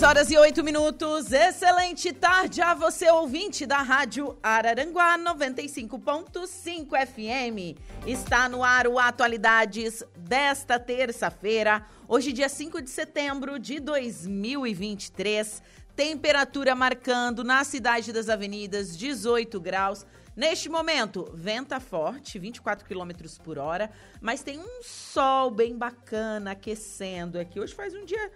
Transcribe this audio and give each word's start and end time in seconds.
Duas 0.00 0.08
horas 0.08 0.30
e 0.30 0.38
oito 0.38 0.64
minutos. 0.64 1.30
Excelente 1.30 2.10
tarde 2.10 2.62
a 2.62 2.72
você, 2.72 3.10
ouvinte 3.10 3.66
da 3.66 3.82
Rádio 3.82 4.34
Araranguá 4.42 5.18
95.5 5.18 7.06
FM. 7.06 7.78
Está 8.06 8.48
no 8.48 8.64
ar 8.64 8.86
o 8.86 8.98
Atualidades 8.98 10.02
desta 10.16 10.80
terça-feira, 10.80 11.84
hoje, 12.08 12.32
dia 12.32 12.48
5 12.48 12.80
de 12.80 12.88
setembro 12.88 13.58
de 13.58 13.78
2023. 13.78 15.62
Temperatura 15.94 16.74
marcando 16.74 17.44
na 17.44 17.62
cidade 17.62 18.10
das 18.10 18.30
avenidas 18.30 18.96
18 18.96 19.60
graus. 19.60 20.06
Neste 20.34 20.70
momento, 20.70 21.30
venta 21.34 21.78
forte, 21.78 22.38
24 22.38 22.86
quilômetros 22.86 23.36
por 23.36 23.58
hora, 23.58 23.90
mas 24.18 24.42
tem 24.42 24.58
um 24.58 24.82
sol 24.82 25.50
bem 25.50 25.76
bacana 25.76 26.52
aquecendo 26.52 27.38
aqui. 27.38 27.60
Hoje 27.60 27.74
faz 27.74 27.94
um 27.94 28.06
dia 28.06 28.32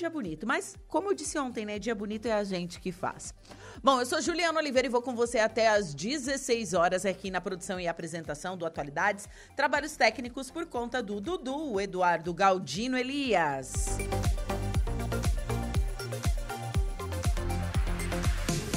dia 0.00 0.10
bonito. 0.10 0.46
Mas, 0.46 0.76
como 0.88 1.08
eu 1.10 1.14
disse 1.14 1.38
ontem, 1.38 1.64
né? 1.64 1.78
Dia 1.78 1.94
bonito 1.94 2.26
é 2.26 2.32
a 2.32 2.42
gente 2.42 2.80
que 2.80 2.90
faz. 2.90 3.34
Bom, 3.82 4.00
eu 4.00 4.06
sou 4.06 4.20
Juliana 4.20 4.58
Oliveira 4.58 4.86
e 4.86 4.90
vou 4.90 5.02
com 5.02 5.14
você 5.14 5.38
até 5.38 5.68
às 5.68 5.94
16 5.94 6.74
horas 6.74 7.06
aqui 7.06 7.30
na 7.30 7.40
produção 7.40 7.78
e 7.78 7.86
apresentação 7.86 8.56
do 8.56 8.66
Atualidades. 8.66 9.28
Trabalhos 9.54 9.96
técnicos 9.96 10.50
por 10.50 10.66
conta 10.66 11.02
do 11.02 11.20
Dudu, 11.20 11.80
Eduardo 11.80 12.34
Galdino 12.34 12.96
Elias. 12.96 13.98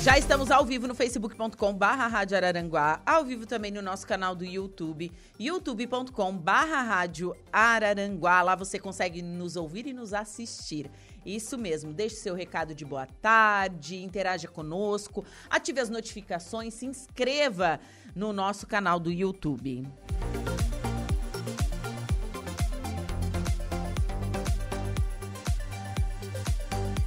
Já 0.03 0.17
estamos 0.17 0.51
ao 0.51 0.65
vivo 0.65 0.85
no 0.85 0.93
facebook.com 0.93 1.73
barra 1.73 2.07
Rádio 2.07 2.35
Araranguá, 2.35 3.01
ao 3.05 3.23
vivo 3.23 3.45
também 3.45 3.71
no 3.71 3.81
nosso 3.81 4.05
canal 4.05 4.35
do 4.35 4.43
YouTube, 4.43 5.09
youtube.com 5.39 6.37
barra 6.37 6.81
Rádio 6.81 7.33
Araranguá. 7.53 8.41
Lá 8.41 8.53
você 8.53 8.77
consegue 8.77 9.21
nos 9.21 9.55
ouvir 9.55 9.87
e 9.87 9.93
nos 9.93 10.13
assistir. 10.13 10.91
Isso 11.25 11.57
mesmo, 11.57 11.93
deixe 11.93 12.17
seu 12.17 12.35
recado 12.35 12.75
de 12.75 12.83
boa 12.83 13.07
tarde, 13.21 14.03
interaja 14.03 14.47
conosco, 14.47 15.23
ative 15.49 15.79
as 15.79 15.89
notificações, 15.89 16.73
se 16.73 16.85
inscreva 16.85 17.79
no 18.15 18.33
nosso 18.33 18.67
canal 18.67 18.99
do 18.99 19.11
YouTube. 19.11 19.87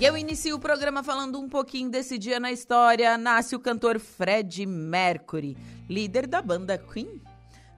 E 0.00 0.04
eu 0.04 0.16
inicio 0.16 0.56
o 0.56 0.58
programa 0.58 1.04
falando 1.04 1.38
um 1.38 1.48
pouquinho 1.48 1.88
desse 1.88 2.18
dia 2.18 2.40
na 2.40 2.50
história. 2.50 3.16
Nasce 3.16 3.54
o 3.54 3.60
cantor 3.60 4.00
Fred 4.00 4.66
Mercury, 4.66 5.56
líder 5.88 6.26
da 6.26 6.42
banda 6.42 6.76
Queen. 6.76 7.22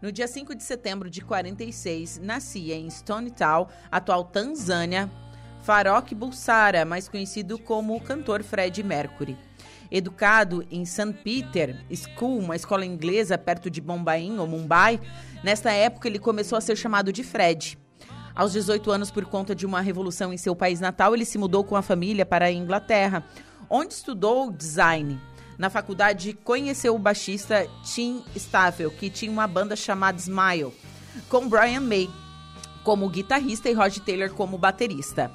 No 0.01 0.11
dia 0.11 0.27
5 0.27 0.55
de 0.55 0.63
setembro 0.65 1.11
de 1.11 1.21
46, 1.21 2.19
nascia 2.19 2.75
em 2.75 2.89
Stone 2.89 3.31
Town, 3.31 3.67
atual 3.91 4.25
Tanzânia, 4.25 5.11
Farok 5.63 6.15
Bulsara, 6.15 6.87
mais 6.87 7.07
conhecido 7.07 7.59
como 7.59 7.95
o 7.95 8.01
cantor 8.01 8.43
Fred 8.43 8.83
Mercury. 8.83 9.37
Educado 9.91 10.67
em 10.71 10.87
St. 10.87 11.13
Peter 11.23 11.85
School, 11.95 12.39
uma 12.39 12.57
escola 12.57 12.87
inglesa 12.87 13.37
perto 13.37 13.71
de 13.71 13.81
Bombay 13.81 14.31
ou 14.39 14.47
Mumbai, 14.47 14.99
nesta 15.45 15.71
época 15.71 16.09
ele 16.09 16.19
começou 16.19 16.57
a 16.57 16.63
ser 16.63 16.77
chamado 16.77 17.13
de 17.13 17.23
Fred. 17.23 17.79
Aos 18.37 18.53
18 18.53 18.91
anos, 18.91 19.11
por 19.11 19.25
conta 19.25 19.55
de 19.55 19.65
uma 19.65 19.81
revolução 19.81 20.31
em 20.31 20.37
seu 20.37 20.55
país 20.55 20.79
natal, 20.79 21.15
ele 21.15 21.25
se 21.25 21.39
mudou 21.39 21.65
com 21.65 21.75
a 21.75 21.81
família 21.81 22.27
para 22.27 22.45
a 22.45 22.53
Inglaterra, 22.53 23.25
onde 23.71 23.95
estudou 23.95 24.53
design. 24.53 25.19
Na 25.57 25.71
faculdade, 25.71 26.35
conheceu 26.45 26.95
o 26.95 26.99
baixista 26.99 27.67
Tim 27.83 28.23
Staffel, 28.35 28.91
que 28.91 29.09
tinha 29.09 29.33
uma 29.33 29.47
banda 29.47 29.75
chamada 29.75 30.19
Smile, 30.19 30.71
com 31.31 31.49
Brian 31.49 31.81
May 31.81 32.11
como 32.85 33.09
guitarrista 33.09 33.71
e 33.71 33.73
Rod 33.73 33.97
Taylor 33.99 34.31
como 34.31 34.59
baterista. 34.59 35.33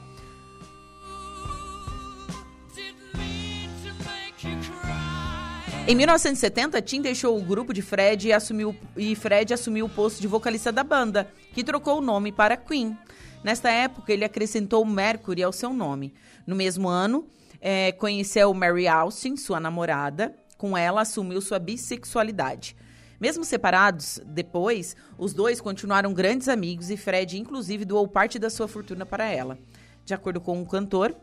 Em 5.88 5.96
1970, 5.96 6.82
Tim 6.84 7.02
deixou 7.02 7.38
o 7.38 7.42
grupo 7.42 7.74
de 7.74 7.82
Fred 7.82 8.28
e, 8.28 8.32
assumiu, 8.32 8.76
e 8.96 9.16
Fred 9.16 9.54
assumiu 9.54 9.88
o 9.88 9.90
posto 9.90 10.22
de 10.22 10.28
vocalista 10.28 10.72
da 10.72 10.84
banda, 10.84 11.34
que 11.54 11.64
trocou 11.64 12.00
o 12.00 12.02
nome 12.02 12.32
para 12.32 12.58
Queen. 12.58 12.98
Nesta 13.44 13.70
época, 13.70 14.14
ele 14.14 14.24
acrescentou 14.24 14.86
Mercury 14.86 15.44
ao 15.44 15.52
seu 15.52 15.74
nome. 15.74 16.14
No 16.46 16.56
mesmo 16.56 16.88
ano, 16.88 17.26
é, 17.60 17.92
conheceu 17.92 18.54
Mary 18.54 18.88
Austin, 18.88 19.36
sua 19.36 19.60
namorada. 19.60 20.36
Com 20.58 20.78
ela, 20.78 21.02
assumiu 21.02 21.42
sua 21.42 21.60
bissexualidade. 21.60 22.76
Mesmo 23.20 23.44
separados, 23.44 24.20
depois, 24.26 24.96
os 25.18 25.34
dois 25.34 25.62
continuaram 25.62 26.14
grandes 26.14 26.48
amigos 26.48 26.90
e 26.90 26.98
Fred, 26.98 27.38
inclusive, 27.38 27.86
doou 27.86 28.08
parte 28.08 28.40
da 28.40 28.50
sua 28.50 28.68
fortuna 28.68 29.06
para 29.06 29.26
ela. 29.26 29.58
De 30.04 30.14
acordo 30.14 30.42
com 30.42 30.62
o 30.62 30.66
cantor, 30.66 31.16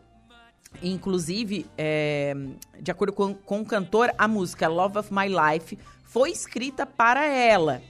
Inclusive, 0.83 1.65
é, 1.77 2.33
de 2.79 2.91
acordo 2.91 3.11
com, 3.11 3.33
com 3.33 3.61
o 3.61 3.65
cantor, 3.65 4.13
a 4.17 4.27
música 4.27 4.67
Love 4.67 4.99
of 4.99 5.13
My 5.13 5.27
Life 5.27 5.77
foi 6.03 6.31
escrita 6.31 6.85
para 6.85 7.25
ela. 7.25 7.81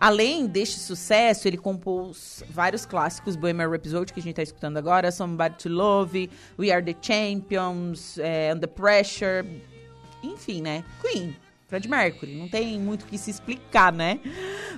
Além 0.00 0.46
deste 0.46 0.80
sucesso, 0.80 1.46
ele 1.46 1.58
compôs 1.58 2.42
vários 2.48 2.86
clássicos, 2.86 3.36
Bohemian 3.36 3.68
Rhapsody, 3.68 4.14
que 4.14 4.20
a 4.20 4.22
gente 4.22 4.32
está 4.32 4.42
escutando 4.42 4.78
agora, 4.78 5.12
Somebody 5.12 5.56
to 5.58 5.68
Love, 5.68 6.30
We 6.58 6.72
Are 6.72 6.82
the 6.82 6.96
Champions, 7.02 8.16
é, 8.16 8.50
Under 8.54 8.66
Pressure, 8.66 9.46
enfim, 10.22 10.62
né? 10.62 10.82
Queen. 11.02 11.36
Fred 11.70 11.88
Mercury. 11.88 12.34
Não 12.34 12.48
tem 12.48 12.80
muito 12.80 13.02
o 13.02 13.06
que 13.06 13.16
se 13.16 13.30
explicar, 13.30 13.92
né? 13.92 14.18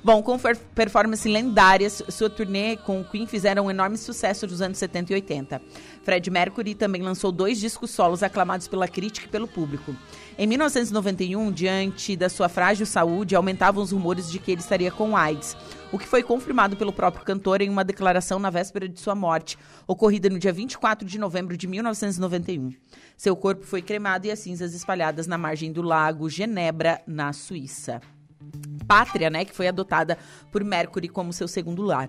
Bom, 0.05 0.23
com 0.23 0.39
performances 0.75 1.25
lendárias, 1.25 2.03
sua 2.11 2.29
turnê 2.29 2.77
com 2.77 3.01
o 3.01 3.05
Queen 3.05 3.27
fizeram 3.27 3.67
um 3.67 3.71
enorme 3.71 3.97
sucesso 3.97 4.47
dos 4.47 4.61
anos 4.61 4.77
70 4.77 5.13
e 5.13 5.15
80. 5.15 5.63
Fred 6.03 6.31
Mercury 6.31 6.75
também 6.75 7.01
lançou 7.01 7.33
dois 7.33 7.59
discos 7.59 7.91
solos 7.93 8.23
aclamados 8.23 8.69
pela 8.69 8.87
crítica 8.87 9.27
e 9.27 9.31
pelo 9.31 9.49
público. 9.49 9.97
Em 10.39 10.47
1991, 10.47 11.53
diante 11.53 12.17
da 12.17 12.29
sua 12.29 12.49
frágil 12.49 12.87
saúde, 12.87 13.37
aumentavam 13.37 13.83
os 13.83 13.93
rumores 13.93 14.31
de 14.31 14.39
que 14.39 14.51
ele 14.51 14.63
estaria 14.63 14.91
com 14.91 15.15
AIDS, 15.15 15.55
o 15.93 15.99
que 15.99 16.09
foi 16.09 16.23
confirmado 16.23 16.75
pelo 16.75 16.93
próprio 16.93 17.23
cantor 17.23 17.61
em 17.61 17.69
uma 17.69 17.85
declaração 17.85 18.39
na 18.39 18.49
véspera 18.49 18.89
de 18.89 18.99
sua 18.99 19.15
morte, 19.15 19.59
ocorrida 19.87 20.31
no 20.31 20.39
dia 20.39 20.53
24 20.53 21.07
de 21.07 21.19
novembro 21.19 21.55
de 21.55 21.67
1991. 21.67 22.73
Seu 23.15 23.37
corpo 23.37 23.67
foi 23.67 23.83
cremado 23.83 24.27
e 24.27 24.31
as 24.31 24.39
cinzas 24.39 24.73
espalhadas 24.73 25.27
na 25.27 25.37
margem 25.37 25.71
do 25.71 25.83
lago 25.83 26.31
Genebra, 26.31 27.03
na 27.07 27.35
Suíça. 27.35 28.01
Pátria, 28.89 29.29
né, 29.29 29.45
que 29.45 29.55
foi 29.55 29.69
adotada 29.69 30.17
por 30.51 30.65
Mercury 30.65 31.09
como 31.09 31.33
seu 31.33 31.47
segundo 31.47 31.83
lar. 31.83 32.09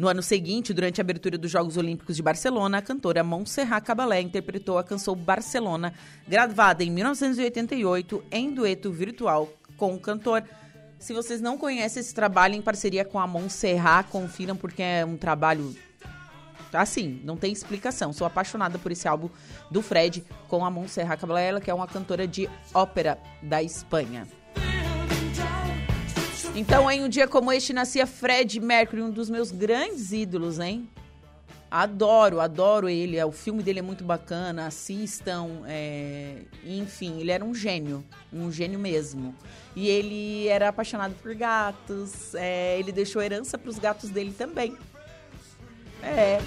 No 0.00 0.08
ano 0.08 0.22
seguinte, 0.22 0.72
durante 0.72 0.98
a 0.98 1.04
abertura 1.04 1.36
dos 1.36 1.50
Jogos 1.50 1.76
Olímpicos 1.76 2.16
de 2.16 2.22
Barcelona, 2.22 2.78
a 2.78 2.80
cantora 2.80 3.22
Montserrat 3.22 3.84
Caballé 3.84 4.22
interpretou 4.22 4.78
a 4.78 4.82
canção 4.82 5.14
Barcelona, 5.14 5.92
gravada 6.26 6.82
em 6.82 6.90
1988 6.90 8.24
em 8.32 8.54
dueto 8.54 8.90
virtual 8.90 9.46
com 9.76 9.94
o 9.94 10.00
cantor. 10.00 10.42
Se 10.98 11.12
vocês 11.12 11.42
não 11.42 11.58
conhecem 11.58 12.00
esse 12.00 12.14
trabalho 12.14 12.54
em 12.54 12.62
parceria 12.62 13.04
com 13.04 13.20
a 13.20 13.26
Montserrat, 13.26 14.08
confiram 14.08 14.56
porque 14.56 14.82
é 14.82 15.04
um 15.04 15.18
trabalho 15.18 15.76
assim, 16.72 17.20
não 17.22 17.36
tem 17.36 17.52
explicação. 17.52 18.10
Sou 18.10 18.26
apaixonada 18.26 18.78
por 18.78 18.90
esse 18.90 19.06
álbum 19.06 19.28
do 19.70 19.82
Fred 19.82 20.24
com 20.48 20.64
a 20.64 20.70
Montserrat 20.70 21.20
Caballé, 21.20 21.60
que 21.60 21.70
é 21.70 21.74
uma 21.74 21.86
cantora 21.86 22.26
de 22.26 22.48
ópera 22.72 23.18
da 23.42 23.62
Espanha. 23.62 24.26
Então, 26.54 26.90
em 26.90 27.02
um 27.02 27.08
dia 27.08 27.28
como 27.28 27.52
este, 27.52 27.72
nascia 27.72 28.06
Fred 28.06 28.60
Mercury, 28.60 29.02
um 29.02 29.10
dos 29.10 29.30
meus 29.30 29.50
grandes 29.50 30.12
ídolos, 30.12 30.58
hein? 30.58 30.88
Adoro, 31.70 32.40
adoro 32.40 32.88
ele. 32.88 33.22
O 33.22 33.30
filme 33.30 33.62
dele 33.62 33.78
é 33.78 33.82
muito 33.82 34.02
bacana. 34.02 34.66
Assistam. 34.66 35.62
É... 35.66 36.38
Enfim, 36.64 37.20
ele 37.20 37.30
era 37.30 37.44
um 37.44 37.54
gênio. 37.54 38.04
Um 38.32 38.50
gênio 38.50 38.78
mesmo. 38.78 39.32
E 39.76 39.88
ele 39.88 40.48
era 40.48 40.68
apaixonado 40.68 41.14
por 41.22 41.32
gatos. 41.32 42.34
É... 42.34 42.76
Ele 42.78 42.90
deixou 42.90 43.22
herança 43.22 43.56
para 43.56 43.70
os 43.70 43.78
gatos 43.78 44.10
dele 44.10 44.34
também. 44.36 44.76
É. 46.02 46.42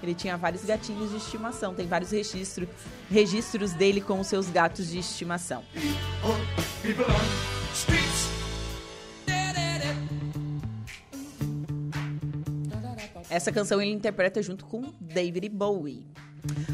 Ele 0.00 0.14
tinha 0.14 0.36
vários 0.36 0.64
gatinhos 0.64 1.10
de 1.10 1.16
estimação. 1.16 1.74
Tem 1.74 1.88
vários 1.88 2.12
registros, 2.12 2.68
registros 3.10 3.72
dele 3.72 4.00
com 4.00 4.20
os 4.20 4.28
seus 4.28 4.48
gatos 4.48 4.88
de 4.88 5.00
estimação. 5.00 5.64
Essa 13.28 13.50
canção 13.50 13.80
ele 13.82 13.92
interpreta 13.92 14.40
junto 14.42 14.64
com 14.64 14.92
David 15.00 15.48
Bowie. 15.48 16.06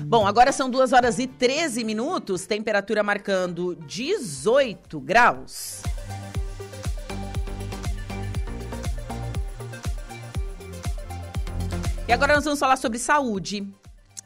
Bom, 0.06 0.26
agora 0.26 0.52
são 0.52 0.68
2 0.68 0.92
horas 0.92 1.18
e 1.18 1.26
13 1.26 1.82
minutos, 1.82 2.46
temperatura 2.46 3.02
marcando 3.02 3.74
18 3.86 5.00
graus. 5.00 5.82
E 12.06 12.12
agora 12.12 12.34
nós 12.34 12.44
vamos 12.44 12.60
falar 12.60 12.76
sobre 12.76 12.98
saúde. 12.98 13.66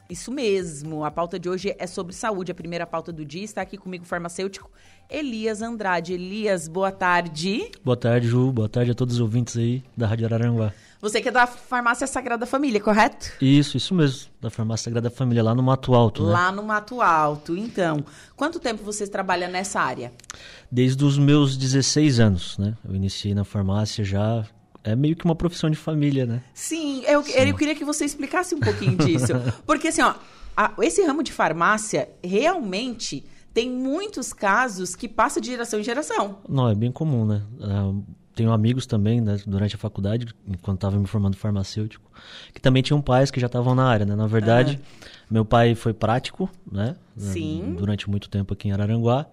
Isso 0.09 0.31
mesmo, 0.31 1.05
a 1.05 1.11
pauta 1.11 1.39
de 1.39 1.49
hoje 1.49 1.75
é 1.77 1.87
sobre 1.87 2.13
saúde. 2.13 2.51
A 2.51 2.55
primeira 2.55 2.85
pauta 2.85 3.13
do 3.13 3.23
dia 3.23 3.43
está 3.43 3.61
aqui 3.61 3.77
comigo 3.77 4.03
farmacêutico 4.03 4.69
Elias 5.09 5.61
Andrade. 5.61 6.13
Elias, 6.13 6.67
boa 6.67 6.91
tarde. 6.91 7.71
Boa 7.83 7.95
tarde, 7.95 8.27
Ju. 8.27 8.51
Boa 8.51 8.67
tarde 8.67 8.91
a 8.91 8.95
todos 8.95 9.15
os 9.15 9.21
ouvintes 9.21 9.55
aí 9.55 9.83
da 9.95 10.07
Rádio 10.07 10.25
Araranguá. 10.25 10.73
Você 10.99 11.21
que 11.21 11.29
é 11.29 11.31
da 11.31 11.45
Farmácia 11.45 12.07
Sagrada 12.07 12.45
Família, 12.45 12.79
correto? 12.79 13.31
Isso, 13.39 13.77
isso 13.77 13.93
mesmo. 13.93 14.29
Da 14.41 14.49
Farmácia 14.49 14.85
Sagrada 14.85 15.09
Família, 15.09 15.43
lá 15.43 15.53
no 15.53 15.61
Mato 15.61 15.93
Alto. 15.93 16.25
Né? 16.25 16.31
Lá 16.31 16.51
no 16.51 16.63
Mato 16.63 17.01
Alto. 17.01 17.55
Então, 17.55 18.03
quanto 18.35 18.59
tempo 18.59 18.83
você 18.83 19.05
trabalha 19.07 19.47
nessa 19.47 19.79
área? 19.79 20.11
Desde 20.71 21.03
os 21.03 21.17
meus 21.17 21.55
16 21.55 22.19
anos, 22.19 22.57
né? 22.57 22.75
Eu 22.87 22.95
iniciei 22.95 23.35
na 23.35 23.43
farmácia 23.43 24.03
já 24.03 24.43
é 24.83 24.95
meio 24.95 25.15
que 25.15 25.25
uma 25.25 25.35
profissão 25.35 25.69
de 25.69 25.75
família, 25.75 26.25
né? 26.25 26.41
Sim, 26.53 27.03
eu, 27.05 27.21
Sim. 27.21 27.31
eu 27.31 27.55
queria 27.55 27.75
que 27.75 27.83
você 27.83 28.05
explicasse 28.05 28.55
um 28.55 28.59
pouquinho 28.59 28.95
disso. 28.97 29.33
Porque, 29.67 29.89
assim, 29.89 30.01
ó, 30.01 30.15
a, 30.55 30.73
esse 30.81 31.03
ramo 31.03 31.21
de 31.21 31.33
farmácia 31.33 32.09
realmente 32.23 33.25
tem 33.53 33.69
muitos 33.69 34.31
casos 34.31 34.95
que 34.95 35.07
passa 35.07 35.41
de 35.41 35.47
geração 35.47 35.79
em 35.79 35.83
geração. 35.83 36.37
Não, 36.47 36.69
é 36.69 36.75
bem 36.75 36.91
comum, 36.91 37.25
né? 37.25 37.41
Tenho 38.37 38.51
amigos 38.51 38.85
também, 38.85 39.19
né, 39.19 39.39
durante 39.47 39.73
a 39.73 39.79
faculdade, 39.79 40.27
enquanto 40.47 40.77
estava 40.77 40.99
me 40.99 41.07
formando 41.07 41.35
farmacêutico, 41.35 42.07
que 42.53 42.61
também 42.61 42.83
tinham 42.83 43.01
pais 43.01 43.31
que 43.31 43.39
já 43.39 43.47
estavam 43.47 43.73
na 43.73 43.83
área, 43.83 44.05
né? 44.05 44.15
Na 44.15 44.27
verdade, 44.27 44.79
meu 45.27 45.43
pai 45.43 45.73
foi 45.73 45.91
prático, 45.91 46.47
né? 46.71 46.95
Sim. 47.17 47.73
Durante 47.75 48.07
muito 48.07 48.29
tempo 48.29 48.53
aqui 48.53 48.67
em 48.67 48.71
Araranguá. 48.71 49.25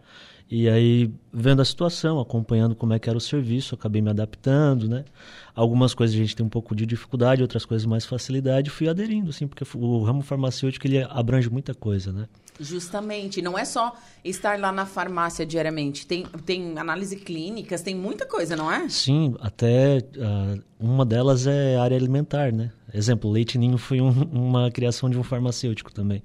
E 0.51 0.71
aí, 0.71 1.12
vendo 1.31 1.61
a 1.61 1.67
situação, 1.67 2.19
acompanhando 2.19 2.75
como 2.75 2.95
é 2.95 2.99
que 2.99 3.06
era 3.06 3.19
o 3.19 3.21
serviço, 3.21 3.75
acabei 3.75 4.01
me 4.01 4.09
adaptando, 4.09 4.89
né? 4.89 5.05
Algumas 5.55 5.93
coisas 5.93 6.17
a 6.17 6.19
gente 6.19 6.35
tem 6.35 6.47
um 6.47 6.49
pouco 6.49 6.75
de 6.75 6.87
dificuldade, 6.87 7.43
outras 7.43 7.67
coisas 7.67 7.85
mais 7.85 8.07
facilidade, 8.07 8.71
fui 8.71 8.89
aderindo, 8.89 9.29
assim, 9.29 9.47
porque 9.47 9.65
o 9.77 10.03
ramo 10.03 10.23
farmacêutico 10.23 10.87
ele 10.87 11.03
abrange 11.03 11.50
muita 11.50 11.75
coisa, 11.75 12.11
né? 12.11 12.27
Justamente, 12.59 13.43
não 13.43 13.59
é 13.59 13.65
só 13.65 13.97
estar 14.25 14.59
lá 14.59 14.71
na 14.71 14.87
farmácia 14.87 15.45
diariamente, 15.45 16.06
tem, 16.06 16.25
tem 16.47 16.79
análise 16.79 17.17
clínicas, 17.17 17.83
tem 17.83 17.95
muita 17.95 18.25
coisa, 18.27 18.55
não 18.55 18.71
é? 18.71 18.89
Sim, 18.89 19.35
até 19.41 19.99
uh, 19.99 20.62
uma 20.79 21.05
delas 21.05 21.47
é 21.47 21.77
área 21.77 21.97
alimentar, 21.97 22.53
né? 22.53 22.71
Exemplo, 22.93 23.29
leite 23.29 23.59
ninho 23.59 23.77
foi 23.77 24.01
um, 24.01 24.09
uma 24.33 24.71
criação 24.71 25.11
de 25.11 25.19
um 25.19 25.23
farmacêutico 25.25 25.93
também. 25.93 26.23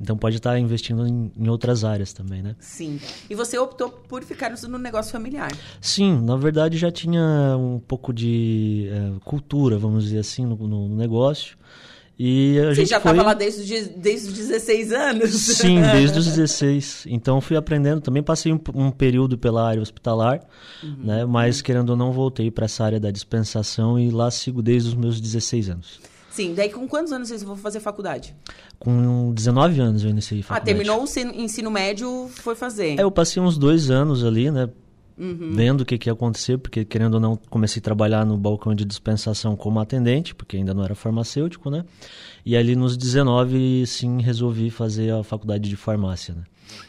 Então 0.00 0.16
pode 0.16 0.36
estar 0.36 0.56
investindo 0.56 1.04
em, 1.04 1.32
em, 1.36 1.48
outras 1.48 1.84
áreas 1.84 2.12
também, 2.12 2.42
né? 2.42 2.54
Sim. 2.60 3.00
E 3.28 3.34
você 3.34 3.58
optou 3.58 3.90
por 3.90 4.22
ficar 4.22 4.52
no 4.68 4.78
negócio 4.78 5.10
familiar? 5.10 5.50
Sim, 5.80 6.20
na 6.22 6.36
verdade 6.36 6.78
já 6.78 6.92
tinha 6.92 7.56
um 7.58 7.80
pouco 7.80 8.12
de 8.12 8.88
é, 8.88 9.18
cultura, 9.24 9.76
vamos 9.76 10.04
dizer 10.04 10.20
assim, 10.20 10.46
no, 10.46 10.56
no 10.56 10.88
negócio. 10.94 11.56
E 12.18 12.58
a 12.58 12.66
Você 12.66 12.74
gente 12.74 12.90
já 12.90 12.98
estava 12.98 13.16
foi... 13.16 13.24
lá 13.24 13.34
desde, 13.34 13.88
desde 13.88 14.28
os 14.28 14.34
16 14.34 14.92
anos? 14.92 15.30
Sim, 15.30 15.80
desde 15.92 16.18
os 16.18 16.26
16. 16.26 17.04
Então 17.08 17.40
fui 17.40 17.56
aprendendo. 17.56 18.00
Também 18.00 18.22
passei 18.22 18.52
um, 18.52 18.60
um 18.74 18.90
período 18.90 19.38
pela 19.38 19.66
área 19.66 19.82
hospitalar, 19.82 20.40
uhum. 20.82 20.96
né? 20.98 21.24
Mas 21.24 21.62
querendo 21.62 21.90
ou 21.90 21.96
não, 21.96 22.12
voltei 22.12 22.50
para 22.50 22.66
essa 22.66 22.84
área 22.84 23.00
da 23.00 23.10
dispensação 23.10 23.98
e 23.98 24.10
lá 24.10 24.30
sigo 24.30 24.62
desde 24.62 24.90
os 24.90 24.94
meus 24.94 25.20
16 25.20 25.70
anos. 25.70 26.00
Sim, 26.32 26.54
daí 26.54 26.70
com 26.70 26.88
quantos 26.88 27.12
anos 27.12 27.28
vocês 27.28 27.42
vão 27.42 27.56
fazer 27.56 27.78
faculdade? 27.78 28.34
Com 28.78 29.32
19 29.34 29.80
anos 29.80 30.02
eu 30.02 30.08
iniciei 30.08 30.40
ah, 30.40 30.44
faculdade. 30.44 30.62
Ah, 30.62 30.74
terminou 30.74 31.04
o 31.04 31.42
ensino 31.42 31.70
médio, 31.70 32.30
foi 32.30 32.54
fazer? 32.54 32.98
É, 32.98 33.02
eu 33.02 33.10
passei 33.10 33.42
uns 33.42 33.58
dois 33.58 33.90
anos 33.90 34.24
ali, 34.24 34.50
né? 34.50 34.68
Uhum. 35.16 35.52
Vendo 35.54 35.82
o 35.82 35.84
que, 35.84 35.98
que 35.98 36.08
ia 36.08 36.12
acontecer, 36.12 36.58
porque 36.58 36.84
querendo 36.84 37.14
ou 37.14 37.20
não, 37.20 37.36
comecei 37.36 37.80
a 37.80 37.82
trabalhar 37.82 38.24
no 38.24 38.36
balcão 38.36 38.74
de 38.74 38.84
dispensação 38.84 39.54
como 39.56 39.78
atendente, 39.80 40.34
porque 40.34 40.56
ainda 40.56 40.72
não 40.72 40.84
era 40.84 40.94
farmacêutico, 40.94 41.70
né? 41.70 41.84
E 42.44 42.56
ali 42.56 42.74
nos 42.74 42.96
19, 42.96 43.86
sim, 43.86 44.20
resolvi 44.20 44.70
fazer 44.70 45.12
a 45.12 45.22
faculdade 45.22 45.68
de 45.68 45.76
farmácia, 45.76 46.34
né? 46.34 46.42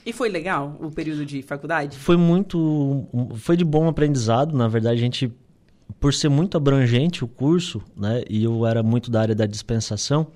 E 0.06 0.13
foi 0.13 0.30
legal 0.30 0.77
o 0.82 0.89
período 0.89 1.25
de 1.25 1.42
faculdade? 1.42 1.98
Foi 1.98 2.15
muito. 2.15 3.06
Foi 3.36 3.58
de 3.58 3.65
bom 3.65 3.88
aprendizado. 3.88 4.56
Na 4.56 4.68
verdade, 4.68 4.98
a 4.98 5.01
gente 5.01 5.32
por 6.00 6.13
ser 6.13 6.30
muito 6.30 6.58
abrangente 6.58 7.24
o 7.24 7.27
curso, 7.27 7.82
né, 7.96 8.24
e 8.30 8.44
eu 8.44 8.65
era 8.65 8.82
muito 8.82 9.12
da 9.12 9.22
área 9.22 9.36
da 9.36 9.46
dispensação, 9.46 10.27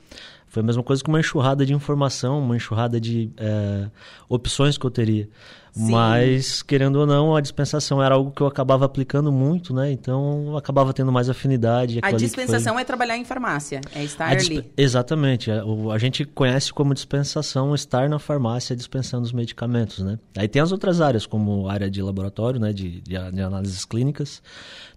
foi 0.48 0.64
a 0.64 0.66
mesma 0.66 0.82
coisa 0.82 1.04
que 1.04 1.10
uma 1.10 1.20
enxurrada 1.20 1.66
de 1.66 1.74
informação, 1.74 2.40
uma 2.40 2.56
enxurrada 2.56 3.02
de 3.02 3.30
é, 3.38 3.90
opções 4.30 4.78
que 4.78 4.86
eu 4.86 4.92
teria. 4.92 5.30
Sim. 5.78 5.92
Mas, 5.92 6.64
querendo 6.64 6.96
ou 6.96 7.06
não, 7.06 7.36
a 7.36 7.42
dispensação 7.42 8.02
era 8.02 8.16
algo 8.16 8.32
que 8.32 8.42
eu 8.42 8.48
acabava 8.48 8.84
aplicando 8.86 9.32
muito, 9.32 9.74
né? 9.74 9.92
Então, 9.92 10.46
eu 10.48 10.58
acabava 10.58 10.92
tendo 10.92 11.12
mais 11.12 11.30
afinidade. 11.30 12.00
A 12.02 12.12
dispensação 12.12 12.74
foi... 12.74 12.82
é 12.82 12.86
trabalhar 12.86 13.16
em 13.16 13.24
farmácia, 13.24 13.82
é 13.94 14.04
estar 14.04 14.36
disp... 14.36 14.52
ali. 14.52 14.72
Exatamente. 14.76 15.52
A, 15.52 15.64
a, 15.94 15.98
gente 16.00 16.26
conhece 16.26 16.74
como 16.74 16.96
dispensação 16.96 17.76
estar 17.76 18.10
na 18.10 18.18
farmácia 18.18 18.76
dispensando 18.76 19.24
os 19.24 19.32
medicamentos, 19.32 20.00
né? 20.00 20.18
Aí 20.36 20.48
tem 20.48 20.62
as 20.62 20.72
outras 20.72 21.00
áreas, 21.00 21.28
como 21.28 21.70
área 21.70 21.92
de 21.92 22.02
laboratório, 22.02 22.60
né? 22.60 22.74
De, 22.74 23.00
de, 23.02 23.32
de 23.32 23.42
análises 23.42 23.86
clínicas. 23.86 24.42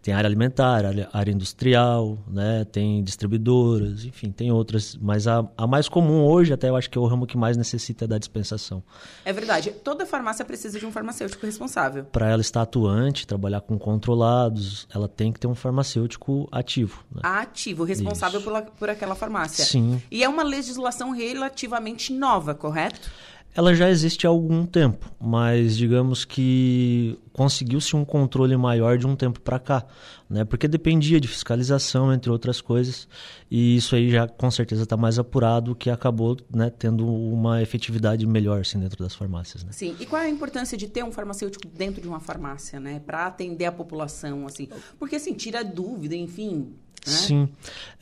Tem 0.02 0.14
área 0.14 0.26
alimentar, 0.26 0.86
área, 0.86 1.08
área, 1.12 1.30
industrial, 1.30 2.18
né? 2.26 2.64
Tem 2.64 3.04
distribuidoras, 3.04 4.06
enfim, 4.06 4.30
tem 4.30 4.50
outras. 4.50 4.96
Mas 4.96 5.26
a, 5.26 5.46
a 5.58 5.66
mais 5.66 5.90
comum 5.90 6.24
hoje, 6.24 6.54
até 6.54 6.70
eu 6.70 6.76
acho 6.76 6.88
que 6.88 6.96
é 6.96 7.00
o 7.00 7.06
ramo 7.06 7.26
que 7.26 7.36
mais 7.36 7.54
necessita 7.54 8.08
da 8.08 8.16
dispensação. 8.16 8.82
É 9.26 9.32
verdade. 9.32 9.72
Toda 9.84 10.06
farmácia 10.06 10.42
precisa 10.42 10.69
precisa 10.70 10.78
de 10.78 10.86
um 10.86 10.92
farmacêutico 10.92 11.44
responsável. 11.44 12.04
Para 12.04 12.30
ela 12.30 12.40
estar 12.40 12.62
atuante, 12.62 13.26
trabalhar 13.26 13.60
com 13.60 13.78
controlados, 13.78 14.86
ela 14.94 15.08
tem 15.08 15.32
que 15.32 15.40
ter 15.40 15.46
um 15.46 15.54
farmacêutico 15.54 16.48
ativo. 16.52 17.04
Né? 17.12 17.20
Ativo, 17.24 17.84
responsável 17.84 18.40
por, 18.40 18.62
por 18.78 18.88
aquela 18.88 19.14
farmácia. 19.14 19.64
Sim. 19.64 20.00
E 20.10 20.22
é 20.22 20.28
uma 20.28 20.42
legislação 20.42 21.10
relativamente 21.10 22.12
nova, 22.12 22.54
correto? 22.54 23.10
Ela 23.52 23.74
já 23.74 23.90
existe 23.90 24.26
há 24.26 24.30
algum 24.30 24.64
tempo, 24.64 25.10
mas 25.20 25.76
digamos 25.76 26.24
que 26.24 27.18
conseguiu-se 27.32 27.94
um 27.94 28.04
controle 28.04 28.56
maior 28.56 28.98
de 28.98 29.06
um 29.06 29.14
tempo 29.14 29.40
para 29.40 29.58
cá, 29.58 29.86
né? 30.28 30.44
Porque 30.44 30.66
dependia 30.66 31.20
de 31.20 31.28
fiscalização, 31.28 32.12
entre 32.12 32.30
outras 32.30 32.60
coisas, 32.60 33.08
e 33.50 33.76
isso 33.76 33.94
aí 33.94 34.10
já 34.10 34.26
com 34.26 34.50
certeza 34.50 34.82
está 34.82 34.96
mais 34.96 35.18
apurado, 35.18 35.74
que 35.74 35.90
acabou 35.90 36.36
né, 36.52 36.70
tendo 36.70 37.06
uma 37.06 37.62
efetividade 37.62 38.26
melhor 38.26 38.60
assim, 38.60 38.78
dentro 38.78 39.02
das 39.02 39.14
farmácias. 39.14 39.64
Né? 39.64 39.72
Sim, 39.72 39.96
e 40.00 40.06
qual 40.06 40.20
é 40.22 40.26
a 40.26 40.30
importância 40.30 40.76
de 40.76 40.88
ter 40.88 41.04
um 41.04 41.12
farmacêutico 41.12 41.66
dentro 41.68 42.00
de 42.00 42.08
uma 42.08 42.20
farmácia, 42.20 42.80
né? 42.80 43.00
Para 43.04 43.26
atender 43.26 43.66
a 43.66 43.72
população, 43.72 44.46
assim? 44.46 44.68
Porque, 44.98 45.16
assim, 45.16 45.34
tira 45.34 45.64
dúvida, 45.64 46.14
enfim, 46.14 46.74
né? 47.06 47.12
Sim. 47.12 47.48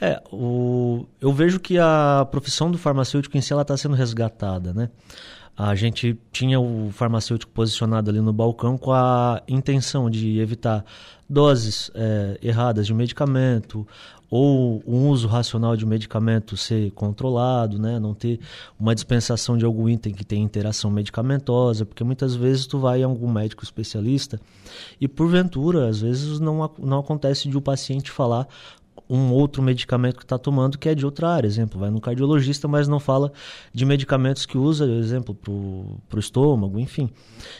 É, 0.01 0.23
o, 0.33 1.07
eu 1.21 1.33
vejo 1.33 1.61
que 1.61 1.79
a 1.79 2.27
profissão 2.31 2.71
do 2.71 2.79
farmacêutico 2.79 3.37
em 3.37 3.41
si 3.41 3.55
está 3.55 3.77
sendo 3.77 3.95
resgatada, 3.95 4.73
né? 4.73 4.91
A 5.59 5.75
gente 5.75 6.17
tinha 6.31 6.61
o 6.61 6.89
farmacêutico 6.93 7.51
posicionado 7.51 8.09
ali 8.09 8.21
no 8.21 8.33
balcão 8.33 8.79
com 8.79 8.93
a 8.93 9.43
intenção 9.49 10.09
de 10.09 10.39
evitar 10.39 10.85
doses 11.29 11.91
é, 11.97 12.39
erradas 12.41 12.87
de 12.87 12.95
medicamento 12.95 13.85
ou 14.31 14.81
um 14.87 15.09
uso 15.09 15.27
racional 15.27 15.77
de 15.77 15.85
medicamento 15.85 16.57
ser 16.57 16.93
controlado, 16.93 17.77
né? 17.77 17.99
não 17.99 18.15
ter 18.15 18.39
uma 18.79 18.95
dispensação 18.95 19.57
de 19.59 19.65
algum 19.65 19.89
item 19.89 20.13
que 20.13 20.25
tem 20.25 20.43
interação 20.43 20.91
medicamentosa, 20.91 21.85
porque 21.85 22.05
muitas 22.05 22.37
vezes 22.37 22.67
tu 22.67 22.79
vai 22.79 23.03
a 23.03 23.07
algum 23.07 23.31
médico 23.31 23.65
especialista 23.65 24.39
e 25.01 25.09
porventura, 25.09 25.89
às 25.89 26.01
vezes 26.01 26.39
não, 26.39 26.71
não 26.79 27.01
acontece 27.01 27.49
de 27.49 27.57
o 27.57 27.63
paciente 27.63 28.11
falar 28.11 28.47
um 29.09 29.33
outro 29.33 29.63
medicamento 29.63 30.17
que 30.17 30.25
está 30.25 30.39
tomando 30.39 30.79
que 30.79 30.89
é 30.89 30.95
de 30.95 31.05
outra 31.05 31.29
área. 31.29 31.47
Exemplo, 31.47 31.79
vai 31.79 31.91
no 31.91 32.01
cardiologista, 32.01 32.67
mas 32.67 32.89
não 32.89 33.01
fala 33.01 33.33
de 33.73 33.85
medicamentos 33.85 34.47
que 34.47 34.57
usa, 34.57 34.87
exemplo, 34.87 35.35
para 35.35 35.53
o 35.53 36.19
estômago, 36.19 36.79
enfim. 36.79 37.11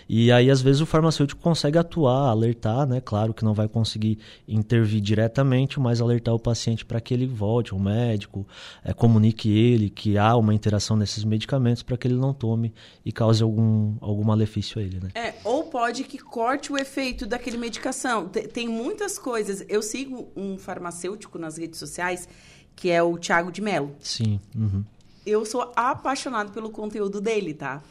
E 0.09 0.33
aí, 0.33 0.51
às 0.51 0.63
vezes, 0.63 0.81
o 0.81 0.87
farmacêutico 0.87 1.41
consegue 1.41 1.79
atuar, 1.79 2.29
alertar, 2.31 2.87
né? 2.87 3.01
Claro 3.01 3.35
que 3.35 3.45
não 3.45 3.55
vai 3.55 3.69
conseguir 3.69 4.19
intervir 4.47 5.01
diretamente, 5.01 5.79
mas 5.81 6.01
alertar 6.01 6.35
o 6.35 6.39
paciente 6.39 6.85
para 6.85 7.01
que 7.01 7.13
ele 7.13 7.27
volte 7.27 7.73
ao 7.73 7.79
médico, 7.79 8.47
é, 8.85 8.93
comunique 8.93 9.51
ele 9.51 9.91
que 9.91 10.17
há 10.17 10.37
uma 10.37 10.55
interação 10.55 10.97
nesses 10.97 11.25
medicamentos 11.25 11.83
para 11.83 11.97
que 11.97 12.09
ele 12.09 12.17
não 12.17 12.33
tome 12.33 12.73
e 13.05 13.13
cause 13.13 13.43
algum, 13.43 13.97
algum 14.01 14.25
malefício 14.25 14.81
a 14.81 14.83
ele, 14.83 15.01
né? 15.01 15.11
É, 15.15 15.35
ou 15.45 15.65
pode 15.65 16.05
que 16.05 16.19
corte 16.19 16.73
o 16.73 16.79
efeito 16.79 17.27
daquele 17.27 17.57
medicação. 17.57 18.29
Tem 18.29 18.69
muitas 18.69 19.19
coisas. 19.19 19.65
Eu 19.69 19.83
sigo 19.83 20.29
um 20.37 20.57
farmacêutico 20.59 21.28
nas 21.37 21.59
redes 21.59 21.81
sociais, 21.81 22.29
que 22.77 22.89
é 22.91 23.03
o 23.03 23.19
Thiago 23.19 23.51
de 23.51 23.61
Mello. 23.61 23.97
Sim. 24.01 24.39
Uhum. 24.55 24.85
Eu 25.27 25.45
sou 25.45 25.73
apaixonado 25.75 26.53
pelo 26.53 26.71
conteúdo 26.71 27.21
dele, 27.21 27.53
tá? 27.53 27.83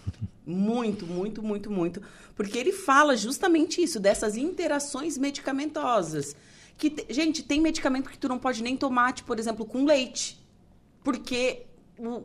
Muito, 0.46 1.06
muito, 1.06 1.44
muito, 1.44 1.70
muito. 1.70 2.02
Porque 2.36 2.58
ele 2.58 2.72
fala 2.72 3.18
justamente 3.18 3.84
isso, 3.84 4.00
dessas 4.00 4.38
interações 4.38 5.18
medicamentosas. 5.18 6.36
Que, 6.78 7.06
gente, 7.10 7.44
tem 7.44 7.60
medicamento 7.60 8.10
que 8.10 8.18
tu 8.18 8.30
não 8.30 8.40
pode 8.40 8.64
nem 8.64 8.78
tomar, 8.78 9.12
tipo, 9.12 9.28
por 9.28 9.38
exemplo, 9.38 9.66
com 9.66 9.84
leite. 9.84 10.40
Porque 11.04 11.67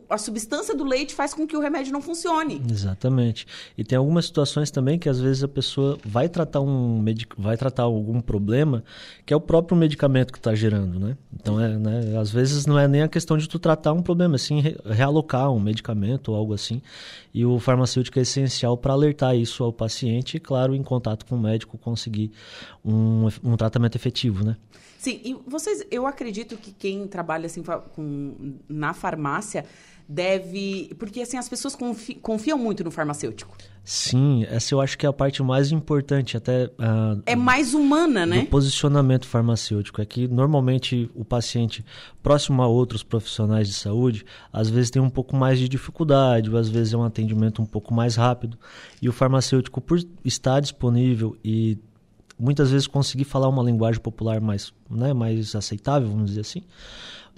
a 0.09 0.17
substância 0.17 0.75
do 0.75 0.83
leite 0.83 1.13
faz 1.13 1.33
com 1.33 1.47
que 1.47 1.57
o 1.57 1.59
remédio 1.59 1.91
não 1.91 2.01
funcione. 2.01 2.61
Exatamente. 2.69 3.47
E 3.77 3.83
tem 3.83 3.97
algumas 3.97 4.25
situações 4.25 4.69
também 4.69 4.99
que 4.99 5.09
às 5.09 5.19
vezes 5.19 5.43
a 5.43 5.47
pessoa 5.47 5.97
vai 6.05 6.29
tratar 6.29 6.61
um 6.61 6.99
medic... 6.99 7.33
vai 7.37 7.57
tratar 7.57 7.83
algum 7.83 8.21
problema 8.21 8.83
que 9.25 9.33
é 9.33 9.37
o 9.37 9.41
próprio 9.41 9.75
medicamento 9.75 10.31
que 10.31 10.37
está 10.37 10.53
gerando, 10.53 10.99
né? 10.99 11.17
Então 11.33 11.59
é, 11.59 11.77
né? 11.77 12.17
Às 12.19 12.31
vezes 12.31 12.65
não 12.65 12.77
é 12.77 12.87
nem 12.87 13.01
a 13.01 13.07
questão 13.07 13.37
de 13.37 13.47
tu 13.49 13.57
tratar 13.57 13.93
um 13.93 14.01
problema, 14.01 14.37
sim 14.37 14.59
re... 14.59 14.77
realocar 14.85 15.51
um 15.51 15.59
medicamento 15.59 16.31
ou 16.31 16.37
algo 16.37 16.53
assim. 16.53 16.81
E 17.33 17.45
o 17.45 17.59
farmacêutico 17.59 18.19
é 18.19 18.21
essencial 18.21 18.77
para 18.77 18.93
alertar 18.93 19.35
isso 19.35 19.63
ao 19.63 19.73
paciente 19.73 20.37
e, 20.37 20.39
claro, 20.39 20.75
em 20.75 20.83
contato 20.83 21.25
com 21.25 21.35
o 21.35 21.39
médico 21.39 21.77
conseguir 21.77 22.31
um, 22.85 23.27
um 23.43 23.57
tratamento 23.57 23.95
efetivo, 23.95 24.45
né? 24.45 24.55
Sim, 25.03 25.19
e 25.21 25.35
vocês, 25.45 25.85
eu 25.91 26.07
acredito 26.07 26.55
que 26.55 26.71
quem 26.71 27.05
trabalha 27.07 27.47
assim 27.47 27.61
com, 27.93 28.55
na 28.69 28.93
farmácia 28.93 29.65
deve. 30.07 30.95
Porque 30.97 31.19
assim, 31.19 31.35
as 31.35 31.49
pessoas 31.49 31.75
confi, 31.75 32.15
confiam 32.15 32.57
muito 32.57 32.85
no 32.85 32.89
farmacêutico. 32.89 33.53
Sim, 33.83 34.45
essa 34.49 34.73
eu 34.73 34.79
acho 34.79 34.97
que 34.97 35.05
é 35.05 35.09
a 35.09 35.11
parte 35.11 35.43
mais 35.43 35.73
importante, 35.73 36.37
até. 36.37 36.67
Uh, 36.67 37.21
é 37.25 37.35
mais 37.35 37.73
humana, 37.73 38.25
né? 38.25 38.43
Do 38.43 38.47
posicionamento 38.47 39.27
farmacêutico. 39.27 40.01
É 40.01 40.05
que 40.05 40.25
normalmente 40.25 41.11
o 41.13 41.25
paciente, 41.25 41.83
próximo 42.21 42.61
a 42.61 42.67
outros 42.67 43.03
profissionais 43.03 43.67
de 43.67 43.73
saúde, 43.73 44.23
às 44.53 44.69
vezes 44.69 44.89
tem 44.89 45.01
um 45.01 45.09
pouco 45.09 45.35
mais 45.35 45.59
de 45.59 45.67
dificuldade, 45.67 46.49
ou 46.49 46.55
às 46.55 46.69
vezes 46.69 46.93
é 46.93 46.97
um 46.97 47.03
atendimento 47.03 47.61
um 47.61 47.65
pouco 47.65 47.93
mais 47.93 48.15
rápido. 48.15 48.57
E 49.01 49.09
o 49.09 49.11
farmacêutico, 49.11 49.81
por 49.81 49.99
estar 50.23 50.61
disponível 50.61 51.35
e 51.43 51.77
muitas 52.43 52.71
vezes 52.71 52.87
conseguir 52.87 53.23
falar 53.23 53.47
uma 53.47 53.63
linguagem 53.63 54.01
popular 54.01 54.41
mais, 54.41 54.73
né, 54.89 55.13
mais 55.13 55.55
aceitável, 55.55 56.09
vamos 56.09 56.31
dizer 56.31 56.41
assim, 56.41 56.61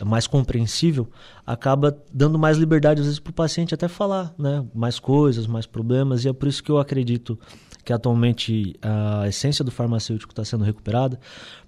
mais 0.03 0.27
compreensível, 0.27 1.07
acaba 1.45 1.97
dando 2.13 2.37
mais 2.37 2.57
liberdade 2.57 2.99
às 2.99 3.05
vezes 3.05 3.19
para 3.19 3.31
o 3.31 3.33
paciente 3.33 3.73
até 3.73 3.87
falar, 3.87 4.33
né, 4.37 4.65
mais 4.73 4.99
coisas, 4.99 5.47
mais 5.47 5.65
problemas 5.65 6.25
e 6.25 6.29
é 6.29 6.33
por 6.33 6.49
isso 6.49 6.63
que 6.63 6.71
eu 6.71 6.79
acredito 6.79 7.39
que 7.85 7.93
atualmente 7.93 8.75
a 8.81 9.27
essência 9.27 9.63
do 9.63 9.69
farmacêutico 9.69 10.31
está 10.31 10.43
sendo 10.43 10.63
recuperada, 10.63 11.19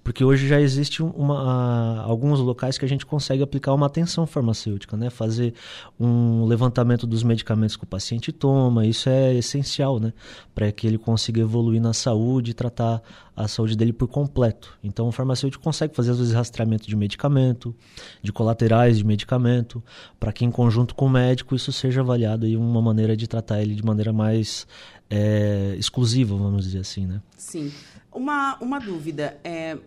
porque 0.08 0.24
hoje 0.24 0.48
já 0.48 0.58
existe 0.58 1.02
uma, 1.02 2.00
alguns 2.00 2.40
locais 2.40 2.78
que 2.78 2.84
a 2.86 2.88
gente 2.88 3.04
consegue 3.04 3.42
aplicar 3.42 3.74
uma 3.74 3.84
atenção 3.84 4.26
farmacêutica, 4.26 4.96
né? 4.96 5.10
fazer 5.10 5.52
um 6.00 6.46
levantamento 6.46 7.06
dos 7.06 7.22
medicamentos 7.22 7.76
que 7.76 7.84
o 7.84 7.86
paciente 7.86 8.32
toma, 8.32 8.86
isso 8.86 9.10
é 9.10 9.34
essencial 9.34 10.00
né? 10.00 10.14
para 10.54 10.72
que 10.72 10.86
ele 10.86 10.96
consiga 10.96 11.42
evoluir 11.42 11.78
na 11.78 11.92
saúde 11.92 12.52
e 12.52 12.54
tratar 12.54 13.02
a 13.36 13.46
saúde 13.46 13.76
dele 13.76 13.92
por 13.92 14.08
completo. 14.08 14.78
Então 14.82 15.06
o 15.08 15.12
farmacêutico 15.12 15.62
consegue 15.62 15.94
fazer 15.94 16.12
às 16.12 16.18
vezes 16.18 16.32
rastreamento 16.32 16.88
de 16.88 16.96
medicamento, 16.96 17.76
de 18.22 18.32
colaterais 18.32 18.96
de 18.96 19.04
medicamento, 19.04 19.84
para 20.18 20.32
que 20.32 20.42
em 20.42 20.50
conjunto 20.50 20.94
com 20.94 21.04
o 21.04 21.10
médico 21.10 21.54
isso 21.54 21.70
seja 21.70 22.00
avaliado 22.00 22.46
e 22.46 22.56
uma 22.56 22.80
maneira 22.80 23.14
de 23.14 23.28
tratar 23.28 23.60
ele 23.60 23.74
de 23.74 23.84
maneira 23.84 24.10
mais 24.10 24.66
é, 25.10 25.74
exclusiva, 25.78 26.34
vamos 26.34 26.64
dizer 26.64 26.78
assim, 26.78 27.06
né? 27.06 27.20
Sim. 27.36 27.70
Uma, 28.18 28.58
uma 28.60 28.80
dúvida. 28.80 29.38
É, 29.44 29.78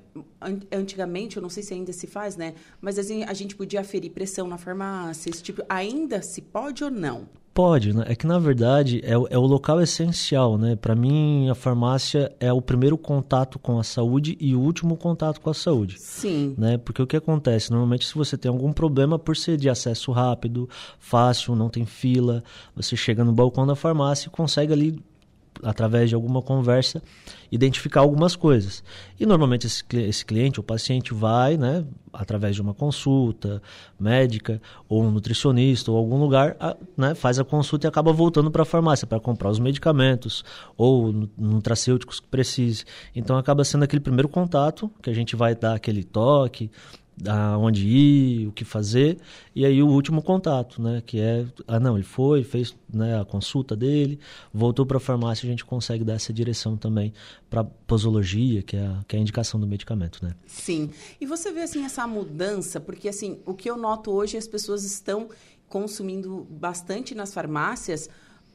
antigamente, 0.72 1.36
eu 1.36 1.44
não 1.44 1.50
sei 1.50 1.62
se 1.62 1.74
ainda 1.74 1.92
se 1.92 2.08
faz, 2.08 2.38
né? 2.38 2.54
Mas 2.80 2.98
assim, 2.98 3.26
a 3.26 3.34
gente 3.34 3.58
podia 3.58 3.82
aferir 3.82 4.10
pressão 4.10 4.48
na 4.48 4.58
farmácia, 4.58 5.30
esse 5.30 5.44
tipo. 5.44 5.62
Ainda 5.68 6.22
se 6.22 6.42
pode 6.42 6.82
ou 6.82 6.90
não? 6.90 7.28
Pode, 7.54 7.94
né? 7.94 8.06
É 8.08 8.16
que 8.16 8.26
na 8.26 8.40
verdade 8.40 9.02
é, 9.04 9.12
é 9.12 9.38
o 9.38 9.42
local 9.42 9.82
essencial, 9.82 10.58
né? 10.58 10.78
Para 10.78 10.96
mim, 10.96 11.50
a 11.50 11.56
farmácia 11.56 12.32
é 12.40 12.54
o 12.54 12.62
primeiro 12.62 12.98
contato 12.98 13.60
com 13.60 13.78
a 13.78 13.84
saúde 13.84 14.38
e 14.40 14.56
o 14.56 14.62
último 14.62 14.96
contato 14.96 15.42
com 15.42 15.50
a 15.50 15.54
saúde. 15.54 16.00
Sim. 16.00 16.56
Né? 16.58 16.78
Porque 16.78 17.02
o 17.02 17.08
que 17.08 17.18
acontece? 17.18 17.70
Normalmente, 17.70 18.08
se 18.08 18.16
você 18.16 18.38
tem 18.38 18.50
algum 18.50 18.72
problema, 18.72 19.20
por 19.20 19.36
ser 19.36 19.58
de 19.58 19.70
acesso 19.70 20.14
rápido, 20.14 20.70
fácil, 20.98 21.54
não 21.54 21.68
tem 21.68 21.86
fila, 21.86 22.42
você 22.74 22.96
chega 22.96 23.26
no 23.26 23.34
balcão 23.34 23.68
da 23.68 23.76
farmácia 23.76 24.30
e 24.30 24.32
consegue 24.32 24.72
ali 24.72 25.04
através 25.63 26.10
de 26.10 26.15
alguma 26.15 26.41
conversa, 26.41 27.01
identificar 27.51 28.01
algumas 28.01 28.36
coisas. 28.36 28.84
E 29.20 29.25
normalmente 29.25 29.68
esse, 29.68 29.84
esse 29.94 30.25
cliente, 30.25 30.60
o 30.60 30.63
paciente, 30.63 31.13
vai, 31.13 31.58
né, 31.58 31.86
através 32.13 32.56
de 32.56 32.62
uma 32.62 32.74
consulta 32.74 33.62
médica, 34.00 34.62
ou 34.88 35.03
um 35.03 35.12
nutricionista, 35.12 35.91
ou 35.91 35.98
algum 35.98 36.18
lugar, 36.18 36.56
a, 36.60 36.75
né, 36.98 37.13
faz 37.13 37.39
a 37.39 37.44
consulta 37.44 37.88
e 37.88 37.89
acaba 37.89 38.12
voltando 38.12 38.50
para 38.50 38.63
a 38.63 38.65
farmácia 38.65 39.06
para 39.06 39.20
comprar 39.20 39.50
os 39.50 39.60
medicamentos, 39.60 40.44
ou 40.77 41.13
nutracêuticos 41.38 42.20
que 42.20 42.27
precise. 42.27 42.86
Então 43.15 43.38
acaba 43.38 43.63
sendo 43.63 43.84
aquele 43.84 44.01
primeiro 44.01 44.30
contato, 44.30 44.89
que 45.01 45.10
a 45.10 45.13
gente 45.13 45.36
vai 45.36 45.56
dar 45.56 45.75
aquele 45.75 46.03
toque, 46.03 46.72
aonde 47.28 47.88
ir, 47.88 48.48
o 48.48 48.51
que 48.51 48.63
fazer, 48.63 49.18
e 49.56 49.66
aí 49.66 49.82
o 49.82 49.88
último 49.88 50.22
contato, 50.22 50.82
né, 50.82 51.01
que 51.06 51.20
é, 51.20 51.46
ah 51.68 51.80
não, 51.80 51.96
ele 51.96 52.04
foi, 52.04 52.44
fez 52.44 52.75
né, 52.92 53.20
a 53.20 53.25
consulta 53.25 53.75
dele, 53.75 54.20
voltou 54.54 54.86
para 54.86 54.98
a 54.98 55.00
farmácia, 55.00 55.48
a 55.48 55.50
gente 55.50 55.66
consegue 55.66 56.04
dar 56.04 56.13
essa 56.13 56.34
direção 56.34 56.78
também 56.78 57.13
para 57.50 57.63
posologia, 57.63 58.62
que 58.62 58.75
é, 58.75 58.86
a, 58.86 59.04
que 59.08 59.16
é 59.16 59.20
a 59.20 59.22
indicação 59.22 59.60
do 59.60 59.68
medicamento, 59.68 60.24
né? 60.24 60.36
Sim. 60.46 60.90
E 61.20 61.25
você 61.25 61.51
vê 61.51 61.62
assim 61.62 61.86
essa 61.86 62.06
mudança, 62.08 62.80
porque 62.80 63.10
assim, 63.10 63.40
o 63.46 63.54
que 63.54 63.70
eu 63.70 63.78
noto 63.78 64.12
hoje 64.12 64.38
as 64.38 64.48
pessoas 64.48 64.84
estão 64.84 65.30
consumindo 65.68 66.46
bastante 66.50 67.16
nas 67.16 67.34
farmácias 67.34 68.10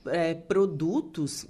é, 0.07 0.35
produtos 0.35 1.47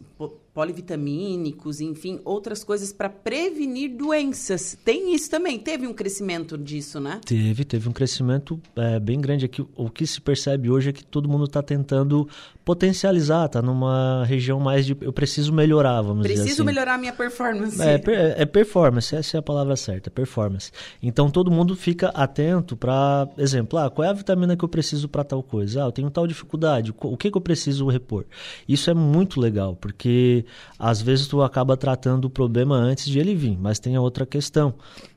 polivitamínicos, 0.56 1.82
enfim, 1.82 2.18
outras 2.24 2.64
coisas 2.64 2.90
para 2.90 3.10
prevenir 3.10 3.94
doenças. 3.94 4.74
Tem 4.82 5.14
isso 5.14 5.30
também. 5.30 5.58
Teve 5.58 5.86
um 5.86 5.92
crescimento 5.92 6.56
disso, 6.56 6.98
né? 6.98 7.20
Teve, 7.26 7.62
teve 7.62 7.86
um 7.90 7.92
crescimento 7.92 8.58
é, 8.74 8.98
bem 8.98 9.20
grande 9.20 9.44
aqui. 9.44 9.62
O 9.76 9.90
que 9.90 10.06
se 10.06 10.18
percebe 10.18 10.70
hoje 10.70 10.88
é 10.88 10.92
que 10.94 11.04
todo 11.04 11.28
mundo 11.28 11.44
está 11.44 11.62
tentando 11.62 12.26
potencializar, 12.64 13.48
tá 13.48 13.60
numa 13.60 14.24
região 14.24 14.58
mais 14.58 14.86
de 14.86 14.96
eu 15.00 15.12
preciso 15.12 15.52
melhorar, 15.52 16.00
vamos 16.00 16.22
preciso 16.22 16.28
dizer 16.28 16.32
assim. 16.32 16.44
Preciso 16.44 16.64
melhorar 16.64 16.94
a 16.94 16.98
minha 16.98 17.12
performance. 17.12 17.82
É, 17.82 18.02
é, 18.38 18.46
performance, 18.46 19.14
essa 19.14 19.36
é 19.36 19.38
a 19.38 19.42
palavra 19.42 19.76
certa, 19.76 20.10
performance. 20.10 20.72
Então 21.02 21.30
todo 21.30 21.50
mundo 21.50 21.76
fica 21.76 22.08
atento 22.08 22.76
para, 22.78 23.28
exemplo, 23.36 23.78
ah, 23.78 23.90
qual 23.90 24.06
é 24.06 24.08
a 24.08 24.14
vitamina 24.14 24.56
que 24.56 24.64
eu 24.64 24.68
preciso 24.70 25.06
para 25.06 25.22
tal 25.22 25.42
coisa? 25.42 25.84
Ah, 25.84 25.86
eu 25.86 25.92
tenho 25.92 26.10
tal 26.10 26.26
dificuldade, 26.26 26.94
o 26.98 27.16
que, 27.16 27.30
que 27.30 27.36
eu 27.36 27.42
preciso 27.42 27.86
repor? 27.88 28.24
Isso 28.66 28.90
é 28.90 28.94
muito 28.94 29.38
legal, 29.38 29.76
porque 29.76 30.45
às 30.78 31.00
vezes 31.00 31.26
tu 31.26 31.42
acaba 31.42 31.76
tratando 31.76 32.26
o 32.26 32.30
problema 32.30 32.76
antes 32.76 33.06
de 33.06 33.18
ele 33.18 33.34
vir, 33.34 33.58
mas 33.58 33.78
tem 33.78 33.96
a 33.96 34.00
outra 34.00 34.26
questão, 34.26 34.74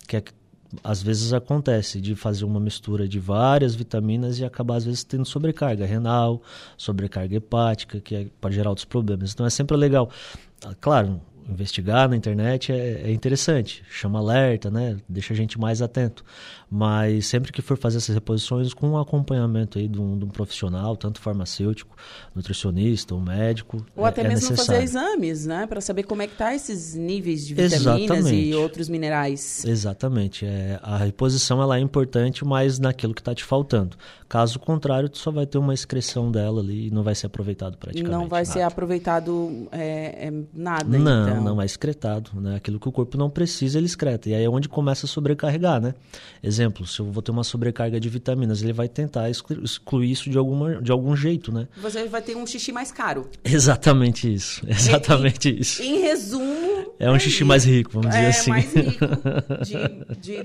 que 0.08 0.18
é 0.18 0.22
que 0.22 0.34
às 0.84 1.02
vezes 1.02 1.34
acontece 1.34 2.00
de 2.00 2.16
fazer 2.16 2.46
uma 2.46 2.60
mistura 2.60 3.08
de 3.08 3.20
várias 3.20 3.74
vitaminas 3.74 4.40
e 4.40 4.46
acabar 4.46 4.76
às 4.76 4.86
vezes 4.86 5.04
tendo 5.04 5.26
sobrecarga 5.26 5.86
renal, 5.86 6.42
sobrecarga 6.78 7.36
hepática, 7.36 8.00
que 8.00 8.16
é, 8.16 8.28
pode 8.40 8.56
gerar 8.56 8.70
outros 8.70 8.86
problemas. 8.86 9.34
Então 9.34 9.46
é 9.46 9.50
sempre 9.50 9.76
legal. 9.76 10.10
Ah, 10.64 10.76
claro, 10.80 11.20
investigar 11.50 12.08
na 12.08 12.16
internet 12.16 12.72
é, 12.72 13.02
é, 13.06 13.12
interessante, 13.12 13.84
chama 13.90 14.20
alerta, 14.20 14.70
né? 14.70 14.98
Deixa 15.08 15.34
a 15.34 15.36
gente 15.36 15.60
mais 15.60 15.82
atento. 15.82 16.24
Mas 16.72 17.26
sempre 17.26 17.52
que 17.52 17.62
for 17.62 17.78
fazer 17.78 17.98
essas 17.98 18.14
reposições, 18.14 18.74
com 18.74 18.90
um 18.90 18.98
acompanhamento 18.98 19.80
aí 19.80 19.88
de 19.88 20.00
um, 20.00 20.18
de 20.18 20.26
um 20.26 20.30
profissional, 20.30 20.96
tanto 20.96 21.20
farmacêutico, 21.20 21.96
nutricionista 22.36 23.16
ou 23.16 23.22
médico. 23.22 23.84
Ou 23.96 24.06
é, 24.06 24.10
até 24.10 24.22
é 24.22 24.28
mesmo 24.28 24.50
necessário. 24.50 24.66
fazer 24.66 24.84
exames, 24.84 25.46
né? 25.48 25.66
Para 25.66 25.82
saber 25.82 26.04
como 26.04 26.22
é 26.22 26.28
que 26.28 26.36
tá 26.36 26.54
esses 26.54 26.94
níveis 26.94 27.46
de 27.48 27.56
vitaminas 27.56 28.06
Exatamente. 28.18 28.36
e 28.36 28.54
outros 28.54 28.88
minerais. 28.88 29.66
Exatamente. 29.66 30.46
É, 30.46 30.80
a 30.84 30.98
reposição 30.98 31.62
ela 31.62 31.78
é 31.78 31.80
importante, 31.80 32.46
mas 32.46 32.78
naquilo 32.78 33.16
que 33.16 33.22
está 33.22 33.34
te 33.34 33.44
faltando. 33.44 33.98
Caso 34.30 34.60
contrário, 34.60 35.10
tu 35.10 35.18
só 35.18 35.32
vai 35.32 35.48
ter 35.48 35.58
uma 35.58 35.74
excreção 35.74 36.32
dela 36.32 36.62
ali 36.62 36.88
e 36.88 36.92
não 36.92 37.02
vai 37.02 37.16
ser 37.16 37.26
aproveitado 37.26 37.78
praticamente. 37.80 38.12
Não 38.12 38.28
vai 38.28 38.44
nada. 38.44 38.54
ser 38.54 38.62
aproveitado 38.62 39.68
é, 39.72 40.28
é, 40.28 40.34
nada, 40.54 41.00
Não, 41.00 41.30
então. 41.30 41.44
não 41.44 41.60
é 41.60 41.66
excretado. 41.66 42.30
Né? 42.36 42.58
Aquilo 42.58 42.80
que 42.80 42.88
o 42.88 42.92
corpo 42.92 43.18
não 43.18 43.28
precisa, 43.28 43.80
ele 43.80 43.88
excreta. 43.88 44.30
E 44.30 44.36
aí 44.36 44.44
é 44.44 44.50
onde 44.50 44.70
começa 44.70 45.08
a 45.08 45.10
sobrecarregar, 45.10 45.82
né? 45.82 45.96
Exemplo, 46.44 46.59
se 46.86 47.00
eu 47.00 47.12
vou 47.12 47.22
ter 47.22 47.32
uma 47.32 47.44
sobrecarga 47.44 48.00
de 48.00 48.10
vitaminas, 48.10 48.62
ele 48.62 48.74
vai 48.74 48.88
tentar 48.88 49.30
exclu- 49.30 49.64
excluir 49.64 50.12
isso 50.12 50.30
de, 50.30 50.38
alguma, 50.38 50.82
de 50.82 50.92
algum 50.92 51.16
jeito, 51.16 51.52
né? 51.52 51.68
Você 51.82 52.08
vai 52.08 52.22
ter 52.22 52.36
um 52.36 52.46
xixi 52.46 52.72
mais 52.72 52.92
caro. 52.92 53.30
Exatamente 53.44 54.32
isso. 54.34 54.62
Exatamente 54.68 55.50
isso. 55.60 55.82
Em 55.84 56.02
resumo... 56.02 56.70
É 57.00 57.10
um 57.10 57.18
xixi 57.18 57.44
mais 57.46 57.64
rico, 57.64 57.92
vamos 57.94 58.10
dizer 58.10 58.24
é, 58.24 58.28
assim. 58.30 58.50
mais 58.50 58.74
rico 58.74 59.06
de, 59.64 60.20
de, 60.20 60.36
eh, 60.36 60.44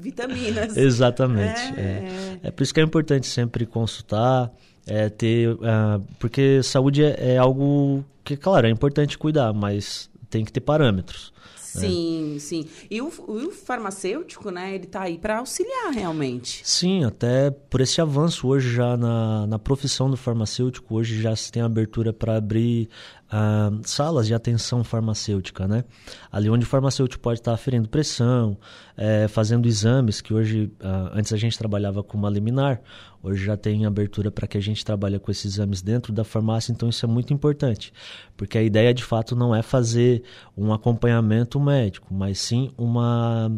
vitaminas. 0.00 0.76
Exatamente. 0.76 1.60
É, 1.76 1.80
É, 1.80 2.38
é. 2.48 2.50
por 2.50 2.62
isso 2.62 2.74
que 2.74 2.80
é 2.80 2.82
importante 2.82 3.26
sempre 3.26 3.64
consultar, 3.64 4.50
é, 4.86 5.08
ter. 5.08 5.56
ah, 5.62 5.98
porque 6.18 6.62
saúde 6.62 7.02
é, 7.02 7.34
é 7.34 7.38
algo 7.38 8.04
que, 8.22 8.36
claro, 8.36 8.66
é 8.66 8.70
importante 8.70 9.16
cuidar, 9.16 9.52
mas 9.54 10.10
tem 10.28 10.44
que 10.44 10.52
ter 10.52 10.60
parâmetros. 10.60 11.32
Sim, 11.80 12.36
sim. 12.38 12.66
E 12.90 13.00
o, 13.00 13.08
o 13.08 13.50
farmacêutico, 13.50 14.50
né, 14.50 14.74
ele 14.74 14.86
tá 14.86 15.02
aí 15.02 15.18
para 15.18 15.38
auxiliar 15.38 15.92
realmente. 15.92 16.60
Sim, 16.64 17.04
até 17.04 17.50
por 17.50 17.80
esse 17.80 18.00
avanço 18.00 18.46
hoje 18.48 18.74
já 18.74 18.96
na, 18.96 19.46
na 19.46 19.58
profissão 19.58 20.10
do 20.10 20.16
farmacêutico, 20.16 20.94
hoje 20.94 21.20
já 21.20 21.34
se 21.34 21.50
tem 21.50 21.62
abertura 21.62 22.12
para 22.12 22.36
abrir 22.36 22.88
ah, 23.30 23.70
salas 23.82 24.26
de 24.26 24.34
atenção 24.34 24.84
farmacêutica, 24.84 25.66
né? 25.66 25.84
Ali 26.30 26.48
onde 26.48 26.64
o 26.64 26.68
farmacêutico 26.68 27.22
pode 27.22 27.40
estar 27.40 27.52
aferindo 27.52 27.88
pressão, 27.88 28.56
eh, 28.96 29.26
fazendo 29.28 29.66
exames, 29.66 30.20
que 30.20 30.32
hoje, 30.32 30.70
ah, 30.80 31.10
antes 31.14 31.32
a 31.32 31.36
gente 31.36 31.58
trabalhava 31.58 32.02
com 32.04 32.16
uma 32.16 32.30
liminar, 32.30 32.80
hoje 33.24 33.44
já 33.44 33.56
tem 33.56 33.86
abertura 33.86 34.30
para 34.30 34.46
que 34.46 34.58
a 34.58 34.60
gente 34.60 34.84
trabalhe 34.84 35.18
com 35.18 35.30
esses 35.30 35.54
exames 35.54 35.80
dentro 35.82 36.12
da 36.12 36.22
farmácia, 36.22 36.70
então 36.70 36.88
isso 36.88 37.04
é 37.04 37.08
muito 37.08 37.32
importante, 37.32 37.92
porque 38.36 38.58
a 38.58 38.62
ideia 38.62 38.92
de 38.92 39.02
fato 39.02 39.34
não 39.34 39.54
é 39.54 39.62
fazer 39.62 40.22
um 40.56 40.72
acompanhamento 40.72 41.58
médico, 41.58 42.12
mas 42.14 42.38
sim 42.38 42.70
uma, 42.76 43.50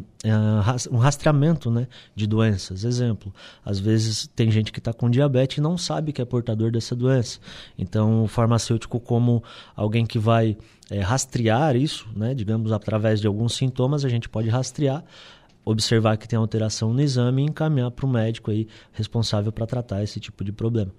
ras- 0.62 0.86
um 0.86 0.96
rastreamento 0.96 1.70
né, 1.70 1.88
de 2.14 2.26
doenças. 2.26 2.84
Exemplo, 2.84 3.34
às 3.64 3.78
vezes 3.78 4.28
tem 4.36 4.50
gente 4.50 4.72
que 4.72 4.78
está 4.78 4.92
com 4.92 5.10
diabetes 5.10 5.58
e 5.58 5.60
não 5.60 5.76
sabe 5.76 6.12
que 6.12 6.22
é 6.22 6.24
portador 6.24 6.70
dessa 6.70 6.94
doença. 6.94 7.38
Então, 7.76 8.22
o 8.24 8.28
farmacêutico, 8.28 9.00
como 9.00 9.42
alguém 9.74 10.06
que 10.06 10.18
vai 10.18 10.56
eh, 10.90 11.00
rastrear 11.00 11.74
isso, 11.74 12.08
né, 12.14 12.34
digamos, 12.34 12.70
através 12.70 13.20
de 13.20 13.26
alguns 13.26 13.54
sintomas, 13.54 14.04
a 14.04 14.08
gente 14.08 14.28
pode 14.28 14.48
rastrear, 14.48 15.04
observar 15.66 16.16
que 16.16 16.28
tem 16.28 16.38
alteração 16.38 16.94
no 16.94 17.02
exame 17.02 17.42
e 17.42 17.46
encaminhar 17.46 17.90
para 17.90 18.06
o 18.06 18.08
médico 18.08 18.52
aí 18.52 18.68
responsável 18.92 19.50
para 19.50 19.66
tratar 19.66 20.02
esse 20.02 20.20
tipo 20.20 20.44
de 20.44 20.52
problema. 20.52 20.92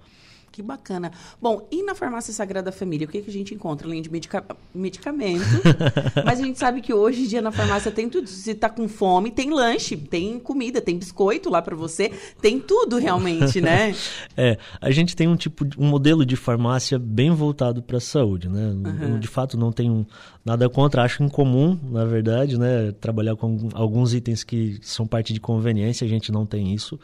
Que 0.58 0.64
bacana. 0.64 1.12
Bom, 1.40 1.68
e 1.72 1.84
na 1.84 1.94
farmácia 1.94 2.34
Sagrada 2.34 2.72
Família, 2.72 3.06
o 3.06 3.10
que, 3.12 3.22
que 3.22 3.30
a 3.30 3.34
gente 3.34 3.54
encontra 3.54 3.88
além 3.88 4.02
de 4.02 4.12
medica- 4.12 4.44
medicamento? 4.74 5.44
Mas 6.26 6.40
a 6.40 6.44
gente 6.44 6.58
sabe 6.58 6.82
que 6.82 6.92
hoje 6.92 7.26
em 7.26 7.28
dia 7.28 7.44
na 7.44 7.52
farmácia 7.52 7.92
tem 7.92 8.10
tudo. 8.10 8.28
Se 8.28 8.56
tá 8.56 8.68
com 8.68 8.88
fome, 8.90 9.30
tem 9.30 9.52
lanche, 9.54 9.96
tem 9.96 10.40
comida, 10.40 10.82
tem 10.82 10.98
biscoito 10.98 11.48
lá 11.48 11.62
para 11.62 11.76
você, 11.76 12.12
tem 12.42 12.60
tudo 12.60 12.98
realmente, 12.98 13.62
né? 13.62 13.94
É, 14.36 14.58
a 14.82 14.90
gente 14.92 15.16
tem 15.16 15.28
um 15.28 15.36
tipo, 15.36 15.64
de- 15.66 15.80
um 15.80 15.86
modelo 15.88 16.26
de 16.26 16.36
farmácia 16.36 16.98
bem 17.00 17.30
voltado 17.32 17.82
para 17.84 17.98
a 17.98 18.02
saúde, 18.02 18.48
né? 18.50 18.74
Eu, 19.02 19.18
de 19.20 19.28
fato 19.28 19.58
não 19.58 19.72
tenho 19.72 20.08
nada 20.46 20.70
contra, 20.70 21.04
acho 21.04 21.22
incomum, 21.24 21.78
na 21.92 22.06
verdade, 22.06 22.58
né? 22.58 22.92
Trabalhar 23.02 23.36
com 23.36 23.70
alguns 23.74 24.14
itens 24.14 24.44
que 24.44 24.80
são 24.82 25.06
parte 25.08 25.34
de 25.34 25.40
conveniência, 25.40 26.06
a 26.06 26.08
gente 26.08 26.32
não 26.32 26.46
tem 26.46 26.74
isso, 26.74 27.00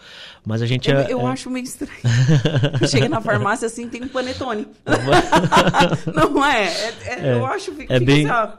mas 0.46 0.62
a 0.62 0.66
gente 0.66 0.90
Eu, 0.90 0.98
é, 0.98 1.12
eu 1.12 1.22
é- 1.22 1.26
acho 1.32 1.50
meio 1.50 1.64
estranho. 1.64 1.92
Chega 2.88 3.10
na 3.10 3.20
farmácia 3.22 3.43
assim, 3.64 3.88
tem 3.90 4.04
um 4.04 4.08
panetone. 4.08 4.68
não 6.14 6.46
é? 6.46 6.64
É- 6.66 6.94
é- 7.06 7.20
É, 7.30 7.34
eu 7.36 7.46
acho 7.46 7.72
que 7.74 7.86
é 7.90 8.00
bem- 8.00 8.30
assim, 8.30 8.54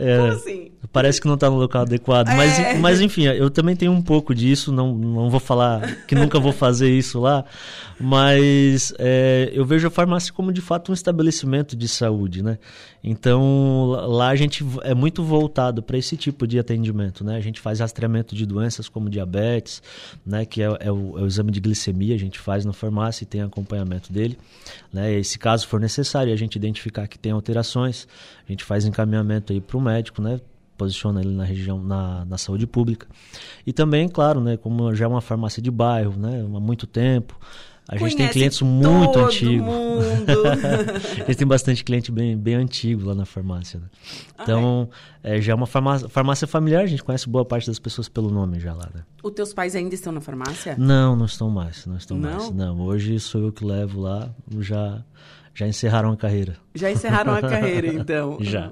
é, 0.00 0.28
assim? 0.28 0.70
Parece 0.92 1.20
que 1.20 1.26
não 1.26 1.34
está 1.34 1.50
no 1.50 1.56
local 1.56 1.82
adequado. 1.82 2.28
Mas, 2.28 2.58
É. 2.58 2.74
mas 2.78 3.00
enfim, 3.00 3.24
eu 3.24 3.50
também 3.50 3.74
tenho 3.74 3.90
um 3.92 4.00
pouco 4.00 4.34
disso, 4.34 4.70
não, 4.72 4.94
não 4.94 5.28
vou 5.28 5.40
falar 5.40 6.04
que 6.06 6.14
nunca 6.14 6.38
vou 6.38 6.52
fazer 6.52 6.88
isso 6.90 7.18
lá, 7.20 7.44
mas 8.00 8.94
é, 8.98 9.50
eu 9.52 9.64
vejo 9.64 9.86
a 9.88 9.90
farmácia 9.90 10.32
como 10.32 10.52
de 10.52 10.60
fato 10.60 10.90
um 10.90 10.94
estabelecimento 10.94 11.76
de 11.76 11.88
saúde, 11.88 12.42
né? 12.42 12.58
Então 13.02 13.86
lá 14.08 14.28
a 14.28 14.36
gente 14.36 14.64
é 14.82 14.94
muito 14.94 15.22
voltado 15.22 15.82
para 15.82 15.96
esse 15.96 16.16
tipo 16.16 16.46
de 16.46 16.58
atendimento, 16.58 17.24
né? 17.24 17.36
A 17.36 17.40
gente 17.40 17.60
faz 17.60 17.80
rastreamento 17.80 18.34
de 18.34 18.44
doenças 18.44 18.88
como 18.88 19.08
diabetes, 19.08 19.82
né? 20.26 20.44
Que 20.44 20.62
é, 20.62 20.66
é 20.80 20.92
o, 20.92 21.18
é 21.18 21.22
o 21.22 21.26
exame 21.26 21.52
de 21.52 21.60
glicemia, 21.60 22.14
a 22.14 22.18
gente 22.18 22.38
faz 22.38 22.64
na 22.64 22.72
farmácia 22.72 23.24
e 23.24 23.26
tem 23.26 23.42
acompanhamento 23.42 24.12
dele, 24.12 24.38
né? 24.92 25.18
E 25.18 25.24
se 25.24 25.38
caso 25.38 25.66
for 25.66 25.80
necessário 25.80 26.32
a 26.32 26.36
gente 26.36 26.56
identificar 26.56 27.06
que 27.06 27.18
tem 27.18 27.32
alterações, 27.32 28.08
a 28.46 28.50
gente 28.50 28.64
faz 28.64 28.84
encaminhamento 28.84 29.52
aí 29.52 29.60
para 29.60 29.76
o 29.76 29.80
médico, 29.80 30.20
né? 30.20 30.40
posiciona 30.76 31.20
ele 31.20 31.34
na 31.34 31.42
região 31.42 31.82
na, 31.82 32.24
na 32.24 32.38
saúde 32.38 32.64
pública 32.64 33.08
e 33.66 33.72
também 33.72 34.08
claro 34.08 34.40
né 34.40 34.56
como 34.56 34.94
já 34.94 35.06
é 35.06 35.08
uma 35.08 35.20
farmácia 35.20 35.60
de 35.60 35.72
bairro 35.72 36.16
né 36.16 36.40
há 36.40 36.60
muito 36.60 36.86
tempo 36.86 37.36
a 37.88 37.96
gente 37.96 38.16
tem 38.16 38.28
clientes 38.28 38.60
muito 38.60 39.18
antigos 39.18 39.66
a 41.22 41.24
gente 41.26 41.36
tem 41.36 41.46
bastante 41.46 41.82
cliente 41.82 42.12
bem, 42.12 42.36
bem 42.36 42.54
antigo 42.54 43.06
lá 43.06 43.14
na 43.14 43.24
farmácia 43.24 43.80
né? 43.80 43.86
então 44.40 44.88
é, 45.22 45.40
já 45.40 45.52
é 45.52 45.54
uma 45.54 45.66
farmácia, 45.66 46.08
farmácia 46.08 46.46
familiar 46.46 46.82
a 46.82 46.86
gente 46.86 47.02
conhece 47.02 47.28
boa 47.28 47.44
parte 47.44 47.66
das 47.66 47.78
pessoas 47.78 48.08
pelo 48.08 48.30
nome 48.30 48.60
já 48.60 48.74
lá 48.74 48.88
né 48.94 49.02
Os 49.22 49.32
teus 49.32 49.52
pais 49.54 49.74
ainda 49.74 49.94
estão 49.94 50.12
na 50.12 50.20
farmácia? 50.20 50.74
não 50.78 51.16
não 51.16 51.26
estão 51.26 51.50
mais 51.50 51.86
não 51.86 51.96
estão 51.96 52.18
Não? 52.18 52.30
mais 52.30 52.50
não 52.50 52.80
hoje 52.82 53.18
sou 53.18 53.40
eu 53.42 53.52
que 53.52 53.64
levo 53.64 54.00
lá 54.00 54.28
já 54.60 55.02
já 55.54 55.66
encerraram 55.66 56.12
a 56.12 56.16
carreira 56.16 56.56
Já 56.74 56.88
encerraram 56.90 57.34
a 57.34 57.40
carreira, 57.40 57.88
então. 57.92 58.36
Já. 58.40 58.70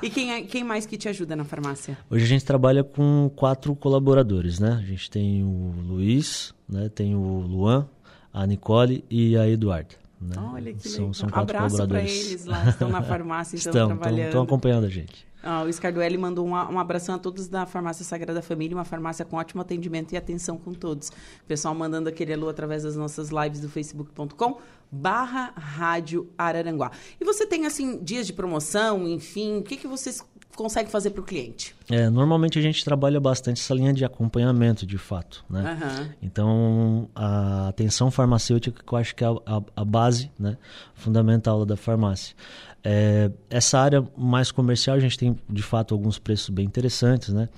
E 0.00 0.08
quem, 0.08 0.32
é- 0.32 0.42
quem 0.42 0.62
mais 0.62 0.86
que 0.86 0.96
te 0.96 1.08
ajuda 1.08 1.34
na 1.34 1.42
farmácia? 1.42 1.98
Hoje 2.08 2.24
a 2.24 2.28
gente 2.28 2.44
trabalha 2.44 2.84
com 2.84 3.28
quatro 3.34 3.74
colaboradores, 3.74 4.60
né? 4.60 4.78
A 4.80 4.86
gente 4.86 5.10
tem 5.10 5.42
o 5.42 5.74
Luiz, 5.84 6.54
né? 6.68 6.88
Tem 6.90 7.16
o 7.16 7.40
Luan, 7.40 7.88
a 8.32 8.46
Nicole 8.46 9.04
e 9.10 9.36
a 9.36 9.48
Eduarda. 9.48 9.94
Né? 10.20 10.34
Olha 10.52 10.72
que 10.72 10.88
são, 10.88 11.00
legal. 11.00 11.14
são 11.14 11.28
quatro 11.28 11.56
Abraço 11.56 11.76
para 11.76 11.86
colaboradores. 11.86 12.26
eles 12.30 12.44
lá, 12.44 12.68
estão 12.68 12.88
na 12.88 13.02
farmácia, 13.02 13.56
estão, 13.56 13.70
estão, 13.70 13.86
trabalhando. 13.88 14.26
estão 14.26 14.42
acompanhando 14.42 14.84
a 14.84 14.88
gente. 14.88 15.28
Ah, 15.40 15.62
o 15.62 15.72
Scarduelli 15.72 16.18
mandou 16.18 16.44
um, 16.44 16.50
um 16.50 16.78
abração 16.80 17.14
a 17.14 17.18
todos 17.18 17.46
da 17.46 17.64
Farmácia 17.64 18.04
Sagrada 18.04 18.42
Família, 18.42 18.76
uma 18.76 18.84
farmácia 18.84 19.24
com 19.24 19.36
ótimo 19.36 19.62
atendimento 19.62 20.12
e 20.12 20.16
atenção 20.16 20.58
com 20.58 20.74
todos. 20.74 21.12
Pessoal 21.46 21.74
mandando 21.74 22.08
aquele 22.08 22.32
alô 22.32 22.48
através 22.48 22.82
das 22.82 22.96
nossas 22.96 23.30
lives 23.30 23.60
do 23.60 23.68
facebook.com 23.68 24.58
barra 24.90 25.52
Rádio 25.56 26.30
Araranguá. 26.36 26.90
E 27.20 27.24
você 27.24 27.46
tem, 27.46 27.66
assim, 27.66 28.02
dias 28.02 28.26
de 28.26 28.32
promoção, 28.32 29.06
enfim, 29.08 29.58
o 29.58 29.62
que, 29.62 29.76
que 29.76 29.86
vocês 29.86 30.22
conseguem 30.56 30.90
fazer 30.90 31.10
para 31.10 31.20
o 31.20 31.24
cliente? 31.24 31.74
É, 31.88 32.10
normalmente 32.10 32.58
a 32.58 32.62
gente 32.62 32.84
trabalha 32.84 33.20
bastante 33.20 33.60
essa 33.60 33.72
linha 33.74 33.92
de 33.92 34.04
acompanhamento, 34.04 34.84
de 34.84 34.98
fato, 34.98 35.44
né? 35.48 35.78
Aham. 35.80 36.08
Então, 36.20 37.08
a 37.14 37.68
atenção 37.68 38.10
farmacêutica, 38.10 38.82
que 38.84 38.92
eu 38.92 38.98
acho 38.98 39.14
que 39.14 39.22
é 39.22 39.26
a, 39.28 39.30
a- 39.56 39.62
a 39.76 39.84
base 39.84 40.30
né, 40.38 40.56
fundamental 40.94 41.64
da 41.64 41.76
farmácia. 41.76 42.34
É, 42.84 43.30
essa 43.50 43.78
área 43.78 44.06
mais 44.16 44.50
comercial, 44.52 44.96
a 44.96 45.00
gente 45.00 45.18
tem, 45.18 45.36
de 45.50 45.62
fato, 45.62 45.92
alguns 45.94 46.18
preços 46.18 46.48
bem 46.48 46.64
interessantes, 46.64 47.30
né? 47.34 47.48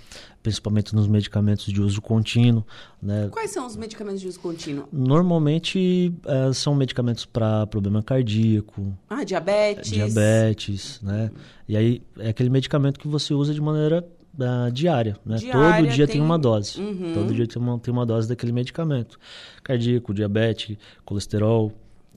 principalmente 0.43 0.95
nos 0.95 1.07
medicamentos 1.07 1.67
de 1.67 1.81
uso 1.81 2.01
contínuo. 2.01 2.65
Né? 3.03 3.29
Quais 3.31 3.51
são 3.51 3.67
os 3.67 3.77
medicamentos 3.77 4.21
de 4.23 4.29
uso 4.29 4.41
contínuo? 4.41 4.89
Normalmente, 4.91 6.13
é, 6.27 6.53
são 6.53 6.75
medicamentos 6.75 7.27
para 7.27 7.67
problema 7.67 8.03
cardíaco, 8.03 8.97
Ah, 9.09 9.23
diabetes. 9.23 9.91
diabetes, 9.91 11.01
né? 11.03 11.31
E 11.69 11.77
aí, 11.77 12.03
é 12.19 12.31
aquele 12.31 12.49
medicamento 12.51 12.99
que 12.99 13.07
você 13.07 13.35
usa 13.35 13.53
de 13.53 13.61
maneira 13.61 14.07
ah, 14.41 14.71
diária, 14.73 15.17
né? 15.25 15.37
Diária, 15.37 15.85
Todo 15.85 15.95
dia 15.95 16.07
tem, 16.07 16.15
tem- 16.17 16.23
uma 16.25 16.39
dose. 16.39 16.81
Uhum. 16.81 17.13
Todo 17.13 17.35
dia 17.35 17.47
tem 17.47 17.61
uma, 17.61 17.79
tem 17.79 17.93
uma 17.93 18.07
dose 18.07 18.27
daquele 18.29 18.53
medicamento. 18.53 19.19
Cardíaco, 19.63 20.15
diabetes, 20.15 20.77
colesterol, 21.05 21.73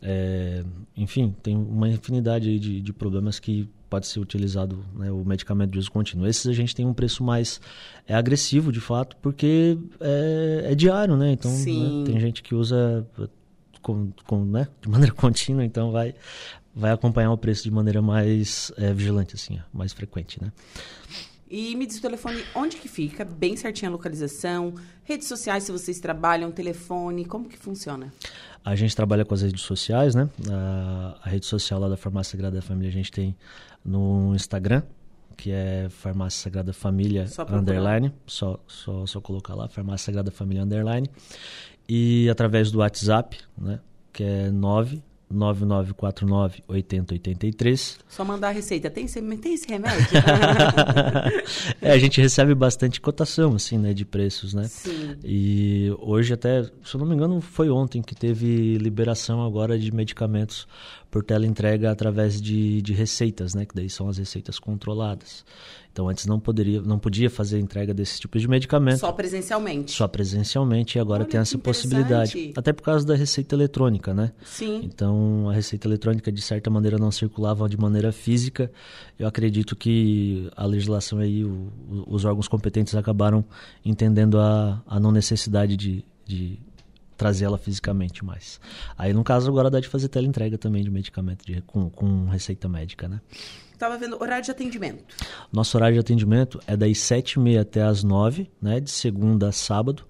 É, 0.06 0.64
enfim, 0.98 1.34
tem 1.42 1.56
uma 1.56 1.88
infinidade 1.88 2.60
de, 2.60 2.82
de 2.82 2.94
problemas 2.94 3.40
que 3.40 3.70
pode 3.90 4.06
ser 4.08 4.20
utilizado 4.20 4.84
né, 4.96 5.10
o 5.12 5.24
medicamento 5.24 5.72
de 5.72 5.80
uso 5.80 5.90
contínuo. 5.90 6.28
Esses 6.28 6.48
a 6.48 6.52
gente 6.52 6.76
tem 6.76 6.86
um 6.86 6.94
preço 6.94 7.24
mais 7.24 7.62
é, 8.06 8.14
agressivo, 8.14 8.72
de 8.72 8.82
fato, 8.82 9.16
porque 9.22 9.78
é, 10.02 10.72
é 10.72 10.76
diário, 10.76 11.16
né? 11.16 11.32
Então, 11.32 11.52
né, 11.52 12.04
tem 12.06 12.20
gente 12.20 12.44
que 12.44 12.54
usa 12.54 13.08
com, 13.82 14.12
com, 14.26 14.44
né, 14.44 14.68
de 14.82 14.90
maneira 14.90 15.14
contínua, 15.16 15.64
então 15.64 15.92
vai, 15.92 16.14
vai 16.76 16.92
acompanhar 16.92 17.32
o 17.32 17.38
preço 17.38 17.64
de 17.64 17.72
maneira 17.72 18.02
mais 18.02 18.74
é, 18.78 18.92
vigilante, 18.94 19.36
assim, 19.36 19.60
mais 19.72 19.94
frequente, 19.94 20.42
né? 20.42 20.52
E 21.56 21.76
me 21.76 21.86
diz 21.86 22.00
o 22.00 22.02
telefone 22.02 22.44
onde 22.56 22.78
que 22.78 22.88
fica, 22.88 23.24
bem 23.24 23.56
certinho 23.56 23.92
a 23.92 23.92
localização, 23.92 24.74
redes 25.04 25.28
sociais 25.28 25.64
se 25.64 25.72
vocês 25.72 26.00
trabalham, 26.00 26.52
telefone, 26.52 27.26
como 27.26 27.48
que 27.48 27.60
funciona? 27.60 28.12
A 28.66 28.76
gente 28.76 28.96
trabalha 28.96 29.26
com 29.26 29.34
as 29.34 29.42
redes 29.42 29.62
sociais, 29.62 30.16
né? 30.16 30.30
A, 30.50 31.18
a 31.22 31.30
rede 31.30 31.46
social 31.46 31.80
lá 31.80 31.90
da 31.90 31.98
Farmácia 31.98 32.32
Sagrada 32.32 32.62
Família 32.62 32.90
a 32.90 32.94
gente 32.94 33.12
tem 33.12 33.36
no 33.84 34.34
Instagram, 34.34 34.84
que 35.36 35.52
é 35.52 35.88
Farmácia 35.90 36.44
Sagrada 36.44 36.72
Família 36.72 37.28
só 37.28 37.46
underline, 37.50 38.14
só, 38.26 38.60
só, 38.66 39.06
só 39.06 39.20
colocar 39.20 39.54
lá, 39.56 39.68
Farmácia 39.68 40.06
Sagrada 40.06 40.32
Família 40.32 40.64
underline. 40.64 41.10
E 41.90 42.30
através 42.30 42.72
do 42.72 42.80
WhatsApp, 42.80 43.38
né? 43.58 43.80
Que 44.14 44.24
é 44.24 44.52
9 44.52 45.02
9949 45.34 46.64
8083. 46.68 48.00
Só 48.08 48.24
mandar 48.24 48.50
a 48.50 48.52
receita. 48.52 48.90
Tem 48.90 49.06
esse, 49.06 49.22
tem 49.38 49.54
esse 49.54 49.68
remédio? 49.68 50.08
é, 51.82 51.92
a 51.92 51.98
gente 51.98 52.22
recebe 52.22 52.54
bastante 52.56 53.02
cotação, 53.02 53.56
assim, 53.56 53.78
né, 53.78 53.94
de 53.94 54.06
preços, 54.06 54.54
né? 54.54 54.66
Sim. 54.66 55.18
E 55.24 55.94
hoje 56.00 56.34
até, 56.34 56.64
se 56.64 56.96
eu 56.96 57.00
não 57.00 57.08
me 57.08 57.16
engano, 57.16 57.42
foi 57.42 57.70
ontem 57.70 58.02
que 58.02 58.16
teve 58.16 58.78
liberação 58.78 59.44
agora 59.44 59.78
de 59.78 59.94
medicamentos 59.94 60.68
por 61.10 61.24
tela 61.24 61.46
entrega 61.46 61.92
através 61.92 62.42
de, 62.42 62.82
de 62.82 62.92
receitas, 62.92 63.54
né? 63.54 63.66
Que 63.66 63.76
daí 63.76 63.90
são 63.90 64.10
as 64.10 64.18
receitas 64.18 64.58
controladas. 64.58 65.46
Então 65.94 66.10
antes 66.10 66.26
não 66.26 66.40
poderia, 66.40 66.82
não 66.82 66.98
podia 66.98 67.30
fazer 67.30 67.60
entrega 67.60 67.94
desse 67.94 68.20
tipo 68.20 68.40
de 68.40 68.48
medicamento. 68.48 68.98
Só 68.98 69.12
presencialmente. 69.12 69.92
Só 69.92 70.08
presencialmente 70.08 70.98
e 70.98 71.00
agora 71.00 71.22
Olha, 71.22 71.30
tem 71.30 71.40
essa 71.40 71.56
possibilidade. 71.56 72.52
Até 72.56 72.74
por 72.74 72.82
causa 72.82 73.06
da 73.06 73.16
receita 73.16 73.54
eletrônica, 73.56 74.12
né? 74.12 74.32
Sim. 74.44 74.82
Então 74.84 75.48
a 75.52 75.54
receita 75.54 75.88
eletrônica 75.88 76.32
de 76.32 76.42
certa 76.42 76.72
maneira 76.72 76.98
não 76.98 77.12
circulava 77.12 77.70
de 77.70 77.78
maneira 77.78 78.12
física. 78.12 78.72
Eu 79.20 79.28
acredito 79.28 79.76
que 79.76 80.50
a 80.56 80.66
legislação 80.66 81.20
aí, 81.20 81.46
o, 81.46 81.72
os 82.08 82.26
órgãos 82.26 82.48
competentes 82.48 82.96
acabaram 82.96 83.46
entendendo 83.86 84.40
a, 84.40 84.82
a 84.88 85.00
não 85.00 85.12
necessidade 85.12 85.78
de, 85.78 86.04
de 86.26 86.58
trazer 87.24 87.46
ela 87.46 87.58
fisicamente 87.58 88.26
mais. 88.26 88.60
Aí, 88.98 89.14
no 89.14 89.24
caso, 89.24 89.50
agora 89.50 89.70
dá 89.70 89.80
de 89.80 89.88
fazer 89.88 90.10
teleentrega 90.10 90.58
também 90.58 90.84
de 90.84 90.92
medicamento 90.92 91.46
de, 91.46 91.62
com, 91.62 91.90
com 91.90 92.26
receita 92.26 92.68
médica, 92.68 93.08
né? 93.08 93.22
Estava 93.72 93.98
vendo 93.98 94.22
horário 94.22 94.44
de 94.44 94.52
atendimento. 94.52 95.06
Nosso 95.50 95.78
horário 95.78 95.94
de 95.94 96.02
atendimento 96.02 96.60
é 96.68 96.76
das 96.76 96.92
7h30 96.98 97.62
até 97.62 97.82
as 97.82 98.04
9 98.04 98.52
né? 98.62 98.82
De 98.82 98.92
segunda 98.92 99.48
a 99.48 99.52
sábado. 99.54 100.04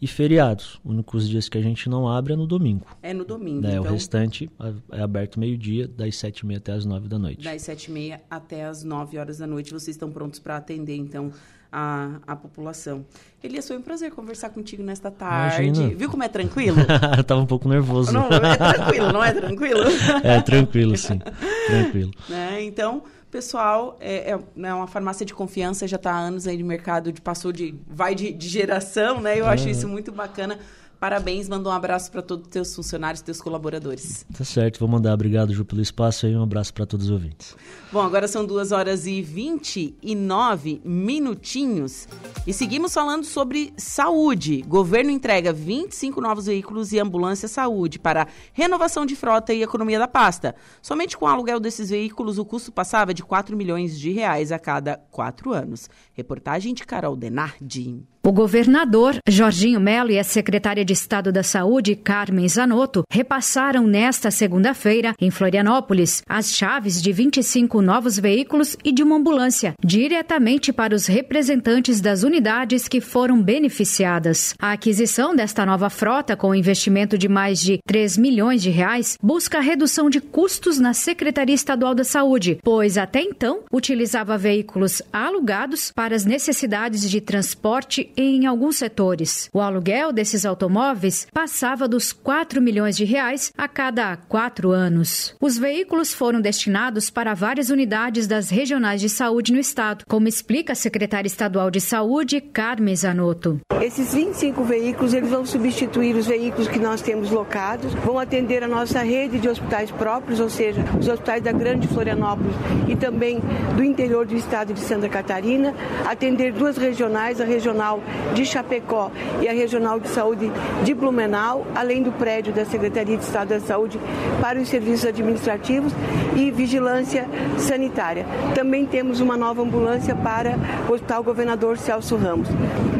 E 0.00 0.06
feriados. 0.06 0.80
Únicos 0.84 1.28
dias 1.28 1.48
que 1.48 1.58
a 1.58 1.62
gente 1.62 1.88
não 1.88 2.08
abre 2.08 2.34
é 2.34 2.36
no 2.36 2.46
domingo. 2.46 2.86
É 3.02 3.12
no 3.12 3.24
domingo, 3.24 3.62
né? 3.62 3.72
então... 3.72 3.84
O 3.84 3.88
restante 3.88 4.48
é 4.92 5.00
aberto 5.00 5.40
meio-dia, 5.40 5.88
das 5.88 6.14
7h30 6.14 6.56
até 6.58 6.72
as 6.72 6.84
9 6.84 7.08
da 7.08 7.18
noite. 7.18 7.42
Das 7.42 7.62
7h30 7.62 8.20
até 8.30 8.64
as 8.66 8.84
9 8.84 9.18
horas 9.18 9.38
da 9.38 9.48
noite. 9.48 9.72
Vocês 9.72 9.96
estão 9.96 10.12
prontos 10.12 10.38
para 10.38 10.56
atender, 10.56 10.96
então, 10.96 11.32
a, 11.72 12.20
a 12.26 12.36
população. 12.36 13.04
Elias, 13.42 13.66
foi 13.66 13.78
um 13.78 13.82
prazer 13.82 14.12
conversar 14.12 14.50
contigo 14.50 14.82
nesta 14.82 15.10
tarde. 15.10 15.64
Imagina. 15.64 15.94
Viu 15.94 16.10
como 16.10 16.22
é 16.22 16.28
tranquilo? 16.28 16.78
Eu 17.16 17.24
tava 17.24 17.40
um 17.40 17.46
pouco 17.46 17.68
nervoso. 17.68 18.12
Não, 18.12 18.26
é 18.26 18.56
tranquilo, 18.56 19.12
não 19.12 19.24
é 19.24 19.32
tranquilo? 19.32 19.84
é 20.22 20.40
tranquilo, 20.42 20.96
sim. 20.96 21.18
Tranquilo. 21.66 22.12
Né? 22.28 22.62
Então, 22.62 23.02
pessoal, 23.30 23.96
é, 24.00 24.30
é, 24.30 24.38
é, 24.62 24.74
uma 24.74 24.86
farmácia 24.86 25.24
de 25.26 25.34
confiança, 25.34 25.88
já 25.88 25.96
está 25.96 26.12
há 26.12 26.18
anos 26.18 26.46
aí 26.46 26.58
no 26.58 26.66
mercado, 26.66 27.10
de, 27.10 27.20
passou 27.20 27.52
de. 27.52 27.74
vai 27.86 28.14
de, 28.14 28.32
de 28.32 28.48
geração, 28.48 29.20
né? 29.20 29.38
Eu 29.38 29.46
é. 29.46 29.48
acho 29.48 29.68
isso 29.68 29.88
muito 29.88 30.12
bacana. 30.12 30.58
Parabéns, 31.02 31.48
manda 31.48 31.68
um 31.68 31.72
abraço 31.72 32.12
para 32.12 32.22
todos 32.22 32.44
os 32.44 32.52
teus 32.52 32.76
funcionários, 32.76 33.20
teus 33.20 33.40
colaboradores. 33.40 34.24
Tá 34.38 34.44
certo, 34.44 34.78
vou 34.78 34.88
mandar. 34.88 35.12
Obrigado, 35.14 35.52
Ju, 35.52 35.64
pelo 35.64 35.82
espaço 35.82 36.28
e 36.28 36.36
um 36.36 36.44
abraço 36.44 36.72
para 36.72 36.86
todos 36.86 37.06
os 37.06 37.10
ouvintes. 37.10 37.56
Bom, 37.90 38.02
agora 38.02 38.28
são 38.28 38.46
2 38.46 38.70
horas 38.70 39.04
e 39.04 39.20
29 39.20 40.80
minutinhos 40.84 42.06
e 42.46 42.52
seguimos 42.52 42.94
falando 42.94 43.24
sobre 43.24 43.74
saúde. 43.76 44.62
Governo 44.62 45.10
entrega 45.10 45.52
25 45.52 46.20
novos 46.20 46.46
veículos 46.46 46.92
e 46.92 47.00
ambulância 47.00 47.48
saúde 47.48 47.98
para 47.98 48.28
renovação 48.52 49.04
de 49.04 49.16
frota 49.16 49.52
e 49.52 49.60
economia 49.60 49.98
da 49.98 50.06
pasta. 50.06 50.54
Somente 50.80 51.18
com 51.18 51.24
o 51.24 51.28
aluguel 51.28 51.58
desses 51.58 51.90
veículos, 51.90 52.38
o 52.38 52.44
custo 52.44 52.70
passava 52.70 53.12
de 53.12 53.24
4 53.24 53.56
milhões 53.56 53.98
de 53.98 54.12
reais 54.12 54.52
a 54.52 54.58
cada 54.58 54.98
quatro 55.10 55.52
anos. 55.52 55.90
Reportagem 56.14 56.72
de 56.72 56.84
Carol 56.84 57.16
Denardi. 57.16 58.06
O 58.24 58.30
governador 58.30 59.16
Jorginho 59.28 59.80
Melo 59.80 60.12
e 60.12 60.18
a 60.18 60.22
secretária 60.22 60.84
de 60.84 60.92
Estado 60.92 61.32
da 61.32 61.42
Saúde, 61.42 61.96
Carmen 61.96 62.48
Zanotto, 62.48 63.02
repassaram 63.10 63.84
nesta 63.84 64.30
segunda-feira, 64.30 65.12
em 65.20 65.28
Florianópolis, 65.28 66.22
as 66.28 66.54
chaves 66.54 67.02
de 67.02 67.10
25 67.10 67.82
novos 67.82 68.16
veículos 68.16 68.76
e 68.84 68.92
de 68.92 69.02
uma 69.02 69.16
ambulância, 69.16 69.74
diretamente 69.84 70.72
para 70.72 70.94
os 70.94 71.06
representantes 71.06 72.00
das 72.00 72.22
unidades 72.22 72.86
que 72.86 73.00
foram 73.00 73.42
beneficiadas. 73.42 74.54
A 74.56 74.70
aquisição 74.70 75.34
desta 75.34 75.66
nova 75.66 75.90
frota, 75.90 76.36
com 76.36 76.54
investimento 76.54 77.18
de 77.18 77.28
mais 77.28 77.58
de 77.58 77.80
3 77.84 78.16
milhões 78.18 78.62
de 78.62 78.70
reais, 78.70 79.18
busca 79.20 79.58
a 79.58 79.60
redução 79.60 80.08
de 80.08 80.20
custos 80.20 80.78
na 80.78 80.94
Secretaria 80.94 81.56
Estadual 81.56 81.92
da 81.92 82.04
Saúde, 82.04 82.60
pois 82.62 82.96
até 82.96 83.20
então 83.20 83.64
utilizava 83.72 84.38
veículos 84.38 85.02
alugados 85.12 85.90
para 85.92 86.14
as 86.14 86.24
necessidades 86.24 87.10
de 87.10 87.20
transporte 87.20 88.11
em 88.16 88.46
alguns 88.46 88.76
setores. 88.76 89.48
O 89.52 89.60
aluguel 89.60 90.12
desses 90.12 90.44
automóveis 90.44 91.26
passava 91.32 91.88
dos 91.88 92.12
4 92.12 92.60
milhões 92.60 92.96
de 92.96 93.04
reais 93.04 93.52
a 93.56 93.68
cada 93.68 94.16
quatro 94.16 94.70
anos. 94.70 95.34
Os 95.40 95.58
veículos 95.58 96.12
foram 96.12 96.40
destinados 96.40 97.10
para 97.10 97.34
várias 97.34 97.70
unidades 97.70 98.26
das 98.26 98.50
regionais 98.50 99.00
de 99.00 99.08
saúde 99.08 99.52
no 99.52 99.58
estado, 99.58 100.04
como 100.06 100.28
explica 100.28 100.72
a 100.72 100.76
secretária 100.76 101.26
estadual 101.26 101.70
de 101.70 101.80
saúde, 101.80 102.40
Carmen 102.40 102.94
Zanotto. 102.94 103.60
Esses 103.80 104.14
25 104.14 104.62
veículos 104.64 105.12
eles 105.14 105.30
vão 105.30 105.44
substituir 105.44 106.14
os 106.14 106.26
veículos 106.26 106.68
que 106.68 106.78
nós 106.78 107.00
temos 107.00 107.30
locados, 107.30 107.92
vão 107.94 108.18
atender 108.18 108.62
a 108.62 108.68
nossa 108.68 109.00
rede 109.00 109.38
de 109.38 109.48
hospitais 109.48 109.90
próprios, 109.90 110.40
ou 110.40 110.48
seja, 110.48 110.84
os 110.98 111.08
hospitais 111.08 111.42
da 111.42 111.52
Grande 111.52 111.88
Florianópolis 111.88 112.54
e 112.88 112.96
também 112.96 113.40
do 113.74 113.82
interior 113.82 114.26
do 114.26 114.36
estado 114.36 114.72
de 114.72 114.80
Santa 114.80 115.08
Catarina, 115.08 115.74
atender 116.04 116.52
duas 116.52 116.76
regionais, 116.76 117.40
a 117.40 117.44
regional 117.44 118.01
de 118.34 118.44
Chapecó 118.44 119.10
e 119.40 119.48
a 119.48 119.52
Regional 119.52 120.00
de 120.00 120.08
Saúde 120.08 120.50
de 120.84 120.94
Blumenau, 120.94 121.66
além 121.74 122.02
do 122.02 122.12
prédio 122.12 122.52
da 122.52 122.64
Secretaria 122.64 123.16
de 123.16 123.24
Estado 123.24 123.48
da 123.48 123.60
Saúde 123.60 123.98
para 124.40 124.58
os 124.58 124.68
serviços 124.68 125.06
administrativos 125.06 125.92
e 126.36 126.50
vigilância 126.50 127.26
sanitária. 127.58 128.26
Também 128.54 128.86
temos 128.86 129.20
uma 129.20 129.36
nova 129.36 129.62
ambulância 129.62 130.14
para 130.14 130.56
o 130.88 130.92
Hospital 130.92 131.22
Governador 131.22 131.78
Celso 131.78 132.16
Ramos. 132.16 132.48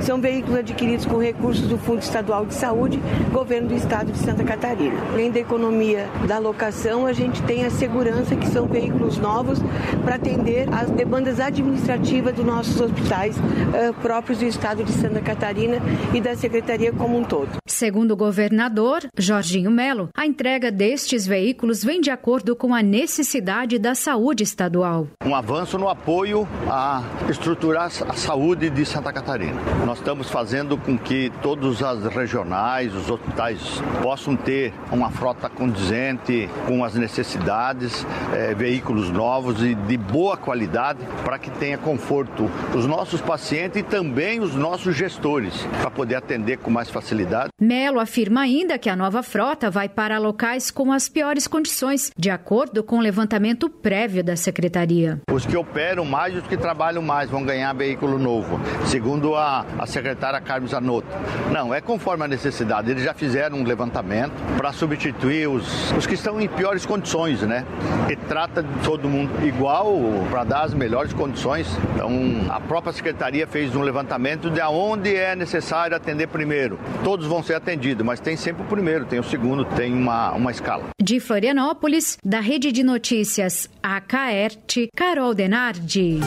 São 0.02 0.20
veículos 0.20 0.58
adquiridos 0.58 1.06
com 1.06 1.18
recursos 1.18 1.68
do 1.68 1.78
Fundo 1.78 2.02
Estadual 2.02 2.44
de 2.44 2.54
Saúde, 2.54 3.00
Governo 3.32 3.68
do 3.68 3.74
Estado 3.74 4.10
de 4.10 4.18
Santa 4.18 4.42
Catarina. 4.42 5.00
Além 5.12 5.30
da 5.30 5.38
economia 5.38 6.08
da 6.26 6.38
locação, 6.38 7.06
a 7.06 7.12
gente 7.12 7.40
tem 7.44 7.64
a 7.64 7.70
segurança 7.70 8.34
que 8.34 8.48
são 8.48 8.66
veículos 8.66 9.16
novos 9.18 9.60
para 10.04 10.16
atender 10.16 10.68
as 10.74 10.90
demandas 10.90 11.38
administrativas 11.38 12.34
dos 12.34 12.44
nossos 12.44 12.80
hospitais 12.80 13.36
uh, 13.38 13.94
próprios 14.02 14.40
do 14.40 14.44
Estado 14.44 14.82
de 14.82 14.92
Santa 14.92 15.20
Catarina 15.20 15.78
e 16.12 16.20
da 16.20 16.34
Secretaria 16.34 16.92
como 16.92 17.16
um 17.16 17.22
todo. 17.22 17.61
Segundo 17.72 18.12
o 18.12 18.16
governador 18.16 19.00
Jorginho 19.16 19.70
Melo, 19.70 20.10
a 20.14 20.26
entrega 20.26 20.70
destes 20.70 21.26
veículos 21.26 21.82
vem 21.82 22.02
de 22.02 22.10
acordo 22.10 22.54
com 22.54 22.74
a 22.74 22.82
necessidade 22.82 23.78
da 23.78 23.94
saúde 23.94 24.42
estadual. 24.42 25.08
Um 25.24 25.34
avanço 25.34 25.78
no 25.78 25.88
apoio 25.88 26.46
a 26.68 27.02
estruturar 27.30 27.86
a 27.86 28.12
saúde 28.12 28.68
de 28.68 28.84
Santa 28.84 29.10
Catarina. 29.10 29.58
Nós 29.86 29.98
estamos 29.98 30.28
fazendo 30.28 30.76
com 30.76 30.98
que 30.98 31.32
todas 31.40 31.82
as 31.82 32.04
regionais, 32.14 32.94
os 32.94 33.08
hospitais 33.08 33.58
possam 34.02 34.36
ter 34.36 34.74
uma 34.90 35.10
frota 35.10 35.48
condizente 35.48 36.50
com 36.66 36.84
as 36.84 36.94
necessidades, 36.94 38.06
é, 38.34 38.54
veículos 38.54 39.10
novos 39.10 39.62
e 39.62 39.74
de 39.74 39.96
boa 39.96 40.36
qualidade 40.36 41.00
para 41.24 41.38
que 41.38 41.50
tenha 41.50 41.78
conforto 41.78 42.50
os 42.76 42.84
nossos 42.84 43.22
pacientes 43.22 43.80
e 43.80 43.82
também 43.82 44.40
os 44.40 44.54
nossos 44.54 44.72
nossos 44.82 44.96
gestores 44.96 45.54
para 45.80 45.90
poder 45.90 46.16
atender 46.16 46.58
com 46.58 46.70
mais 46.70 46.90
facilidade. 46.90 47.50
Melo 47.62 48.00
afirma 48.00 48.40
ainda 48.40 48.76
que 48.76 48.90
a 48.90 48.96
nova 48.96 49.22
frota 49.22 49.70
vai 49.70 49.88
para 49.88 50.18
locais 50.18 50.68
com 50.68 50.90
as 50.90 51.08
piores 51.08 51.46
condições, 51.46 52.10
de 52.18 52.28
acordo 52.28 52.82
com 52.82 52.96
o 52.96 53.00
levantamento 53.00 53.70
prévio 53.70 54.24
da 54.24 54.34
secretaria. 54.34 55.20
Os 55.30 55.46
que 55.46 55.56
operam 55.56 56.04
mais 56.04 56.34
e 56.34 56.38
os 56.38 56.46
que 56.48 56.56
trabalham 56.56 57.00
mais 57.02 57.30
vão 57.30 57.44
ganhar 57.44 57.72
veículo 57.72 58.18
novo, 58.18 58.60
segundo 58.86 59.36
a, 59.36 59.64
a 59.78 59.86
secretária 59.86 60.40
Carmen 60.40 60.68
Zanotto. 60.68 61.06
Não, 61.52 61.72
é 61.72 61.80
conforme 61.80 62.24
a 62.24 62.26
necessidade. 62.26 62.90
Eles 62.90 63.04
já 63.04 63.14
fizeram 63.14 63.58
um 63.58 63.62
levantamento 63.62 64.32
para 64.56 64.72
substituir 64.72 65.48
os, 65.48 65.92
os 65.92 66.04
que 66.04 66.14
estão 66.14 66.40
em 66.40 66.48
piores 66.48 66.84
condições, 66.84 67.42
né? 67.42 67.64
E 68.10 68.16
trata 68.16 68.64
todo 68.82 69.08
mundo 69.08 69.46
igual 69.46 70.00
para 70.32 70.42
dar 70.42 70.62
as 70.62 70.74
melhores 70.74 71.12
condições. 71.12 71.68
Então, 71.94 72.10
a 72.50 72.58
própria 72.58 72.92
secretaria 72.92 73.46
fez 73.46 73.76
um 73.76 73.82
levantamento 73.82 74.50
de 74.50 74.60
onde 74.62 75.14
é 75.14 75.36
necessário 75.36 75.96
atender 75.96 76.26
primeiro. 76.26 76.76
Todos 77.04 77.24
vão 77.24 77.40
ser 77.40 77.51
atendidos, 77.54 78.04
mas 78.04 78.20
tem 78.20 78.36
sempre 78.36 78.62
o 78.62 78.66
primeiro, 78.66 79.04
tem 79.04 79.18
o 79.18 79.24
segundo, 79.24 79.64
tem 79.64 79.92
uma, 79.92 80.32
uma 80.32 80.50
escala. 80.50 80.90
De 81.00 81.20
Florianópolis, 81.20 82.16
da 82.24 82.40
Rede 82.40 82.72
de 82.72 82.82
Notícias 82.82 83.68
AKERT, 83.82 84.88
Carol 84.96 85.34
Denardi. 85.34 86.20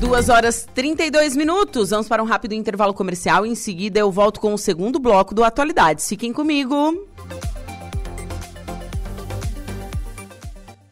Duas 0.00 0.28
horas 0.28 0.66
32 0.74 1.36
minutos. 1.36 1.90
Vamos 1.90 2.06
para 2.06 2.22
um 2.22 2.26
rápido 2.26 2.52
intervalo 2.52 2.94
comercial. 2.94 3.44
Em 3.44 3.54
seguida, 3.54 3.98
eu 3.98 4.12
volto 4.12 4.38
com 4.40 4.54
o 4.54 4.58
segundo 4.58 5.00
bloco 5.00 5.34
do 5.34 5.42
Atualidades. 5.42 6.08
Fiquem 6.08 6.32
comigo. 6.32 7.06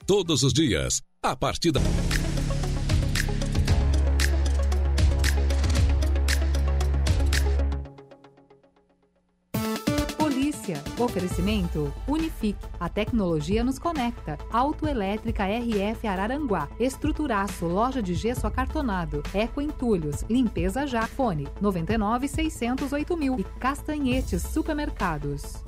Todos 0.07 0.43
os 0.43 0.53
dias, 0.53 1.03
a 1.23 1.37
partir 1.37 1.71
da. 1.71 1.81
Oferecimento 10.99 11.93
Unifique. 12.07 12.59
A 12.79 12.89
tecnologia 12.89 13.63
nos 13.63 13.79
conecta. 13.79 14.39
Autoelétrica 14.51 15.45
RF 15.45 16.07
Araranguá. 16.07 16.69
Estruturaço. 16.79 17.67
Loja 17.67 18.03
de 18.03 18.15
gesso 18.15 18.47
acartonado. 18.47 19.23
Eco 19.35 19.61
Entulhos. 19.61 20.25
Limpeza 20.29 20.87
já. 20.87 21.07
Fone 21.07 21.49
99 21.61 22.29
608 22.29 23.17
mil. 23.17 23.39
E 23.39 23.45
Castanhetes 23.59 24.43
Supermercados. 24.43 25.65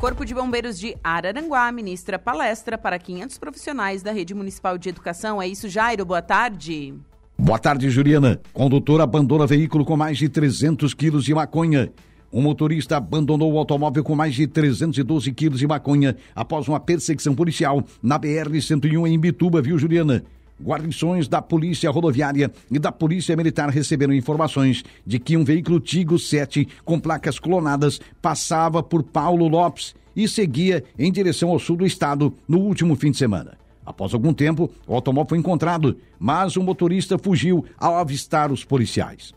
Corpo 0.00 0.24
de 0.24 0.34
Bombeiros 0.34 0.78
de 0.78 0.96
Araranguá 1.04 1.70
ministra 1.70 2.18
palestra 2.18 2.78
para 2.78 2.98
500 2.98 3.36
profissionais 3.36 4.02
da 4.02 4.10
Rede 4.12 4.34
Municipal 4.34 4.78
de 4.78 4.88
Educação. 4.88 5.42
É 5.42 5.46
isso, 5.46 5.68
Jairo? 5.68 6.06
Boa 6.06 6.22
tarde. 6.22 6.98
Boa 7.42 7.58
tarde, 7.58 7.88
Juliana. 7.88 8.38
Condutor 8.52 9.00
abandona 9.00 9.46
veículo 9.46 9.82
com 9.82 9.96
mais 9.96 10.18
de 10.18 10.28
300 10.28 10.92
quilos 10.92 11.24
de 11.24 11.34
maconha. 11.34 11.90
Um 12.30 12.42
motorista 12.42 12.98
abandonou 12.98 13.54
o 13.54 13.58
automóvel 13.58 14.04
com 14.04 14.14
mais 14.14 14.34
de 14.34 14.46
312 14.46 15.32
quilos 15.32 15.58
de 15.58 15.66
maconha 15.66 16.14
após 16.36 16.68
uma 16.68 16.78
perseguição 16.78 17.34
policial 17.34 17.82
na 18.02 18.20
BR-101 18.20 19.08
em 19.08 19.18
Bituba, 19.18 19.62
viu, 19.62 19.78
Juliana? 19.78 20.22
Guarnições 20.62 21.28
da 21.28 21.40
Polícia 21.40 21.90
Rodoviária 21.90 22.52
e 22.70 22.78
da 22.78 22.92
Polícia 22.92 23.34
Militar 23.34 23.70
receberam 23.70 24.12
informações 24.12 24.84
de 25.06 25.18
que 25.18 25.34
um 25.34 25.42
veículo 25.42 25.80
Tigo 25.80 26.18
7 26.18 26.68
com 26.84 27.00
placas 27.00 27.38
clonadas 27.38 28.02
passava 28.20 28.82
por 28.82 29.02
Paulo 29.02 29.48
Lopes 29.48 29.94
e 30.14 30.28
seguia 30.28 30.84
em 30.98 31.10
direção 31.10 31.48
ao 31.48 31.58
sul 31.58 31.78
do 31.78 31.86
estado 31.86 32.34
no 32.46 32.58
último 32.58 32.94
fim 32.94 33.10
de 33.10 33.16
semana. 33.16 33.59
Após 33.90 34.14
algum 34.14 34.32
tempo, 34.32 34.70
o 34.86 34.94
automóvel 34.94 35.30
foi 35.30 35.38
encontrado, 35.38 35.96
mas 36.16 36.56
o 36.56 36.62
motorista 36.62 37.18
fugiu 37.18 37.64
ao 37.76 37.96
avistar 37.96 38.52
os 38.52 38.64
policiais. 38.64 39.34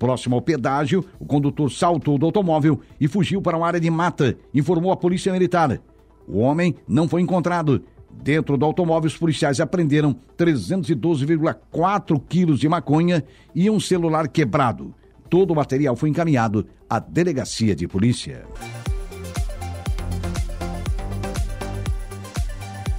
Próximo 0.00 0.34
ao 0.34 0.42
pedágio, 0.42 1.04
o 1.20 1.24
condutor 1.24 1.70
saltou 1.70 2.18
do 2.18 2.26
automóvel 2.26 2.80
e 3.00 3.06
fugiu 3.06 3.40
para 3.40 3.56
uma 3.56 3.68
área 3.68 3.78
de 3.78 3.88
mata, 3.88 4.36
informou 4.52 4.90
a 4.90 4.96
polícia 4.96 5.32
militar. 5.32 5.80
O 6.26 6.40
homem 6.40 6.74
não 6.88 7.06
foi 7.06 7.22
encontrado. 7.22 7.84
Dentro 8.10 8.56
do 8.56 8.64
automóvel, 8.64 9.06
os 9.06 9.16
policiais 9.16 9.60
apreenderam 9.60 10.16
312,4 10.36 12.20
quilos 12.28 12.58
de 12.58 12.68
maconha 12.68 13.22
e 13.54 13.70
um 13.70 13.78
celular 13.78 14.26
quebrado. 14.26 14.92
Todo 15.30 15.52
o 15.52 15.56
material 15.56 15.94
foi 15.94 16.08
encaminhado 16.08 16.66
à 16.90 16.98
delegacia 16.98 17.76
de 17.76 17.86
polícia. 17.86 18.44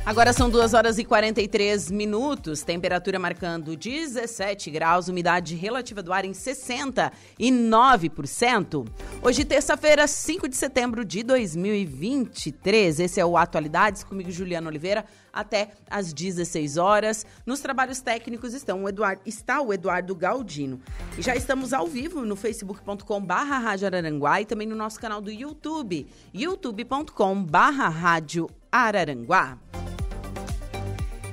Agora 0.06 0.34
são 0.34 0.52
2 0.52 0.76
horas 0.76 1.00
e 1.00 1.04
43 1.04 1.90
minutos, 1.90 2.62
temperatura 2.62 3.18
marcando 3.18 3.76
17 3.76 4.70
graus, 4.70 5.08
umidade 5.08 5.56
relativa 5.56 6.04
do 6.04 6.14
ar 6.14 6.26
em 6.26 6.32
69%. 6.32 8.88
Hoje, 9.24 9.44
terça-feira, 9.44 10.06
5 10.06 10.48
de 10.48 10.56
setembro 10.56 11.04
de 11.04 11.24
2023. 11.24 13.00
Esse 13.00 13.20
é 13.20 13.26
o 13.26 13.36
Atualidades, 13.36 14.04
comigo, 14.04 14.30
Juliana 14.30 14.70
Oliveira, 14.70 15.06
até 15.34 15.72
às 15.90 16.14
16 16.14 16.78
horas. 16.78 17.26
Nos 17.44 17.60
trabalhos 17.60 18.00
técnicos 18.00 18.54
estão 18.54 18.84
o 18.84 18.90
Eduardo, 18.90 19.24
está 19.26 19.60
o 19.60 19.74
Eduardo 19.74 20.14
Galdino. 20.14 20.80
E 21.18 21.24
já 21.24 21.36
estamos 21.36 21.74
ao 21.74 21.88
vivo 21.88 22.24
no 22.24 22.36
facebook.com 22.36 23.22
barra 23.22 23.76
e 24.40 24.46
também 24.46 24.68
no 24.68 24.76
nosso 24.76 25.00
canal 25.00 25.20
do 25.20 25.32
YouTube, 25.32 26.06
youtube.com 26.32 27.44
barra 27.44 27.90
Araranguá. 28.76 29.58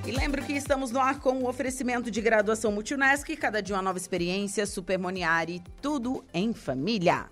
E 0.07 0.13
lembro 0.13 0.45
que 0.45 0.53
estamos 0.53 0.93
no 0.93 1.01
ar 1.01 1.19
com 1.19 1.43
o 1.43 1.49
oferecimento 1.49 2.09
de 2.09 2.21
graduação 2.21 2.71
Multunesc, 2.71 3.35
cada 3.37 3.61
dia 3.61 3.75
uma 3.75 3.83
nova 3.83 3.99
experiência, 3.99 4.65
Supermoniari, 4.65 5.61
tudo 5.81 6.25
em 6.33 6.55
família. 6.55 7.27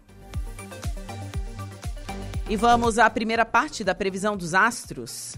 E 2.48 2.56
vamos 2.56 2.98
à 2.98 3.08
primeira 3.08 3.44
parte 3.44 3.84
da 3.84 3.94
previsão 3.94 4.36
dos 4.36 4.52
astros. 4.52 5.36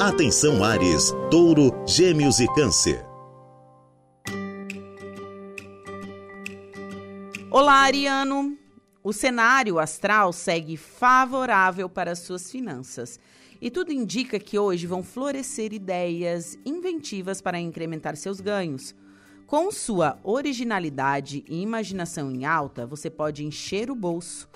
Atenção 0.00 0.64
Ares, 0.64 1.12
Touro, 1.30 1.84
Gêmeos 1.86 2.40
e 2.40 2.46
Câncer. 2.54 3.04
Olá, 7.50 7.74
Ariano. 7.82 8.56
O 9.02 9.12
cenário 9.12 9.78
astral 9.78 10.32
segue 10.32 10.78
favorável 10.78 11.90
para 11.90 12.14
suas 12.14 12.50
finanças 12.50 13.18
e 13.60 13.70
tudo 13.70 13.92
indica 13.92 14.38
que 14.38 14.58
hoje 14.58 14.86
vão 14.86 15.02
florescer 15.02 15.72
ideias 15.72 16.58
inventivas 16.64 17.40
para 17.40 17.60
incrementar 17.60 18.16
seus 18.16 18.40
ganhos. 18.40 18.94
Com 19.46 19.70
sua 19.70 20.18
originalidade 20.22 21.44
e 21.48 21.60
imaginação 21.60 22.30
em 22.30 22.44
alta, 22.44 22.86
você 22.86 23.10
pode 23.10 23.44
encher 23.44 23.90
o 23.90 23.94
bolso. 23.94 24.48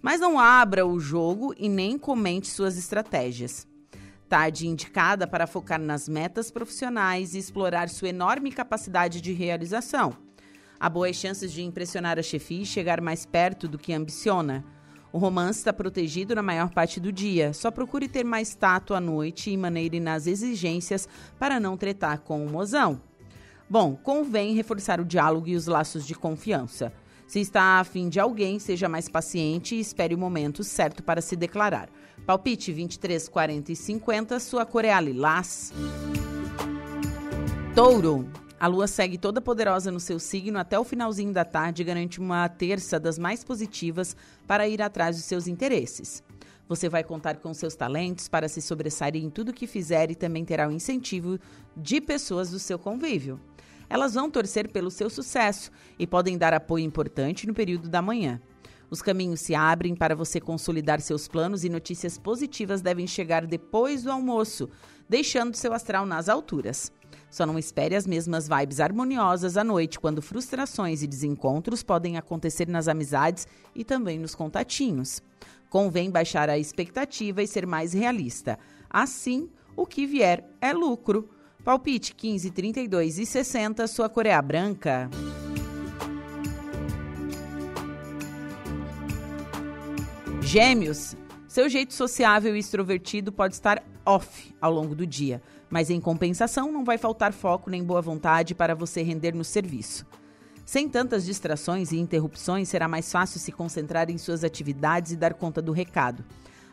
Mas 0.00 0.20
não 0.20 0.38
abra 0.38 0.86
o 0.86 0.98
jogo 0.98 1.54
e 1.58 1.68
nem 1.68 1.98
comente 1.98 2.48
suas 2.48 2.78
estratégias. 2.78 3.66
Tarde 4.28 4.66
indicada 4.66 5.26
para 5.26 5.46
focar 5.46 5.80
nas 5.80 6.08
metas 6.08 6.50
profissionais 6.50 7.34
e 7.34 7.38
explorar 7.38 7.88
sua 7.88 8.08
enorme 8.08 8.50
capacidade 8.50 9.20
de 9.20 9.32
realização. 9.32 10.16
Há 10.80 10.88
boas 10.88 11.16
chances 11.16 11.52
de 11.52 11.62
impressionar 11.62 12.18
a 12.18 12.22
chefia 12.22 12.62
e 12.62 12.66
chegar 12.66 13.00
mais 13.00 13.26
perto 13.26 13.66
do 13.66 13.78
que 13.78 13.92
ambiciona. 13.92 14.64
O 15.12 15.18
romance 15.18 15.60
está 15.60 15.72
protegido 15.72 16.34
na 16.34 16.42
maior 16.42 16.70
parte 16.70 17.00
do 17.00 17.10
dia. 17.10 17.52
Só 17.52 17.70
procure 17.70 18.08
ter 18.08 18.24
mais 18.24 18.54
tato 18.54 18.94
à 18.94 19.00
noite 19.00 19.50
e 19.50 19.56
maneire 19.56 20.00
nas 20.00 20.26
exigências 20.26 21.08
para 21.38 21.58
não 21.58 21.76
tretar 21.76 22.20
com 22.20 22.44
o 22.44 22.50
mozão. 22.50 23.00
Bom, 23.70 23.96
convém 23.96 24.54
reforçar 24.54 25.00
o 25.00 25.04
diálogo 25.04 25.48
e 25.48 25.56
os 25.56 25.66
laços 25.66 26.06
de 26.06 26.14
confiança. 26.14 26.92
Se 27.26 27.40
está 27.40 27.78
afim 27.78 28.08
de 28.08 28.18
alguém, 28.18 28.58
seja 28.58 28.88
mais 28.88 29.08
paciente 29.08 29.74
e 29.74 29.80
espere 29.80 30.14
o 30.14 30.18
momento 30.18 30.64
certo 30.64 31.02
para 31.02 31.20
se 31.20 31.36
declarar. 31.36 31.90
Palpite 32.24 32.72
23, 32.72 33.28
40 33.28 33.72
e 33.72 33.76
50, 33.76 34.40
sua 34.40 34.64
cor 34.64 34.84
é 34.84 34.92
a 34.92 35.00
lilás. 35.00 35.72
Touro. 37.74 38.26
A 38.60 38.66
lua 38.66 38.88
segue 38.88 39.16
toda 39.16 39.40
poderosa 39.40 39.92
no 39.92 40.00
seu 40.00 40.18
signo 40.18 40.58
até 40.58 40.76
o 40.76 40.82
finalzinho 40.82 41.32
da 41.32 41.44
tarde 41.44 41.82
e 41.82 41.84
garante 41.84 42.18
uma 42.18 42.48
terça 42.48 42.98
das 42.98 43.16
mais 43.16 43.44
positivas 43.44 44.16
para 44.48 44.66
ir 44.66 44.82
atrás 44.82 45.14
dos 45.14 45.26
seus 45.26 45.46
interesses. 45.46 46.24
Você 46.68 46.88
vai 46.88 47.04
contar 47.04 47.36
com 47.36 47.54
seus 47.54 47.76
talentos 47.76 48.28
para 48.28 48.48
se 48.48 48.60
sobressair 48.60 49.14
em 49.14 49.30
tudo 49.30 49.52
que 49.52 49.66
fizer 49.66 50.10
e 50.10 50.16
também 50.16 50.44
terá 50.44 50.68
o 50.68 50.72
incentivo 50.72 51.38
de 51.76 52.00
pessoas 52.00 52.50
do 52.50 52.58
seu 52.58 52.80
convívio. 52.80 53.40
Elas 53.88 54.14
vão 54.14 54.28
torcer 54.28 54.68
pelo 54.72 54.90
seu 54.90 55.08
sucesso 55.08 55.70
e 55.96 56.04
podem 56.04 56.36
dar 56.36 56.52
apoio 56.52 56.84
importante 56.84 57.46
no 57.46 57.54
período 57.54 57.88
da 57.88 58.02
manhã. 58.02 58.40
Os 58.90 59.00
caminhos 59.00 59.40
se 59.40 59.54
abrem 59.54 59.94
para 59.94 60.16
você 60.16 60.40
consolidar 60.40 61.00
seus 61.00 61.28
planos 61.28 61.62
e 61.62 61.68
notícias 61.68 62.18
positivas 62.18 62.82
devem 62.82 63.06
chegar 63.06 63.46
depois 63.46 64.02
do 64.02 64.10
almoço, 64.10 64.68
deixando 65.08 65.54
seu 65.54 65.72
astral 65.72 66.04
nas 66.04 66.28
alturas. 66.28 66.90
Só 67.30 67.44
não 67.44 67.58
espere 67.58 67.94
as 67.94 68.06
mesmas 68.06 68.48
vibes 68.48 68.80
harmoniosas 68.80 69.56
à 69.56 69.64
noite, 69.64 70.00
quando 70.00 70.22
frustrações 70.22 71.02
e 71.02 71.06
desencontros 71.06 71.82
podem 71.82 72.16
acontecer 72.16 72.68
nas 72.68 72.88
amizades 72.88 73.46
e 73.74 73.84
também 73.84 74.18
nos 74.18 74.34
contatinhos. 74.34 75.22
Convém 75.68 76.10
baixar 76.10 76.48
a 76.48 76.58
expectativa 76.58 77.42
e 77.42 77.46
ser 77.46 77.66
mais 77.66 77.92
realista. 77.92 78.58
Assim, 78.88 79.50
o 79.76 79.86
que 79.86 80.06
vier 80.06 80.48
é 80.60 80.72
lucro. 80.72 81.28
Palpite 81.64 82.14
15, 82.14 82.50
32 82.50 83.18
e 83.18 83.26
60, 83.26 83.86
sua 83.86 84.08
Coreia 84.08 84.36
é 84.36 84.42
Branca. 84.42 85.10
Gêmeos, 90.40 91.14
seu 91.46 91.68
jeito 91.68 91.92
sociável 91.92 92.56
e 92.56 92.58
extrovertido 92.58 93.30
pode 93.30 93.52
estar 93.52 93.84
off 94.06 94.54
ao 94.58 94.72
longo 94.72 94.94
do 94.94 95.06
dia 95.06 95.42
mas 95.70 95.90
em 95.90 96.00
compensação 96.00 96.72
não 96.72 96.84
vai 96.84 96.98
faltar 96.98 97.32
foco 97.32 97.70
nem 97.70 97.82
boa 97.82 98.00
vontade 98.00 98.54
para 98.54 98.74
você 98.74 99.02
render 99.02 99.34
no 99.34 99.44
serviço. 99.44 100.06
Sem 100.64 100.88
tantas 100.88 101.24
distrações 101.24 101.92
e 101.92 101.98
interrupções, 101.98 102.68
será 102.68 102.86
mais 102.86 103.10
fácil 103.10 103.40
se 103.40 103.50
concentrar 103.50 104.10
em 104.10 104.18
suas 104.18 104.44
atividades 104.44 105.12
e 105.12 105.16
dar 105.16 105.32
conta 105.34 105.62
do 105.62 105.72
recado. 105.72 106.24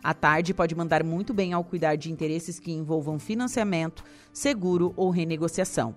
A 0.04 0.14
tarde 0.14 0.54
pode 0.54 0.76
mandar 0.76 1.04
muito 1.04 1.34
bem 1.34 1.54
ao 1.54 1.64
cuidar 1.64 1.96
de 1.96 2.12
interesses 2.12 2.60
que 2.60 2.72
envolvam 2.72 3.18
financiamento, 3.18 4.04
seguro 4.32 4.94
ou 4.96 5.10
renegociação. 5.10 5.96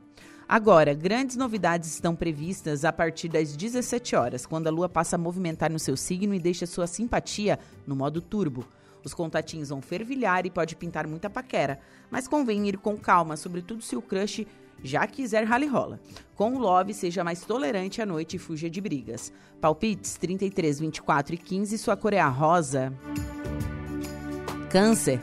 Agora, 0.49 0.95
grandes 0.95 1.37
novidades 1.37 1.93
estão 1.93 2.17
previstas 2.17 2.83
a 2.83 2.91
partir 2.91 3.29
das 3.29 3.55
17 3.55 4.17
horas, 4.17 4.47
quando 4.47 4.67
a 4.67 4.71
Lua 4.71 4.89
passa 4.89 5.17
a 5.17 5.19
movimentar 5.19 5.71
no 5.71 5.79
seu 5.79 5.95
signo 5.95 6.33
e 6.35 6.39
deixa 6.39 6.65
sua 6.65 6.87
simpatia 6.87 7.59
no 7.87 7.95
modo 7.95 8.23
turbo. 8.23 8.65
Os 9.09 9.15
contatinhos 9.15 9.71
vão 9.71 9.81
fervilhar 9.81 10.45
e 10.45 10.51
pode 10.51 10.77
pintar 10.77 11.07
muita 11.07 11.31
paquera, 11.31 11.81
mas 12.11 12.29
convém 12.29 12.69
ir 12.69 12.77
com 12.77 12.95
calma, 12.95 13.39
sobretudo 13.39 13.83
se 13.83 13.97
o 13.97 14.03
crush 14.03 14.47
já 14.85 15.07
quiser 15.07 15.45
rally 15.45 15.67
rola. 15.67 15.99
Com 16.35 16.55
o 16.55 16.59
Love, 16.59 16.93
seja 16.93 17.25
mais 17.25 17.41
tolerante 17.41 18.03
à 18.03 18.07
noite 18.07 18.37
e 18.37 18.39
fuja 18.39 18.69
de 18.69 18.83
brigas. 18.83 19.33
Palpites 19.63 20.19
33, 20.19 20.81
24 20.81 21.35
e 21.35 21.39
15, 21.39 21.79
sua 21.79 21.97
cor 21.97 22.13
é 22.13 22.21
a 22.21 22.29
rosa. 22.29 22.93
Câncer. 24.69 25.19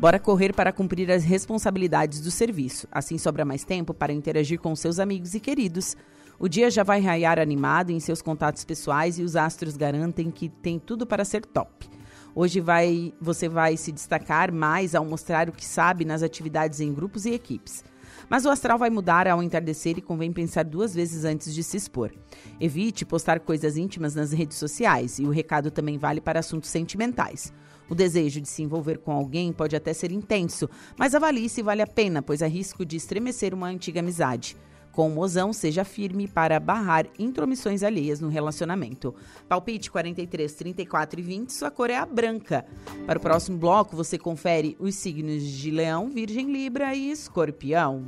Bora 0.00 0.18
correr 0.18 0.54
para 0.54 0.72
cumprir 0.72 1.10
as 1.10 1.22
responsabilidades 1.22 2.22
do 2.22 2.30
serviço. 2.30 2.88
Assim 2.90 3.18
sobra 3.18 3.44
mais 3.44 3.64
tempo 3.64 3.92
para 3.92 4.14
interagir 4.14 4.58
com 4.58 4.74
seus 4.74 4.98
amigos 4.98 5.34
e 5.34 5.40
queridos. 5.40 5.94
O 6.38 6.48
dia 6.48 6.70
já 6.70 6.82
vai 6.82 7.02
raiar 7.02 7.38
animado 7.38 7.90
em 7.90 8.00
seus 8.00 8.22
contatos 8.22 8.64
pessoais 8.64 9.18
e 9.18 9.22
os 9.22 9.36
astros 9.36 9.76
garantem 9.76 10.30
que 10.30 10.48
tem 10.48 10.78
tudo 10.78 11.06
para 11.06 11.22
ser 11.22 11.44
top. 11.44 11.95
Hoje 12.38 12.60
vai, 12.60 13.14
você 13.18 13.48
vai 13.48 13.78
se 13.78 13.90
destacar 13.90 14.52
mais 14.52 14.94
ao 14.94 15.06
mostrar 15.06 15.48
o 15.48 15.52
que 15.52 15.64
sabe 15.64 16.04
nas 16.04 16.22
atividades 16.22 16.80
em 16.80 16.92
grupos 16.92 17.24
e 17.24 17.30
equipes. 17.30 17.82
Mas 18.28 18.44
o 18.44 18.50
astral 18.50 18.78
vai 18.78 18.90
mudar 18.90 19.26
ao 19.26 19.42
entardecer 19.42 19.96
e 19.96 20.02
convém 20.02 20.30
pensar 20.30 20.62
duas 20.62 20.94
vezes 20.94 21.24
antes 21.24 21.54
de 21.54 21.62
se 21.62 21.78
expor. 21.78 22.12
Evite 22.60 23.06
postar 23.06 23.40
coisas 23.40 23.78
íntimas 23.78 24.14
nas 24.14 24.32
redes 24.32 24.58
sociais 24.58 25.18
e 25.18 25.24
o 25.24 25.30
recado 25.30 25.70
também 25.70 25.96
vale 25.96 26.20
para 26.20 26.40
assuntos 26.40 26.68
sentimentais. 26.68 27.54
O 27.88 27.94
desejo 27.94 28.38
de 28.38 28.48
se 28.48 28.62
envolver 28.62 28.98
com 28.98 29.12
alguém 29.12 29.50
pode 29.50 29.74
até 29.74 29.94
ser 29.94 30.12
intenso, 30.12 30.68
mas 30.98 31.14
avalie 31.14 31.48
se 31.48 31.62
vale 31.62 31.80
a 31.80 31.86
pena, 31.86 32.20
pois 32.20 32.42
há 32.42 32.46
risco 32.46 32.84
de 32.84 32.96
estremecer 32.96 33.54
uma 33.54 33.68
antiga 33.68 34.00
amizade. 34.00 34.58
Com 34.96 35.08
o 35.08 35.14
mozão, 35.14 35.52
seja 35.52 35.84
firme 35.84 36.26
para 36.26 36.58
barrar 36.58 37.06
intromissões 37.18 37.82
alheias 37.82 38.18
no 38.18 38.30
relacionamento. 38.30 39.14
Palpite 39.46 39.90
43, 39.90 40.54
34 40.54 41.20
e 41.20 41.22
20, 41.22 41.52
sua 41.52 41.70
cor 41.70 41.90
é 41.90 41.98
a 41.98 42.06
branca. 42.06 42.64
Para 43.04 43.18
o 43.18 43.20
próximo 43.20 43.58
bloco, 43.58 43.94
você 43.94 44.16
confere 44.16 44.74
os 44.80 44.94
signos 44.94 45.42
de 45.42 45.70
Leão, 45.70 46.08
Virgem, 46.08 46.50
Libra 46.50 46.94
e 46.94 47.10
Escorpião. 47.10 48.06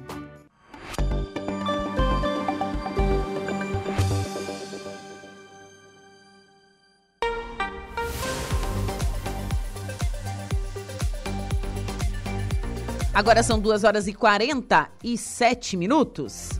Agora 13.12 13.42
são 13.42 13.59
2 13.59 13.85
horas 13.85 14.07
e 14.07 14.14
47 14.14 15.77
minutos. 15.77 16.59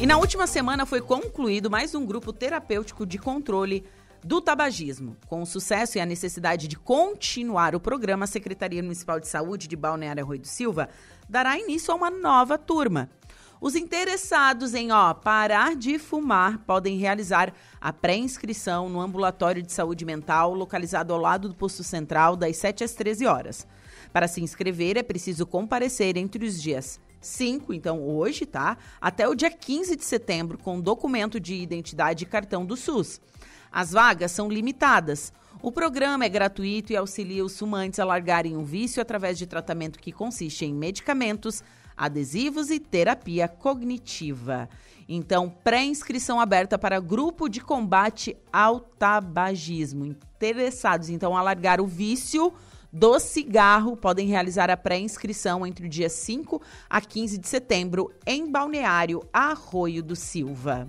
E 0.00 0.06
na 0.06 0.16
última 0.16 0.46
semana 0.46 0.86
foi 0.86 1.02
concluído 1.02 1.70
mais 1.70 1.94
um 1.94 2.06
grupo 2.06 2.32
terapêutico 2.32 3.04
de 3.04 3.18
controle 3.18 3.84
do 4.24 4.40
tabagismo. 4.40 5.14
Com 5.26 5.42
o 5.42 5.46
sucesso 5.46 5.98
e 5.98 6.00
a 6.00 6.06
necessidade 6.06 6.66
de 6.66 6.78
continuar 6.78 7.74
o 7.74 7.80
programa, 7.80 8.24
a 8.24 8.26
Secretaria 8.26 8.82
Municipal 8.82 9.20
de 9.20 9.28
Saúde 9.28 9.68
de 9.68 9.76
Balneário 9.76 10.24
Rui 10.24 10.38
do 10.38 10.48
Silva 10.48 10.88
dará 11.28 11.58
início 11.58 11.92
a 11.92 11.96
uma 11.98 12.08
nova 12.08 12.56
turma. 12.56 13.10
Os 13.60 13.74
interessados 13.74 14.72
em 14.72 14.90
ó, 14.90 15.12
parar 15.12 15.76
de 15.76 15.98
fumar 15.98 16.60
podem 16.60 16.96
realizar 16.96 17.52
a 17.78 17.92
pré-inscrição 17.92 18.88
no 18.88 19.02
ambulatório 19.02 19.62
de 19.62 19.70
saúde 19.70 20.06
mental 20.06 20.54
localizado 20.54 21.12
ao 21.12 21.20
lado 21.20 21.46
do 21.46 21.54
posto 21.54 21.84
central 21.84 22.36
das 22.36 22.56
7 22.56 22.84
às 22.84 22.94
13 22.94 23.26
horas. 23.26 23.66
Para 24.14 24.26
se 24.26 24.40
inscrever 24.40 24.96
é 24.96 25.02
preciso 25.02 25.44
comparecer 25.44 26.16
entre 26.16 26.46
os 26.46 26.58
dias 26.58 26.98
5, 27.20 27.72
então 27.74 28.02
hoje, 28.02 28.46
tá? 28.46 28.78
Até 29.00 29.28
o 29.28 29.34
dia 29.34 29.50
15 29.50 29.96
de 29.96 30.04
setembro 30.04 30.58
com 30.58 30.80
documento 30.80 31.38
de 31.38 31.54
identidade 31.54 32.24
e 32.24 32.26
cartão 32.26 32.64
do 32.64 32.76
SUS. 32.76 33.20
As 33.70 33.92
vagas 33.92 34.32
são 34.32 34.48
limitadas. 34.48 35.32
O 35.62 35.70
programa 35.70 36.24
é 36.24 36.28
gratuito 36.28 36.92
e 36.92 36.96
auxilia 36.96 37.44
os 37.44 37.58
fumantes 37.58 38.00
a 38.00 38.04
largarem 38.04 38.56
o 38.56 38.64
vício 38.64 39.02
através 39.02 39.36
de 39.36 39.46
tratamento 39.46 39.98
que 39.98 40.10
consiste 40.10 40.64
em 40.64 40.72
medicamentos, 40.72 41.62
adesivos 41.96 42.70
e 42.70 42.80
terapia 42.80 43.46
cognitiva. 43.46 44.68
Então, 45.06 45.50
pré-inscrição 45.50 46.40
aberta 46.40 46.78
para 46.78 47.00
grupo 47.00 47.48
de 47.48 47.60
combate 47.60 48.36
ao 48.52 48.80
tabagismo. 48.80 50.06
Interessados, 50.06 51.10
então, 51.10 51.36
a 51.36 51.42
largar 51.42 51.80
o 51.80 51.86
vício 51.86 52.52
do 52.92 53.18
cigarro 53.20 53.96
podem 53.96 54.26
realizar 54.26 54.70
a 54.70 54.76
pré-inscrição 54.76 55.66
entre 55.66 55.86
o 55.86 55.88
dia 55.88 56.08
5 56.08 56.60
a 56.88 57.00
15 57.00 57.38
de 57.38 57.48
setembro 57.48 58.12
em 58.26 58.50
Balneário 58.50 59.22
Arroio 59.32 60.02
do 60.02 60.16
Silva. 60.16 60.88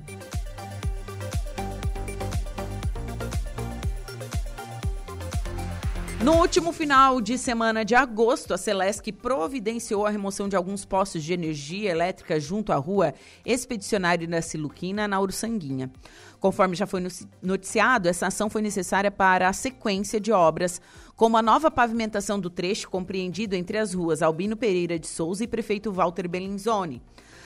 No 6.24 6.34
último 6.34 6.72
final 6.72 7.20
de 7.20 7.36
semana 7.36 7.84
de 7.84 7.96
agosto, 7.96 8.54
a 8.54 8.58
Celesc 8.58 9.12
providenciou 9.12 10.06
a 10.06 10.12
remoção 10.12 10.48
de 10.48 10.56
alguns 10.56 10.86
postos 10.86 11.24
de 11.24 11.34
energia 11.34 11.90
elétrica 11.90 12.40
junto 12.40 12.72
à 12.72 12.76
rua 12.76 13.16
Expedicionário 13.44 14.28
da 14.28 14.40
Siluquina, 14.40 15.08
na 15.08 15.20
Uruçanguinha. 15.20 15.92
Conforme 16.40 16.76
já 16.76 16.86
foi 16.86 17.04
noticiado, 17.42 18.08
essa 18.08 18.28
ação 18.28 18.52
foi 18.52 18.62
necessária 18.62 19.10
para 19.10 19.50
a 19.50 19.54
sequência 19.54 20.20
de 20.20 20.32
obras, 20.32 20.80
como 21.22 21.38
a 21.38 21.42
nova 21.44 21.70
pavimentação 21.70 22.40
do 22.40 22.50
trecho 22.50 22.90
compreendido 22.90 23.56
entre 23.56 23.78
as 23.78 23.94
ruas 23.94 24.24
Albino 24.24 24.58
Pereira 24.58 24.98
de 24.98 25.06
Souza 25.06 25.44
e 25.44 25.48
Prefeito 25.48 25.92
Walter 25.92 26.28
Bellinzoni. 26.28 27.00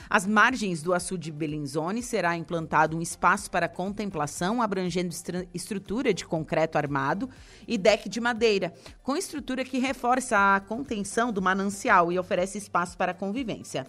Às 0.09 0.25
margens 0.25 0.81
do 0.81 0.93
açude 0.93 1.29
Bellinzone 1.29 2.01
será 2.01 2.37
implantado 2.37 2.95
um 2.95 3.01
espaço 3.01 3.51
para 3.51 3.67
contemplação 3.67 4.61
abrangendo 4.61 5.13
estrutura 5.53 6.13
de 6.13 6.25
concreto 6.25 6.77
armado 6.77 7.29
e 7.67 7.77
deck 7.77 8.07
de 8.07 8.21
madeira, 8.21 8.73
com 9.03 9.17
estrutura 9.17 9.65
que 9.65 9.77
reforça 9.77 10.55
a 10.55 10.61
contenção 10.61 11.33
do 11.33 11.41
manancial 11.41 12.13
e 12.13 12.17
oferece 12.17 12.57
espaço 12.57 12.97
para 12.97 13.13
convivência. 13.13 13.85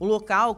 O 0.00 0.06
local 0.06 0.54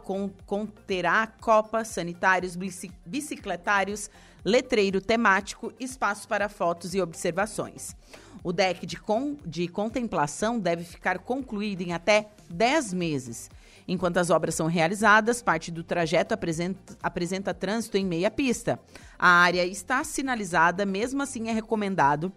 conterá 0.46 1.26
copas, 1.26 1.88
sanitários, 1.88 2.56
bicicletários, 3.04 4.08
letreiro 4.44 5.00
temático, 5.00 5.72
espaço 5.80 6.28
para 6.28 6.48
fotos 6.48 6.94
e 6.94 7.00
observações. 7.00 7.96
O 8.42 8.52
deck 8.52 8.86
de, 8.86 8.96
con 8.96 9.36
de 9.44 9.68
contemplação 9.68 10.58
deve 10.58 10.84
ficar 10.84 11.18
concluído 11.18 11.82
em 11.82 11.92
até 11.92 12.28
10 12.48 12.92
meses 12.92 13.50
Enquanto 13.88 14.18
as 14.18 14.28
obras 14.28 14.54
são 14.54 14.66
realizadas, 14.66 15.40
parte 15.40 15.70
do 15.70 15.82
trajeto 15.82 16.34
apresenta, 16.34 16.94
apresenta 17.02 17.54
trânsito 17.54 17.96
em 17.96 18.04
meia 18.04 18.30
pista. 18.30 18.78
A 19.18 19.28
área 19.28 19.64
está 19.64 20.04
sinalizada, 20.04 20.84
mesmo 20.84 21.22
assim 21.22 21.48
é 21.48 21.52
recomendado 21.52 22.30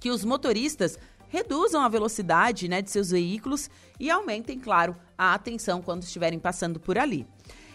que 0.00 0.10
os 0.10 0.24
motoristas 0.24 0.98
reduzam 1.28 1.82
a 1.82 1.88
velocidade 1.88 2.66
né, 2.66 2.82
de 2.82 2.90
seus 2.90 3.10
veículos 3.10 3.70
e 3.98 4.10
aumentem, 4.10 4.58
claro, 4.58 4.96
a 5.16 5.32
atenção 5.32 5.80
quando 5.80 6.02
estiverem 6.02 6.40
passando 6.40 6.80
por 6.80 6.98
ali. 6.98 7.24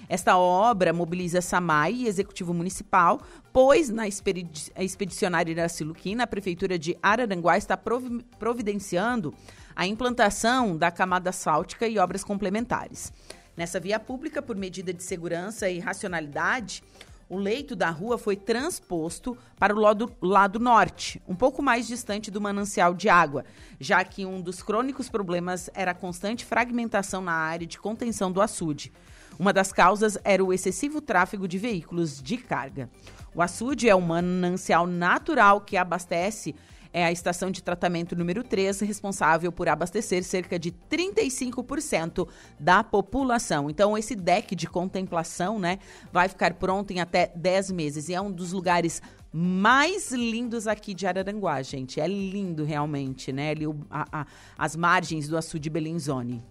Esta 0.10 0.38
obra 0.38 0.93
mobiliza 0.93 1.41
SAMAI 1.41 2.04
e 2.04 2.08
Executivo 2.08 2.54
Municipal, 2.54 3.22
pois 3.52 3.89
na 3.89 4.08
expedicionária 4.08 5.52
Iraciluquina, 5.52 6.24
a 6.24 6.28
Prefeitura 6.28 6.80
de 6.80 6.98
Araranguá 7.02 7.58
está 7.58 7.76
providenciando 7.76 9.34
a 9.76 9.86
implantação 9.86 10.78
da 10.78 10.89
camada 10.89 11.30
asfáltica 11.30 11.88
e 11.88 12.00
obras 12.00 12.24
complementares. 12.24 13.12
Nessa 13.56 13.80
via 13.80 14.00
pública, 14.00 14.41
por 14.41 14.56
medida 14.56 14.93
de 14.93 15.04
segurança 15.04 15.70
e 15.70 15.80
racionalidade, 15.80 16.84
o 17.30 17.38
leito 17.38 17.76
da 17.76 17.89
rua 17.89 18.18
foi 18.18 18.36
transposto 18.36 19.38
para 19.60 19.76
o 19.76 19.80
lado, 19.80 20.12
lado, 20.22 20.60
norte, 20.60 21.22
um 21.28 21.36
pouco 21.36 21.62
mais 21.62 21.88
distante 21.88 22.32
do 22.32 22.39
manancial 22.39 22.93
de 22.93 23.10
água, 23.10 23.43
já 23.80 24.04
que 24.04 24.26
um 24.26 24.41
dos 24.41 24.64
crônicos 24.64 25.10
problemas 25.10 25.70
era 25.74 25.91
a 25.91 25.95
constante 25.95 26.45
fragmentação 26.45 27.22
na 27.22 27.34
área 27.34 27.68
de 27.68 27.78
contenção 27.78 28.32
do 28.32 28.41
açude. 28.41 28.93
Uma 29.38 29.54
das 29.54 29.72
causas 29.72 30.18
era 30.24 30.43
o 30.43 30.51
excessivo 30.51 30.99
tráfego 30.99 31.47
de 31.47 31.58
veículos 31.58 32.22
de 32.22 32.38
carga. 32.38 32.89
O 33.36 33.41
açude 33.41 33.88
é 33.88 33.95
um 33.95 34.01
manancial 34.01 34.88
natural 34.88 35.62
que 35.62 35.78
abastece 35.78 36.56
é 36.98 37.06
a 37.06 37.12
estação 37.12 37.52
de 37.52 37.62
tratamento 37.62 38.16
número 38.16 38.43
3, 38.43 38.80
responsável 38.80 39.52
por 39.52 39.70
abastecer 39.70 40.24
cerca 40.24 40.58
de 40.58 40.72
35% 40.72 42.28
da 42.60 42.84
população. 42.84 43.70
Então, 43.70 43.95
esse 43.95 44.16
deck 44.16 44.56
de 44.56 44.66
contemplação, 44.66 45.60
né, 45.60 45.78
vai 46.12 46.28
ficar 46.28 46.56
pronto 46.56 46.91
em 46.91 47.00
até 47.00 47.32
10 47.36 47.72
meses 47.72 48.10
e 48.10 48.16
é 48.16 48.20
um 48.22 48.32
dos 48.32 48.52
lugares 48.52 49.00
mais 49.32 50.12
lindos 50.12 50.66
aqui 50.66 50.95
de 50.95 51.06
Araranguá, 51.06 51.62
gente. 51.62 52.00
É 52.00 52.08
lindo 52.08 52.64
realmente, 52.64 53.32
né? 53.32 53.52
Ali 53.52 53.66
a, 53.91 54.22
a, 54.22 54.26
as 54.58 54.76
margens 54.76 55.28
do 55.28 55.38
açude 55.38 55.70
Belenzone. 55.70 56.43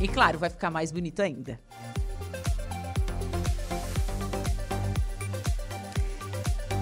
E 0.00 0.08
claro, 0.08 0.38
vai 0.38 0.48
ficar 0.48 0.70
mais 0.70 0.90
bonito 0.90 1.20
ainda. 1.20 1.60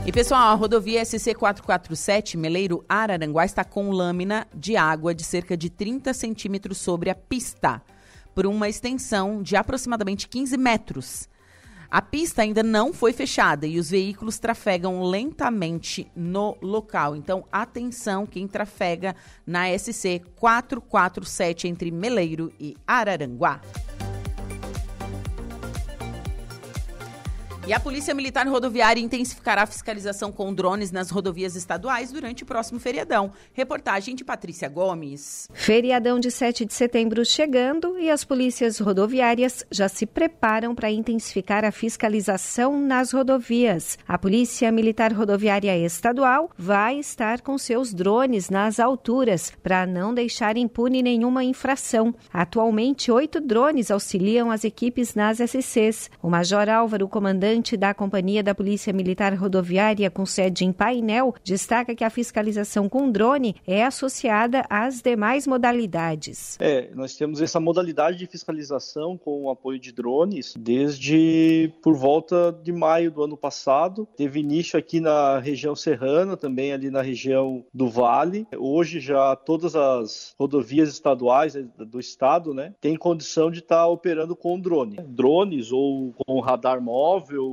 E 0.06 0.12
pessoal, 0.12 0.48
a 0.50 0.54
rodovia 0.54 1.02
SC 1.02 1.34
447 1.34 2.36
Meleiro 2.36 2.84
Araranguá 2.86 3.46
está 3.46 3.64
com 3.64 3.90
lâmina 3.90 4.46
de 4.54 4.76
água 4.76 5.14
de 5.14 5.24
cerca 5.24 5.56
de 5.56 5.70
30 5.70 6.12
centímetros 6.12 6.76
sobre 6.76 7.08
a 7.08 7.14
pista, 7.14 7.80
por 8.34 8.44
uma 8.44 8.68
extensão 8.68 9.42
de 9.42 9.56
aproximadamente 9.56 10.28
15 10.28 10.58
metros. 10.58 11.28
A 11.90 12.02
pista 12.02 12.42
ainda 12.42 12.62
não 12.62 12.92
foi 12.92 13.14
fechada 13.14 13.66
e 13.66 13.78
os 13.78 13.88
veículos 13.88 14.38
trafegam 14.38 15.02
lentamente 15.04 16.06
no 16.14 16.58
local. 16.60 17.16
Então, 17.16 17.46
atenção 17.50 18.26
quem 18.26 18.46
trafega 18.46 19.16
na 19.46 19.66
SC 19.78 20.20
447 20.36 21.66
entre 21.66 21.90
Meleiro 21.90 22.52
e 22.60 22.76
Araranguá. 22.86 23.58
E 27.66 27.72
a 27.72 27.80
Polícia 27.80 28.12
Militar 28.12 28.46
Rodoviária 28.46 29.00
intensificará 29.00 29.62
a 29.62 29.66
fiscalização 29.66 30.30
com 30.30 30.52
drones 30.52 30.92
nas 30.92 31.08
rodovias 31.08 31.56
estaduais 31.56 32.12
durante 32.12 32.42
o 32.42 32.46
próximo 32.46 32.78
feriadão. 32.78 33.32
Reportagem 33.54 34.14
de 34.14 34.22
Patrícia 34.22 34.68
Gomes. 34.68 35.48
Feriadão 35.54 36.20
de 36.20 36.30
7 36.30 36.66
de 36.66 36.74
setembro 36.74 37.24
chegando 37.24 37.98
e 37.98 38.10
as 38.10 38.22
polícias 38.22 38.78
rodoviárias 38.78 39.64
já 39.70 39.88
se 39.88 40.04
preparam 40.04 40.74
para 40.74 40.90
intensificar 40.90 41.64
a 41.64 41.72
fiscalização 41.72 42.78
nas 42.78 43.12
rodovias. 43.12 43.98
A 44.06 44.18
Polícia 44.18 44.70
Militar 44.70 45.10
Rodoviária 45.14 45.74
Estadual 45.78 46.50
vai 46.58 46.98
estar 46.98 47.40
com 47.40 47.56
seus 47.56 47.94
drones 47.94 48.50
nas 48.50 48.78
alturas 48.78 49.50
para 49.62 49.86
não 49.86 50.12
deixar 50.12 50.58
impune 50.58 51.00
nenhuma 51.00 51.42
infração. 51.42 52.14
Atualmente, 52.30 53.10
oito 53.10 53.40
drones 53.40 53.90
auxiliam 53.90 54.50
as 54.50 54.64
equipes 54.64 55.14
nas 55.14 55.38
SCs. 55.38 56.10
O 56.20 56.28
Major 56.28 56.68
Álvaro, 56.68 57.08
comandante 57.08 57.53
comandante 57.54 57.76
da 57.76 57.94
Companhia 57.94 58.42
da 58.42 58.54
Polícia 58.54 58.92
Militar 58.92 59.32
Rodoviária 59.34 60.10
com 60.10 60.26
sede 60.26 60.64
em 60.64 60.72
Painel, 60.72 61.34
destaca 61.44 61.94
que 61.94 62.02
a 62.02 62.10
fiscalização 62.10 62.88
com 62.88 63.10
drone 63.10 63.54
é 63.66 63.84
associada 63.84 64.64
às 64.68 65.00
demais 65.00 65.46
modalidades. 65.46 66.58
É, 66.60 66.90
nós 66.94 67.16
temos 67.16 67.40
essa 67.40 67.60
modalidade 67.60 68.18
de 68.18 68.26
fiscalização 68.26 69.16
com 69.16 69.44
o 69.44 69.50
apoio 69.50 69.78
de 69.78 69.92
drones 69.92 70.54
desde 70.58 71.72
por 71.82 71.94
volta 71.94 72.52
de 72.62 72.72
maio 72.72 73.10
do 73.10 73.22
ano 73.22 73.36
passado. 73.36 74.08
Teve 74.16 74.40
início 74.40 74.76
aqui 74.76 74.98
na 74.98 75.38
região 75.38 75.76
serrana, 75.76 76.36
também 76.36 76.72
ali 76.72 76.90
na 76.90 77.02
região 77.02 77.64
do 77.72 77.88
Vale. 77.88 78.46
Hoje 78.58 78.98
já 78.98 79.36
todas 79.36 79.76
as 79.76 80.34
rodovias 80.38 80.88
estaduais 80.88 81.54
do 81.78 82.00
estado, 82.00 82.52
né, 82.52 82.74
têm 82.80 82.96
condição 82.96 83.50
de 83.50 83.60
estar 83.60 83.86
operando 83.86 84.34
com 84.34 84.58
drone. 84.58 84.96
Drones 85.06 85.70
ou 85.70 86.12
com 86.14 86.40
radar 86.40 86.80
móvel 86.80 87.43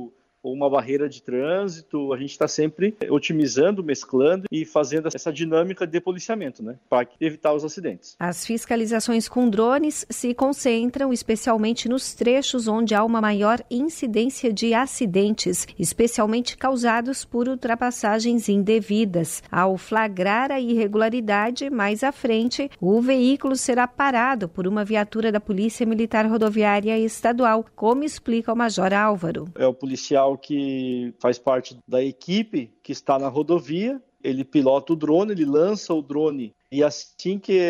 ou 0.42 0.52
uma 0.52 0.68
barreira 0.68 1.08
de 1.08 1.22
trânsito, 1.22 2.12
a 2.12 2.16
gente 2.16 2.30
está 2.30 2.48
sempre 2.48 2.96
otimizando, 3.08 3.82
mesclando 3.82 4.46
e 4.50 4.64
fazendo 4.64 5.08
essa 5.12 5.32
dinâmica 5.32 5.86
de 5.86 6.00
policiamento, 6.00 6.62
né, 6.62 6.76
para 6.88 7.08
evitar 7.20 7.52
os 7.52 7.64
acidentes. 7.64 8.16
As 8.18 8.44
fiscalizações 8.44 9.28
com 9.28 9.48
drones 9.48 10.04
se 10.10 10.34
concentram 10.34 11.12
especialmente 11.12 11.88
nos 11.88 12.14
trechos 12.14 12.66
onde 12.66 12.94
há 12.94 13.04
uma 13.04 13.20
maior 13.20 13.60
incidência 13.70 14.52
de 14.52 14.74
acidentes, 14.74 15.66
especialmente 15.78 16.56
causados 16.56 17.24
por 17.24 17.48
ultrapassagens 17.48 18.48
indevidas. 18.48 19.42
Ao 19.50 19.76
flagrar 19.76 20.50
a 20.50 20.60
irregularidade, 20.60 21.70
mais 21.70 22.02
à 22.02 22.10
frente, 22.10 22.70
o 22.80 23.00
veículo 23.00 23.56
será 23.56 23.86
parado 23.86 24.48
por 24.48 24.66
uma 24.66 24.84
viatura 24.84 25.30
da 25.30 25.40
Polícia 25.40 25.86
Militar 25.86 26.26
Rodoviária 26.26 26.98
Estadual, 26.98 27.64
como 27.76 28.04
explica 28.04 28.52
o 28.52 28.56
Major 28.56 28.92
Álvaro. 28.92 29.48
É 29.56 29.66
o 29.66 29.74
policial 29.74 30.31
que 30.36 31.14
faz 31.20 31.38
parte 31.38 31.78
da 31.86 32.02
equipe 32.02 32.70
que 32.82 32.92
está 32.92 33.18
na 33.18 33.28
rodovia, 33.28 34.00
ele 34.22 34.44
pilota 34.44 34.92
o 34.92 34.96
drone, 34.96 35.32
ele 35.32 35.44
lança 35.44 35.92
o 35.92 36.02
drone 36.02 36.54
e 36.72 36.82
assim 36.82 37.38
que 37.38 37.60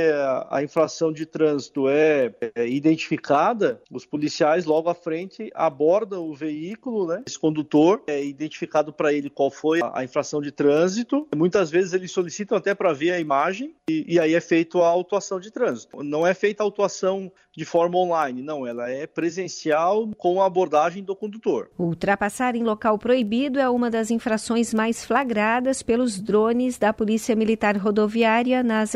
a 0.49 0.63
infração 0.63 1.13
de 1.13 1.27
trânsito 1.27 1.89
é, 1.89 2.33
é 2.55 2.69
identificada, 2.69 3.83
os 3.91 4.07
policiais 4.07 4.65
logo 4.65 4.89
à 4.89 4.95
frente 4.95 5.51
abordam 5.55 6.29
o 6.29 6.35
veículo, 6.35 7.09
né? 7.09 7.25
Esse 7.27 7.39
condutor 7.39 8.05
é 8.07 8.25
identificado 8.25 8.93
para 8.93 9.13
ele 9.13 9.29
qual 9.29 9.51
foi 9.51 9.81
a 9.93 10.05
infração 10.05 10.41
de 10.41 10.53
trânsito. 10.53 11.27
Muitas 11.35 11.69
vezes 11.69 11.93
eles 11.93 12.13
solicitam 12.13 12.57
até 12.57 12.77
para 12.77 12.93
ver 12.93 13.11
a 13.11 13.19
imagem 13.19 13.75
e, 13.91 14.15
e, 14.15 14.21
aí 14.21 14.35
é 14.35 14.41
feita 14.41 14.79
a 14.79 14.87
autuação 14.87 15.41
de 15.41 15.51
trânsito. 15.51 16.01
Não 16.05 16.25
é 16.25 16.33
feita 16.33 16.63
a 16.63 16.65
autuação 16.65 17.33
de 17.55 17.65
forma 17.65 17.99
online, 17.99 18.41
não, 18.41 18.67
ela 18.67 18.89
é 18.89 19.07
presencial 19.07 20.09
com 20.17 20.41
a 20.41 20.47
abordagem 20.47 21.03
do 21.03 21.15
condutor. 21.15 21.71
Ultrapassar 21.79 22.55
em 22.55 22.63
local 22.63 22.99
proibido 22.99 23.59
é 23.59 23.69
uma 23.69 23.91
das 23.91 24.11
infrações 24.11 24.73
mais 24.73 25.05
flagradas 25.05 25.83
pelos 25.83 26.19
drones 26.19 26.79
da 26.79 26.95
Polícia 26.95 27.37
Militar 27.37 27.77
Rodoviária 27.77 28.63
nas 28.63 28.92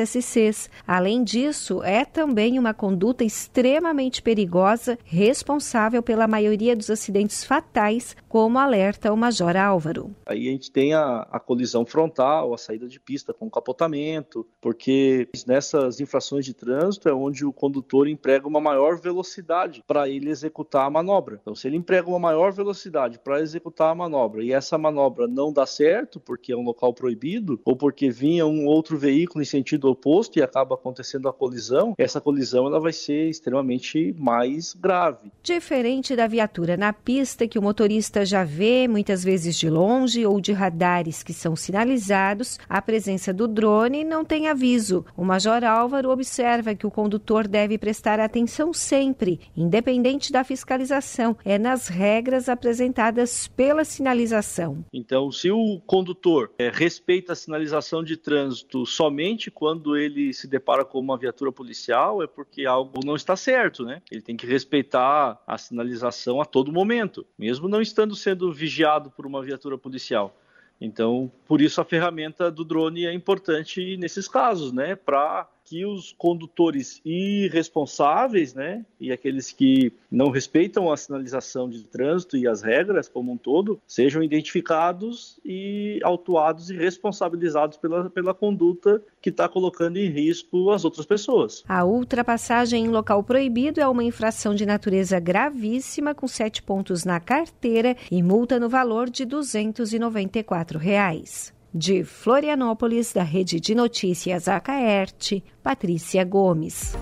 Além 0.87 1.25
disso, 1.25 1.83
é 1.83 2.05
também 2.05 2.59
uma 2.59 2.75
conduta 2.75 3.25
extremamente 3.25 4.23
perigosa, 4.23 4.99
responsável 5.05 6.03
pela 6.03 6.27
maioria 6.27 6.77
dos 6.77 6.91
acidentes 6.91 7.45
fatais, 7.45 8.17
como 8.29 8.59
alerta 8.59 9.13
o 9.13 9.17
Major 9.17 9.57
Álvaro. 9.57 10.11
Aí 10.27 10.49
a 10.49 10.51
gente 10.51 10.71
tem 10.71 10.93
a, 10.95 11.27
a 11.31 11.41
colisão 11.41 11.87
frontal, 11.87 12.53
a 12.53 12.59
saída 12.59 12.87
de 12.87 13.01
pista 13.01 13.33
com 13.33 13.51
capotamento, 13.51 14.47
porque 14.61 15.29
nessas 15.47 16.01
infrações 16.01 16.45
de 16.45 16.55
trânsito 16.55 17.09
é 17.09 17.15
onde 17.15 17.45
o 17.45 17.53
condutor 17.53 18.09
emprega 18.09 18.47
uma 18.47 18.61
maior 18.61 19.01
velocidade 19.01 19.83
para 19.87 20.09
ele 20.09 20.31
executar 20.31 20.87
a 20.87 20.91
manobra. 20.91 21.39
Então, 21.41 21.55
se 21.55 21.67
ele 21.67 21.77
emprega 21.77 22.09
uma 22.09 22.19
maior 22.19 22.53
velocidade 22.53 23.19
para 23.19 23.41
executar 23.41 23.93
a 23.93 23.95
manobra 23.95 24.43
e 24.43 24.53
essa 24.53 24.77
manobra 24.77 25.27
não 25.27 25.53
dá 25.53 25.67
certo, 25.67 26.21
porque 26.21 26.53
é 26.53 26.57
um 26.57 26.65
local 26.65 26.93
proibido, 26.93 27.61
ou 27.65 27.77
porque 27.77 28.11
vinha 28.11 28.47
um 28.47 28.67
outro 28.67 28.99
veículo 28.99 29.43
em 29.43 29.47
sentido 29.47 29.86
sentido 29.87 29.91
oposto 29.91 30.39
e 30.39 30.43
acaba 30.43 30.75
acontecendo 30.75 31.29
a 31.29 31.33
colisão, 31.33 31.95
essa 31.97 32.21
colisão 32.21 32.67
ela 32.67 32.81
vai 32.81 32.93
ser 32.93 33.29
extremamente 33.29 34.15
mais 34.19 34.75
grave. 34.75 35.31
Diferente 35.43 36.17
da 36.17 36.27
viatura 36.27 36.77
na 36.77 36.93
pista 36.93 37.47
que 37.47 37.59
o 37.59 37.63
motorista 37.63 38.25
já 38.25 38.45
vê 38.45 38.89
muitas 38.89 39.23
vezes 39.23 39.57
de 39.57 39.71
longe 39.71 40.27
ou 40.27 40.41
de 40.41 40.53
radares 40.53 41.23
que 41.23 41.33
são 41.33 41.55
sinalizados, 41.55 42.59
a 42.69 42.83
presença 42.83 43.33
do 43.33 43.47
drone 43.47 44.05
não 44.05 44.25
tem 44.25 44.49
aviso. 44.49 45.05
O 45.17 45.25
Major 45.25 45.63
Álvaro 45.65 46.11
observa 46.11 46.75
que 46.75 46.87
o 46.87 46.91
condutor 46.91 47.47
deve 47.47 47.79
prestar 47.79 48.19
atenção 48.19 48.73
sempre, 48.73 49.41
independente 49.57 50.33
da 50.33 50.45
fiscalização, 50.45 51.37
é 51.45 51.59
nas 51.59 51.89
regras 51.89 52.49
apresentadas 52.49 53.49
pela 53.49 53.85
sinalização. 53.85 54.85
Então, 54.93 55.31
se 55.31 55.51
o 55.51 55.81
condutor 55.87 56.51
é, 56.59 56.71
respeita 56.71 57.33
a 57.33 57.37
sinalização 57.37 58.03
de 58.03 58.17
trânsito 58.17 58.85
somente 58.87 59.51
quando 59.51 59.76
quando 59.77 59.97
ele 59.97 60.33
se 60.33 60.49
depara 60.49 60.85
com 60.85 60.99
uma 60.99 61.19
viatura 61.19 61.53
policial 61.53 62.23
é 62.23 62.27
porque 62.27 62.65
algo 62.65 63.01
não 63.05 63.15
está 63.15 63.37
certo, 63.37 63.85
né? 63.85 64.01
Ele 64.11 64.23
tem 64.23 64.37
que 64.37 64.47
respeitar 64.47 65.41
a 65.47 65.59
sinalização 65.59 66.41
a 66.41 66.45
todo 66.47 66.73
momento, 66.73 67.27
mesmo 67.39 67.69
não 67.69 67.83
estando 67.83 68.17
sendo 68.17 68.51
vigiado 68.53 69.11
por 69.11 69.27
uma 69.27 69.43
viatura 69.43 69.77
policial. 69.77 70.35
Então, 70.81 71.31
por 71.47 71.61
isso 71.61 71.81
a 71.81 71.85
ferramenta 71.85 72.51
do 72.51 72.65
drone 72.65 73.07
é 73.07 73.13
importante 73.13 73.97
nesses 73.99 74.27
casos, 74.29 74.73
né? 74.73 74.97
Para 74.97 75.47
que 75.67 75.85
os 75.85 76.15
condutores 76.17 77.01
irresponsáveis, 77.05 78.55
né, 78.55 78.85
e 79.01 79.11
aqueles 79.11 79.51
que 79.51 79.93
não 80.11 80.31
respeitam 80.31 80.91
a 80.91 80.97
sinalização 80.97 81.69
de 81.69 81.83
trânsito 81.83 82.37
e 82.37 82.47
as 82.47 82.63
regras 82.63 83.09
como 83.09 83.33
um 83.33 83.37
todo, 83.37 83.81
sejam 83.87 84.23
identificados 84.23 85.41
e 85.45 85.99
autuados 86.05 86.71
e 86.71 86.77
responsabilizados 86.77 87.77
pela, 87.77 88.09
pela 88.09 88.33
conduta 88.33 89.03
que 89.21 89.31
está 89.31 89.49
colocando 89.49 89.97
em 89.97 90.09
risco 90.09 90.71
as 90.71 90.85
outras 90.85 91.05
pessoas. 91.05 91.65
A 91.69 91.85
ultrapassagem 91.85 92.85
em 92.85 92.89
local 92.89 93.25
proibido 93.25 93.81
é 93.81 93.89
uma 93.89 94.05
infração 94.05 94.55
de 94.55 94.65
natureza 94.65 95.19
gravíssima, 95.19 96.15
com 96.15 96.29
sete 96.29 96.63
pontos 96.63 97.05
na 97.05 97.19
carteira 97.19 97.97
e 98.11 98.23
multa 98.23 98.61
no 98.61 98.69
valor 98.69 99.11
de 99.11 99.25
294 99.25 100.79
reais. 100.79 101.56
De 101.79 102.03
Florianópolis, 102.05 103.13
da 103.13 103.23
Rede 103.23 103.61
de 103.61 103.75
Notícias 103.75 104.49
Acaerte, 104.49 105.45
Patrícia 105.63 106.25
Gomes. 106.25 106.95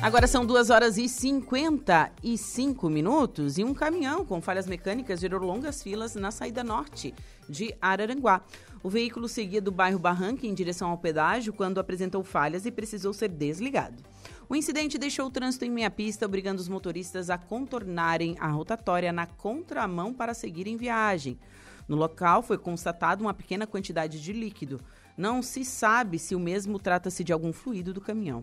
Agora 0.00 0.26
são 0.26 0.46
2 0.46 0.70
horas 0.70 0.96
e 0.96 1.06
55 1.06 2.88
minutos 2.88 3.58
e 3.58 3.64
um 3.64 3.74
caminhão 3.74 4.24
com 4.24 4.40
falhas 4.40 4.66
mecânicas 4.66 5.20
gerou 5.20 5.42
longas 5.42 5.82
filas 5.82 6.14
na 6.14 6.30
saída 6.30 6.64
norte 6.64 7.14
de 7.46 7.74
Araranguá. 7.82 8.40
O 8.82 8.88
veículo 8.88 9.28
seguia 9.28 9.60
do 9.60 9.70
bairro 9.70 9.98
Barranca 9.98 10.46
em 10.46 10.54
direção 10.54 10.88
ao 10.88 10.96
pedágio 10.96 11.52
quando 11.52 11.78
apresentou 11.78 12.24
falhas 12.24 12.64
e 12.64 12.70
precisou 12.70 13.12
ser 13.12 13.28
desligado. 13.28 14.02
O 14.48 14.56
incidente 14.56 14.96
deixou 14.96 15.26
o 15.26 15.30
trânsito 15.30 15.66
em 15.66 15.70
meia 15.70 15.90
pista, 15.90 16.24
obrigando 16.24 16.62
os 16.62 16.68
motoristas 16.68 17.28
a 17.28 17.36
contornarem 17.36 18.36
a 18.40 18.48
rotatória 18.48 19.12
na 19.12 19.26
contramão 19.26 20.14
para 20.14 20.32
seguirem 20.32 20.78
viagem. 20.78 21.38
No 21.92 21.98
local 21.98 22.42
foi 22.42 22.56
constatada 22.56 23.22
uma 23.22 23.34
pequena 23.34 23.66
quantidade 23.66 24.18
de 24.18 24.32
líquido. 24.32 24.80
Não 25.14 25.42
se 25.42 25.62
sabe 25.62 26.18
se 26.18 26.34
o 26.34 26.40
mesmo 26.40 26.78
trata-se 26.78 27.22
de 27.22 27.34
algum 27.34 27.52
fluido 27.52 27.92
do 27.92 28.00
caminhão. 28.00 28.42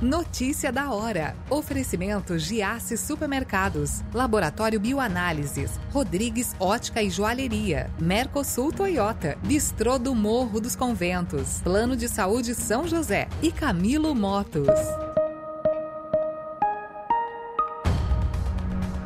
Notícia 0.00 0.70
da 0.70 0.92
hora. 0.92 1.34
Oferecimento 1.50 2.38
Giasse 2.38 2.96
Supermercados, 2.96 4.04
Laboratório 4.14 4.78
Bioanálises, 4.78 5.72
Rodrigues 5.90 6.54
Ótica 6.60 7.02
e 7.02 7.10
Joalheria, 7.10 7.90
Mercosul 7.98 8.72
Toyota, 8.72 9.36
Bistrô 9.42 9.98
do 9.98 10.14
Morro 10.14 10.60
dos 10.60 10.76
Conventos, 10.76 11.60
Plano 11.64 11.96
de 11.96 12.08
Saúde 12.08 12.54
São 12.54 12.86
José. 12.86 13.26
E 13.42 13.50
Camilo 13.50 14.14
Motos. 14.14 14.68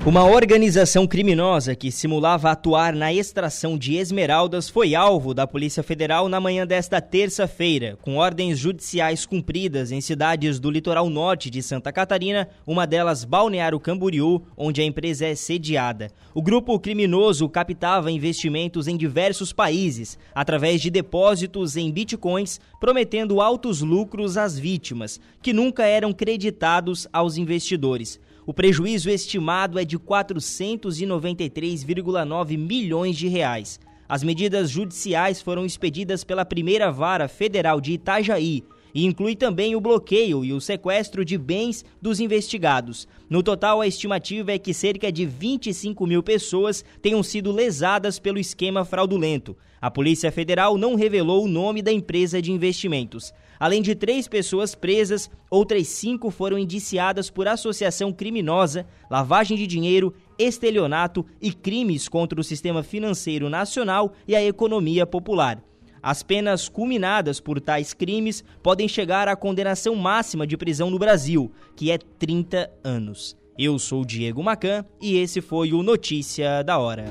Uma 0.05 0.25
organização 0.25 1.07
criminosa 1.07 1.77
que 1.77 1.93
simulava 1.93 2.51
atuar 2.51 2.93
na 2.93 3.15
extração 3.15 3.79
de 3.79 3.95
esmeraldas 3.95 4.69
foi 4.69 4.97
alvo 4.97 5.33
da 5.33 5.47
Polícia 5.47 5.81
Federal 5.81 6.29
na 6.29 6.41
manhã 6.41 6.67
desta 6.67 7.01
terça-feira, 7.01 7.97
com 8.03 8.17
ordens 8.17 8.59
judiciais 8.59 9.25
cumpridas 9.25 9.93
em 9.93 10.01
cidades 10.01 10.59
do 10.59 10.73
litoral 10.73 11.09
norte 11.09 11.49
de 11.49 11.63
Santa 11.63 11.93
Catarina, 11.93 12.49
uma 12.67 12.85
delas 12.85 13.25
Balneário 13.25 13.79
Camboriú, 13.79 14.43
onde 14.57 14.81
a 14.81 14.85
empresa 14.85 15.25
é 15.25 15.37
sediada. 15.37 16.11
O 16.35 16.43
grupo 16.43 16.81
criminoso 16.81 17.49
captava 17.49 18.11
investimentos 18.11 18.89
em 18.89 18.97
diversos 18.97 19.53
países, 19.53 20.19
através 20.35 20.81
de 20.81 20.91
depósitos 20.91 21.77
em 21.77 21.93
bitcoins, 21.93 22.61
prometendo 22.81 23.41
altos 23.41 23.83
lucros 23.83 24.37
às 24.37 24.59
vítimas, 24.59 25.21
que 25.41 25.53
nunca 25.53 25.87
eram 25.87 26.13
creditados 26.13 27.07
aos 27.13 27.37
investidores. 27.37 28.19
O 28.45 28.53
prejuízo 28.53 29.09
estimado 29.09 29.79
é 29.79 29.85
de 29.85 29.97
493,9 29.97 32.59
milhões 32.59 33.17
de 33.17 33.29
reais. 33.29 33.79
As 34.09 34.25
medidas 34.25 34.69
judiciais 34.69 35.41
foram 35.41 35.65
expedidas 35.65 36.25
pela 36.25 36.45
primeira 36.45 36.91
vara 36.91 37.29
federal 37.29 37.81
de 37.81 37.93
Itajaí 37.93 38.65
e 38.93 39.07
inclui 39.07 39.37
também 39.37 39.77
o 39.77 39.81
bloqueio 39.81 40.45
e 40.45 40.53
o 40.53 40.61
sequestro 40.61 41.25
de 41.25 41.39
bens 41.39 41.85
dos 42.01 42.19
investigados. 42.19 43.07
No 43.31 43.45
total, 43.45 43.81
a 43.81 43.87
estimativa 43.87 44.51
é 44.53 44.59
que 44.59 44.75
cerca 44.75 45.11
de 45.11 45.25
25 45.25 46.07
mil 46.07 46.23
pessoas 46.23 46.85
tenham 47.01 47.23
sido 47.23 47.51
lesadas 47.53 48.19
pelo 48.19 48.41
esquema 48.41 48.85
fraudulento. 48.85 49.57
A 49.81 49.91
Polícia 49.91 50.31
Federal 50.33 50.77
não 50.77 50.95
revelou 50.95 51.43
o 51.45 51.49
nome 51.49 51.81
da 51.81 51.93
empresa 51.93 52.43
de 52.43 52.53
investimentos. 52.53 53.33
Além 53.63 53.81
de 53.81 53.95
três 53.95 54.27
pessoas 54.27 54.75
presas, 54.75 55.31
outras 55.49 55.87
cinco 55.87 56.33
foram 56.33 56.59
indiciadas 56.59 57.31
por 57.31 57.47
associação 57.47 58.13
criminosa, 58.13 58.85
lavagem 59.09 59.57
de 59.57 59.69
dinheiro, 59.69 60.13
estelionato 60.37 61.25
e 61.41 61.53
crimes 61.53 62.09
contra 62.09 62.41
o 62.41 62.43
sistema 62.43 62.83
financeiro 62.83 63.49
nacional 63.49 64.15
e 64.27 64.35
a 64.35 64.43
economia 64.43 65.07
popular. 65.07 65.63
As 66.03 66.25
penas 66.25 66.69
culminadas 66.69 67.39
por 67.39 67.61
tais 67.61 67.95
crimes 67.95 68.43
podem 68.65 68.89
chegar 68.89 69.29
à 69.29 69.37
condenação 69.37 69.95
máxima 69.95 70.45
de 70.45 70.57
prisão 70.57 70.91
no 70.91 70.99
Brasil, 70.99 71.53
que 71.77 71.93
é 71.93 71.99
30 71.99 72.69
anos. 72.83 73.37
Eu 73.57 73.79
sou 73.79 74.05
Diego 74.05 74.43
Macan 74.43 74.85
e 75.01 75.19
esse 75.19 75.41
foi 75.41 75.73
o 75.73 75.85
Notícia 75.85 76.65
da 76.65 76.81
Hora. 76.81 77.05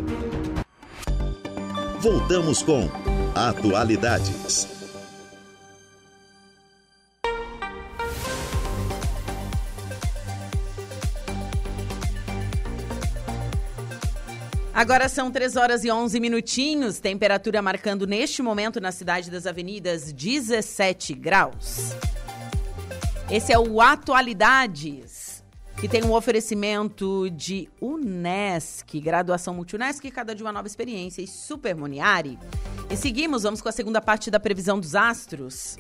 Voltamos 2.02 2.62
com 2.62 2.90
Atualidades. 3.34 4.81
Agora 14.74 15.10
são 15.10 15.30
3 15.30 15.58
horas 15.58 15.84
e 15.84 15.92
11 15.92 16.18
minutinhos, 16.20 17.00
temperatura 17.00 17.62
marcando 17.62 18.08
neste 18.08 18.42
momento 18.42 18.80
na 18.80 18.92
cidade 18.92 19.30
das 19.30 19.46
avenidas 19.46 20.14
17 20.14 21.14
graus. 21.14 21.92
Esse 23.30 23.52
é 23.52 23.60
o 23.60 23.82
Atualidades, 23.82 25.44
que 25.78 25.90
tem 25.90 26.04
um 26.04 26.14
oferecimento 26.14 27.30
de 27.32 27.68
Unesc, 27.82 28.98
graduação 29.02 29.54
Multi-Unesc, 29.54 30.10
cada 30.10 30.34
dia 30.34 30.46
uma 30.46 30.54
nova 30.54 30.68
experiência 30.68 31.22
e 31.22 31.28
Super 31.28 31.76
Moniari. 31.76 32.40
E 32.90 32.96
seguimos, 32.96 33.44
vamos 33.44 33.62
com 33.62 33.68
a 33.68 33.74
segunda 33.74 34.02
parte 34.02 34.32
da 34.32 34.40
previsão 34.40 34.80
dos 34.80 34.96
astros. 34.96 35.78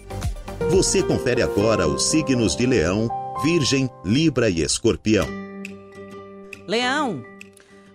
Você 0.69 1.01
confere 1.01 1.41
agora 1.41 1.87
os 1.87 2.09
signos 2.09 2.57
de 2.57 2.65
Leão, 2.65 3.09
Virgem, 3.41 3.89
Libra 4.03 4.49
e 4.49 4.61
Escorpião. 4.61 5.27
Leão, 6.67 7.23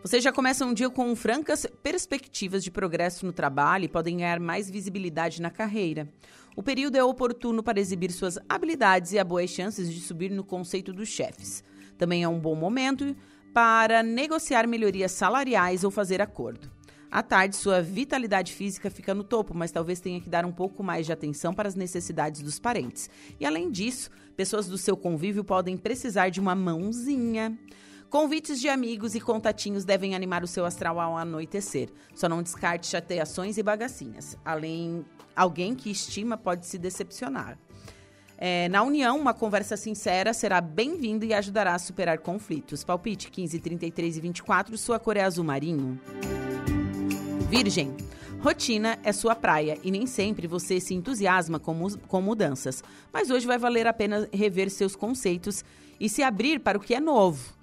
vocês 0.07 0.23
já 0.23 0.31
começam 0.31 0.69
um 0.69 0.73
dia 0.73 0.89
com 0.89 1.17
francas 1.17 1.67
perspectivas 1.83 2.63
de 2.63 2.71
progresso 2.71 3.27
no 3.27 3.33
trabalho 3.33 3.87
e 3.87 3.89
podem 3.89 4.19
ganhar 4.19 4.39
mais 4.39 4.71
visibilidade 4.71 5.43
na 5.43 5.51
carreira. 5.51 6.09
O 6.55 6.63
período 6.63 6.95
é 6.95 7.03
oportuno 7.03 7.61
para 7.61 7.81
exibir 7.81 8.13
suas 8.13 8.39
habilidades 8.49 9.11
e 9.11 9.19
há 9.19 9.25
boas 9.25 9.51
chances 9.51 9.93
de 9.93 9.99
subir 9.99 10.31
no 10.31 10.45
conceito 10.45 10.93
dos 10.93 11.09
chefes. 11.09 11.65
Também 11.99 12.23
é 12.23 12.29
um 12.29 12.39
bom 12.39 12.55
momento 12.55 13.17
para 13.53 14.01
negociar 14.01 14.65
melhorias 14.69 15.11
salariais 15.11 15.83
ou 15.83 15.91
fazer 15.91 16.23
acordo. 16.23 16.71
À 17.11 17.21
tarde, 17.21 17.57
sua 17.57 17.83
vitalidade 17.83 18.53
física 18.53 18.89
fica 18.89 19.13
no 19.13 19.25
topo, 19.25 19.55
mas 19.55 19.73
talvez 19.73 19.99
tenha 19.99 20.21
que 20.21 20.31
dar 20.31 20.45
um 20.45 20.53
pouco 20.53 20.85
mais 20.85 21.05
de 21.05 21.13
atenção 21.13 21.53
para 21.53 21.69
as 21.69 21.75
necessidades 21.75 22.43
dos 22.43 22.61
parentes. 22.61 23.11
E 23.41 23.45
além 23.45 23.73
disso, 23.73 24.09
pessoas 24.37 24.69
do 24.69 24.79
seu 24.79 24.97
convívio 24.97 25.43
podem 25.43 25.77
precisar 25.77 26.29
de 26.29 26.39
uma 26.39 26.55
mãozinha. 26.55 27.59
Convites 28.11 28.61
de 28.61 28.69
amigos 28.69 29.15
e 29.15 29.21
contatinhos 29.21 29.85
devem 29.85 30.15
animar 30.15 30.45
o 30.45 30.47
seu 30.47 30.65
astral 30.65 31.01
ao 31.01 31.17
anoitecer. 31.17 31.89
Só 32.15 32.29
não 32.29 32.43
descarte 32.43 32.87
chateações 32.87 33.59
e 33.59 33.63
bagacinhas. 33.63 34.39
Além, 34.45 35.05
alguém 35.35 35.75
que 35.75 35.91
estima 35.91 36.37
pode 36.37 36.67
se 36.67 36.79
decepcionar. 36.79 37.59
É, 38.39 38.69
na 38.69 38.83
união, 38.83 39.19
uma 39.19 39.35
conversa 39.35 39.77
sincera 39.77 40.33
será 40.33 40.61
bem-vinda 40.61 41.25
e 41.25 41.35
ajudará 41.35 41.75
a 41.75 41.79
superar 41.79 42.19
conflitos. 42.19 42.85
Palpite 42.85 43.31
15, 43.31 43.59
33 43.59 44.17
e 44.17 44.21
24, 44.21 44.79
sua 44.79 44.99
cor 45.01 45.17
é 45.17 45.23
azul 45.23 45.45
marinho. 45.45 46.01
Virgem. 47.49 47.97
Rotina 48.41 48.99
é 49.03 49.13
sua 49.13 49.35
praia 49.35 49.79
e 49.83 49.91
nem 49.91 50.07
sempre 50.07 50.47
você 50.47 50.79
se 50.79 50.95
entusiasma 50.95 51.59
com, 51.59 51.91
com 52.07 52.21
mudanças. 52.21 52.85
Mas 53.13 53.31
hoje 53.31 53.47
vai 53.47 53.59
valer 53.59 53.87
a 53.87 53.93
pena 53.93 54.29
rever 54.33 54.71
seus 54.71 54.95
conceitos 54.95 55.65
e 55.99 56.09
se 56.09 56.23
abrir 56.23 56.61
para 56.61 56.79
o 56.79 56.81
que 56.81 56.95
é 56.95 57.01
novo. 57.01 57.56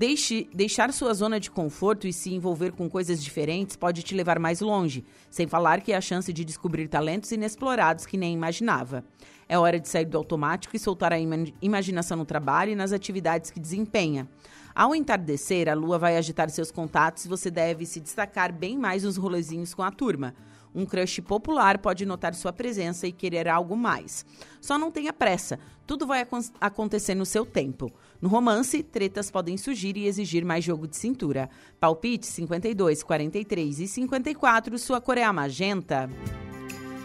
Deixe, 0.00 0.48
deixar 0.54 0.94
sua 0.94 1.12
zona 1.12 1.38
de 1.38 1.50
conforto 1.50 2.08
e 2.08 2.12
se 2.14 2.32
envolver 2.32 2.72
com 2.72 2.88
coisas 2.88 3.22
diferentes 3.22 3.76
pode 3.76 4.02
te 4.02 4.14
levar 4.14 4.38
mais 4.38 4.62
longe, 4.62 5.04
sem 5.28 5.46
falar 5.46 5.82
que 5.82 5.92
é 5.92 5.94
a 5.94 6.00
chance 6.00 6.32
de 6.32 6.42
descobrir 6.42 6.88
talentos 6.88 7.30
inexplorados 7.32 8.06
que 8.06 8.16
nem 8.16 8.32
imaginava. 8.32 9.04
É 9.46 9.58
hora 9.58 9.78
de 9.78 9.86
sair 9.86 10.06
do 10.06 10.16
automático 10.16 10.74
e 10.74 10.78
soltar 10.78 11.12
a 11.12 11.18
imaginação 11.60 12.16
no 12.16 12.24
trabalho 12.24 12.72
e 12.72 12.74
nas 12.74 12.92
atividades 12.92 13.50
que 13.50 13.60
desempenha. 13.60 14.26
Ao 14.74 14.94
entardecer, 14.94 15.68
a 15.68 15.74
lua 15.74 15.98
vai 15.98 16.16
agitar 16.16 16.48
seus 16.48 16.70
contatos 16.70 17.26
e 17.26 17.28
você 17.28 17.50
deve 17.50 17.84
se 17.84 18.00
destacar 18.00 18.54
bem 18.54 18.78
mais 18.78 19.04
nos 19.04 19.18
rolezinhos 19.18 19.74
com 19.74 19.82
a 19.82 19.90
turma. 19.90 20.34
Um 20.74 20.86
crush 20.86 21.20
popular 21.20 21.78
pode 21.78 22.06
notar 22.06 22.32
sua 22.32 22.52
presença 22.52 23.06
e 23.06 23.12
querer 23.12 23.48
algo 23.48 23.76
mais. 23.76 24.24
Só 24.60 24.78
não 24.78 24.90
tenha 24.90 25.12
pressa, 25.12 25.58
tudo 25.86 26.06
vai 26.06 26.24
acontecer 26.60 27.14
no 27.14 27.26
seu 27.26 27.44
tempo. 27.44 27.92
No 28.20 28.28
romance, 28.28 28.82
tretas 28.82 29.30
podem 29.30 29.56
surgir 29.56 29.96
e 29.96 30.06
exigir 30.06 30.44
mais 30.44 30.62
jogo 30.62 30.86
de 30.86 30.96
cintura. 30.96 31.48
Palpite 31.78 32.26
52, 32.26 33.02
43 33.02 33.80
e 33.80 33.88
54, 33.88 34.78
sua 34.78 35.00
cor 35.00 35.16
é 35.16 35.24
a 35.24 35.32
magenta. 35.32 36.10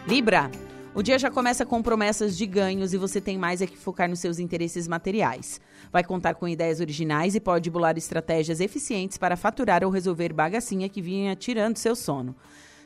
Libra. 0.08 0.52
O 0.94 1.02
dia 1.02 1.20
já 1.20 1.30
começa 1.30 1.66
com 1.66 1.82
promessas 1.82 2.38
de 2.38 2.46
ganhos 2.46 2.94
e 2.94 2.98
você 2.98 3.20
tem 3.20 3.38
mais 3.38 3.62
é 3.62 3.68
que 3.68 3.78
focar 3.78 4.10
nos 4.10 4.20
seus 4.20 4.40
interesses 4.40 4.88
materiais. 4.88 5.60
Vai 5.92 6.06
contar 6.06 6.36
com 6.36 6.48
ideias 6.48 6.80
originais 6.80 7.36
e 7.36 7.40
pode 7.42 7.70
bolar 7.70 7.98
estratégias 7.98 8.62
eficientes 8.62 9.18
para 9.18 9.36
faturar 9.36 9.84
ou 9.84 9.92
resolver 9.92 10.32
bagacinha 10.32 10.88
que 10.88 11.02
vinha 11.02 11.36
tirando 11.36 11.78
seu 11.78 11.98
sono. 11.98 12.34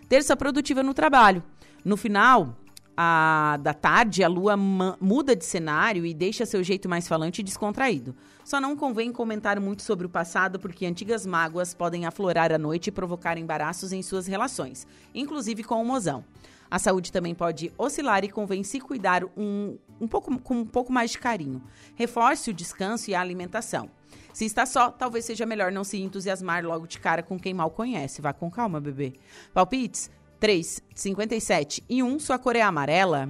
Terça 0.08 0.36
produtiva 0.36 0.82
no 0.82 0.94
trabalho. 0.94 1.44
No 1.86 1.96
final 1.96 2.58
a, 3.02 3.56
da 3.62 3.74
tarde, 3.74 4.26
a 4.26 4.28
lua 4.28 4.58
muda 4.58 5.34
de 5.34 5.46
cenário 5.46 6.06
e 6.06 6.14
deixa 6.14 6.46
seu 6.46 6.62
jeito 6.62 6.90
mais 6.90 7.08
falante 7.08 7.40
e 7.40 7.44
descontraído. 7.46 8.14
Só 8.44 8.60
não 8.60 8.76
convém 8.76 9.10
comentar 9.10 9.58
muito 9.58 9.84
sobre 9.84 10.06
o 10.06 10.10
passado, 10.10 10.60
porque 10.60 10.86
antigas 10.86 11.26
mágoas 11.26 11.74
podem 11.74 12.06
aflorar 12.06 12.52
à 12.52 12.58
noite 12.58 12.88
e 12.88 12.92
provocar 12.92 13.38
embaraços 13.38 13.94
em 13.94 14.02
suas 14.02 14.28
relações, 14.28 14.86
inclusive 15.16 15.64
com 15.64 15.82
o 15.82 15.86
mozão. 15.86 16.26
A 16.70 16.78
saúde 16.78 17.10
também 17.10 17.34
pode 17.34 17.72
oscilar 17.78 18.26
e 18.26 18.30
convém 18.30 18.66
se 18.66 18.82
cuidar 18.82 19.24
um, 19.38 19.78
um 20.02 20.06
pouco, 20.06 20.38
com 20.38 20.56
um 20.56 20.66
pouco 20.66 20.92
mais 20.92 21.12
de 21.12 21.20
carinho. 21.20 21.64
Reforce 21.96 22.50
o 22.50 22.54
descanso 22.54 23.10
e 23.10 23.16
a 23.16 23.22
alimentação. 23.22 23.90
Se 24.34 24.46
está 24.46 24.66
só, 24.66 24.92
talvez 24.92 25.24
seja 25.24 25.46
melhor 25.46 25.72
não 25.72 25.86
se 25.86 25.98
entusiasmar 26.02 26.66
logo 26.66 26.86
de 26.86 27.00
cara 27.00 27.24
com 27.24 27.40
quem 27.40 27.54
mal 27.54 27.72
conhece. 27.72 28.22
Vá 28.22 28.34
com 28.34 28.52
calma, 28.52 28.80
bebê. 28.80 29.14
Palpites 29.54 30.12
3, 30.40 30.82
57 30.96 31.84
e 31.90 32.02
1, 32.02 32.20
sua 32.20 32.40
cor 32.40 32.56
é 32.56 32.62
amarela. 32.62 33.30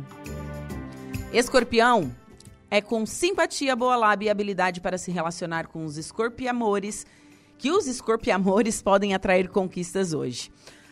Escorpião 1.34 2.16
é 2.70 2.82
com 2.82 3.03
simpatia, 3.05 3.76
boa 3.76 3.95
lábia 3.95 4.28
e 4.28 4.30
habilidade 4.30 4.80
para 4.80 4.97
se 4.97 5.10
relacionar 5.10 5.68
com 5.68 5.86
os 5.86 5.97
escorpiamores 5.97 7.07
que 7.57 7.72
os 7.72 7.88
escorpiamores 7.88 8.80
podem 8.84 9.16
atrair 9.16 9.49
conquistas 9.49 10.14
hoje. 10.14 10.51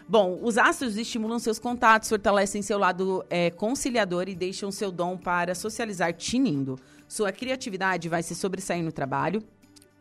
Bom, 0.09 0.39
os 0.41 0.57
astros 0.57 0.97
estimulam 0.97 1.37
seus 1.37 1.59
contatos, 1.59 2.09
fortalecem 2.09 2.61
seu 2.61 2.79
lado 2.79 3.23
é, 3.29 3.51
conciliador 3.51 4.27
e 4.27 4.35
deixam 4.35 4.71
seu 4.71 4.91
dom 4.91 5.17
para 5.17 5.53
socializar 5.53 6.13
tinindo. 6.13 6.79
Sua 7.07 7.31
criatividade 7.31 8.09
vai 8.09 8.23
se 8.23 8.33
sobressair 8.33 8.83
no 8.83 8.91
trabalho 8.91 9.43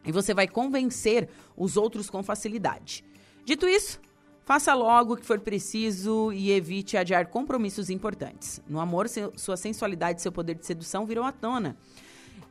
e 0.04 0.12
você 0.12 0.32
vai 0.32 0.48
convencer 0.48 1.28
os 1.56 1.76
outros 1.76 2.08
com 2.08 2.22
facilidade. 2.22 3.04
Dito 3.44 3.68
isso, 3.68 4.00
faça 4.46 4.72
logo 4.72 5.14
o 5.14 5.16
que 5.16 5.26
for 5.26 5.40
preciso 5.40 6.32
e 6.32 6.52
evite 6.52 6.96
adiar 6.96 7.26
compromissos 7.26 7.90
importantes. 7.90 8.62
No 8.68 8.78
amor, 8.78 9.08
sua 9.08 9.56
sensualidade 9.56 10.20
e 10.20 10.22
seu 10.22 10.30
poder 10.30 10.54
de 10.54 10.64
sedução 10.64 11.04
virão 11.04 11.26
à 11.26 11.32
tona. 11.32 11.76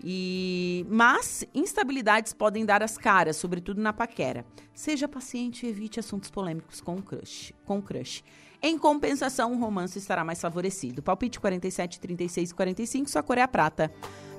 E 0.04 0.86
mas 0.90 1.46
instabilidades 1.56 2.34
podem 2.34 2.66
dar 2.66 2.84
as 2.84 2.98
caras, 2.98 3.38
sobretudo 3.38 3.82
na 3.82 3.94
paquera. 3.94 4.46
Seja 4.74 5.08
paciente 5.08 5.66
e 5.66 5.70
evite 5.70 5.98
assuntos 5.98 6.30
polêmicos 6.30 6.82
com 6.82 6.96
o 6.96 7.02
crush. 7.02 7.54
Com 7.66 7.80
o 7.80 7.82
crush. 7.82 8.22
Em 8.62 8.78
compensação, 8.78 9.54
o 9.54 9.58
romance 9.58 9.98
estará 9.98 10.24
mais 10.24 10.42
favorecido. 10.42 11.02
Palpite 11.02 11.40
47, 11.40 12.00
36 12.00 12.50
e 12.50 12.54
45, 12.54 13.10
sua 13.10 13.24
cor 13.24 13.38
é 13.38 13.42
a 13.42 13.48
prata. 13.48 13.90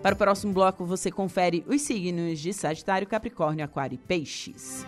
Para 0.03 0.15
o 0.15 0.19
próximo 0.19 0.53
bloco, 0.53 0.85
você 0.85 1.11
confere 1.11 1.65
os 1.67 1.81
signos 1.81 2.39
de 2.39 2.53
Sagitário, 2.53 3.07
Capricórnio, 3.07 3.65
Aquário 3.65 3.95
e 3.95 3.99
Peixes. 3.99 4.85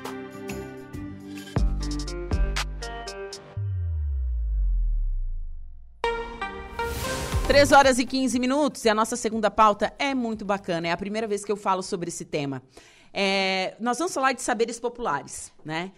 Três 7.48 7.72
horas 7.72 7.98
e 7.98 8.04
15 8.04 8.38
minutos 8.38 8.84
e 8.84 8.90
a 8.90 8.94
nossa 8.94 9.16
segunda 9.16 9.50
pauta 9.50 9.90
é 9.98 10.14
muito 10.14 10.44
bacana. 10.44 10.88
É 10.88 10.92
a 10.92 10.96
primeira 10.98 11.26
vez 11.26 11.46
que 11.46 11.50
eu 11.50 11.56
falo 11.56 11.82
sobre 11.82 12.08
esse 12.08 12.26
tema. 12.26 12.62
É, 13.10 13.74
nós 13.80 13.96
vamos 13.96 14.12
falar 14.12 14.34
de 14.34 14.42
saberes 14.42 14.78
populares, 14.78 15.50
né? 15.64 15.92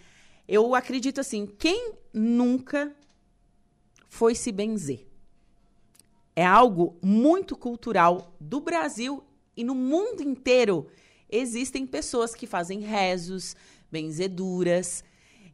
Eu 0.47 0.77
acredito 0.77 1.21
assim, 1.21 1.47
quem 1.47 1.95
nunca 2.15 2.95
foi 4.09 4.37
se 4.37 4.53
benzer? 4.53 5.09
É 6.37 6.47
algo 6.47 6.97
muito 7.03 7.57
cultural 7.57 8.33
do 8.39 8.61
Brasil 8.61 9.25
e 9.57 9.65
no 9.65 9.75
mundo 9.75 10.23
inteiro. 10.23 10.87
Existem 11.29 11.85
pessoas 11.85 12.33
que 12.33 12.47
fazem 12.47 12.79
rezos, 12.79 13.57
benzeduras 13.91 15.03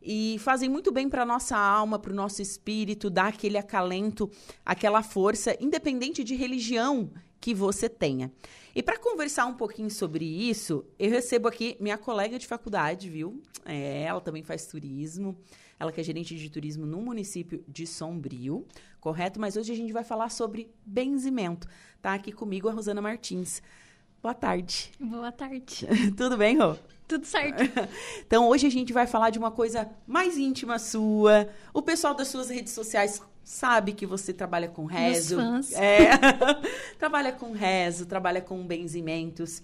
e 0.06 0.38
fazem 0.38 0.68
muito 0.68 0.92
bem 0.92 1.08
para 1.08 1.26
nossa 1.26 1.56
alma, 1.56 1.98
para 1.98 2.12
o 2.12 2.14
nosso 2.14 2.40
espírito, 2.40 3.10
dá 3.10 3.26
aquele 3.26 3.58
acalento, 3.58 4.30
aquela 4.64 5.02
força, 5.02 5.56
independente 5.60 6.22
de 6.22 6.36
religião 6.36 7.10
que 7.40 7.52
você 7.52 7.88
tenha. 7.88 8.32
E 8.72 8.82
para 8.82 8.98
conversar 8.98 9.46
um 9.46 9.54
pouquinho 9.54 9.90
sobre 9.90 10.24
isso, 10.24 10.84
eu 10.96 11.10
recebo 11.10 11.48
aqui 11.48 11.76
minha 11.80 11.98
colega 11.98 12.38
de 12.38 12.46
faculdade, 12.46 13.10
viu? 13.10 13.42
É, 13.64 14.02
ela 14.02 14.20
também 14.20 14.44
faz 14.44 14.66
turismo. 14.66 15.36
Ela 15.78 15.92
que 15.92 16.00
é 16.00 16.04
gerente 16.04 16.36
de 16.36 16.48
turismo 16.48 16.86
no 16.86 17.02
município 17.02 17.62
de 17.68 17.86
Sombrio, 17.86 18.64
correto? 19.00 19.40
Mas 19.40 19.56
hoje 19.56 19.72
a 19.72 19.76
gente 19.76 19.92
vai 19.92 20.04
falar 20.04 20.30
sobre 20.30 20.70
benzimento. 20.86 21.68
Tá 22.00 22.14
aqui 22.14 22.32
comigo 22.32 22.68
a 22.68 22.72
Rosana 22.72 23.02
Martins. 23.02 23.60
Boa 24.22 24.34
tarde. 24.34 24.92
Boa 24.98 25.32
tarde. 25.32 25.86
Tudo 26.16 26.36
bem, 26.36 26.56
Rô? 26.58 26.76
Tudo 27.06 27.24
certo. 27.24 27.62
Então, 28.26 28.48
hoje 28.48 28.66
a 28.66 28.70
gente 28.70 28.92
vai 28.92 29.06
falar 29.06 29.30
de 29.30 29.38
uma 29.38 29.50
coisa 29.50 29.88
mais 30.06 30.36
íntima 30.36 30.78
sua. 30.78 31.48
O 31.72 31.80
pessoal 31.80 32.14
das 32.14 32.28
suas 32.28 32.50
redes 32.50 32.72
sociais 32.72 33.22
sabe 33.44 33.92
que 33.92 34.04
você 34.04 34.32
trabalha 34.32 34.68
com 34.68 34.84
rezo. 34.84 35.36
Meus 35.36 35.70
fãs. 35.70 35.72
É. 35.72 36.10
trabalha 36.98 37.32
com 37.32 37.52
rezo, 37.52 38.06
trabalha 38.06 38.40
com 38.40 38.66
benzimentos. 38.66 39.62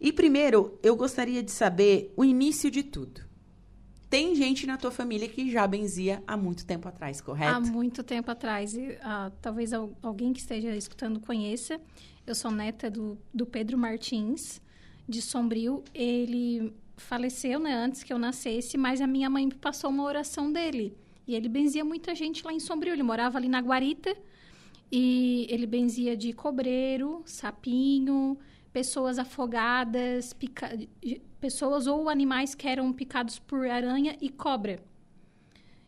E 0.00 0.12
primeiro, 0.12 0.78
eu 0.82 0.94
gostaria 0.94 1.42
de 1.42 1.50
saber 1.50 2.12
o 2.16 2.24
início 2.24 2.70
de 2.70 2.82
tudo. 2.82 3.22
Tem 4.08 4.36
gente 4.36 4.66
na 4.66 4.76
tua 4.76 4.92
família 4.92 5.28
que 5.28 5.50
já 5.50 5.66
benzia 5.66 6.22
há 6.26 6.36
muito 6.36 6.64
tempo 6.64 6.86
atrás, 6.86 7.20
correto? 7.20 7.56
Há 7.56 7.60
muito 7.60 8.04
tempo 8.04 8.30
atrás. 8.30 8.74
E, 8.74 8.90
uh, 8.90 9.32
talvez 9.42 9.72
alguém 9.72 10.32
que 10.32 10.38
esteja 10.38 10.74
escutando 10.76 11.18
conheça. 11.18 11.80
Eu 12.24 12.34
sou 12.34 12.50
neta 12.50 12.88
do, 12.88 13.18
do 13.34 13.44
Pedro 13.44 13.76
Martins, 13.76 14.60
de 15.08 15.22
Sombrio. 15.22 15.82
Ele 15.94 16.72
faleceu 16.96 17.58
né, 17.58 17.74
antes 17.74 18.02
que 18.02 18.12
eu 18.12 18.18
nascesse, 18.18 18.76
mas 18.76 19.00
a 19.00 19.06
minha 19.06 19.28
mãe 19.28 19.48
passou 19.48 19.90
uma 19.90 20.04
oração 20.04 20.52
dele. 20.52 20.96
E 21.26 21.34
ele 21.34 21.48
benzia 21.48 21.84
muita 21.84 22.14
gente 22.14 22.44
lá 22.44 22.52
em 22.52 22.60
Sombrio. 22.60 22.92
Ele 22.92 23.02
morava 23.02 23.38
ali 23.38 23.48
na 23.48 23.60
Guarita. 23.60 24.16
E 24.90 25.46
ele 25.50 25.66
benzia 25.66 26.16
de 26.16 26.32
cobreiro, 26.32 27.22
sapinho, 27.26 28.38
pessoas 28.72 29.18
afogadas, 29.18 30.32
pica 30.32 30.78
pessoas 31.40 31.86
ou 31.86 32.08
animais 32.08 32.54
que 32.54 32.68
eram 32.68 32.92
picados 32.92 33.38
por 33.38 33.66
aranha 33.66 34.16
e 34.20 34.28
cobra. 34.28 34.80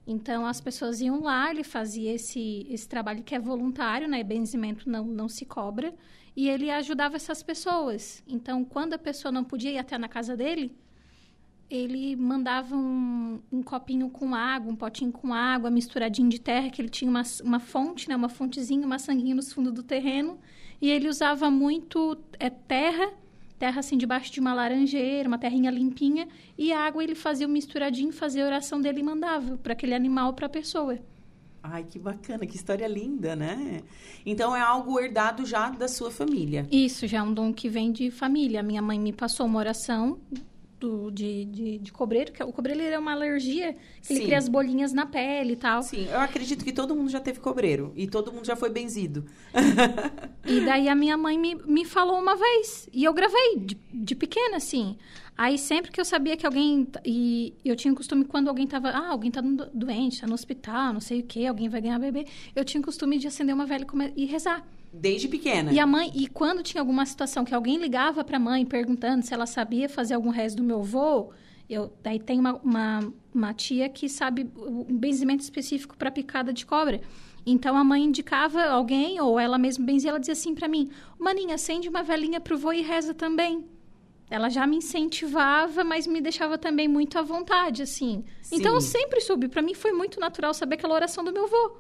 Então, 0.07 0.47
as 0.47 0.61
pessoas 0.61 1.01
iam 1.01 1.21
lá, 1.21 1.51
ele 1.51 1.63
fazia 1.63 2.15
esse, 2.15 2.67
esse 2.71 2.89
trabalho 2.89 3.23
que 3.23 3.35
é 3.35 3.39
voluntário, 3.39 4.09
né? 4.09 4.23
Benzimento 4.25 4.89
não, 4.89 5.05
não 5.05 5.29
se 5.29 5.45
cobra. 5.45 5.95
E 6.39 6.49
ele 6.49 6.71
ajudava 6.71 7.17
essas 7.17 7.43
pessoas. 7.43 8.23
Então, 8.25 8.65
quando 8.65 8.95
a 8.95 8.99
pessoa 8.99 9.33
não 9.33 9.43
podia 9.43 9.73
ir 9.73 9.79
até 9.79 9.99
na 9.99 10.07
casa 10.07 10.37
dele, 10.37 10.73
ele 11.69 12.15
mandava 12.15 12.77
um, 12.77 13.41
um 13.51 13.61
copinho 13.61 14.09
com 14.09 14.37
água, 14.37 14.71
um 14.71 14.77
potinho 14.77 15.11
com 15.11 15.35
água, 15.35 15.69
misturadinho 15.69 16.29
de 16.29 16.41
terra, 16.41 16.71
que 16.71 16.81
ele 16.81 16.89
tinha 16.89 17.11
uma, 17.11 17.25
uma 17.43 17.59
fonte, 17.59 18.09
né? 18.09 18.15
Uma 18.15 18.29
fontezinha, 18.29 18.87
uma 18.87 19.01
sanguinha 19.01 19.35
no 19.35 19.43
fundo 19.43 19.73
do 19.73 19.83
terreno. 19.83 20.39
E 20.81 20.89
ele 20.89 21.09
usava 21.09 21.51
muito 21.51 22.17
é, 22.39 22.49
terra 22.49 23.13
terra 23.59 23.81
assim 23.81 23.99
debaixo 23.99 24.33
de 24.33 24.39
uma 24.39 24.55
laranjeira, 24.55 25.27
uma 25.27 25.39
terrinha 25.39 25.73
limpinha, 25.73 26.29
e 26.57 26.73
água 26.73 27.03
ele 27.03 27.17
fazia 27.17 27.49
um 27.49 27.51
misturadinho, 27.51 28.13
fazia 28.13 28.45
a 28.45 28.47
oração 28.47 28.81
dele 28.81 29.01
e 29.01 29.03
mandava 29.03 29.59
para 29.59 29.73
aquele 29.73 29.93
animal, 29.93 30.33
para 30.35 30.47
a 30.47 30.49
pessoa. 30.49 30.97
Ai, 31.63 31.85
que 31.85 31.99
bacana, 31.99 32.47
que 32.47 32.57
história 32.57 32.87
linda, 32.87 33.35
né? 33.35 33.83
Então 34.25 34.55
é 34.55 34.61
algo 34.61 34.99
herdado 34.99 35.45
já 35.45 35.71
da 35.71 35.89
sua 35.89 36.11
família. 36.11 36.67
Isso, 36.71 37.07
já 37.07 37.19
é 37.19 37.23
um 37.23 37.35
dom 37.35 37.53
que 37.53 37.69
vem 37.69 37.91
de 37.93 38.11
família. 38.11 38.63
Minha 38.63 38.81
mãe 38.81 38.99
me 38.99 39.13
passou 39.13 39.47
uma 39.47 39.59
oração 39.59 40.19
do, 40.79 41.11
de, 41.11 41.45
de, 41.47 41.79
de 41.79 41.93
cobreiro, 41.93 42.33
que 42.33 42.43
o 42.43 42.53
cobreiro 42.53 42.81
é 42.81 42.99
uma 42.99 43.13
alergia, 43.13 43.77
que 44.03 44.13
ele 44.13 44.25
cria 44.25 44.39
as 44.39 44.49
bolinhas 44.49 44.93
na 44.93 45.07
pele 45.07 45.53
e 45.53 45.57
tal. 45.57 45.83
Sim, 45.83 46.07
eu 46.11 46.21
acredito 46.21 46.65
que 46.65 46.73
todo 46.73 46.95
mundo 46.95 47.11
já 47.11 47.21
teve 47.21 47.41
cobreiro 47.41 47.93
e 47.97 48.07
todo 48.07 48.33
mundo 48.33 48.47
já 48.47 48.57
foi 48.57 48.71
benzido. 48.71 49.25
e 50.47 50.61
daí 50.61 50.89
a 50.89 50.95
minha 50.95 51.17
mãe 51.17 51.39
me, 51.39 51.55
me 51.55 51.85
falou 51.85 52.19
uma 52.19 52.37
vez, 52.37 52.89
e 52.93 53.05
eu 53.05 53.13
gravei 53.13 53.57
de, 53.59 53.77
de 53.93 54.15
pequena, 54.15 54.57
assim. 54.57 54.97
Aí 55.37 55.57
sempre 55.57 55.93
que 55.93 56.01
eu 56.01 56.05
sabia 56.05 56.37
que 56.37 56.45
alguém. 56.45 56.89
E 57.05 57.55
eu 57.65 57.77
tinha 57.77 57.93
o 57.93 57.97
costume, 57.97 58.25
quando 58.25 58.49
alguém 58.49 58.67
tava. 58.67 58.89
Ah, 58.89 59.11
alguém 59.11 59.31
tá 59.31 59.41
doente, 59.73 60.21
tá 60.21 60.27
no 60.27 60.35
hospital, 60.35 60.93
não 60.93 61.01
sei 61.01 61.21
o 61.21 61.23
quê, 61.23 61.47
alguém 61.47 61.69
vai 61.69 61.81
ganhar 61.81 61.97
bebê. 62.01 62.27
Eu 62.57 62.65
tinha 62.65 62.81
o 62.81 62.85
costume 62.85 63.19
de 63.19 63.29
acender 63.29 63.55
uma 63.55 63.65
velha 63.65 63.87
e 64.17 64.25
rezar. 64.25 64.67
Desde 64.93 65.29
pequena. 65.29 65.73
E 65.73 65.79
a 65.79 65.87
mãe, 65.87 66.11
e 66.15 66.27
quando 66.27 66.63
tinha 66.63 66.81
alguma 66.81 67.05
situação 67.05 67.45
que 67.45 67.55
alguém 67.55 67.77
ligava 67.77 68.25
para 68.25 68.37
a 68.37 68.41
mãe 68.41 68.65
perguntando 68.65 69.25
se 69.25 69.35
ela 69.35 69.47
sabia 69.47 69.89
fazer 69.89 70.15
algum 70.15 70.31
rezo 70.31 70.57
do 70.57 70.63
meu 70.63 70.81
avô, 70.81 71.31
eu 71.69 71.93
daí 72.03 72.19
tem 72.19 72.41
uma, 72.41 72.55
uma, 72.57 73.13
uma 73.35 73.55
tia 73.55 73.89
que 73.89 74.09
sabe 74.09 74.51
um 74.57 74.97
benzimento 74.97 75.43
específico 75.43 75.97
para 75.97 76.11
picada 76.11 76.53
de 76.53 76.65
cobra. 76.65 77.01
Então 77.45 77.77
a 77.77 77.85
mãe 77.85 78.03
indicava 78.03 78.63
alguém 78.65 79.21
ou 79.21 79.39
ela 79.39 79.59
mesma 79.59 79.85
benzia, 79.85 80.11
ela 80.11 80.19
dizia 80.19 80.33
assim 80.33 80.55
para 80.55 80.69
mim: 80.69 80.91
"Maninha, 81.19 81.55
acende 81.55 81.89
uma 81.89 82.03
velhinha 82.03 82.41
pro 82.41 82.57
vô 82.57 82.73
e 82.73 82.81
reza 82.81 83.13
também". 83.13 83.65
Ela 84.31 84.51
já 84.51 84.67
me 84.67 84.77
incentivava, 84.77 85.83
mas 85.83 86.07
me 86.07 86.21
deixava 86.21 86.59
também 86.59 86.87
muito 86.87 87.19
à 87.19 87.23
vontade, 87.23 87.83
assim. 87.83 88.25
Sim. 88.43 88.57
Então 88.57 88.75
eu 88.75 88.81
sempre 88.81 89.21
soube, 89.21 89.49
para 89.49 89.63
mim 89.63 89.73
foi 89.73 89.93
muito 89.93 90.21
natural 90.21 90.53
saber 90.53 90.75
aquela 90.75 90.95
oração 90.95 91.25
do 91.25 91.33
meu 91.33 91.45
avô. 91.45 91.79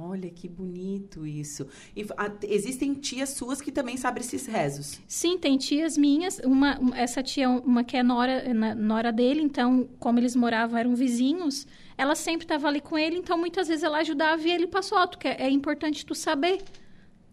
Olha 0.00 0.30
que 0.30 0.48
bonito 0.48 1.26
isso. 1.26 1.66
E 1.96 2.06
a, 2.16 2.30
existem 2.44 2.94
tias 2.94 3.30
suas 3.30 3.60
que 3.60 3.72
também 3.72 3.96
sabem 3.96 4.20
esses 4.20 4.46
rezos? 4.46 5.00
Sim, 5.08 5.36
tem 5.36 5.58
tias 5.58 5.98
minhas. 5.98 6.38
Uma, 6.44 6.78
essa 6.94 7.20
tia, 7.22 7.50
uma 7.50 7.82
que 7.82 7.96
é 7.96 8.02
nora, 8.02 8.44
nora 8.76 9.12
dele, 9.12 9.40
então, 9.40 9.88
como 9.98 10.20
eles 10.20 10.36
moravam, 10.36 10.78
eram 10.78 10.94
vizinhos, 10.94 11.66
ela 11.96 12.14
sempre 12.14 12.44
estava 12.44 12.68
ali 12.68 12.80
com 12.80 12.96
ele, 12.96 13.16
então 13.16 13.36
muitas 13.36 13.66
vezes 13.66 13.82
ela 13.82 13.98
ajudava 13.98 14.46
e 14.46 14.50
ele 14.50 14.68
passou 14.68 14.96
alto, 14.96 15.18
que 15.18 15.26
é, 15.26 15.42
é 15.42 15.50
importante 15.50 16.06
tu 16.06 16.14
saber 16.14 16.62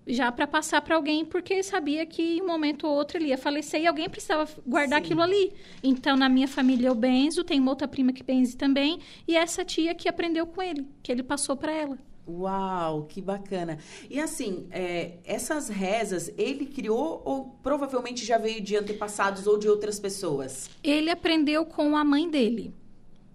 já 0.08 0.32
para 0.32 0.46
passar 0.48 0.82
para 0.82 0.96
alguém, 0.96 1.26
porque 1.26 1.62
sabia 1.64 2.06
que 2.06 2.38
em 2.38 2.42
um 2.42 2.48
momento 2.48 2.86
ou 2.88 2.94
outro 2.94 3.18
ele 3.18 3.28
ia 3.28 3.38
falecer 3.38 3.82
e 3.82 3.88
alguém 3.88 4.10
precisava 4.10 4.48
guardar 4.66 5.00
Sim. 5.00 5.06
aquilo 5.06 5.22
ali. 5.22 5.52
Então, 5.84 6.16
na 6.16 6.30
minha 6.30 6.48
família 6.48 6.88
eu 6.88 6.96
benzo, 6.96 7.44
tem 7.44 7.60
uma 7.60 7.72
outra 7.72 7.88
prima 7.88 8.14
que 8.14 8.24
benze 8.24 8.56
também, 8.56 9.00
e 9.28 9.36
essa 9.36 9.66
tia 9.66 9.96
que 9.96 10.08
aprendeu 10.10 10.46
com 10.46 10.62
ele, 10.62 10.88
que 11.02 11.12
ele 11.12 11.24
passou 11.24 11.56
para 11.56 11.72
ela. 11.72 11.98
Uau, 12.28 13.04
que 13.04 13.22
bacana. 13.22 13.78
E 14.10 14.20
assim, 14.20 14.68
é, 14.72 15.18
essas 15.24 15.70
rezas, 15.70 16.32
ele 16.38 16.66
criou 16.66 17.22
ou 17.24 17.58
provavelmente 17.62 18.26
já 18.26 18.38
veio 18.38 18.62
de 18.62 18.76
antepassados 18.76 19.46
ou 19.46 19.58
de 19.58 19.70
outras 19.70 20.00
pessoas? 20.00 20.70
Ele 20.84 21.12
aprendeu 21.12 21.66
com 21.66 21.96
a 21.96 22.04
mãe 22.04 22.30
dele. 22.30 22.74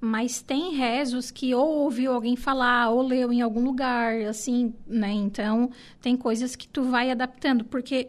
Mas 0.00 0.40
tem 0.40 0.74
rezos 0.74 1.30
que 1.30 1.54
ou 1.54 1.68
ouviu 1.80 2.12
alguém 2.12 2.34
falar, 2.34 2.88
ou 2.88 3.02
leu 3.02 3.30
em 3.30 3.42
algum 3.42 3.62
lugar, 3.62 4.22
assim, 4.22 4.72
né? 4.86 5.12
Então, 5.12 5.70
tem 6.00 6.16
coisas 6.16 6.56
que 6.56 6.66
tu 6.66 6.84
vai 6.84 7.10
adaptando. 7.10 7.64
Porque 7.66 8.08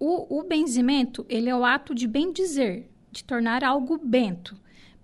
o, 0.00 0.40
o 0.40 0.42
benzimento, 0.42 1.24
ele 1.28 1.48
é 1.48 1.54
o 1.54 1.64
ato 1.64 1.94
de 1.94 2.08
bem 2.08 2.32
dizer, 2.32 2.90
de 3.12 3.22
tornar 3.22 3.62
algo 3.62 3.98
bento 4.02 4.56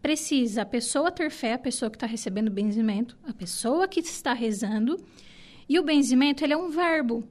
precisa 0.05 0.61
a 0.61 0.67
pessoa 0.67 1.11
ter 1.11 1.31
fé, 1.31 1.55
a 1.55 1.59
pessoa 1.59 1.91
que 1.91 1.97
está 1.97 2.07
recebendo 2.07 2.49
o 2.49 2.51
benzimento, 2.51 3.17
a 3.27 3.33
pessoa 3.33 3.89
que 3.89 4.01
está 4.01 4.35
rezando. 4.35 5.03
E 5.67 5.79
o 5.79 5.83
benzimento, 5.83 6.45
ele 6.45 6.53
é 6.53 6.57
um 6.59 6.69
verbo. 6.69 7.25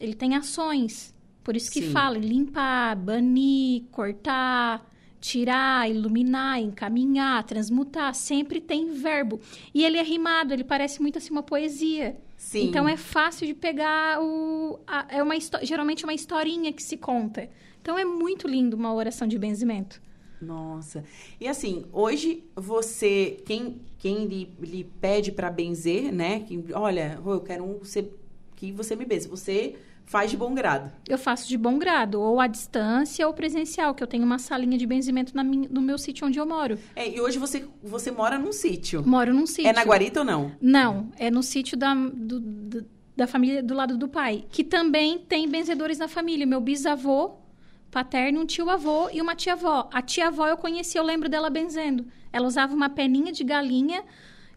Ele 0.00 0.14
tem 0.14 0.34
ações. 0.34 1.14
Por 1.44 1.54
isso 1.54 1.70
que 1.70 1.82
Sim. 1.82 1.90
fala 1.90 2.16
limpar, 2.16 2.96
banir, 2.96 3.82
cortar, 3.92 4.90
tirar, 5.20 5.90
iluminar, 5.90 6.58
encaminhar, 6.58 7.44
transmutar. 7.44 8.14
Sempre 8.14 8.62
tem 8.62 8.94
verbo. 8.94 9.38
E 9.74 9.84
ele 9.84 9.98
é 9.98 10.02
rimado, 10.02 10.54
ele 10.54 10.64
parece 10.64 11.02
muito 11.02 11.18
assim 11.18 11.30
uma 11.30 11.42
poesia. 11.42 12.16
Sim. 12.34 12.68
Então 12.68 12.88
é 12.88 12.96
fácil 12.96 13.46
de 13.46 13.52
pegar 13.52 14.22
o. 14.22 14.80
A, 14.86 15.04
é 15.10 15.22
uma 15.22 15.34
geralmente 15.60 16.04
uma 16.04 16.14
historinha 16.14 16.72
que 16.72 16.82
se 16.82 16.96
conta. 16.96 17.50
Então 17.82 17.98
é 17.98 18.06
muito 18.06 18.48
lindo 18.48 18.74
uma 18.74 18.94
oração 18.94 19.28
de 19.28 19.38
benzimento. 19.38 20.00
Nossa. 20.40 21.04
E 21.40 21.46
assim, 21.46 21.84
hoje 21.92 22.44
você, 22.56 23.42
quem, 23.44 23.80
quem 23.98 24.24
lhe, 24.24 24.50
lhe 24.60 24.84
pede 25.00 25.30
para 25.30 25.50
benzer, 25.50 26.12
né? 26.12 26.40
Que, 26.40 26.64
olha, 26.72 27.20
eu 27.24 27.40
quero 27.40 27.64
um, 27.64 27.78
você, 27.78 28.10
que 28.56 28.72
você 28.72 28.96
me 28.96 29.04
benze. 29.04 29.28
Você 29.28 29.76
faz 30.10 30.30
de 30.30 30.36
bom 30.36 30.52
grado. 30.52 30.90
Eu 31.08 31.16
faço 31.16 31.48
de 31.48 31.56
bom 31.56 31.78
grado, 31.78 32.20
ou 32.20 32.40
à 32.40 32.48
distância 32.48 33.26
ou 33.28 33.32
presencial, 33.32 33.94
que 33.94 34.02
eu 34.02 34.08
tenho 34.08 34.24
uma 34.24 34.40
salinha 34.40 34.76
de 34.76 34.84
benzimento 34.84 35.36
na 35.36 35.44
minha, 35.44 35.68
no 35.68 35.80
meu 35.80 35.96
sítio 35.98 36.26
onde 36.26 36.38
eu 36.38 36.46
moro. 36.46 36.76
É, 36.96 37.08
e 37.08 37.20
hoje 37.20 37.38
você, 37.38 37.64
você 37.82 38.10
mora 38.10 38.36
num 38.36 38.52
sítio. 38.52 39.06
Moro 39.06 39.32
num 39.32 39.46
sítio. 39.46 39.68
É 39.68 39.72
na 39.72 39.84
Guarita 39.84 40.20
ou 40.20 40.26
não? 40.26 40.52
Não, 40.60 41.10
é 41.16 41.30
no 41.30 41.44
sítio 41.44 41.76
da, 41.76 41.94
do, 41.94 42.40
do, 42.40 42.86
da 43.16 43.26
família 43.28 43.62
do 43.62 43.72
lado 43.72 43.96
do 43.96 44.08
pai, 44.08 44.44
que 44.50 44.64
também 44.64 45.18
tem 45.18 45.48
benzedores 45.48 45.98
na 45.98 46.08
família. 46.08 46.44
Meu 46.44 46.60
bisavô 46.60 47.39
paterno, 47.90 48.40
um 48.40 48.46
tio-avô 48.46 49.08
e 49.12 49.20
uma 49.20 49.34
tia-avó. 49.34 49.88
A 49.92 50.00
tia-avó 50.00 50.46
eu 50.46 50.56
conheci, 50.56 50.96
eu 50.96 51.04
lembro 51.04 51.28
dela 51.28 51.50
benzendo. 51.50 52.06
Ela 52.32 52.46
usava 52.46 52.74
uma 52.74 52.88
peninha 52.88 53.32
de 53.32 53.42
galinha 53.42 54.04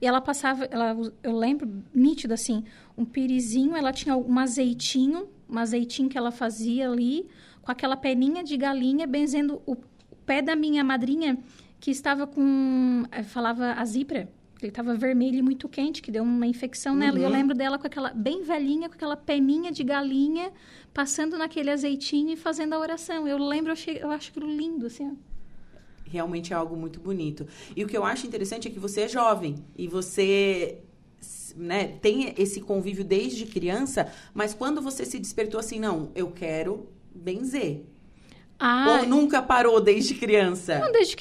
e 0.01 0.05
ela 0.05 0.21
passava, 0.21 0.65
ela, 0.65 0.95
eu 1.23 1.35
lembro 1.35 1.83
nítido 1.93 2.33
assim, 2.33 2.63
um 2.97 3.05
pirizinho, 3.05 3.75
ela 3.75 3.91
tinha 3.91 4.15
um 4.15 4.37
azeitinho, 4.37 5.29
um 5.49 5.57
azeitinho 5.57 6.09
que 6.09 6.17
ela 6.17 6.31
fazia 6.31 6.89
ali, 6.89 7.27
com 7.61 7.71
aquela 7.71 7.95
peninha 7.95 8.43
de 8.43 8.57
galinha, 8.57 9.07
benzendo 9.07 9.61
o 9.65 9.77
pé 10.25 10.41
da 10.41 10.55
minha 10.55 10.83
madrinha, 10.83 11.37
que 11.79 11.89
estava 11.89 12.27
com, 12.27 13.03
eh, 13.11 13.23
falava 13.23 13.73
azipra, 13.73 14.29
ele 14.65 14.71
estava 14.71 14.95
vermelho 14.95 15.37
e 15.37 15.41
muito 15.41 15.67
quente, 15.69 16.01
que 16.01 16.11
deu 16.11 16.23
uma 16.23 16.47
infecção 16.47 16.93
uhum. 16.93 16.99
nela. 16.99 17.19
E 17.19 17.23
eu 17.23 17.27
uhum. 17.27 17.33
lembro 17.33 17.55
dela 17.55 17.77
com 17.77 17.87
aquela, 17.87 18.13
bem 18.13 18.43
velhinha, 18.43 18.89
com 18.89 18.95
aquela 18.95 19.15
peninha 19.15 19.71
de 19.71 19.83
galinha, 19.83 20.51
passando 20.93 21.37
naquele 21.37 21.69
azeitinho 21.71 22.31
e 22.31 22.35
fazendo 22.35 22.73
a 22.73 22.79
oração. 22.79 23.27
Eu 23.27 23.37
lembro, 23.37 23.69
eu, 23.69 23.73
achei, 23.73 23.97
eu 24.01 24.11
acho 24.11 24.29
aquilo 24.29 24.47
lindo, 24.47 24.85
assim. 24.85 25.17
Realmente 26.05 26.53
é 26.53 26.55
algo 26.55 26.75
muito 26.75 26.99
bonito. 26.99 27.47
E 27.75 27.83
o 27.83 27.87
que 27.87 27.97
eu 27.97 28.03
acho 28.03 28.27
interessante 28.27 28.67
é 28.67 28.71
que 28.71 28.79
você 28.79 29.01
é 29.01 29.07
jovem 29.07 29.55
e 29.75 29.87
você 29.87 30.79
né, 31.55 31.87
tem 32.01 32.33
esse 32.37 32.61
convívio 32.61 33.03
desde 33.03 33.45
criança, 33.45 34.11
mas 34.33 34.53
quando 34.53 34.81
você 34.81 35.05
se 35.05 35.19
despertou 35.19 35.59
assim, 35.59 35.79
não, 35.79 36.11
eu 36.15 36.31
quero 36.31 36.87
benzer, 37.13 37.85
ah, 38.59 38.99
Ou 39.01 39.07
nunca 39.07 39.41
parou 39.41 39.81
desde 39.81 40.13
criança? 40.15 40.79
Não, 40.79 40.91
desde, 40.91 41.15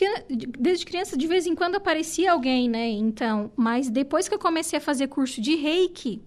desde 0.58 0.86
criança, 0.86 1.16
de 1.16 1.26
vez 1.26 1.46
em 1.46 1.54
quando 1.54 1.76
aparecia 1.76 2.32
alguém, 2.32 2.68
né? 2.68 2.88
Então, 2.88 3.50
mas 3.56 3.90
depois 3.90 4.28
que 4.28 4.34
eu 4.34 4.38
comecei 4.38 4.78
a 4.78 4.82
fazer 4.82 5.08
curso 5.08 5.40
de 5.40 5.56
reiki, 5.56 6.22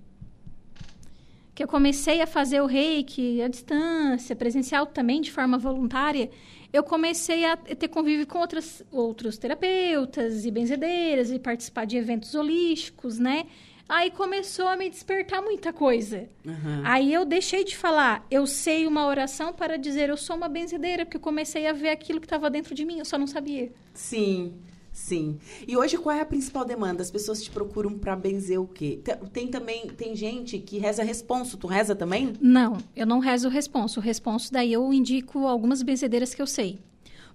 que 1.54 1.64
eu 1.64 1.68
comecei 1.68 2.22
a 2.22 2.28
fazer 2.28 2.62
o 2.62 2.66
reiki 2.66 3.42
à 3.42 3.48
distância, 3.48 4.36
presencial 4.36 4.86
também, 4.86 5.22
de 5.22 5.32
forma 5.32 5.58
voluntária, 5.58 6.30
eu 6.74 6.84
comecei 6.84 7.46
a 7.46 7.56
ter 7.56 7.88
convívio 7.88 8.28
com 8.28 8.40
outras, 8.40 8.84
outros 8.92 9.38
terapeutas 9.38 10.46
e 10.46 10.52
benzedeiras 10.52 11.32
e 11.32 11.40
participar 11.40 11.86
de 11.86 11.96
eventos 11.96 12.36
holísticos, 12.36 13.18
né? 13.18 13.46
Aí 13.88 14.10
começou 14.10 14.68
a 14.68 14.76
me 14.76 14.90
despertar 14.90 15.42
muita 15.42 15.72
coisa. 15.72 16.28
Uhum. 16.44 16.82
Aí 16.84 17.14
eu 17.14 17.24
deixei 17.24 17.64
de 17.64 17.78
falar, 17.78 18.26
eu 18.32 18.48
sei 18.48 18.88
uma 18.88 19.06
oração 19.06 19.54
para 19.54 19.78
dizer 19.78 20.10
eu 20.10 20.18
sou 20.18 20.36
uma 20.36 20.50
benzedeira, 20.50 21.06
porque 21.06 21.18
eu 21.18 21.22
comecei 21.22 21.68
a 21.68 21.74
ver 21.74 21.90
aquilo 21.90 22.20
que 22.20 22.26
estava 22.26 22.50
dentro 22.50 22.74
de 22.74 22.84
mim, 22.84 22.98
eu 22.98 23.06
só 23.06 23.18
não 23.18 23.28
sabia. 23.28 23.72
Sim. 23.94 24.54
Sim. 24.92 25.38
E 25.68 25.76
hoje 25.76 25.98
qual 25.98 26.16
é 26.16 26.22
a 26.22 26.26
principal 26.26 26.64
demanda? 26.64 27.02
As 27.02 27.12
pessoas 27.12 27.44
te 27.44 27.52
procuram 27.52 28.00
para 28.00 28.16
benzer 28.16 28.60
o 28.62 28.66
quê? 28.66 29.02
Tem 29.34 29.46
também 29.46 29.88
tem 29.88 30.16
gente 30.16 30.58
que 30.58 30.78
reza 30.78 31.04
responso. 31.04 31.58
Tu 31.58 31.68
reza 31.68 31.94
também? 31.94 32.34
Não, 32.40 32.78
eu 32.96 33.06
não 33.06 33.20
rezo 33.20 33.50
o 33.50 33.52
responso. 33.52 34.00
O 34.00 34.04
responso 34.04 34.54
daí 34.54 34.72
eu 34.72 34.94
indico 34.94 35.46
algumas 35.48 35.84
benzedeiras 35.84 36.34
que 36.34 36.42
eu 36.42 36.48
sei. 36.48 36.80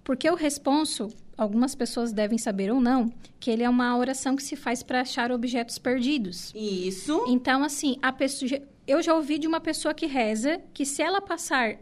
Porque 0.02 0.28
o 0.30 0.34
responso, 0.34 1.08
algumas 1.42 1.74
pessoas 1.74 2.12
devem 2.12 2.38
saber 2.38 2.70
ou 2.70 2.80
não, 2.80 3.12
que 3.38 3.50
ele 3.50 3.62
é 3.62 3.68
uma 3.68 3.96
oração 3.96 4.36
que 4.36 4.42
se 4.42 4.56
faz 4.56 4.82
para 4.82 5.00
achar 5.00 5.32
objetos 5.32 5.78
perdidos. 5.78 6.52
Isso. 6.54 7.24
Então, 7.26 7.64
assim, 7.64 7.98
a 8.02 8.12
pessoa, 8.12 8.50
eu 8.86 9.02
já 9.02 9.14
ouvi 9.14 9.38
de 9.38 9.46
uma 9.46 9.60
pessoa 9.60 9.94
que 9.94 10.06
reza 10.06 10.60
que 10.74 10.84
se 10.84 11.02
ela 11.02 11.20
passar 11.20 11.76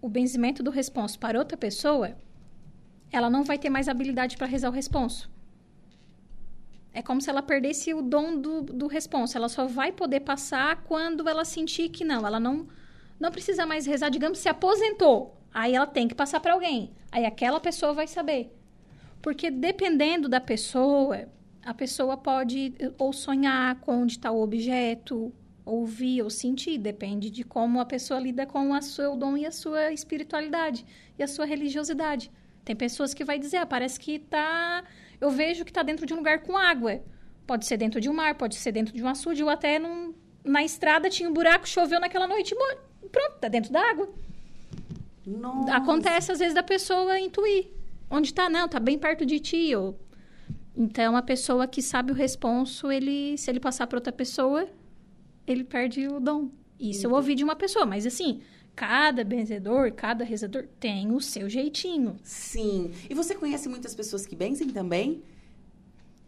o 0.00 0.08
benzimento 0.08 0.62
do 0.62 0.70
responso 0.70 1.18
para 1.18 1.38
outra 1.38 1.56
pessoa, 1.56 2.16
ela 3.10 3.30
não 3.30 3.44
vai 3.44 3.56
ter 3.58 3.70
mais 3.70 3.88
habilidade 3.88 4.36
para 4.36 4.46
rezar 4.46 4.68
o 4.68 4.72
responso. 4.72 5.30
É 6.92 7.02
como 7.02 7.20
se 7.20 7.30
ela 7.30 7.42
perdesse 7.42 7.92
o 7.94 8.02
dom 8.02 8.40
do, 8.40 8.62
do 8.62 8.86
responso. 8.86 9.36
Ela 9.36 9.48
só 9.48 9.66
vai 9.66 9.92
poder 9.92 10.20
passar 10.20 10.82
quando 10.84 11.28
ela 11.28 11.44
sentir 11.44 11.88
que 11.88 12.04
não, 12.04 12.26
ela 12.26 12.38
não, 12.38 12.68
não 13.18 13.30
precisa 13.30 13.66
mais 13.66 13.86
rezar, 13.86 14.10
digamos, 14.10 14.38
se 14.38 14.48
aposentou. 14.48 15.36
Aí 15.52 15.74
ela 15.74 15.86
tem 15.86 16.06
que 16.06 16.14
passar 16.14 16.40
para 16.40 16.52
alguém. 16.52 16.92
Aí 17.10 17.24
aquela 17.24 17.60
pessoa 17.60 17.92
vai 17.92 18.06
saber. 18.06 18.52
Porque 19.24 19.50
dependendo 19.50 20.28
da 20.28 20.38
pessoa, 20.38 21.26
a 21.64 21.72
pessoa 21.72 22.14
pode 22.14 22.74
ou 22.98 23.10
sonhar 23.10 23.80
com 23.80 24.02
onde 24.02 24.12
está 24.12 24.30
o 24.30 24.42
objeto, 24.42 25.32
ouvir 25.64 26.20
ou 26.20 26.28
sentir, 26.28 26.76
depende 26.76 27.30
de 27.30 27.42
como 27.42 27.80
a 27.80 27.86
pessoa 27.86 28.20
lida 28.20 28.44
com 28.44 28.70
o 28.70 28.82
seu 28.82 29.16
dom 29.16 29.34
e 29.34 29.46
a 29.46 29.50
sua 29.50 29.94
espiritualidade 29.94 30.84
e 31.18 31.22
a 31.22 31.26
sua 31.26 31.46
religiosidade. 31.46 32.30
Tem 32.66 32.76
pessoas 32.76 33.14
que 33.14 33.24
vai 33.24 33.38
dizer, 33.38 33.56
ah, 33.56 33.64
parece 33.64 33.98
que 33.98 34.18
tá, 34.18 34.84
eu 35.18 35.30
vejo 35.30 35.64
que 35.64 35.70
está 35.70 35.82
dentro 35.82 36.04
de 36.04 36.12
um 36.12 36.18
lugar 36.18 36.42
com 36.42 36.54
água. 36.54 37.00
Pode 37.46 37.64
ser 37.64 37.78
dentro 37.78 38.02
de 38.02 38.10
um 38.10 38.12
mar, 38.12 38.34
pode 38.34 38.56
ser 38.56 38.72
dentro 38.72 38.92
de 38.92 39.02
um 39.02 39.08
açude 39.08 39.42
ou 39.42 39.48
até 39.48 39.78
num, 39.78 40.12
na 40.44 40.62
estrada 40.62 41.08
tinha 41.08 41.30
um 41.30 41.32
buraco, 41.32 41.66
choveu 41.66 41.98
naquela 41.98 42.26
noite, 42.26 42.54
pronto, 43.10 43.38
tá 43.40 43.48
dentro 43.48 43.72
da 43.72 43.80
água. 43.90 44.06
Nossa. 45.26 45.76
Acontece 45.76 46.30
às 46.30 46.40
vezes 46.40 46.54
da 46.54 46.62
pessoa 46.62 47.18
intuir. 47.18 47.72
Onde 48.14 48.28
está? 48.28 48.48
Não, 48.48 48.68
tá 48.68 48.78
bem 48.78 48.96
perto 48.96 49.26
de 49.26 49.40
ti. 49.40 49.74
Ou... 49.74 49.98
Então, 50.76 51.16
a 51.16 51.22
pessoa 51.22 51.66
que 51.66 51.82
sabe 51.82 52.12
o 52.12 52.14
responso, 52.14 52.90
ele, 52.90 53.36
se 53.36 53.50
ele 53.50 53.58
passar 53.58 53.88
para 53.88 53.98
outra 53.98 54.12
pessoa, 54.12 54.68
ele 55.46 55.64
perde 55.64 56.06
o 56.06 56.20
dom. 56.20 56.48
Isso 56.78 57.06
eu 57.06 57.12
ouvi 57.12 57.34
de 57.34 57.42
uma 57.42 57.56
pessoa, 57.56 57.84
mas 57.84 58.06
assim, 58.06 58.40
cada 58.74 59.24
benzedor, 59.24 59.92
cada 59.92 60.24
rezador 60.24 60.68
tem 60.78 61.10
o 61.10 61.20
seu 61.20 61.48
jeitinho. 61.48 62.16
Sim. 62.22 62.92
E 63.10 63.14
você 63.14 63.34
conhece 63.34 63.68
muitas 63.68 63.94
pessoas 63.94 64.26
que 64.26 64.36
benzem 64.36 64.68
também? 64.68 65.22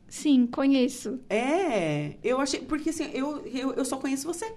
Sim, 0.09 0.47
conheço. 0.47 1.21
É, 1.29 2.15
eu 2.23 2.41
achei. 2.41 2.61
Porque 2.61 2.91
assim, 2.91 3.11
eu, 3.13 3.45
eu, 3.47 3.73
eu 3.75 3.85
só 3.85 3.97
conheço 3.97 4.27
você. 4.27 4.53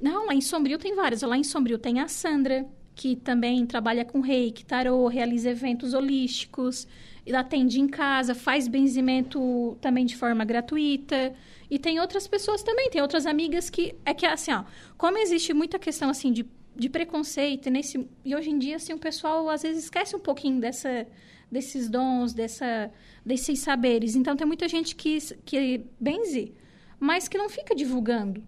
Não, 0.00 0.26
lá 0.26 0.34
em 0.34 0.40
Sombrio 0.40 0.78
tem 0.78 0.94
várias. 0.94 1.22
Lá 1.22 1.36
em 1.36 1.44
Sombrio 1.44 1.78
tem 1.78 2.00
a 2.00 2.08
Sandra, 2.08 2.66
que 2.94 3.16
também 3.16 3.66
trabalha 3.66 4.04
com 4.04 4.20
reiki, 4.20 4.64
tarô, 4.64 5.06
realiza 5.08 5.50
eventos 5.50 5.94
holísticos, 5.94 6.86
atende 7.32 7.80
em 7.80 7.88
casa, 7.88 8.34
faz 8.34 8.68
benzimento 8.68 9.76
também 9.80 10.04
de 10.04 10.16
forma 10.16 10.44
gratuita. 10.44 11.34
E 11.70 11.78
tem 11.78 11.98
outras 11.98 12.26
pessoas 12.28 12.62
também, 12.62 12.90
tem 12.90 13.00
outras 13.00 13.26
amigas 13.26 13.70
que. 13.70 13.94
É 14.04 14.12
que 14.12 14.26
assim, 14.26 14.52
ó, 14.52 14.64
como 14.96 15.18
existe 15.18 15.52
muita 15.52 15.78
questão 15.78 16.10
assim 16.10 16.32
de, 16.32 16.46
de 16.76 16.88
preconceito, 16.88 17.70
nesse, 17.70 18.08
e 18.24 18.36
hoje 18.36 18.50
em 18.50 18.58
dia, 18.58 18.76
assim, 18.76 18.92
o 18.92 18.98
pessoal 18.98 19.48
às 19.48 19.62
vezes 19.62 19.84
esquece 19.84 20.14
um 20.14 20.20
pouquinho 20.20 20.60
dessa, 20.60 21.06
desses 21.50 21.88
dons, 21.88 22.32
dessa, 22.32 22.92
desses 23.24 23.58
saberes. 23.60 24.14
Então 24.14 24.36
tem 24.36 24.46
muita 24.46 24.68
gente 24.68 24.94
que, 24.94 25.18
que 25.44 25.84
benze, 25.98 26.52
mas 27.00 27.26
que 27.26 27.38
não 27.38 27.48
fica 27.48 27.74
divulgando. 27.74 28.42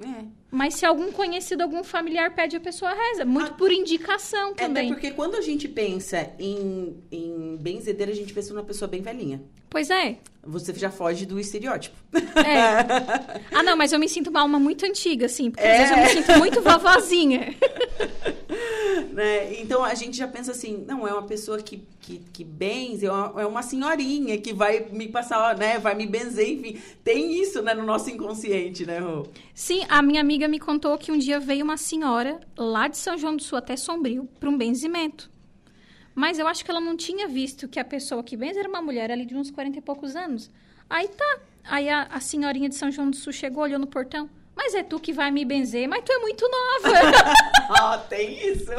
É. 0.00 0.37
Mas 0.50 0.74
se 0.74 0.86
algum 0.86 1.12
conhecido, 1.12 1.62
algum 1.62 1.84
familiar 1.84 2.34
pede, 2.34 2.56
a 2.56 2.60
pessoa 2.60 2.92
reza. 2.94 3.24
Muito 3.24 3.52
ah, 3.52 3.54
por 3.54 3.70
indicação 3.70 4.54
também. 4.54 4.86
Até 4.86 4.94
porque 4.94 5.10
quando 5.10 5.36
a 5.36 5.42
gente 5.42 5.68
pensa 5.68 6.30
em, 6.38 6.96
em 7.12 7.56
benzedeira, 7.60 8.12
a 8.12 8.14
gente 8.14 8.32
pensa 8.32 8.54
numa 8.54 8.64
pessoa 8.64 8.88
bem 8.88 9.02
velhinha. 9.02 9.42
Pois 9.68 9.90
é. 9.90 10.16
Você 10.42 10.72
já 10.74 10.90
foge 10.90 11.26
do 11.26 11.38
estereótipo. 11.38 11.96
É. 12.14 13.38
Ah, 13.58 13.62
não, 13.62 13.76
mas 13.76 13.92
eu 13.92 13.98
me 13.98 14.08
sinto 14.08 14.30
uma 14.30 14.40
alma 14.40 14.58
muito 14.58 14.86
antiga, 14.86 15.26
assim. 15.26 15.50
Porque 15.50 15.66
é. 15.66 15.82
às 15.82 15.90
vezes 15.90 15.96
eu 15.96 16.20
me 16.20 16.26
sinto 16.26 16.38
muito 16.38 16.62
vovozinha. 16.62 17.54
né? 19.12 19.60
Então 19.60 19.84
a 19.84 19.94
gente 19.94 20.16
já 20.16 20.28
pensa 20.28 20.52
assim, 20.52 20.84
não, 20.86 21.06
é 21.06 21.12
uma 21.12 21.22
pessoa 21.22 21.58
que, 21.58 21.82
que, 22.00 22.18
que 22.32 22.44
benze, 22.44 23.06
é 23.06 23.12
uma, 23.12 23.42
é 23.42 23.46
uma 23.46 23.62
senhorinha 23.62 24.38
que 24.38 24.52
vai 24.52 24.88
me 24.90 25.08
passar, 25.08 25.56
né? 25.56 25.78
Vai 25.78 25.94
me 25.94 26.06
benzer, 26.06 26.48
enfim. 26.50 26.80
Tem 27.04 27.40
isso, 27.40 27.62
né, 27.62 27.74
no 27.74 27.84
nosso 27.84 28.10
inconsciente, 28.10 28.86
né, 28.86 28.98
Rô? 28.98 29.26
Sim, 29.54 29.84
a 29.88 30.02
minha 30.02 30.20
amiga 30.20 30.48
me 30.48 30.58
contou 30.58 30.96
que 30.98 31.12
um 31.12 31.18
dia 31.18 31.40
veio 31.40 31.64
uma 31.64 31.76
senhora 31.76 32.40
lá 32.56 32.88
de 32.88 32.96
São 32.96 33.16
João 33.16 33.36
do 33.36 33.42
Sul 33.42 33.58
até 33.58 33.76
Sombrio 33.76 34.28
para 34.38 34.48
um 34.48 34.56
benzimento. 34.56 35.30
Mas 36.14 36.38
eu 36.38 36.48
acho 36.48 36.64
que 36.64 36.70
ela 36.70 36.80
não 36.80 36.96
tinha 36.96 37.28
visto 37.28 37.68
que 37.68 37.78
a 37.78 37.84
pessoa 37.84 38.24
que 38.24 38.36
benze 38.36 38.58
era 38.58 38.68
uma 38.68 38.82
mulher 38.82 39.10
ali 39.10 39.24
de 39.24 39.36
uns 39.36 39.50
40 39.50 39.78
e 39.78 39.82
poucos 39.82 40.16
anos. 40.16 40.50
Aí 40.90 41.06
tá. 41.08 41.40
Aí 41.64 41.88
a, 41.88 42.04
a 42.04 42.18
senhorinha 42.18 42.68
de 42.68 42.74
São 42.74 42.90
João 42.90 43.10
do 43.10 43.16
Sul 43.16 43.32
chegou, 43.32 43.62
olhou 43.62 43.78
no 43.78 43.86
portão. 43.86 44.28
Mas 44.58 44.74
é 44.74 44.82
tu 44.82 44.98
que 44.98 45.12
vai 45.12 45.30
me 45.30 45.44
benzer, 45.44 45.88
mas 45.88 46.02
tu 46.04 46.12
é 46.12 46.18
muito 46.18 46.44
nova. 46.50 46.98
Ó, 47.70 47.94
oh, 47.94 47.98
tem 48.08 48.48
isso. 48.48 48.72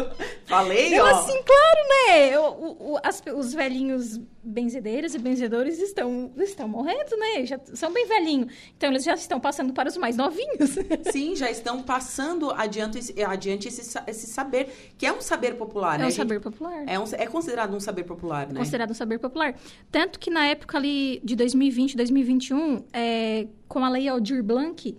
Falei, 0.46 0.94
Eu, 0.94 1.06
ó. 1.06 1.08
assim, 1.08 1.42
claro, 1.42 1.88
né? 1.88 2.38
O, 2.38 2.94
o, 2.94 2.98
as, 3.02 3.24
os 3.34 3.54
velhinhos 3.54 4.20
benzedeiros 4.44 5.16
e 5.16 5.20
benzedores 5.20 5.80
estão, 5.80 6.34
estão 6.38 6.68
morrendo, 6.68 7.16
né? 7.16 7.46
Já 7.46 7.58
são 7.74 7.94
bem 7.94 8.06
velhinhos. 8.06 8.52
Então, 8.76 8.90
eles 8.90 9.06
já 9.06 9.14
estão 9.14 9.40
passando 9.40 9.72
para 9.72 9.88
os 9.88 9.96
mais 9.96 10.18
novinhos. 10.18 10.72
Sim, 11.14 11.34
já 11.38 11.50
estão 11.50 11.82
passando 11.82 12.52
adiante, 12.52 13.00
adiante 13.24 13.70
esse, 13.70 13.98
esse 14.06 14.28
saber, 14.28 14.94
que 14.98 15.06
é 15.06 15.14
um 15.14 15.22
saber 15.22 15.56
popular, 15.56 15.96
é 15.96 15.98
né? 16.00 16.04
É 16.04 16.08
um 16.08 16.12
saber 16.12 16.42
popular. 16.42 16.84
É, 16.88 17.00
um, 17.00 17.06
é 17.14 17.26
considerado 17.26 17.74
um 17.74 17.80
saber 17.80 18.04
popular, 18.04 18.48
né? 18.48 18.60
Considerado 18.60 18.92
um 18.92 18.96
saber 18.96 19.18
popular. 19.18 19.56
Tanto 19.90 20.20
que 20.20 20.30
na 20.30 20.46
época 20.46 20.78
ali 20.78 21.22
de 21.24 21.38
2020, 21.38 21.96
2021, 21.96 22.84
é, 22.92 23.48
com 23.66 23.86
a 23.86 23.90
lei 23.90 24.10
Aldir 24.10 24.44
Blanc 24.44 24.98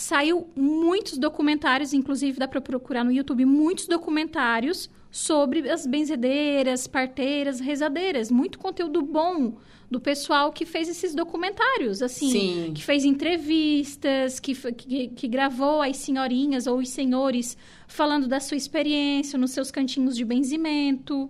saiu 0.00 0.48
muitos 0.56 1.18
documentários, 1.18 1.92
inclusive 1.92 2.38
dá 2.38 2.48
para 2.48 2.60
procurar 2.60 3.04
no 3.04 3.12
YouTube 3.12 3.44
muitos 3.44 3.86
documentários 3.86 4.88
sobre 5.10 5.68
as 5.68 5.86
benzedeiras, 5.86 6.86
parteiras, 6.86 7.60
rezadeiras, 7.60 8.30
muito 8.30 8.58
conteúdo 8.58 9.02
bom 9.02 9.58
do 9.90 10.00
pessoal 10.00 10.52
que 10.52 10.64
fez 10.64 10.88
esses 10.88 11.14
documentários, 11.14 12.00
assim, 12.00 12.30
Sim. 12.30 12.72
que 12.74 12.82
fez 12.82 13.04
entrevistas, 13.04 14.40
que, 14.40 14.54
que, 14.54 15.08
que, 15.08 15.28
gravou 15.28 15.82
as 15.82 15.98
senhorinhas 15.98 16.66
ou 16.66 16.78
os 16.78 16.88
senhores 16.88 17.54
falando 17.86 18.26
da 18.26 18.40
sua 18.40 18.56
experiência 18.56 19.38
nos 19.38 19.50
seus 19.50 19.70
cantinhos 19.70 20.16
de 20.16 20.24
benzimento. 20.24 21.28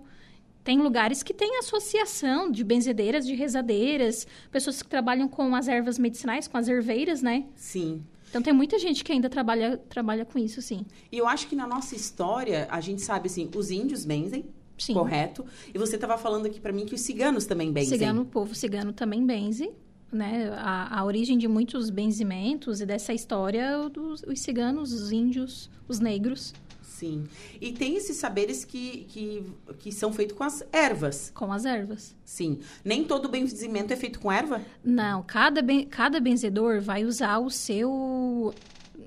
Tem 0.63 0.77
lugares 0.77 1.23
que 1.23 1.33
tem 1.33 1.57
associação 1.57 2.49
de 2.49 2.63
benzedeiras, 2.63 3.27
de 3.27 3.35
rezadeiras, 3.35 4.25
pessoas 4.49 4.81
que 4.81 4.87
trabalham 4.87 5.27
com 5.27 5.53
as 5.55 5.67
ervas 5.67 5.99
medicinais, 5.99 6.47
com 6.47 6.55
as 6.55 6.69
erveiras, 6.69 7.21
né? 7.21 7.45
Sim. 7.55 8.05
Então 8.31 8.41
tem 8.41 8.53
muita 8.53 8.79
gente 8.79 9.03
que 9.03 9.11
ainda 9.11 9.29
trabalha, 9.29 9.77
trabalha 9.77 10.23
com 10.23 10.39
isso, 10.39 10.61
sim. 10.61 10.85
E 11.11 11.17
eu 11.17 11.27
acho 11.27 11.47
que 11.47 11.55
na 11.55 11.67
nossa 11.67 11.93
história, 11.93 12.65
a 12.71 12.79
gente 12.79 13.01
sabe 13.01 13.27
assim, 13.27 13.49
os 13.53 13.69
índios 13.69 14.05
benzem, 14.05 14.45
sim. 14.77 14.93
correto? 14.93 15.45
E 15.73 15.77
você 15.77 15.95
estava 15.95 16.17
falando 16.17 16.45
aqui 16.45 16.57
para 16.57 16.71
mim 16.71 16.85
que 16.85 16.95
os 16.95 17.01
ciganos 17.01 17.45
também 17.45 17.73
benzem. 17.73 17.89
Cigano, 17.89 18.21
o 18.21 18.25
povo 18.25 18.55
cigano 18.55 18.93
também 18.93 19.25
benze. 19.25 19.69
Né? 20.09 20.49
A, 20.57 20.99
a 20.99 21.05
origem 21.05 21.37
de 21.37 21.47
muitos 21.47 21.89
benzimentos 21.89 22.79
e 22.79 22.85
dessa 22.85 23.13
história, 23.13 23.89
dos, 23.89 24.23
os 24.23 24.39
ciganos, 24.39 24.93
os 24.93 25.11
índios, 25.11 25.69
os 25.87 25.99
negros. 25.99 26.53
Sim. 27.01 27.27
E 27.59 27.71
tem 27.71 27.95
esses 27.95 28.17
saberes 28.17 28.63
que, 28.63 29.05
que, 29.05 29.43
que 29.79 29.91
são 29.91 30.13
feitos 30.13 30.37
com 30.37 30.43
as 30.43 30.63
ervas. 30.71 31.31
Com 31.33 31.51
as 31.51 31.65
ervas. 31.65 32.15
Sim. 32.23 32.59
Nem 32.85 33.03
todo 33.03 33.27
benzimento 33.27 33.91
é 33.91 33.95
feito 33.95 34.19
com 34.19 34.31
erva? 34.31 34.61
Não. 34.83 35.23
Cada, 35.23 35.63
ben, 35.63 35.87
cada 35.87 36.19
benzedor 36.19 36.79
vai 36.79 37.03
usar 37.03 37.39
o 37.39 37.49
seu 37.49 38.53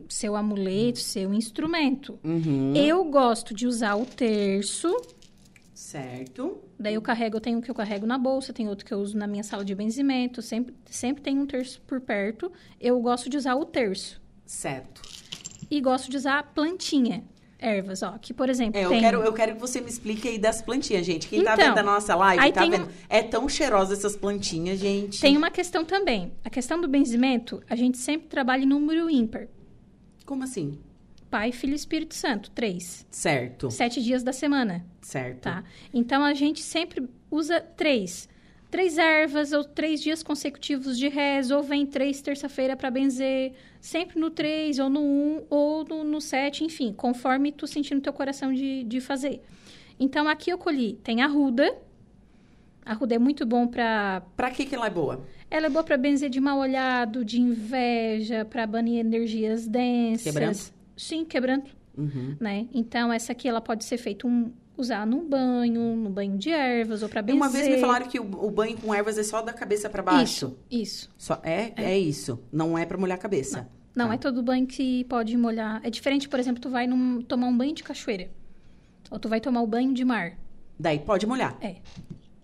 seu 0.09 0.35
amuleto, 0.35 0.99
seu 0.99 1.33
instrumento. 1.33 2.19
Uhum. 2.25 2.75
Eu 2.75 3.05
gosto 3.05 3.55
de 3.55 3.65
usar 3.65 3.95
o 3.95 4.05
terço. 4.05 4.93
Certo. 5.73 6.59
Daí 6.77 6.95
eu 6.95 7.03
carrego, 7.03 7.37
eu 7.37 7.41
tenho 7.41 7.59
um 7.59 7.61
que 7.61 7.71
eu 7.71 7.75
carrego 7.77 8.07
na 8.07 8.19
bolsa, 8.19 8.53
tem 8.53 8.69
outro 8.69 8.85
que 8.85 8.93
eu 8.93 8.99
uso 8.99 9.17
na 9.17 9.29
minha 9.29 9.45
sala 9.45 9.65
de 9.65 9.73
benzimento, 9.73 10.43
sempre, 10.43 10.75
sempre 10.91 11.23
tem 11.23 11.39
um 11.39 11.47
terço 11.47 11.81
por 11.83 12.01
perto. 12.01 12.51
Eu 12.81 13.01
gosto 13.01 13.31
de 13.31 13.37
usar 13.37 13.55
o 13.55 13.65
terço. 13.65 14.21
Certo. 14.45 15.01
E 15.71 15.81
gosto 15.81 16.11
de 16.11 16.17
usar 16.17 16.43
plantinha 16.53 17.25
ervas, 17.65 18.03
ó. 18.03 18.19
Que, 18.19 18.35
por 18.35 18.49
exemplo, 18.49 18.79
é, 18.79 18.85
eu 18.85 18.91
tem... 18.91 19.01
quero 19.01 19.23
Eu 19.23 19.33
quero 19.33 19.55
que 19.55 19.61
você 19.61 19.81
me 19.81 19.89
explique 19.89 20.29
aí 20.29 20.39
das 20.39 20.61
plantinhas, 20.61 21.07
gente. 21.07 21.27
Quem 21.29 21.43
tá 21.43 21.55
então, 21.55 21.65
tá 21.65 21.71
vendo 21.71 21.79
a 21.79 21.93
nossa 21.93 22.15
live, 22.15 22.53
tá 22.53 22.65
vendo? 22.65 22.89
É 23.09 23.23
tão 23.23 23.49
cheirosa 23.49 23.95
essas 23.95 24.17
plantinhas, 24.17 24.79
gente. 24.79 25.21
Tem 25.21 25.37
uma 25.37 25.51
questão 25.51 25.85
também. 25.85 26.33
A 26.45 26.51
questão 26.51 26.81
do 26.81 26.87
benzimento, 26.87 27.63
a 27.69 27.75
gente 27.75 27.99
sempre 27.99 28.29
trabalha 28.29 28.63
em 28.63 28.67
número 28.67 29.09
ímpar. 29.09 29.49
Como 30.25 30.45
assim? 30.45 30.79
Pai, 31.31 31.51
Filho 31.51 31.73
e 31.73 31.77
Espírito 31.77 32.15
Santo, 32.15 32.51
três. 32.51 33.07
Certo. 33.11 33.71
Sete 33.71 34.03
dias 34.03 34.23
da 34.23 34.33
semana. 34.33 34.87
Certo. 35.01 35.43
Tá? 35.43 35.65
Então, 35.93 36.23
a 36.23 36.33
gente 36.33 36.63
sempre 36.63 37.09
usa 37.31 37.61
três 37.61 38.29
três 38.75 38.99
ervas 38.99 39.53
ou 39.53 39.63
três 39.63 40.03
dias 40.03 40.21
consecutivos 40.21 40.99
de 40.99 41.07
reza, 41.09 41.57
ou 41.57 41.63
vem 41.63 41.87
três 41.87 42.21
terça-feira 42.21 42.77
para 42.77 42.91
benzer, 42.91 43.53
sempre 43.81 44.19
no 44.19 44.31
três, 44.31 44.81
ou 44.81 44.91
no 44.91 45.01
um, 45.01 45.45
ou 45.49 45.85
no, 45.85 46.03
no 46.03 46.21
sete, 46.21 46.65
enfim, 46.65 46.93
conforme 46.93 47.53
tu 47.53 47.69
sentir 47.69 47.95
no 47.95 48.01
teu 48.01 48.13
coração 48.13 48.53
de, 48.53 48.83
de 48.83 49.01
fazer. 49.01 49.41
Então, 49.97 50.27
aqui 50.27 50.51
eu 50.51 50.59
colhi, 50.59 50.95
tem 51.05 51.23
a 51.23 51.29
ruda. 51.29 51.73
A 52.85 52.95
ruda 52.95 53.15
é 53.15 53.19
muito 53.19 53.47
bom 53.47 53.69
para... 53.69 54.25
Para 54.37 54.51
que 54.51 54.67
que 54.67 54.75
ela 54.75 54.89
é 54.89 54.91
boa? 54.91 55.25
Ela 55.49 55.67
é 55.67 55.71
boa 55.71 55.85
para 55.85 55.97
benzer 55.97 56.29
de 56.29 56.41
mal 56.41 56.59
olhado, 56.59 57.25
de 57.25 57.41
inveja, 57.41 58.45
para 58.45 58.67
banir 58.67 58.99
energias 58.99 59.69
densas. 59.69 60.25
Quebrando? 60.25 60.59
Sim, 60.97 61.25
quebrando. 61.25 61.71
Uhum. 61.97 62.37
Né? 62.41 62.67
Então, 62.75 63.13
essa 63.13 63.31
aqui, 63.31 63.47
ela 63.47 63.61
pode 63.61 63.85
ser 63.85 63.99
feita 63.99 64.27
um, 64.27 64.53
usar 64.77 65.07
no 65.07 65.23
banho, 65.23 65.97
no 65.97 66.11
banho 66.11 66.37
de 66.37 66.51
ervas 66.51 67.03
ou 67.03 67.09
para 67.09 67.23
benzer. 67.23 67.41
Uma 67.41 67.49
vez 67.49 67.69
me 67.69 67.79
falaram 67.79 68.07
que 68.09 68.19
o, 68.19 68.23
o, 68.23 68.51
banho 68.51 68.77
com 68.77 68.95
ervas 68.95 69.17
é 69.19 69.23
só 69.23 69.41
da 69.41 69.53
cabeça 69.53 69.89
para 69.89 70.03
baixo. 70.03 70.57
Isso, 70.71 70.83
isso. 70.83 71.11
Só, 71.17 71.41
é, 71.43 71.73
é, 71.77 71.93
é 71.93 71.99
isso. 71.99 72.39
Não 72.53 72.77
é 72.77 72.85
para 72.85 72.99
molhar 72.99 73.17
a 73.17 73.21
cabeça. 73.21 73.69
Não, 73.95 74.05
não 74.05 74.09
tá. 74.09 74.15
é 74.15 74.19
todo 74.19 74.43
banho 74.43 74.67
que 74.67 75.05
pode 75.05 75.37
molhar. 75.37 75.81
É 75.85 75.91
diferente, 75.91 76.29
por 76.29 76.39
exemplo, 76.41 76.61
tu 76.61 76.69
vai 76.69 76.87
num, 76.87 77.23
tomar 77.23 77.47
um 77.47 77.57
banho 77.57 77.75
de 77.75 77.83
cachoeira. 77.83 78.31
Ou 79.11 79.19
tu 79.19 79.29
vai 79.29 79.41
tomar 79.41 79.63
o 79.63 79.67
banho 79.67 79.95
de 79.95 80.05
mar. 80.05 80.37
Daí 80.79 80.99
pode 80.99 81.27
molhar. 81.27 81.57
É. 81.61 81.77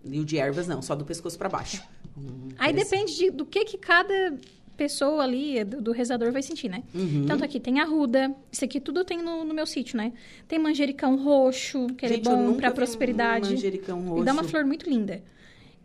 E 0.04 0.20
o 0.20 0.24
de 0.24 0.38
ervas 0.38 0.68
não, 0.68 0.80
só 0.80 0.94
do 0.94 1.04
pescoço 1.04 1.36
para 1.36 1.48
baixo. 1.48 1.82
Hum, 2.16 2.48
Aí 2.58 2.72
depende 2.72 3.16
de, 3.16 3.30
do 3.30 3.44
que 3.44 3.64
que 3.64 3.78
cada 3.78 4.38
pessoa 4.80 5.22
ali, 5.22 5.62
do, 5.62 5.82
do 5.82 5.92
rezador, 5.92 6.32
vai 6.32 6.42
sentir, 6.42 6.70
né? 6.70 6.82
Uhum. 6.94 7.26
Tanto 7.26 7.44
aqui 7.44 7.60
tem 7.60 7.80
arruda. 7.80 8.34
Isso 8.50 8.64
aqui 8.64 8.80
tudo 8.80 9.04
tem 9.04 9.22
no, 9.22 9.44
no 9.44 9.52
meu 9.52 9.66
sítio, 9.66 9.98
né? 9.98 10.10
Tem 10.48 10.58
manjericão 10.58 11.16
roxo, 11.16 11.86
que 11.98 12.06
é 12.06 12.08
Gente, 12.08 12.26
eu 12.26 12.34
bom 12.34 12.54
pra 12.54 12.70
prosperidade. 12.70 13.50
manjericão 13.50 13.98
E 14.18 14.24
dá 14.24 14.32
uma 14.32 14.40
roxo. 14.40 14.48
flor 14.52 14.64
muito 14.64 14.88
linda. 14.88 15.22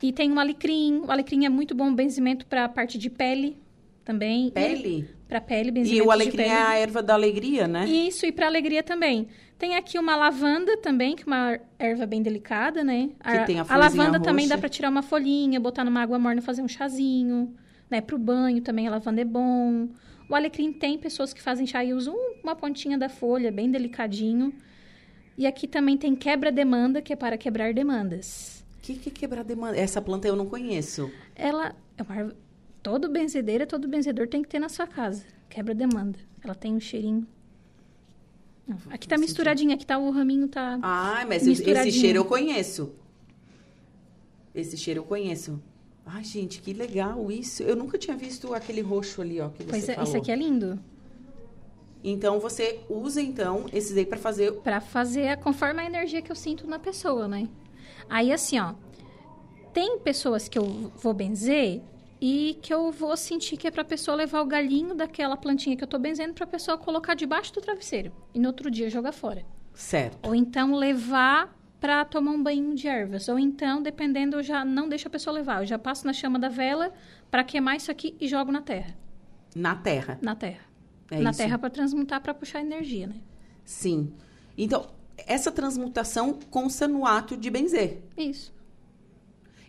E 0.01 0.13
tem 0.13 0.31
o 0.31 0.39
alecrim. 0.39 1.01
O 1.05 1.11
alecrim 1.11 1.45
é 1.45 1.49
muito 1.49 1.75
bom 1.75 1.93
benzimento 1.93 2.45
pra 2.45 2.69
parte 2.69 2.97
de 2.97 3.09
pele 3.09 3.57
também. 4.05 4.49
Pele? 4.51 5.09
Pra 5.27 5.41
pele, 5.41 5.69
E 5.69 5.71
benzimento 5.71 6.03
o 6.03 6.05
de 6.05 6.11
alecrim 6.13 6.43
é 6.43 6.53
a 6.53 6.75
erva 6.77 7.03
da 7.03 7.13
alegria, 7.15 7.67
né? 7.67 7.85
Isso, 7.85 8.25
e 8.25 8.31
para 8.31 8.45
alegria 8.47 8.81
também. 8.81 9.27
Tem 9.57 9.75
aqui 9.75 9.99
uma 9.99 10.15
lavanda 10.15 10.77
também, 10.77 11.15
que 11.17 11.23
é 11.23 11.27
uma 11.27 11.59
erva 11.79 12.05
bem 12.05 12.21
delicada, 12.21 12.81
né? 12.83 13.09
Que 13.23 13.45
tem 13.45 13.59
a 13.59 13.65
a 13.67 13.75
lavanda 13.77 14.19
também 14.21 14.47
dá 14.47 14.55
roxa. 14.55 14.61
para 14.61 14.69
tirar 14.69 14.89
uma 14.89 15.01
folhinha, 15.01 15.59
botar 15.59 15.83
numa 15.83 16.01
água 16.01 16.17
morna, 16.17 16.41
fazer 16.41 16.61
um 16.61 16.67
chazinho, 16.67 17.53
né? 17.95 18.01
Pro 18.01 18.17
banho 18.17 18.61
também 18.61 18.87
a 18.87 18.91
lavanda 18.91 19.21
é 19.21 19.25
bom. 19.25 19.87
O 20.29 20.35
alecrim 20.35 20.73
tem 20.73 20.97
pessoas 20.97 21.33
que 21.33 21.41
fazem 21.41 21.65
chá 21.65 21.83
e 21.83 21.93
usam 21.93 22.15
uma 22.43 22.55
pontinha 22.55 22.97
da 22.97 23.07
folha, 23.07 23.51
bem 23.51 23.71
delicadinho. 23.71 24.53
E 25.37 25.45
aqui 25.45 25.67
também 25.67 25.97
tem 25.97 26.15
quebra-demanda, 26.15 27.01
que 27.01 27.13
é 27.13 27.15
para 27.15 27.37
quebrar 27.37 27.73
demandas. 27.73 28.63
O 28.77 28.81
que, 28.81 28.95
que 28.95 29.09
é 29.09 29.11
quebrar 29.11 29.43
demanda? 29.43 29.77
Essa 29.77 30.01
planta 30.01 30.27
eu 30.27 30.35
não 30.35 30.45
conheço. 30.45 31.11
Ela 31.35 31.75
é 31.97 32.03
uma. 32.03 32.35
Todo 32.83 33.09
benzedeira, 33.09 33.65
todo 33.65 33.87
benzedor 33.87 34.27
tem 34.27 34.43
que 34.43 34.49
ter 34.49 34.59
na 34.59 34.69
sua 34.69 34.85
casa. 34.85 35.25
Quebra-demanda. 35.49 36.19
Ela 36.43 36.53
tem 36.53 36.73
um 36.73 36.79
cheirinho... 36.79 37.25
Não, 38.67 38.77
Aqui 38.91 39.07
tá 39.07 39.17
misturadinho, 39.17 39.73
aqui 39.73 39.85
tá 39.85 39.97
o 39.97 40.11
raminho, 40.11 40.47
tá... 40.47 40.79
Ah, 40.81 41.23
mas 41.27 41.47
esse 41.47 41.91
cheiro 41.91 42.19
eu 42.19 42.25
conheço. 42.25 42.93
Esse 44.53 44.77
cheiro 44.77 44.99
eu 44.99 45.03
conheço. 45.03 45.59
Ai, 46.05 46.23
gente, 46.23 46.61
que 46.61 46.71
legal 46.73 47.31
isso. 47.31 47.63
Eu 47.63 47.75
nunca 47.75 47.97
tinha 47.97 48.15
visto 48.15 48.53
aquele 48.53 48.81
roxo 48.81 49.21
ali, 49.21 49.41
ó, 49.41 49.49
que 49.49 49.63
você 49.63 49.69
Pois 49.69 49.89
é, 49.89 49.95
falou. 49.95 50.07
esse 50.09 50.17
aqui 50.17 50.31
é 50.31 50.35
lindo. 50.35 50.79
Então 52.03 52.39
você 52.39 52.79
usa 52.87 53.19
então 53.21 53.65
esses 53.73 53.97
aí 53.97 54.05
para 54.05 54.17
fazer 54.19 54.51
Pra 54.61 54.79
fazer 54.79 55.29
a- 55.29 55.37
conforme 55.37 55.81
a 55.81 55.85
energia 55.85 56.21
que 56.21 56.31
eu 56.31 56.35
sinto 56.35 56.67
na 56.67 56.77
pessoa, 56.77 57.27
né? 57.27 57.49
Aí 58.07 58.31
assim, 58.31 58.59
ó, 58.59 58.75
tem 59.73 59.97
pessoas 59.99 60.47
que 60.47 60.57
eu 60.59 60.91
vou 60.97 61.13
benzer 61.13 61.81
e 62.21 62.59
que 62.61 62.71
eu 62.71 62.91
vou 62.91 63.17
sentir 63.17 63.57
que 63.57 63.67
é 63.67 63.71
pra 63.71 63.83
pessoa 63.83 64.15
levar 64.15 64.41
o 64.41 64.45
galinho 64.45 64.93
daquela 64.93 65.35
plantinha 65.35 65.75
que 65.75 65.83
eu 65.83 65.87
tô 65.87 65.97
benzendo 65.97 66.35
pra 66.35 66.45
pessoa 66.45 66.77
colocar 66.77 67.15
debaixo 67.15 67.51
do 67.53 67.59
travesseiro 67.61 68.11
e 68.33 68.39
no 68.39 68.47
outro 68.49 68.69
dia 68.69 68.89
jogar 68.89 69.11
fora. 69.11 69.43
certo. 69.73 70.27
Ou 70.27 70.35
então 70.35 70.75
levar 70.75 71.54
pra 71.85 72.03
tomar 72.03 72.31
um 72.31 72.41
banho 72.41 72.73
de 72.73 72.87
ervas, 72.87 73.29
ou 73.29 73.37
então, 73.37 73.79
dependendo, 73.79 74.37
eu 74.37 74.41
já 74.43 74.65
não 74.65 74.89
deixo 74.89 75.07
a 75.07 75.11
pessoa 75.11 75.35
levar, 75.35 75.61
eu 75.61 75.67
já 75.67 75.77
passo 75.77 76.03
na 76.07 76.13
chama 76.13 76.39
da 76.39 76.49
vela 76.49 76.91
pra 77.29 77.43
queimar 77.43 77.75
isso 77.77 77.91
aqui 77.91 78.15
e 78.19 78.27
jogo 78.27 78.51
na 78.51 78.59
terra, 78.59 78.95
Na 79.55 79.75
terra. 79.75 80.17
na 80.19 80.35
terra. 80.35 80.65
É 81.11 81.19
na 81.19 81.29
isso? 81.29 81.37
terra 81.37 81.59
pra 81.59 81.69
transmutar, 81.69 82.19
pra 82.21 82.33
puxar 82.33 82.61
energia, 82.61 83.05
né? 83.05 83.17
Sim. 83.63 84.11
Então, 84.57 84.87
essa 85.15 85.51
transmutação 85.51 86.39
consta 86.49 86.87
no 86.87 87.05
ato 87.05 87.37
de 87.37 87.51
benzer. 87.51 88.01
Isso. 88.17 88.51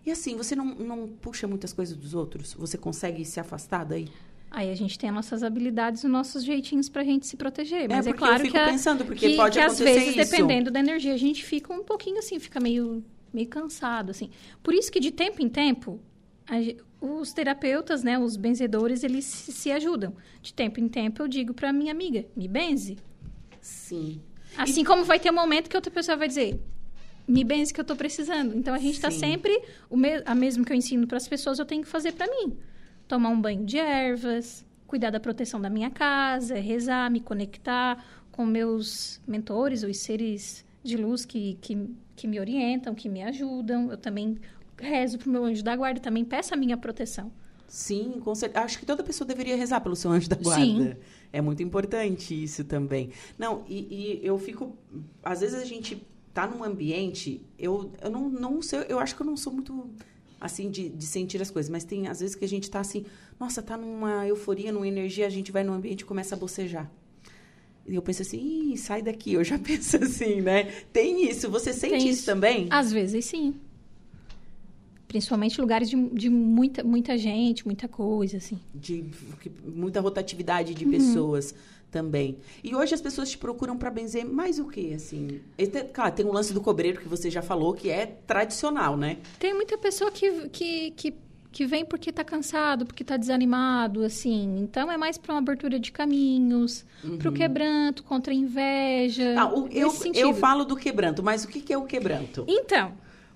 E 0.06 0.10
assim, 0.10 0.36
você 0.38 0.56
não, 0.56 0.64
não 0.64 1.06
puxa 1.08 1.46
muitas 1.46 1.74
coisas 1.74 1.94
dos 1.94 2.14
outros? 2.14 2.54
Você 2.54 2.78
consegue 2.78 3.26
se 3.26 3.38
afastar 3.38 3.84
daí? 3.84 4.08
Aí 4.50 4.70
a 4.70 4.74
gente 4.74 4.98
tem 4.98 5.10
as 5.10 5.14
nossas 5.14 5.42
habilidades 5.42 6.02
e 6.02 6.06
os 6.06 6.12
nossos 6.12 6.42
jeitinhos 6.44 6.88
pra 6.88 7.02
gente 7.04 7.26
se 7.26 7.36
proteger. 7.36 7.88
Mas 7.88 8.06
é, 8.06 8.10
eu 8.10 8.14
claro 8.14 8.40
fico 8.40 8.52
que, 8.52 8.58
a- 8.58 8.66
pensando, 8.70 9.04
porque 9.04 9.30
que, 9.30 9.36
pode 9.36 9.58
que 9.58 9.60
às 9.60 9.74
acontecer 9.74 9.98
vezes, 10.00 10.16
isso. 10.16 10.30
dependendo 10.30 10.70
da 10.70 10.80
energia, 10.80 11.12
a 11.12 11.16
gente 11.18 11.44
fica 11.44 11.72
um 11.72 11.82
pouquinho 11.82 12.18
assim, 12.18 12.38
fica 12.38 12.58
meio, 12.60 13.04
meio 13.32 13.48
cansado, 13.48 14.10
assim. 14.10 14.30
Por 14.62 14.72
isso 14.72 14.90
que 14.90 15.00
de 15.00 15.10
tempo 15.10 15.42
em 15.42 15.48
tempo, 15.48 16.00
a 16.48 16.54
os 16.98 17.32
terapeutas, 17.32 18.02
né, 18.02 18.18
os 18.18 18.36
benzedores, 18.36 19.04
eles 19.04 19.24
se, 19.26 19.52
se 19.52 19.70
ajudam. 19.70 20.14
De 20.40 20.54
tempo 20.54 20.80
em 20.80 20.88
tempo 20.88 21.22
eu 21.22 21.28
digo 21.28 21.52
pra 21.52 21.70
minha 21.72 21.92
amiga, 21.92 22.24
me 22.34 22.48
benze. 22.48 22.96
Sim. 23.60 24.20
Assim 24.56 24.82
como 24.82 25.04
vai 25.04 25.20
ter 25.20 25.30
um 25.30 25.34
momento 25.34 25.68
que 25.68 25.76
outra 25.76 25.90
pessoa 25.90 26.16
vai 26.16 26.26
dizer, 26.28 26.58
me 27.28 27.44
benze 27.44 27.74
que 27.74 27.80
eu 27.80 27.84
tô 27.84 27.94
precisando. 27.94 28.56
Então 28.56 28.72
a 28.72 28.78
gente 28.78 28.98
tá 29.00 29.10
Sim. 29.10 29.18
sempre, 29.18 29.60
o 29.90 29.96
me, 29.96 30.22
a 30.24 30.34
mesmo 30.34 30.64
que 30.64 30.72
eu 30.72 30.76
ensino 30.76 31.06
para 31.06 31.18
as 31.18 31.28
pessoas, 31.28 31.58
eu 31.58 31.66
tenho 31.66 31.82
que 31.82 31.88
fazer 31.88 32.12
para 32.12 32.26
mim. 32.26 32.56
Tomar 33.08 33.30
um 33.30 33.40
banho 33.40 33.64
de 33.64 33.78
ervas, 33.78 34.64
cuidar 34.86 35.10
da 35.10 35.20
proteção 35.20 35.60
da 35.60 35.70
minha 35.70 35.90
casa, 35.90 36.54
rezar, 36.56 37.10
me 37.10 37.20
conectar 37.20 38.04
com 38.32 38.44
meus 38.44 39.20
mentores, 39.26 39.82
os 39.82 39.98
seres 39.98 40.64
de 40.82 40.96
luz 40.96 41.24
que, 41.24 41.58
que, 41.60 41.88
que 42.14 42.26
me 42.26 42.38
orientam, 42.38 42.94
que 42.94 43.08
me 43.08 43.22
ajudam. 43.22 43.90
Eu 43.90 43.96
também 43.96 44.38
rezo 44.78 45.18
pro 45.18 45.30
meu 45.30 45.44
anjo 45.44 45.62
da 45.62 45.74
guarda, 45.74 46.00
também 46.00 46.24
peço 46.24 46.54
a 46.54 46.56
minha 46.56 46.76
proteção. 46.76 47.32
Sim, 47.68 48.20
com 48.20 48.34
certeza. 48.34 48.64
Acho 48.64 48.78
que 48.78 48.86
toda 48.86 49.02
pessoa 49.02 49.26
deveria 49.26 49.56
rezar 49.56 49.80
pelo 49.80 49.96
seu 49.96 50.10
anjo 50.10 50.28
da 50.28 50.36
guarda. 50.36 50.64
Sim. 50.64 50.96
É 51.32 51.40
muito 51.40 51.62
importante 51.62 52.40
isso 52.40 52.64
também. 52.64 53.10
Não, 53.36 53.64
e, 53.68 54.20
e 54.22 54.26
eu 54.26 54.38
fico. 54.38 54.76
Às 55.22 55.40
vezes 55.40 55.60
a 55.60 55.64
gente 55.64 56.06
tá 56.32 56.46
num 56.46 56.62
ambiente. 56.62 57.44
Eu, 57.58 57.90
eu 58.00 58.10
não, 58.10 58.28
não 58.28 58.62
sei, 58.62 58.84
eu 58.88 58.98
acho 58.98 59.16
que 59.16 59.22
eu 59.22 59.26
não 59.26 59.36
sou 59.36 59.52
muito 59.52 59.90
assim 60.40 60.70
de, 60.70 60.88
de 60.88 61.06
sentir 61.06 61.40
as 61.40 61.50
coisas, 61.50 61.70
mas 61.70 61.84
tem 61.84 62.08
às 62.08 62.20
vezes 62.20 62.34
que 62.36 62.44
a 62.44 62.48
gente 62.48 62.70
tá 62.70 62.80
assim, 62.80 63.04
nossa, 63.40 63.62
tá 63.62 63.76
numa 63.76 64.26
euforia, 64.26 64.70
numa 64.72 64.86
energia, 64.86 65.26
a 65.26 65.30
gente 65.30 65.50
vai 65.50 65.64
num 65.64 65.72
ambiente 65.72 66.00
e 66.02 66.04
começa 66.04 66.34
a 66.34 66.38
bocejar. 66.38 66.90
E 67.88 67.94
eu 67.94 68.02
penso 68.02 68.22
assim, 68.22 68.72
Ih, 68.72 68.76
sai 68.76 69.00
daqui, 69.02 69.32
eu 69.34 69.44
já 69.44 69.58
penso 69.60 69.96
assim, 69.96 70.40
né? 70.40 70.64
Tem 70.92 71.28
isso, 71.30 71.48
você 71.50 71.72
sente 71.72 71.94
Tem 71.98 72.08
isso 72.08 72.26
também? 72.26 72.66
Às 72.70 72.92
vezes, 72.92 73.24
sim. 73.24 73.54
Principalmente 75.08 75.60
lugares 75.60 75.88
de, 75.88 75.96
de 76.10 76.28
muita, 76.28 76.82
muita 76.82 77.16
gente, 77.16 77.64
muita 77.64 77.86
coisa, 77.86 78.38
assim. 78.38 78.58
de 78.74 79.04
muita 79.64 80.00
rotatividade 80.00 80.72
Uhum. 80.72 80.78
de 80.78 80.84
pessoas 80.86 81.54
também. 81.90 82.38
E 82.62 82.74
hoje 82.74 82.94
as 82.94 83.00
pessoas 83.00 83.30
te 83.30 83.38
procuram 83.38 83.76
para 83.76 83.90
benzer 83.90 84.24
mais 84.24 84.58
o 84.58 84.66
quê, 84.66 84.92
assim? 84.94 85.40
Claro, 85.92 86.14
tem 86.14 86.26
o 86.26 86.32
lance 86.32 86.52
do 86.52 86.60
cobreiro 86.60 87.00
que 87.00 87.08
você 87.08 87.30
já 87.30 87.42
falou, 87.42 87.72
que 87.74 87.88
é 87.90 88.06
tradicional, 88.26 88.96
né? 88.96 89.18
Tem 89.38 89.54
muita 89.54 89.78
pessoa 89.78 90.10
que, 90.10 90.48
que, 90.50 90.90
que, 90.92 91.14
que 91.52 91.64
vem 91.66 91.84
porque 91.84 92.12
tá 92.12 92.22
cansado, 92.24 92.84
porque 92.84 93.02
tá 93.04 93.16
desanimado, 93.16 94.02
assim. 94.02 94.58
Então, 94.60 94.90
é 94.90 94.96
mais 94.96 95.16
para 95.16 95.32
uma 95.32 95.38
abertura 95.40 95.78
de 95.78 95.90
caminhos, 95.92 96.84
pro 97.18 97.32
quebranto, 97.32 98.02
contra 98.02 98.32
a 98.32 98.36
inveja. 98.36 99.34
Ah, 99.38 99.46
o- 99.48 99.68
eu, 99.70 99.90
eu 100.14 100.34
falo 100.34 100.64
do 100.64 100.76
quebranto, 100.76 101.22
mas 101.22 101.44
o 101.44 101.48
que, 101.48 101.60
que 101.60 101.72
é 101.72 101.78
o 101.78 101.84
quebranto? 101.84 102.44
Então, 102.46 102.92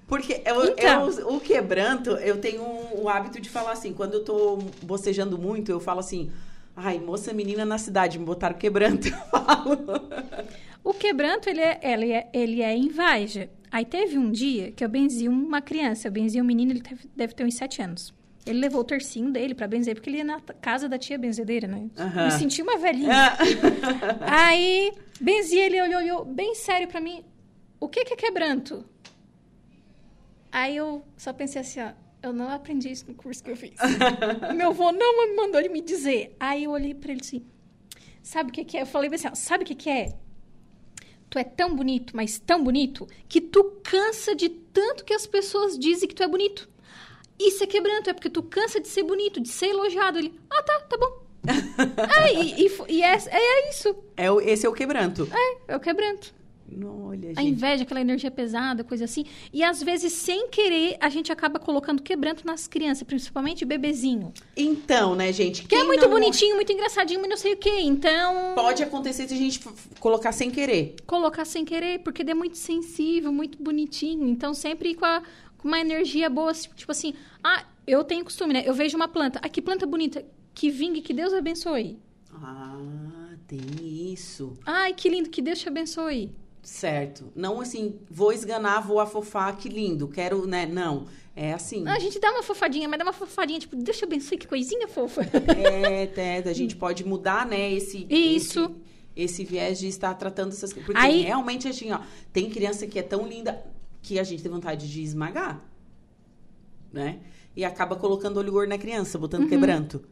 Porque 0.07 0.43
eu, 0.45 0.65
Então. 0.73 1.09
eu- 1.09 1.29
o 1.37 1.41
quebranto, 1.41 2.11
eu 2.11 2.39
tenho 2.41 2.63
o 3.01 3.09
hábito 3.09 3.41
de 3.41 3.49
falar 3.49 3.71
assim, 3.73 3.93
quando 3.93 4.15
eu 4.15 4.25
tô 4.25 4.59
bocejando 4.83 5.39
muito, 5.39 5.71
eu 5.71 5.79
falo 5.79 6.01
assim, 6.01 6.33
ai, 6.77 6.99
moça 6.99 7.33
menina 7.33 7.65
na 7.65 7.79
cidade, 7.79 8.19
me 8.19 8.25
botaram 8.25 8.57
quebranto, 8.57 9.07
eu 9.09 9.13
falo. 9.31 9.79
o 10.85 10.93
quebranto, 10.95 11.49
ele 11.49 11.61
é, 11.61 11.81
ele 11.83 12.13
é, 12.13 12.29
ele 12.33 12.63
é 12.63 12.77
inveja. 12.77 13.51
Aí 13.71 13.85
teve 13.85 14.19
um 14.19 14.31
dia 14.31 14.73
que 14.73 14.85
eu 14.85 14.89
benzi 14.89 15.29
uma 15.29 15.61
criança, 15.61 16.09
eu 16.09 16.13
benzi 16.13 16.41
um 16.41 16.45
menino, 16.45 16.73
ele 16.73 16.81
teve- 16.83 17.09
deve 17.15 17.35
ter 17.35 17.45
uns 17.45 17.55
sete 17.55 17.81
anos. 17.83 18.13
Ele 18.47 18.59
levou 18.59 18.81
o 18.81 18.85
tercinho 18.85 19.31
dele 19.31 19.55
pra 19.55 19.69
benzer, 19.69 19.95
porque 19.95 20.09
ele 20.11 20.17
ia 20.19 20.25
na 20.25 20.41
casa 20.41 20.89
da 20.89 20.99
tia 20.99 21.19
benzedeira, 21.19 21.69
né? 21.69 21.89
Aham. 21.97 22.25
Me 22.25 22.31
senti 22.33 22.63
uma 22.63 22.79
velhinha. 22.79 23.13
Ah. 23.13 23.37
Aí, 24.49 24.93
benzi 25.21 25.57
ele, 25.59 25.81
olhou, 25.81 26.01
olhou 26.01 26.25
bem 26.25 26.55
sério 26.55 26.89
pra 26.89 27.01
mim. 27.01 27.23
O 27.79 27.87
que 27.89 28.05
que 28.05 28.15
é 28.15 28.17
quebranto? 28.17 28.85
Aí 30.51 30.75
eu 30.77 31.05
só 31.17 31.33
pensei 31.33 31.61
assim, 31.61 31.81
ó. 31.81 31.91
Eu 32.23 32.33
não 32.33 32.51
aprendi 32.51 32.91
isso 32.91 33.07
no 33.09 33.15
curso 33.15 33.43
que 33.43 33.51
eu 33.51 33.57
fiz. 33.57 33.75
Meu 34.55 34.69
avô 34.69 34.93
não 34.93 35.27
me 35.27 35.35
mandou 35.35 35.61
ele 35.61 35.71
me 35.71 35.81
dizer. 35.81 36.37
Aí 36.39 36.65
eu 36.65 36.71
olhei 36.71 36.95
pra 36.95 37.13
ele 37.13 37.23
assim, 37.23 37.45
sabe 38.23 38.51
o 38.51 38.53
que 38.53 38.65
que 38.65 38.77
é? 38.77 38.83
Eu 38.83 38.87
falei 38.87 39.11
assim, 39.13 39.29
ó, 39.29 39.35
sabe 39.35 39.65
o 39.65 39.67
que 39.67 39.75
que 39.75 39.89
é? 39.89 40.15
Tu 41.31 41.39
é 41.39 41.45
tão 41.45 41.75
bonito, 41.75 42.15
mas 42.15 42.39
tão 42.39 42.63
bonito, 42.63 43.07
que 43.29 43.41
tu 43.41 43.79
cansa 43.85 44.35
de 44.35 44.49
tanto 44.49 45.05
que 45.05 45.15
as 45.15 45.27
pessoas 45.27 45.79
dizem 45.79 46.09
que 46.09 46.15
tu 46.15 46.23
é 46.23 46.29
bonito. 46.29 46.69
Isso 47.39 47.65
é 47.65 47.67
quebranto, 47.67 48.11
é 48.11 48.13
porque 48.13 48.29
tu 48.29 48.43
cansa 48.43 48.81
de 48.81 48.89
ser 48.89 49.05
bonito, 49.05 49.41
de 49.41 49.49
ser 49.49 49.69
elogiado. 49.69 50.19
Ele, 50.19 50.39
ah, 50.51 50.63
tá, 50.63 50.81
tá 50.81 50.99
bom. 50.99 51.25
é, 52.23 52.35
e, 52.35 52.67
e 52.67 52.71
e 52.89 53.03
é, 53.03 53.15
é 53.15 53.71
isso. 53.71 53.97
É, 54.17 54.27
esse 54.51 54.67
é 54.67 54.69
o 54.69 54.75
quebranto. 54.75 55.27
É, 55.33 55.73
é 55.73 55.77
o 55.77 55.81
quebranto. 55.81 56.35
Olha, 56.83 57.33
A 57.37 57.43
inveja, 57.43 57.83
aquela 57.83 58.01
energia 58.01 58.31
pesada, 58.31 58.85
coisa 58.85 59.05
assim. 59.05 59.25
E 59.53 59.63
às 59.63 59.83
vezes, 59.83 60.13
sem 60.13 60.49
querer, 60.49 60.97
a 61.01 61.09
gente 61.09 61.33
acaba 61.33 61.59
colocando 61.59 62.03
quebranto 62.03 62.47
nas 62.47 62.67
crianças, 62.69 63.03
principalmente 63.03 63.65
bebezinho. 63.65 64.33
Então, 64.57 65.15
né, 65.15 65.33
gente? 65.33 65.65
Que 65.65 65.75
é 65.75 65.85
muito 65.85 66.03
não- 66.03 66.11
bonitinho, 66.11 66.55
muito 66.55 66.73
engraçadinho, 66.73 67.21
mas 67.21 67.31
não 67.31 67.37
sei 67.37 67.55
o 67.55 67.57
quê. 67.57 67.81
Então, 67.81 68.53
Pode 68.55 68.83
acontecer 68.83 69.27
se 69.29 69.35
a 69.35 69.37
gente 69.37 69.61
colocar 69.99 70.33
sem 70.33 70.51
querer. 70.51 70.95
colocar 71.07 71.45
sem 71.45 71.65
querer, 71.65 72.01
porque 72.01 72.23
ele 72.23 72.31
é 72.31 72.35
muito 72.35 72.57
sensível, 72.57 73.33
muito 73.33 73.63
bonitinho. 73.63 74.27
Então, 74.29 74.55
sempre 74.55 74.95
com, 74.95 75.05
a- 75.05 75.23
com 75.59 75.69
uma 75.69 75.81
energia 75.81 76.31
boa, 76.31 76.51
assim, 76.53 76.69
tipo 76.77 76.91
assim, 76.93 77.15
ah, 77.43 77.65
eu 77.87 78.05
tenho 78.05 78.25
costume, 78.25 78.53
né? 78.55 78.63
Eu 78.65 78.75
vejo 78.75 78.97
uma 78.97 79.09
planta, 79.09 79.41
ah, 79.43 79.49
que 79.49 79.61
planta 79.61 79.87
bonita, 79.87 80.25
que 80.55 80.71
vingue, 80.71 81.01
que 81.01 81.13
Deus 81.13 81.33
abençoe. 81.33 81.99
Ah, 82.33 82.79
tem 83.47 83.61
isso. 84.13 84.57
Ai, 84.65 84.93
que 84.95 85.09
lindo, 85.09 85.29
que 85.29 85.43
Deus 85.43 85.59
te 85.59 85.69
abençoe. 85.69 86.31
Certo. 86.63 87.33
Não 87.35 87.61
assim, 87.61 87.99
vou 88.11 88.33
esganar, 88.33 88.87
vou 88.87 89.01
afofar, 89.01 89.57
que 89.57 89.69
lindo, 89.69 90.07
quero, 90.09 90.47
né? 90.47 90.67
Não. 90.67 91.07
É 91.35 91.53
assim. 91.53 91.87
A 91.89 91.99
gente 91.99 92.19
dá 92.19 92.31
uma 92.33 92.43
fofadinha, 92.43 92.89
mas 92.89 92.99
dá 92.99 93.05
uma 93.05 93.13
fofadinha, 93.13 93.59
tipo, 93.59 93.77
deixa 93.77 94.05
eu 94.05 94.09
abençoe, 94.09 94.37
que 94.37 94.47
coisinha 94.47 94.87
fofa. 94.89 95.23
É, 95.57 96.11
é, 96.21 96.49
a 96.49 96.53
gente 96.53 96.77
pode 96.77 97.05
mudar, 97.05 97.47
né, 97.47 97.73
esse... 97.73 98.07
Isso. 98.11 98.65
Esse, 99.17 99.43
esse 99.43 99.45
viés 99.45 99.79
de 99.79 99.87
estar 99.89 100.13
tratando 100.15 100.49
essas 100.53 100.73
coisas. 100.73 100.87
Porque 100.87 101.01
Aí- 101.01 101.23
realmente, 101.23 101.67
assim, 101.69 101.91
ó, 101.93 102.01
tem 102.33 102.51
criança 102.51 102.87
que 102.87 102.99
é 102.99 103.03
tão 103.03 103.27
linda 103.27 103.63
que 104.03 104.19
a 104.19 104.23
gente 104.25 104.43
tem 104.43 104.51
vontade 104.51 104.91
de 104.91 105.03
esmagar, 105.03 105.63
né? 106.93 107.21
E 107.57 107.65
acaba 107.65 107.97
colocando 107.97 108.39
olho 108.39 108.53
gordo 108.53 108.69
na 108.71 108.79
criança, 108.79 109.19
botando 109.19 109.43
Uhum. 109.43 109.49
quebranto. 109.49 110.03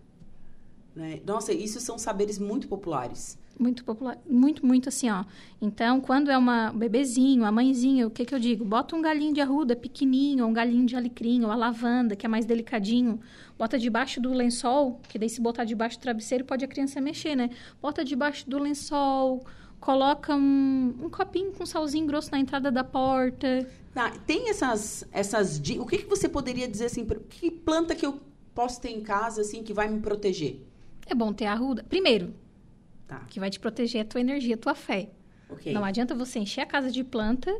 Né? 0.98 1.20
Nossa, 1.24 1.52
isso 1.52 1.78
são 1.78 1.96
saberes 1.96 2.40
muito 2.40 2.66
populares. 2.66 3.38
Muito 3.56 3.84
popular, 3.84 4.18
muito, 4.28 4.66
muito 4.66 4.88
assim, 4.88 5.08
ó. 5.08 5.24
Então, 5.62 6.00
quando 6.00 6.28
é 6.28 6.36
uma 6.36 6.72
um 6.72 6.76
bebezinho, 6.76 7.44
a 7.44 7.52
mãezinha, 7.52 8.04
o 8.04 8.10
que 8.10 8.24
que 8.24 8.34
eu 8.34 8.38
digo? 8.38 8.64
Bota 8.64 8.96
um 8.96 9.00
galinho 9.00 9.32
de 9.32 9.40
arruda 9.40 9.76
pequenininho, 9.76 10.44
ou 10.44 10.50
um 10.50 10.52
galinho 10.52 10.84
de 10.86 10.96
alecrim, 10.96 11.44
ou 11.44 11.52
a 11.52 11.54
lavanda, 11.54 12.16
que 12.16 12.26
é 12.26 12.28
mais 12.28 12.44
delicadinho. 12.44 13.20
Bota 13.56 13.78
debaixo 13.78 14.20
do 14.20 14.32
lençol, 14.32 15.00
que 15.08 15.20
daí 15.20 15.30
se 15.30 15.40
botar 15.40 15.64
debaixo 15.64 15.98
do 15.98 16.02
travesseiro 16.02 16.44
pode 16.44 16.64
a 16.64 16.68
criança 16.68 17.00
mexer, 17.00 17.36
né? 17.36 17.50
Bota 17.80 18.04
debaixo 18.04 18.50
do 18.50 18.58
lençol, 18.58 19.44
coloca 19.78 20.34
um, 20.34 20.94
um 21.00 21.08
copinho 21.08 21.52
com 21.52 21.64
salzinho 21.64 22.06
grosso 22.06 22.32
na 22.32 22.40
entrada 22.40 22.72
da 22.72 22.82
porta. 22.82 23.68
Tá, 23.94 24.10
tem 24.26 24.50
essas, 24.50 25.04
essas 25.12 25.58
O 25.78 25.86
que, 25.86 25.98
que 25.98 26.08
você 26.08 26.28
poderia 26.28 26.66
dizer 26.66 26.86
assim? 26.86 27.04
Que 27.04 27.52
planta 27.52 27.94
que 27.94 28.04
eu 28.04 28.20
posso 28.52 28.80
ter 28.80 28.90
em 28.90 29.00
casa, 29.00 29.42
assim, 29.42 29.62
que 29.62 29.72
vai 29.72 29.88
me 29.88 30.00
proteger? 30.00 30.67
É 31.08 31.14
bom 31.14 31.32
ter 31.32 31.46
arruda. 31.46 31.84
Primeiro, 31.88 32.34
Tá. 33.06 33.20
que 33.28 33.40
vai 33.40 33.48
te 33.50 33.58
proteger 33.58 34.02
a 34.02 34.04
tua 34.04 34.20
energia, 34.20 34.54
a 34.54 34.58
tua 34.58 34.74
fé. 34.74 35.08
Ok. 35.48 35.72
Não 35.72 35.82
adianta 35.84 36.14
você 36.14 36.38
encher 36.38 36.60
a 36.60 36.66
casa 36.66 36.90
de 36.90 37.02
planta 37.02 37.50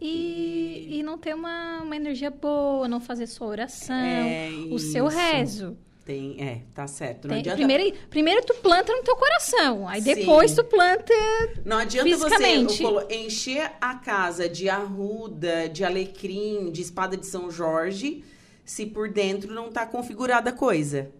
e, 0.00 0.88
e 0.98 1.02
não 1.02 1.18
ter 1.18 1.34
uma, 1.34 1.82
uma 1.82 1.94
energia 1.94 2.30
boa, 2.30 2.88
não 2.88 3.00
fazer 3.00 3.26
sua 3.26 3.46
oração, 3.48 3.94
É 3.94 4.48
o 4.70 4.78
seu 4.78 5.06
isso. 5.08 5.16
rezo. 5.16 5.76
Tem, 6.04 6.36
é, 6.38 6.60
tá 6.74 6.86
certo. 6.86 7.26
Não 7.28 7.30
Tem- 7.34 7.40
adianta, 7.40 7.56
primeiro, 7.56 7.96
primeiro 8.10 8.44
tu 8.44 8.54
planta 8.56 8.92
no 8.94 9.02
teu 9.02 9.16
coração, 9.16 9.88
aí 9.88 10.02
Sim. 10.02 10.14
depois 10.14 10.54
tu 10.54 10.62
planta 10.64 11.14
não 11.64 11.78
adianta 11.78 12.16
você 12.18 12.82
colo- 12.82 13.06
encher 13.10 13.72
a 13.80 13.94
casa 13.94 14.46
de 14.46 14.68
arruda, 14.68 15.66
de 15.68 15.82
alecrim, 15.82 16.70
de 16.70 16.82
espada 16.82 17.16
de 17.16 17.24
São 17.26 17.50
Jorge, 17.50 18.22
se 18.66 18.84
por 18.84 19.08
dentro 19.10 19.52
não 19.54 19.70
tá 19.72 19.86
configurada 19.86 20.50
a 20.50 20.52
coisa. 20.52 21.10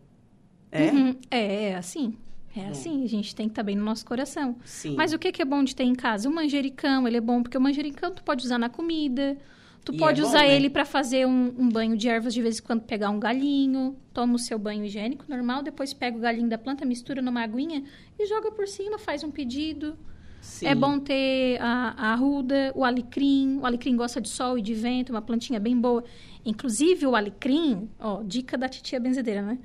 É? 0.74 0.90
Uhum. 0.90 1.16
É, 1.30 1.64
é 1.70 1.76
assim. 1.76 2.16
É 2.56 2.68
assim, 2.68 3.02
a 3.02 3.08
gente 3.08 3.34
tem 3.34 3.48
que 3.48 3.52
estar 3.52 3.64
bem 3.64 3.74
no 3.74 3.84
nosso 3.84 4.06
coração. 4.06 4.56
Sim. 4.64 4.94
Mas 4.94 5.12
o 5.12 5.18
que, 5.18 5.32
que 5.32 5.42
é 5.42 5.44
bom 5.44 5.64
de 5.64 5.74
ter 5.74 5.82
em 5.82 5.94
casa? 5.94 6.28
O 6.28 6.32
manjericão, 6.32 7.06
ele 7.08 7.16
é 7.16 7.20
bom 7.20 7.42
porque 7.42 7.58
o 7.58 7.60
manjericão 7.60 8.12
tu 8.12 8.22
pode 8.22 8.44
usar 8.44 8.58
na 8.58 8.68
comida. 8.68 9.36
Tu 9.84 9.92
E 9.92 9.98
pode 9.98 10.20
é 10.20 10.22
bom, 10.22 10.28
usar 10.28 10.42
né? 10.42 10.54
ele 10.56 10.70
para 10.70 10.84
fazer 10.84 11.26
um, 11.26 11.52
um 11.58 11.68
banho 11.68 11.96
de 11.96 12.08
ervas 12.08 12.32
de 12.32 12.40
vez 12.40 12.58
em 12.58 12.62
quando 12.62 12.82
pegar 12.82 13.10
um 13.10 13.18
galinho. 13.18 13.96
Toma 14.12 14.34
o 14.34 14.38
seu 14.38 14.58
banho 14.58 14.84
higiênico 14.84 15.24
normal, 15.28 15.62
depois 15.62 15.92
pega 15.92 16.16
o 16.16 16.20
galinho 16.20 16.48
da 16.48 16.56
planta, 16.56 16.84
mistura 16.84 17.20
numa 17.20 17.42
aguinha 17.42 17.82
e 18.18 18.26
joga 18.26 18.52
por 18.52 18.68
cima, 18.68 18.98
faz 18.98 19.24
um 19.24 19.30
pedido. 19.32 19.98
Sim. 20.40 20.66
É 20.66 20.74
bom 20.74 20.98
ter 21.00 21.58
a, 21.60 21.94
a 21.96 22.12
arruda, 22.12 22.70
o 22.74 22.84
alecrim. 22.84 23.58
O 23.58 23.66
alecrim 23.66 23.96
gosta 23.96 24.20
de 24.20 24.28
sol 24.28 24.58
e 24.58 24.62
de 24.62 24.74
vento, 24.74 25.10
uma 25.10 25.22
plantinha 25.22 25.58
bem 25.58 25.78
boa. 25.78 26.04
Inclusive, 26.44 27.06
o 27.06 27.16
alecrim, 27.16 27.88
ó, 27.98 28.22
dica 28.22 28.56
da 28.56 28.68
titia 28.68 29.00
benzedeira, 29.00 29.42
né? 29.42 29.58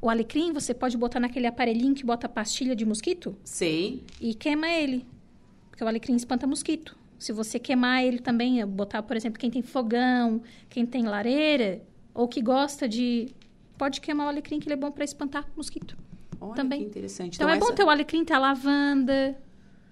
O 0.00 0.10
alecrim 0.10 0.52
você 0.52 0.74
pode 0.74 0.96
botar 0.96 1.18
naquele 1.20 1.46
aparelhinho 1.46 1.94
que 1.94 2.04
bota 2.04 2.28
pastilha 2.28 2.76
de 2.76 2.84
mosquito 2.84 3.36
Sei. 3.44 4.02
e 4.20 4.34
queima 4.34 4.68
ele. 4.68 5.06
Porque 5.70 5.82
o 5.82 5.86
alecrim 5.88 6.14
espanta 6.16 6.46
mosquito. 6.46 6.96
Se 7.18 7.32
você 7.32 7.58
queimar 7.58 8.04
ele 8.04 8.18
também, 8.18 8.64
botar, 8.66 9.02
por 9.02 9.16
exemplo, 9.16 9.38
quem 9.38 9.50
tem 9.50 9.62
fogão, 9.62 10.42
quem 10.68 10.84
tem 10.84 11.04
lareira, 11.04 11.82
ou 12.14 12.28
que 12.28 12.42
gosta 12.42 12.86
de. 12.88 13.28
Pode 13.78 14.00
queimar 14.00 14.26
o 14.26 14.28
alecrim, 14.30 14.58
que 14.58 14.66
ele 14.68 14.74
é 14.74 14.76
bom 14.76 14.90
para 14.90 15.04
espantar 15.04 15.46
mosquito. 15.56 15.96
Olha 16.40 16.54
Também. 16.54 16.80
que 16.80 16.86
interessante. 16.86 17.36
Então, 17.36 17.48
é 17.48 17.58
bom 17.58 17.66
essa- 17.66 17.74
ter 17.74 17.84
o 17.84 17.90
alecrim, 17.90 18.24
ter 18.24 18.34
a 18.34 18.38
lavanda. 18.38 19.36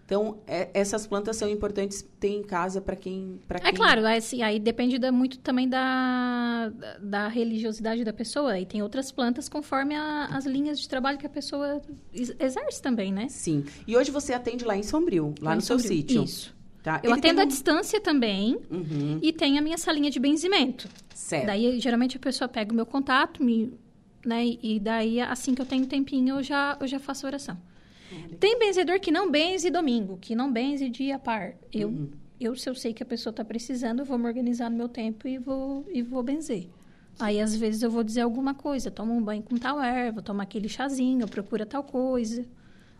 Então, 0.06 0.38
é- 0.46 0.68
essas 0.74 1.06
plantas 1.06 1.36
são 1.36 1.48
importantes 1.48 2.02
ter 2.20 2.28
em 2.28 2.42
casa 2.42 2.78
para 2.80 2.94
quem, 2.94 3.40
pra 3.48 3.58
É 3.58 3.62
quem... 3.62 3.74
claro, 3.74 4.04
aí, 4.06 4.18
assim, 4.18 4.42
aí 4.42 4.58
depende 4.60 4.98
da- 4.98 5.10
muito 5.10 5.38
também 5.38 5.66
da, 5.66 6.68
da, 6.68 6.98
da 6.98 7.28
religiosidade 7.28 8.04
da 8.04 8.12
pessoa. 8.12 8.58
E 8.60 8.66
tem 8.66 8.82
outras 8.82 9.10
plantas 9.10 9.48
conforme 9.48 9.94
a- 9.94 10.26
as 10.26 10.44
linhas 10.44 10.78
de 10.78 10.88
trabalho 10.88 11.16
que 11.16 11.26
a 11.26 11.30
pessoa 11.30 11.80
ex- 12.12 12.34
exerce 12.38 12.82
também, 12.82 13.12
né? 13.12 13.28
Sim. 13.30 13.64
E 13.86 13.96
hoje 13.96 14.10
você 14.10 14.34
atende 14.34 14.62
lá 14.64 14.76
em 14.76 14.82
Sombrio, 14.82 15.34
lá, 15.40 15.50
Lá 15.50 15.56
no 15.56 15.62
seu 15.62 15.78
Sombrio, 15.78 15.96
sítio. 16.02 16.22
isso. 16.24 16.54
Tá? 16.82 17.00
Eu 17.02 17.10
Ele 17.12 17.18
atendo 17.18 17.40
à 17.40 17.44
um- 17.44 17.48
distância 17.48 17.98
também 17.98 18.58
Uhum. 18.70 19.18
e 19.22 19.32
tenho 19.32 19.58
a 19.58 19.62
minha 19.62 19.78
salinha 19.78 20.10
de 20.10 20.20
benzimento. 20.20 20.86
Certo. 21.14 21.46
Daí, 21.46 21.80
geralmente, 21.80 22.18
a 22.18 22.20
pessoa 22.20 22.46
pega 22.46 22.72
o 22.72 22.76
meu 22.76 22.84
contato, 22.84 23.42
me, 23.42 23.72
né? 24.22 24.44
E 24.62 24.78
daí, 24.78 25.18
assim 25.18 25.54
que 25.54 25.62
eu 25.62 25.66
tenho 25.66 25.84
um 25.84 25.88
tempinho, 25.88 26.36
eu 26.36 26.42
já, 26.42 26.76
eu 26.78 26.86
já 26.86 26.98
faço 26.98 27.24
a 27.24 27.28
oração. 27.30 27.56
Tem 28.38 28.58
benzedor 28.58 29.00
que 29.00 29.10
não 29.10 29.30
benze 29.30 29.70
domingo, 29.70 30.18
que 30.20 30.34
não 30.34 30.52
benze 30.52 30.88
dia 30.88 31.18
par. 31.18 31.54
Eu, 31.72 31.88
Uhum. 31.88 32.10
eu, 32.40 32.54
se 32.56 32.68
eu 32.68 32.74
sei 32.74 32.92
que 32.92 33.02
a 33.02 33.06
pessoa 33.06 33.30
está 33.30 33.44
precisando, 33.44 34.00
eu 34.00 34.04
vou 34.04 34.18
me 34.18 34.26
organizar 34.26 34.70
no 34.70 34.76
meu 34.76 34.88
tempo 34.88 35.26
e 35.28 35.38
vou, 35.38 35.84
e 35.92 36.02
vou 36.02 36.22
benzer. 36.22 36.68
Aí, 37.18 37.40
às 37.40 37.54
vezes, 37.54 37.82
eu 37.82 37.90
vou 37.90 38.02
dizer 38.02 38.22
alguma 38.22 38.54
coisa. 38.54 38.90
Toma 38.90 39.12
um 39.12 39.22
banho 39.22 39.42
com 39.42 39.56
tal 39.56 39.80
erva, 39.80 40.20
toma 40.20 40.42
aquele 40.42 40.68
chazinho, 40.68 41.28
procura 41.28 41.64
tal 41.64 41.84
coisa. 41.84 42.44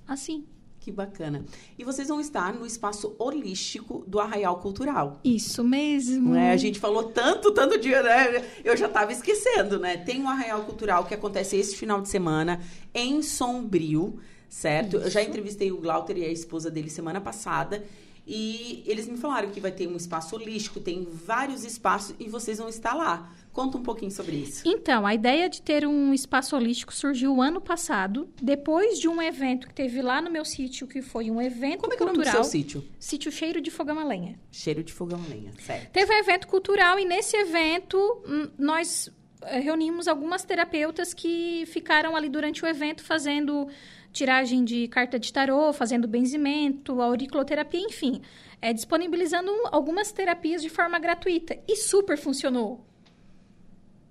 Assim. 0.07 0.45
Que 0.79 0.93
bacana. 0.93 1.43
E 1.79 1.83
vocês 1.83 2.09
vão 2.09 2.21
estar 2.21 2.53
no 2.53 2.67
espaço 2.67 3.17
holístico 3.19 4.05
do 4.07 4.21
Arraial 4.21 4.59
Cultural. 4.61 5.19
Isso 5.25 5.65
mesmo. 5.65 6.35
É? 6.35 6.53
A 6.53 6.57
gente 6.59 6.79
falou 6.79 7.05
tanto, 7.05 7.53
tanto 7.53 7.79
dia, 7.81 8.03
né? 8.03 8.45
Eu 8.62 8.77
já 8.77 8.87
estava 8.87 9.11
esquecendo, 9.11 9.79
né? 9.81 9.97
Tem 9.97 10.21
um 10.23 10.29
Arraial 10.29 10.62
Cultural 10.65 11.07
que 11.07 11.15
acontece 11.15 11.57
esse 11.57 11.75
final 11.75 12.03
de 12.03 12.09
semana 12.11 12.61
em 12.95 13.23
Sombrio, 13.23 14.19
certo? 14.49 14.97
Eu 14.97 15.11
já 15.11 15.22
entrevistei 15.22 15.72
o 15.72 15.78
Glauter 15.78 16.16
e 16.18 16.24
a 16.24 16.30
esposa 16.30 16.70
dele 16.70 16.90
semana 16.90 17.20
passada. 17.20 17.84
E 18.26 18.82
eles 18.86 19.07
me 19.07 19.18
falaram 19.18 19.51
que 19.51 19.61
vai 19.61 19.70
ter 19.70 19.86
um 19.86 19.97
espaço 19.97 20.34
holístico, 20.34 20.80
tem 20.80 21.05
vários 21.05 21.62
espaços 21.62 22.14
e 22.18 22.26
vocês 22.28 22.57
vão 22.57 22.68
estar 22.68 22.95
lá. 22.95 23.30
Conta 23.53 23.76
um 23.76 23.82
pouquinho 23.82 24.11
sobre 24.11 24.34
isso. 24.36 24.62
Então, 24.66 25.07
a 25.07 25.14
ideia 25.14 25.49
de 25.49 25.61
ter 25.61 25.86
um 25.86 26.12
espaço 26.12 26.57
holístico 26.57 26.92
surgiu 26.92 27.40
ano 27.40 27.61
passado, 27.61 28.28
depois 28.42 28.99
de 28.99 29.09
um 29.09 29.20
evento 29.20 29.68
que 29.68 29.74
teve 29.74 30.01
lá 30.01 30.22
no 30.22 30.30
meu 30.30 30.45
sítio, 30.45 30.86
que 30.86 31.03
foi 31.03 31.30
um 31.30 31.40
evento 31.40 31.82
Como 31.82 31.92
é 31.92 31.97
que 31.97 32.03
é 32.03 32.07
o 32.07 32.09
cultural. 32.09 32.32
seu 32.32 32.45
sítio? 32.45 32.84
Sítio 32.99 33.30
Cheiro 33.30 33.61
de 33.61 33.70
Fogão 33.70 33.99
a 33.99 34.05
Lenha. 34.05 34.40
Cheiro 34.51 34.82
de 34.82 34.92
fogão 34.92 35.20
a 35.24 35.28
lenha, 35.28 35.53
certo? 35.61 35.92
Teve 35.92 36.12
um 36.12 36.18
evento 36.18 36.49
cultural 36.49 36.99
e 36.99 37.05
nesse 37.05 37.36
evento 37.36 37.99
hum, 38.26 38.49
nós 38.59 39.12
eh, 39.42 39.61
reunimos 39.61 40.09
algumas 40.09 40.42
terapeutas 40.45 41.12
que 41.12 41.64
ficaram 41.66 42.16
ali 42.16 42.28
durante 42.28 42.64
o 42.64 42.66
evento 42.66 43.05
fazendo 43.05 43.68
tiragem 44.15 44.65
de 44.65 44.87
carta 44.87 45.19
de 45.19 45.31
tarô, 45.33 45.73
fazendo 45.73 46.07
benzimento, 46.07 47.03
auriculoterapia, 47.03 47.81
enfim, 47.81 48.23
é, 48.62 48.73
disponibilizando 48.73 49.51
algumas 49.73 50.12
terapias 50.12 50.62
de 50.62 50.71
forma 50.71 51.01
gratuita 51.01 51.59
e 51.69 51.77
super 51.77 52.17
funcionou. 52.17 52.87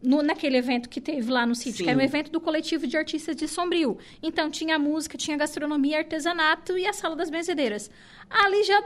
No, 0.02 0.22
naquele 0.22 0.58
evento 0.58 0.90
que 0.90 1.00
teve 1.00 1.32
lá 1.32 1.46
no 1.46 1.56
sítio, 1.56 1.78
Sim. 1.78 1.84
que 1.86 1.90
era 1.90 1.98
um 1.98 2.02
evento 2.02 2.30
do 2.30 2.42
coletivo 2.42 2.86
de 2.86 2.98
artistas 2.98 3.38
de 3.38 3.48
Sombrio. 3.48 3.98
Então, 4.22 4.52
tinha 4.52 4.78
música, 4.78 5.18
tinha 5.18 5.38
gastronomia, 5.38 6.00
artesanato 6.00 6.78
e 6.78 6.86
a 6.86 6.92
sala 6.92 7.16
das 7.16 7.30
benzedeiras. 7.30 7.90
Ali 8.30 8.66
já, 8.66 8.84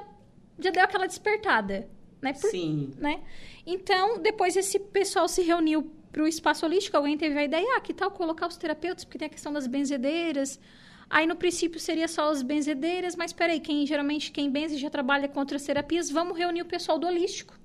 já 0.59 0.70
deu 0.70 0.84
aquela 0.84 1.07
despertada, 1.07 1.89
né? 2.22 2.34
Por- 2.34 2.52
Sim. 2.52 2.91
né? 2.99 3.22
Então, 3.65 4.22
depois 4.22 4.56
esse 4.56 4.77
pessoal 4.77 5.27
se 5.27 5.41
reuniu 5.41 5.91
para 6.11 6.22
o 6.22 6.27
espaço 6.27 6.64
holístico, 6.68 6.95
alguém 6.95 7.18
teve 7.18 7.35
a 7.39 7.44
ideia, 7.44 7.76
ah, 7.76 7.81
que 7.81 7.95
tal 7.95 8.11
colocar 8.11 8.45
os 8.48 8.56
terapeutas, 8.56 9.03
porque 9.03 9.18
tem 9.18 9.26
a 9.26 9.30
questão 9.30 9.52
das 9.52 9.65
benzedeiras. 9.65 10.60
Aí, 11.09 11.25
no 11.25 11.35
princípio, 11.35 11.79
seria 11.79 12.07
só 12.07 12.29
as 12.29 12.41
benzedeiras, 12.41 13.15
mas 13.15 13.31
peraí, 13.31 13.59
quem, 13.59 13.85
geralmente 13.85 14.31
quem 14.31 14.51
benze 14.51 14.77
já 14.77 14.89
trabalha 14.89 15.27
com 15.27 15.39
outras 15.39 15.63
terapias, 15.63 16.09
vamos 16.09 16.38
reunir 16.38 16.61
o 16.61 16.65
pessoal 16.65 16.99
do 16.99 17.07
holístico 17.07 17.57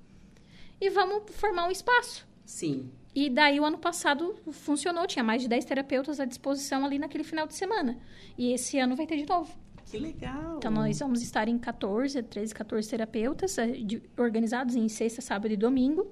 e 0.79 0.89
vamos 0.89 1.23
formar 1.35 1.67
um 1.67 1.71
espaço. 1.71 2.25
Sim. 2.45 2.89
E 3.15 3.29
daí, 3.29 3.59
o 3.59 3.65
ano 3.65 3.77
passado, 3.77 4.35
funcionou, 4.51 5.05
tinha 5.05 5.23
mais 5.23 5.41
de 5.41 5.47
10 5.47 5.65
terapeutas 5.65 6.19
à 6.19 6.25
disposição 6.25 6.83
ali 6.83 6.97
naquele 6.97 7.23
final 7.23 7.45
de 7.45 7.53
semana. 7.53 7.97
E 8.37 8.51
esse 8.51 8.79
ano 8.79 8.95
vai 8.95 9.05
ter 9.05 9.17
de 9.17 9.27
novo. 9.27 9.55
Que 9.85 9.99
legal. 9.99 10.55
Então, 10.57 10.71
nós 10.71 10.97
vamos 10.97 11.21
estar 11.21 11.47
em 11.47 11.57
14, 11.57 12.23
13, 12.23 12.55
14 12.55 12.89
terapeutas, 12.89 13.57
eh, 13.59 13.73
organizados 14.17 14.75
em 14.75 14.87
sexta, 14.87 15.21
sábado 15.21 15.53
e 15.53 15.57
domingo. 15.57 16.11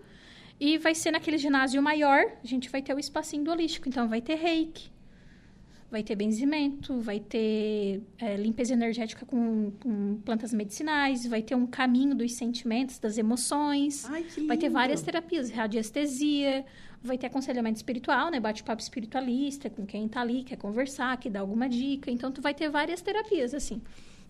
E 0.60 0.78
vai 0.78 0.94
ser 0.94 1.10
naquele 1.10 1.40
ginásio 1.40 1.82
maior, 1.82 2.24
a 2.44 2.46
gente 2.46 2.70
vai 2.70 2.84
ter 2.84 2.94
o 2.94 3.00
espacinho 3.00 3.44
do 3.44 3.50
holístico. 3.50 3.90
Então, 3.90 4.08
vai 4.08 4.22
ter 4.22 4.36
reiki, 4.36 4.92
vai 5.92 6.02
ter 6.02 6.16
benzimento, 6.16 7.02
vai 7.02 7.20
ter 7.20 8.02
eh, 8.18 8.38
limpeza 8.38 8.72
energética 8.72 9.26
com, 9.26 9.72
com 9.72 10.22
plantas 10.24 10.54
medicinais, 10.54 11.28
vai 11.28 11.42
ter 11.42 11.54
um 11.54 11.68
caminho 11.68 12.16
dos 12.16 12.34
sentimentos, 12.34 12.98
das 12.98 13.18
emoções. 13.18 14.06
Ai, 14.06 14.26
Vai 14.48 14.58
ter 14.58 14.70
várias 14.70 15.02
terapias, 15.02 15.52
radiestesia, 15.52 16.66
vai 17.04 17.18
ter 17.18 17.28
aconselhamento 17.28 17.76
espiritual, 17.76 18.32
né? 18.32 18.40
Bate-papo 18.40 18.82
espiritualista 18.82 19.70
com 19.70 19.86
quem 19.86 20.08
tá 20.08 20.22
ali, 20.22 20.44
quer 20.44 20.56
conversar, 20.56 21.18
que 21.18 21.30
dá 21.30 21.42
alguma 21.42 21.68
dica. 21.68 22.10
Então, 22.10 22.32
tu 22.32 22.42
vai 22.42 22.54
ter 22.54 22.70
várias 22.70 23.02
terapias, 23.02 23.54
assim. 23.54 23.82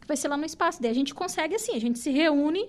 Que 0.01 0.07
vai 0.07 0.17
ser 0.17 0.29
lá 0.29 0.37
no 0.37 0.45
espaço. 0.45 0.81
Daí 0.81 0.89
a 0.89 0.95
gente 0.95 1.13
consegue, 1.13 1.53
assim, 1.53 1.75
a 1.75 1.79
gente 1.79 1.99
se 1.99 2.09
reúne 2.09 2.67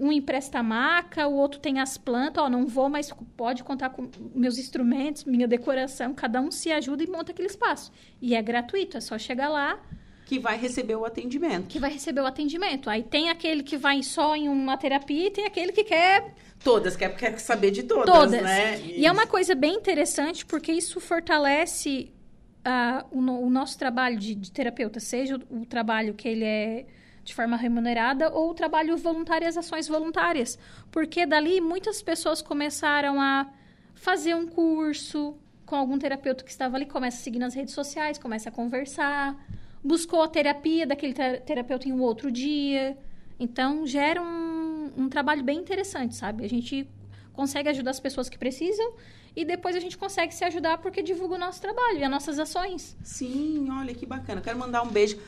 um 0.00 0.12
empresta 0.12 0.60
a 0.60 0.62
maca, 0.62 1.26
o 1.26 1.34
outro 1.34 1.60
tem 1.60 1.80
as 1.80 1.98
plantas, 1.98 2.44
ó, 2.44 2.48
não 2.48 2.66
vou, 2.66 2.88
mas 2.88 3.12
pode 3.36 3.62
contar 3.64 3.90
com 3.90 4.08
meus 4.34 4.58
instrumentos, 4.58 5.24
minha 5.24 5.46
decoração, 5.46 6.14
cada 6.14 6.40
um 6.40 6.50
se 6.50 6.70
ajuda 6.70 7.04
e 7.04 7.06
monta 7.06 7.32
aquele 7.32 7.48
espaço. 7.48 7.92
E 8.20 8.34
é 8.34 8.42
gratuito, 8.42 8.96
é 8.96 9.00
só 9.00 9.18
chegar 9.18 9.48
lá. 9.48 9.80
Que 10.26 10.38
vai 10.38 10.58
receber 10.58 10.94
o 10.94 11.04
atendimento. 11.04 11.68
Que 11.68 11.78
vai 11.78 11.90
receber 11.90 12.20
o 12.20 12.26
atendimento. 12.26 12.90
Aí 12.90 13.02
tem 13.02 13.30
aquele 13.30 13.62
que 13.62 13.78
vai 13.78 14.02
só 14.02 14.36
em 14.36 14.48
uma 14.48 14.76
terapia 14.76 15.28
e 15.28 15.30
tem 15.30 15.46
aquele 15.46 15.72
que 15.72 15.84
quer. 15.84 16.34
Todas, 16.62 16.96
quer, 16.96 17.16
quer 17.16 17.38
saber 17.38 17.70
de 17.70 17.84
todas, 17.84 18.14
todas. 18.14 18.42
né? 18.42 18.78
E 18.80 19.06
é 19.06 19.12
uma 19.12 19.26
coisa 19.26 19.54
bem 19.54 19.74
interessante, 19.74 20.44
porque 20.44 20.70
isso 20.70 21.00
fortalece 21.00 22.12
uh, 22.58 23.06
o, 23.10 23.46
o, 23.46 23.50
nosso 23.50 23.78
trabalho 23.78 24.18
de, 24.18 24.34
de 24.34 24.50
terapeuta, 24.52 25.00
seja 25.00 25.40
o, 25.50 25.62
o 25.62 25.66
trabalho 25.66 26.14
que 26.14 26.28
ele 26.28 26.44
é 26.44 26.86
de 27.28 27.34
forma 27.34 27.56
remunerada 27.56 28.30
ou 28.30 28.54
trabalho 28.54 28.96
voluntário 28.96 29.46
as 29.46 29.56
ações 29.56 29.86
voluntárias. 29.86 30.58
Porque 30.90 31.26
dali 31.26 31.60
muitas 31.60 32.02
pessoas 32.02 32.40
começaram 32.42 33.20
a 33.20 33.46
fazer 33.94 34.34
um 34.34 34.46
curso 34.46 35.36
com 35.66 35.76
algum 35.76 35.98
terapeuta 35.98 36.42
que 36.42 36.50
estava 36.50 36.76
ali, 36.76 36.86
começa 36.86 37.18
a 37.18 37.20
seguir 37.20 37.38
nas 37.38 37.54
redes 37.54 37.74
sociais, 37.74 38.16
começa 38.16 38.48
a 38.48 38.52
conversar, 38.52 39.36
buscou 39.84 40.22
a 40.22 40.28
terapia 40.28 40.86
daquele 40.86 41.12
terapeuta 41.12 41.86
em 41.86 41.92
um 41.92 42.00
outro 42.00 42.30
dia. 42.32 42.96
Então, 43.38 43.86
gera 43.86 44.22
um, 44.22 44.90
um 44.96 45.08
trabalho 45.10 45.44
bem 45.44 45.58
interessante, 45.58 46.16
sabe? 46.16 46.44
A 46.44 46.48
gente 46.48 46.88
consegue 47.34 47.68
ajudar 47.68 47.90
as 47.90 48.00
pessoas 48.00 48.30
que 48.30 48.38
precisam 48.38 48.94
e 49.36 49.44
depois 49.44 49.76
a 49.76 49.80
gente 49.80 49.98
consegue 49.98 50.34
se 50.34 50.42
ajudar 50.44 50.78
porque 50.78 51.02
divulga 51.02 51.34
o 51.34 51.38
nosso 51.38 51.60
trabalho 51.60 51.98
e 51.98 52.04
as 52.04 52.10
nossas 52.10 52.38
ações. 52.38 52.96
Sim, 53.04 53.68
olha 53.70 53.94
que 53.94 54.06
bacana. 54.06 54.40
Quero 54.40 54.58
mandar 54.58 54.82
um 54.82 54.88
beijo 54.88 55.18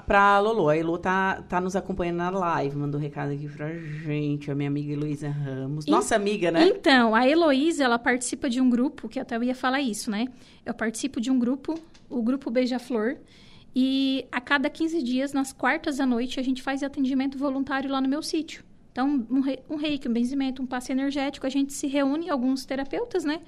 pra 0.00 0.38
Lolo. 0.38 0.68
A 0.68 0.76
Elo 0.76 0.96
tá, 0.96 1.42
tá 1.42 1.60
nos 1.60 1.76
acompanhando 1.76 2.16
na 2.16 2.30
live, 2.30 2.76
mandou 2.76 2.98
um 2.98 3.02
recado 3.02 3.32
aqui 3.32 3.46
pra 3.48 3.70
gente, 3.70 4.50
a 4.50 4.54
minha 4.54 4.68
amiga 4.68 4.92
Heloísa 4.92 5.28
Ramos. 5.28 5.86
Nossa 5.86 6.14
e, 6.14 6.16
amiga, 6.16 6.50
né? 6.50 6.66
Então, 6.68 7.14
a 7.14 7.28
Heloísa, 7.28 7.84
ela 7.84 7.98
participa 7.98 8.48
de 8.48 8.60
um 8.60 8.70
grupo, 8.70 9.08
que 9.08 9.20
até 9.20 9.36
eu 9.36 9.42
ia 9.42 9.54
falar 9.54 9.82
isso, 9.82 10.10
né? 10.10 10.28
Eu 10.64 10.72
participo 10.72 11.20
de 11.20 11.30
um 11.30 11.38
grupo, 11.38 11.74
o 12.08 12.22
grupo 12.22 12.50
Beija-Flor, 12.50 13.18
e 13.74 14.26
a 14.30 14.40
cada 14.40 14.70
15 14.70 15.02
dias, 15.02 15.32
nas 15.32 15.52
quartas 15.52 16.00
à 16.00 16.06
noite, 16.06 16.38
a 16.38 16.42
gente 16.42 16.62
faz 16.62 16.82
atendimento 16.82 17.36
voluntário 17.36 17.90
lá 17.90 18.00
no 18.00 18.08
meu 18.08 18.22
sítio. 18.22 18.64
Então, 18.92 19.26
um, 19.30 19.40
re, 19.40 19.58
um 19.68 19.76
reiki, 19.76 20.06
um 20.06 20.12
benzimento, 20.12 20.62
um 20.62 20.66
passe 20.66 20.92
energético, 20.92 21.46
a 21.46 21.50
gente 21.50 21.72
se 21.72 21.86
reúne, 21.86 22.28
alguns 22.28 22.66
terapeutas, 22.66 23.24
né? 23.24 23.40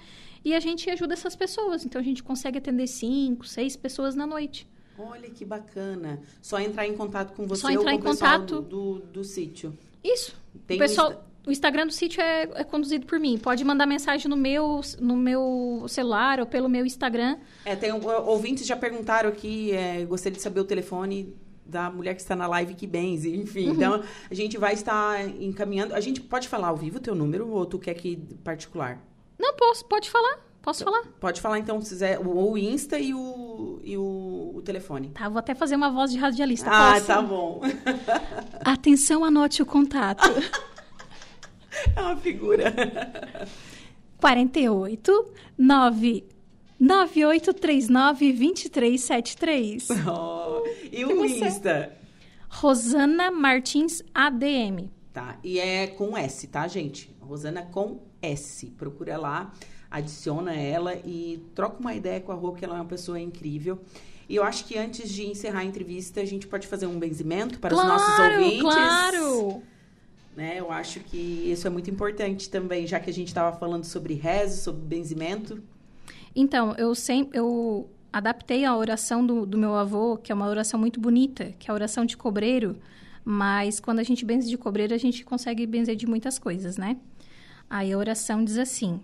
E 0.42 0.54
a 0.54 0.60
gente 0.60 0.88
ajuda 0.90 1.12
essas 1.12 1.36
pessoas. 1.36 1.84
Então, 1.84 2.00
a 2.00 2.04
gente 2.04 2.22
consegue 2.22 2.58
atender 2.58 2.86
cinco, 2.86 3.46
seis 3.46 3.76
pessoas 3.76 4.14
na 4.14 4.26
noite. 4.26 4.66
Olha 4.98 5.28
que 5.30 5.44
bacana. 5.44 6.20
Só 6.40 6.58
entrar 6.60 6.86
em 6.86 6.96
contato 6.96 7.32
com 7.34 7.46
você 7.46 7.62
Só 7.62 7.70
entrar 7.70 7.92
ou 7.92 7.98
com 7.98 8.08
em 8.08 8.12
contato 8.12 8.60
do, 8.60 8.98
do, 8.98 9.06
do, 9.06 9.24
sítio. 9.24 9.76
Isso. 10.02 10.36
Tem 10.66 10.76
o 10.76 10.80
pessoal, 10.80 11.24
o 11.46 11.50
Instagram 11.50 11.86
do 11.86 11.92
sítio 11.92 12.22
é, 12.22 12.42
é, 12.54 12.64
conduzido 12.64 13.06
por 13.06 13.18
mim. 13.18 13.38
Pode 13.38 13.64
mandar 13.64 13.86
mensagem 13.86 14.28
no 14.28 14.36
meu, 14.36 14.80
no 15.00 15.16
meu 15.16 15.84
celular 15.88 16.40
ou 16.40 16.46
pelo 16.46 16.68
meu 16.68 16.86
Instagram. 16.86 17.38
É, 17.64 17.76
tem 17.76 17.92
ouvintes 17.92 18.66
já 18.66 18.76
perguntaram 18.76 19.28
aqui, 19.28 19.72
é, 19.72 20.04
gostaria 20.04 20.36
de 20.36 20.42
saber 20.42 20.60
o 20.60 20.64
telefone 20.64 21.34
da 21.66 21.90
mulher 21.90 22.14
que 22.14 22.20
está 22.20 22.36
na 22.36 22.46
live 22.46 22.74
que 22.74 22.86
benze, 22.86 23.34
enfim. 23.36 23.68
Uhum. 23.68 23.74
Então, 23.74 24.04
a 24.30 24.34
gente 24.34 24.56
vai 24.56 24.74
estar 24.74 25.26
encaminhando. 25.40 25.94
A 25.94 26.00
gente 26.00 26.20
pode 26.20 26.48
falar 26.48 26.68
ao 26.68 26.76
vivo 26.76 26.96
o 26.98 27.00
teu 27.00 27.14
número 27.14 27.48
ou 27.50 27.66
tu 27.66 27.78
quer 27.78 27.94
que 27.94 28.16
particular? 28.42 28.98
Não, 29.38 29.54
posso, 29.54 29.84
pode 29.84 30.10
falar. 30.10 30.53
Posso 30.64 30.82
então, 30.82 30.94
falar? 30.94 31.06
Pode 31.20 31.40
falar, 31.42 31.58
então, 31.58 31.78
se 31.82 31.90
quiser, 31.90 32.18
o, 32.18 32.56
Insta 32.56 32.98
e, 32.98 33.12
o, 33.12 33.80
e 33.84 33.98
o, 33.98 34.52
o, 34.54 34.62
telefone. 34.62 35.10
Tá, 35.10 35.28
vou 35.28 35.38
até 35.38 35.54
fazer 35.54 35.76
uma 35.76 35.90
voz 35.90 36.10
de 36.10 36.16
radialista. 36.16 36.70
Ah, 36.72 36.94
Posso? 36.94 37.06
tá 37.06 37.20
bom. 37.20 37.60
Atenção, 38.64 39.22
anote 39.22 39.60
o 39.60 39.66
contato. 39.66 40.22
é 41.94 42.00
uma 42.00 42.16
figura. 42.16 42.72
48 44.16 45.34
9 45.58 46.24
9839 46.80 48.32
2373. 48.32 49.88
Oh, 50.08 50.62
e 50.90 51.04
o 51.04 51.26
Insta? 51.26 51.92
Rosana 52.48 53.30
Martins 53.30 54.02
ADM. 54.14 54.88
Tá, 55.12 55.38
e 55.44 55.58
é 55.58 55.88
com 55.88 56.16
S, 56.16 56.46
tá, 56.46 56.66
gente? 56.66 57.14
Rosana 57.20 57.62
com 57.62 58.00
S. 58.22 58.70
Procura 58.70 59.18
lá 59.18 59.52
adiciona 59.94 60.52
ela 60.52 60.96
e 60.96 61.40
troca 61.54 61.78
uma 61.78 61.94
ideia 61.94 62.20
com 62.20 62.32
a 62.32 62.34
Rô, 62.34 62.52
que 62.52 62.64
ela 62.64 62.74
é 62.74 62.80
uma 62.80 62.84
pessoa 62.84 63.20
incrível. 63.20 63.78
E 64.28 64.34
eu 64.34 64.42
acho 64.42 64.64
que 64.64 64.76
antes 64.76 65.08
de 65.08 65.24
encerrar 65.24 65.60
a 65.60 65.64
entrevista, 65.64 66.20
a 66.20 66.24
gente 66.24 66.48
pode 66.48 66.66
fazer 66.66 66.86
um 66.86 66.98
benzimento 66.98 67.60
para 67.60 67.70
claro, 67.70 67.94
os 67.94 68.00
nossos 68.00 68.18
ouvintes. 68.18 68.60
Claro! 68.60 69.62
Né? 70.36 70.58
Eu 70.58 70.72
acho 70.72 70.98
que 70.98 71.16
isso 71.16 71.64
é 71.68 71.70
muito 71.70 71.88
importante 71.90 72.50
também, 72.50 72.88
já 72.88 72.98
que 72.98 73.08
a 73.08 73.12
gente 73.12 73.28
estava 73.28 73.56
falando 73.56 73.84
sobre 73.84 74.14
rezo, 74.14 74.62
sobre 74.62 74.82
benzimento. 74.82 75.62
Então, 76.34 76.74
eu 76.76 76.92
sempre 76.96 77.38
eu 77.38 77.88
adaptei 78.12 78.64
a 78.64 78.76
oração 78.76 79.24
do, 79.24 79.46
do 79.46 79.56
meu 79.56 79.76
avô, 79.76 80.16
que 80.16 80.32
é 80.32 80.34
uma 80.34 80.48
oração 80.48 80.80
muito 80.80 80.98
bonita, 80.98 81.54
que 81.56 81.70
é 81.70 81.72
a 81.72 81.74
oração 81.74 82.04
de 82.04 82.16
cobreiro, 82.16 82.76
mas 83.24 83.78
quando 83.78 84.00
a 84.00 84.02
gente 84.02 84.24
benze 84.24 84.48
de 84.48 84.58
cobreiro, 84.58 84.92
a 84.92 84.98
gente 84.98 85.24
consegue 85.24 85.64
benzer 85.66 85.94
de 85.94 86.06
muitas 86.06 86.36
coisas, 86.36 86.76
né? 86.76 86.96
Aí 87.70 87.92
a 87.92 87.98
oração 87.98 88.44
diz 88.44 88.58
assim: 88.58 89.00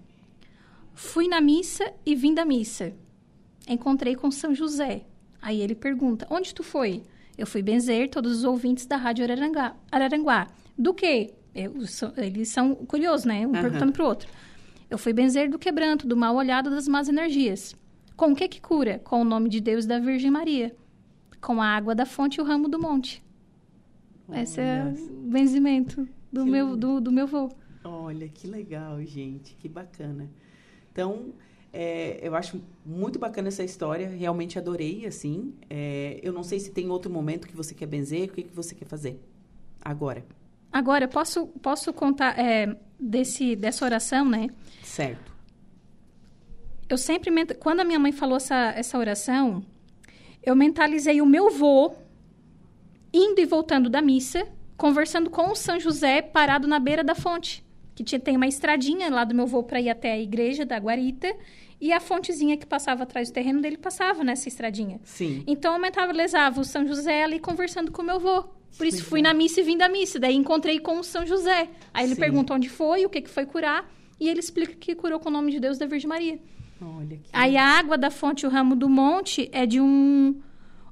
Fui 1.03 1.27
na 1.27 1.41
missa 1.41 1.93
e 2.05 2.15
vim 2.15 2.35
da 2.35 2.45
missa. 2.45 2.93
Encontrei 3.67 4.15
com 4.15 4.31
São 4.31 4.55
José. 4.55 5.07
Aí 5.41 5.61
ele 5.61 5.75
pergunta: 5.75 6.27
Onde 6.31 6.55
tu 6.55 6.63
foi? 6.63 7.03
Eu 7.39 7.47
fui 7.47 7.63
benzer 7.63 8.11
todos 8.11 8.37
os 8.37 8.45
ouvintes 8.45 8.85
da 8.85 8.97
Rádio 8.97 9.25
Araranguá. 9.25 9.75
Araranguá. 9.91 10.49
Do 10.79 10.93
quê? 10.93 11.33
Eu, 11.55 11.73
eles 12.19 12.51
são 12.51 12.75
curiosos, 12.75 13.25
né? 13.25 13.47
Um 13.47 13.51
uhum. 13.51 13.61
perguntando 13.63 13.93
pro 13.93 14.05
outro. 14.05 14.29
Eu 14.91 14.99
fui 14.99 15.15
benzer 15.15 15.49
do 15.49 15.59
quebranto, 15.59 16.07
do 16.07 16.17
mal 16.17 16.37
olhado 16.37 16.69
das 16.69 16.87
más 16.87 17.09
energias. 17.09 17.75
Com 18.15 18.33
o 18.33 18.37
que 18.37 18.47
que 18.47 18.61
cura? 18.61 18.99
Com 18.99 19.23
o 19.23 19.25
nome 19.25 19.49
de 19.49 19.59
Deus 19.59 19.87
e 19.87 19.89
da 19.89 19.99
Virgem 19.99 20.31
Maria. 20.31 20.77
Com 21.41 21.63
a 21.63 21.67
água 21.67 21.95
da 21.95 22.05
fonte 22.05 22.37
e 22.37 22.43
o 22.43 22.45
ramo 22.45 22.69
do 22.69 22.79
monte. 22.79 23.25
Esse 24.35 24.61
é 24.61 24.85
o 24.85 25.31
benzimento 25.31 26.07
do 26.31 26.45
meu, 26.45 26.77
do, 26.77 27.01
do 27.01 27.11
meu 27.11 27.27
vô. 27.27 27.49
Olha, 27.83 28.29
que 28.29 28.47
legal, 28.47 29.03
gente. 29.03 29.57
Que 29.57 29.67
bacana. 29.67 30.29
Então, 30.93 31.33
é, 31.73 32.19
eu 32.23 32.35
acho 32.35 32.61
muito 32.85 33.19
bacana 33.19 33.49
essa 33.49 33.63
história, 33.63 34.09
realmente 34.09 34.59
adorei, 34.59 35.07
assim. 35.07 35.55
É, 35.69 36.19
eu 36.23 36.33
não 36.33 36.43
sei 36.43 36.59
se 36.59 36.71
tem 36.71 36.91
outro 36.91 37.11
momento 37.11 37.47
que 37.47 37.57
você 37.57 37.75
quer 37.75 37.87
benzer, 37.87 38.29
o 38.29 38.33
que, 38.33 38.43
que 38.43 38.55
você 38.55 38.75
quer 38.75 38.87
fazer 38.87 39.21
agora? 39.81 40.25
Agora, 40.73 41.07
posso, 41.09 41.47
posso 41.63 41.93
contar 41.93 42.39
é, 42.39 42.77
desse, 42.99 43.55
dessa 43.57 43.85
oração, 43.85 44.29
né? 44.29 44.49
Certo. 44.83 45.31
Eu 46.89 46.99
sempre, 46.99 47.31
quando 47.55 47.81
a 47.81 47.85
minha 47.85 47.99
mãe 47.99 48.13
falou 48.13 48.37
essa, 48.37 48.73
essa 48.77 48.99
oração, 48.99 49.65
eu 50.43 50.57
mentalizei 50.57 51.21
o 51.21 51.27
meu 51.27 51.51
vô 51.51 51.95
indo 53.13 53.41
e 53.41 53.47
voltando 53.47 53.89
da 53.89 54.03
missa, 54.03 54.47
conversando 54.77 55.31
com 55.31 55.51
o 55.51 55.57
São 55.57 55.79
José 55.79 56.23
parado 56.23 56.67
na 56.67 56.81
beira 56.81 57.05
da 57.05 57.15
fonte 57.15 57.65
que 58.01 58.05
tinha, 58.05 58.19
tem 58.19 58.35
uma 58.35 58.47
estradinha 58.47 59.11
lá 59.11 59.25
do 59.25 59.35
meu 59.35 59.47
voo 59.47 59.63
para 59.63 59.79
ir 59.79 59.91
até 59.91 60.13
a 60.13 60.19
igreja 60.19 60.65
da 60.65 60.79
Guarita. 60.79 61.37
E 61.79 61.93
a 61.93 62.01
fontezinha 62.01 62.57
que 62.57 62.67
passava 62.67 63.03
atrás 63.03 63.31
do 63.31 63.35
terreno 63.35 63.61
dele 63.61 63.77
passava 63.77 64.25
nessa 64.25 64.49
estradinha. 64.49 65.01
Sim. 65.05 65.45
Então 65.47 65.75
eu 65.75 65.79
mentalizava 65.79 66.61
o 66.61 66.65
São 66.65 66.87
José 66.87 67.25
ali 67.25 67.39
conversando 67.39 67.93
com 67.93 68.03
o 68.03 68.05
meu 68.05 68.17
avô. 68.17 68.45
Por 68.77 68.87
isso 68.87 68.99
Sim. 68.99 69.05
fui 69.05 69.23
na 69.23 69.35
missa 69.35 69.61
e 69.61 69.65
vim 69.65 69.77
da 69.77 69.89
missa. 69.89 70.19
Daí 70.19 70.35
encontrei 70.35 70.79
com 70.79 70.99
o 70.99 71.05
São 71.05 71.27
José. 71.27 71.69
Aí 71.93 72.05
ele 72.07 72.15
Sim. 72.15 72.21
pergunta 72.21 72.55
onde 72.55 72.69
foi, 72.69 73.05
o 73.05 73.11
que, 73.11 73.21
que 73.21 73.31
foi 73.31 73.45
curar. 73.45 73.91
E 74.19 74.29
ele 74.29 74.41
explica 74.41 74.75
que 74.75 74.95
curou 74.95 75.19
com 75.21 75.29
o 75.29 75.33
nome 75.33 75.51
de 75.53 75.61
Deus 75.61 75.79
da 75.79 75.87
Virgem 75.87 76.09
Maria. 76.09 76.39
Olha 76.81 77.19
que... 77.19 77.31
Aí 77.33 77.57
a 77.57 77.65
água 77.65 77.99
da 77.99 78.11
fonte, 78.11 78.47
o 78.47 78.51
ramo 78.51 78.75
do 78.75 78.89
monte, 78.89 79.49
é 79.53 79.67
de 79.67 79.81
um 79.81 80.41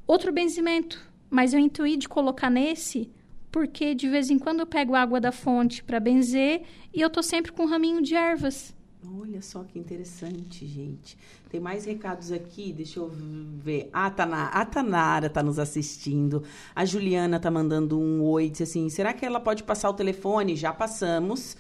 outro 0.07 0.33
benzimento. 0.33 1.01
Mas 1.31 1.53
eu 1.53 1.61
intuí 1.61 1.97
de 1.97 2.09
colocar 2.09 2.51
nesse 2.51 3.11
porque 3.51 3.95
de 3.95 4.09
vez 4.09 4.31
em 4.31 4.39
quando 4.39 4.61
eu 4.61 4.67
pego 4.67 4.95
água 4.95 5.21
da 5.21 5.33
fonte 5.33 5.83
para 5.83 6.01
benzer 6.01 6.63
e 6.93 7.01
eu 7.01 7.11
tô 7.11 7.23
sempre 7.23 7.53
com 7.53 7.65
um 7.65 7.69
raminho 7.69 8.03
de 8.03 8.15
ervas. 8.15 8.75
Olha 9.21 9.41
só 9.41 9.63
que 9.63 9.79
interessante, 9.79 10.67
gente. 10.67 11.17
Tem 11.49 11.61
mais 11.61 11.85
recados 11.85 12.33
aqui, 12.33 12.73
deixa 12.73 12.99
eu 12.99 13.09
ver. 13.09 13.89
A, 13.93 14.11
Tana, 14.11 14.47
a 14.47 14.65
Tanara 14.65 15.29
está 15.29 15.43
nos 15.43 15.59
assistindo. 15.59 16.43
A 16.75 16.85
Juliana 16.85 17.37
está 17.37 17.51
mandando 17.51 17.99
um 17.99 18.23
oi, 18.25 18.51
disse 18.51 18.65
assim: 18.65 18.89
será 18.91 19.13
que 19.13 19.25
ela 19.25 19.41
pode 19.41 19.63
passar 19.63 19.89
o 19.89 19.95
telefone? 19.95 20.57
Já 20.57 20.73
passamos. 20.73 21.57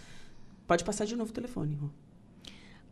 Pode 0.66 0.84
passar 0.84 1.06
de 1.06 1.16
novo 1.16 1.30
o 1.30 1.34
telefone, 1.34 1.76
Rô. 1.76 1.88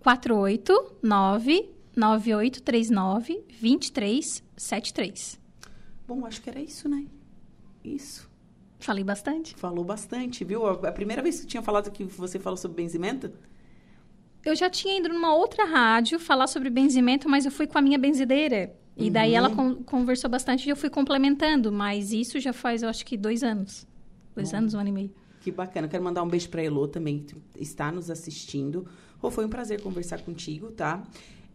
489 0.00 1.68
9839 1.96 3.44
2373. 3.60 5.40
Bom, 6.06 6.24
acho 6.24 6.40
que 6.40 6.48
era 6.48 6.60
isso, 6.60 6.88
né? 6.88 7.06
Isso. 7.84 8.25
Falei 8.78 9.02
bastante? 9.02 9.54
Falou 9.56 9.84
bastante, 9.84 10.44
viu? 10.44 10.66
A 10.66 10.92
primeira 10.92 11.22
vez 11.22 11.40
que 11.40 11.46
tinha 11.46 11.62
falado 11.62 11.90
que 11.90 12.04
você 12.04 12.38
falou 12.38 12.56
sobre 12.56 12.82
benzimento? 12.82 13.30
Eu 14.44 14.54
já 14.54 14.70
tinha 14.70 14.98
ido 14.98 15.08
numa 15.08 15.34
outra 15.34 15.64
rádio 15.64 16.18
falar 16.20 16.46
sobre 16.46 16.70
benzimento, 16.70 17.28
mas 17.28 17.44
eu 17.44 17.50
fui 17.50 17.66
com 17.66 17.78
a 17.78 17.82
minha 17.82 17.98
benzideira. 17.98 18.74
E 18.96 19.10
daí 19.10 19.34
ela 19.34 19.50
uhum. 19.50 19.74
con 19.74 19.82
conversou 19.82 20.30
bastante 20.30 20.66
e 20.66 20.70
eu 20.70 20.76
fui 20.76 20.88
complementando. 20.88 21.70
Mas 21.70 22.12
isso 22.12 22.40
já 22.40 22.52
faz, 22.52 22.82
eu 22.82 22.88
acho 22.88 23.04
que, 23.04 23.16
dois 23.16 23.42
anos. 23.42 23.86
Dois 24.34 24.52
Bom. 24.52 24.58
anos, 24.58 24.74
um 24.74 24.78
ano 24.78 24.88
e 24.88 24.92
meio. 24.92 25.14
Que 25.40 25.50
bacana. 25.50 25.86
Quero 25.86 26.02
mandar 26.02 26.22
um 26.22 26.28
beijo 26.28 26.48
para 26.48 26.62
Elô 26.62 26.88
também, 26.88 27.20
que 27.20 27.34
está 27.60 27.92
nos 27.92 28.10
assistindo. 28.10 28.86
Rô, 29.18 29.30
foi 29.30 29.44
um 29.44 29.48
prazer 29.48 29.82
conversar 29.82 30.22
contigo, 30.22 30.70
tá? 30.70 31.02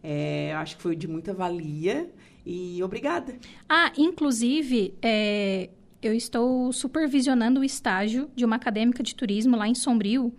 É, 0.02 0.52
acho 0.54 0.76
que 0.76 0.82
foi 0.82 0.94
de 0.94 1.08
muita 1.08 1.32
valia 1.32 2.10
e 2.44 2.82
obrigada. 2.82 3.36
Ah, 3.68 3.92
inclusive, 3.96 4.94
é, 5.00 5.70
eu 6.02 6.12
estou 6.12 6.72
supervisionando 6.72 7.60
o 7.60 7.64
estágio 7.64 8.28
de 8.34 8.44
uma 8.44 8.56
acadêmica 8.56 9.02
de 9.02 9.14
turismo 9.14 9.56
lá 9.56 9.68
em 9.68 9.74
Sombrio 9.74 10.34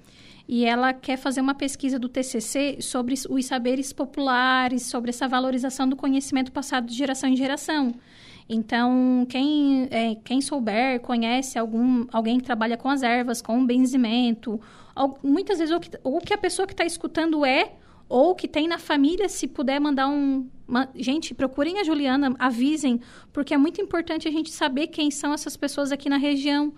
e 0.47 0.65
ela 0.65 0.93
quer 0.93 1.17
fazer 1.17 1.39
uma 1.39 1.55
pesquisa 1.55 1.97
do 1.97 2.09
TCC 2.09 2.77
sobre 2.81 3.15
os 3.29 3.45
saberes 3.45 3.93
populares, 3.93 4.83
sobre 4.83 5.09
essa 5.09 5.27
valorização 5.27 5.87
do 5.87 5.95
conhecimento 5.95 6.51
passado 6.51 6.85
de 6.85 6.93
geração 6.93 7.29
em 7.29 7.35
geração. 7.35 7.93
Então, 8.47 9.25
quem, 9.29 9.87
é, 9.89 10.15
quem 10.15 10.41
souber, 10.41 10.99
conhece 10.99 11.57
algum, 11.57 12.05
alguém 12.11 12.37
que 12.37 12.43
trabalha 12.43 12.75
com 12.75 12.89
as 12.89 13.01
ervas, 13.01 13.41
com 13.41 13.61
o 13.61 13.65
benzimento, 13.65 14.59
muitas 15.23 15.59
vezes 15.59 15.73
o 15.73 15.79
que, 15.79 15.97
ou 16.03 16.19
que 16.19 16.33
a 16.33 16.37
pessoa 16.37 16.67
que 16.67 16.73
está 16.73 16.83
escutando 16.83 17.45
é, 17.45 17.71
ou 18.07 18.35
que 18.35 18.47
tem 18.47 18.67
na 18.67 18.77
família, 18.77 19.27
se 19.29 19.47
puder 19.47 19.79
mandar 19.79 20.07
um. 20.07 20.47
Uma... 20.67 20.89
Gente, 20.95 21.33
procurem 21.33 21.79
a 21.79 21.83
Juliana, 21.83 22.35
avisem, 22.39 22.99
porque 23.31 23.53
é 23.53 23.57
muito 23.57 23.81
importante 23.81 24.27
a 24.27 24.31
gente 24.31 24.51
saber 24.51 24.87
quem 24.87 25.11
são 25.11 25.33
essas 25.33 25.57
pessoas 25.57 25.91
aqui 25.91 26.09
na 26.09 26.17
região, 26.17 26.73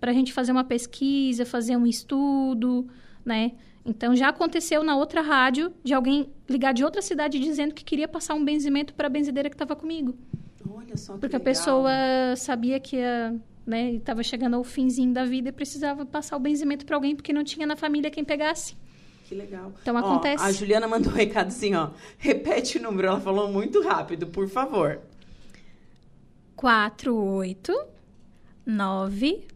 para 0.00 0.10
a 0.10 0.14
gente 0.14 0.32
fazer 0.32 0.52
uma 0.52 0.64
pesquisa, 0.64 1.44
fazer 1.44 1.76
um 1.76 1.86
estudo, 1.86 2.88
né? 3.24 3.52
Então 3.84 4.14
já 4.14 4.28
aconteceu 4.28 4.82
na 4.82 4.96
outra 4.96 5.20
rádio 5.20 5.72
de 5.82 5.94
alguém 5.94 6.30
ligar 6.48 6.72
de 6.72 6.84
outra 6.84 7.00
cidade 7.00 7.38
dizendo 7.38 7.74
que 7.74 7.84
queria 7.84 8.06
passar 8.06 8.34
um 8.34 8.44
benzimento 8.44 8.94
para 8.94 9.06
a 9.06 9.10
benzideira 9.10 9.48
que 9.48 9.54
estava 9.54 9.74
comigo. 9.74 10.16
Olha 10.68 10.96
só 10.96 11.14
que 11.14 11.20
Porque 11.20 11.36
legal. 11.36 11.40
a 11.40 11.44
pessoa 11.44 11.90
sabia 12.36 12.78
que 12.78 12.96
ia, 12.96 13.34
né, 13.66 13.92
estava 13.92 14.22
chegando 14.22 14.54
ao 14.54 14.64
finzinho 14.64 15.12
da 15.12 15.24
vida 15.24 15.48
e 15.48 15.52
precisava 15.52 16.04
passar 16.04 16.36
o 16.36 16.40
benzimento 16.40 16.84
para 16.84 16.96
alguém 16.96 17.16
porque 17.16 17.32
não 17.32 17.42
tinha 17.42 17.66
na 17.66 17.76
família 17.76 18.10
quem 18.10 18.24
pegasse. 18.24 18.76
Que 19.30 19.36
legal. 19.36 19.72
Então 19.80 19.94
Ó, 19.94 19.98
acontece. 19.98 20.42
A 20.42 20.50
Juliana 20.50 20.88
mandou 20.88 21.12
um 21.12 21.14
recado 21.14 21.46
assim, 21.46 21.72
ó. 21.72 21.90
Repete 22.18 22.78
o 22.78 22.82
número, 22.82 23.06
ela 23.06 23.20
falou 23.20 23.48
muito 23.48 23.80
rápido, 23.80 24.26
por 24.26 24.48
favor. 24.48 25.00
48 26.56 27.72
9 28.66 29.46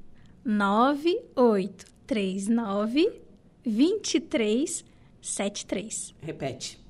98 0.45 1.87
39 2.07 3.21
23 3.65 4.85
73. 5.21 6.15
Repete. 6.21 6.84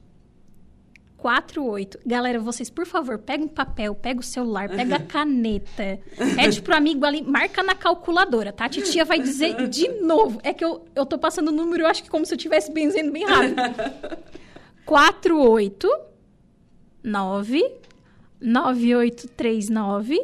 48. 1.25 2.01
Galera, 2.05 2.39
vocês, 2.39 2.69
por 2.69 2.85
favor, 2.85 3.17
pega 3.19 3.43
um 3.43 3.49
papel, 3.49 3.95
pega 3.95 4.21
o 4.21 4.23
celular, 4.23 4.69
pega 4.69 4.97
a 4.97 5.01
caneta. 5.09 5.99
Pede 6.37 6.61
pro 6.61 6.77
amigo 6.77 7.03
ali, 7.07 7.23
marca 7.23 7.63
na 7.63 7.75
calculadora, 7.75 8.53
tá? 8.53 8.67
A 8.67 8.69
titia 8.69 9.07
vai 9.07 9.19
dizer 9.19 9.67
de 9.69 9.89
novo. 10.03 10.39
É 10.43 10.53
que 10.53 10.63
eu, 10.63 10.85
eu 10.95 11.07
tô 11.07 11.19
passando 11.19 11.49
o 11.49 11.51
número, 11.53 11.85
eu 11.85 11.87
acho 11.87 12.03
que 12.03 12.11
como 12.11 12.27
se 12.27 12.35
eu 12.35 12.37
estivesse 12.37 12.71
benzendo 12.71 13.11
bem 13.11 13.25
rápido. 13.25 13.57
48 14.85 15.89
9 17.03 17.73
9839 18.39 20.23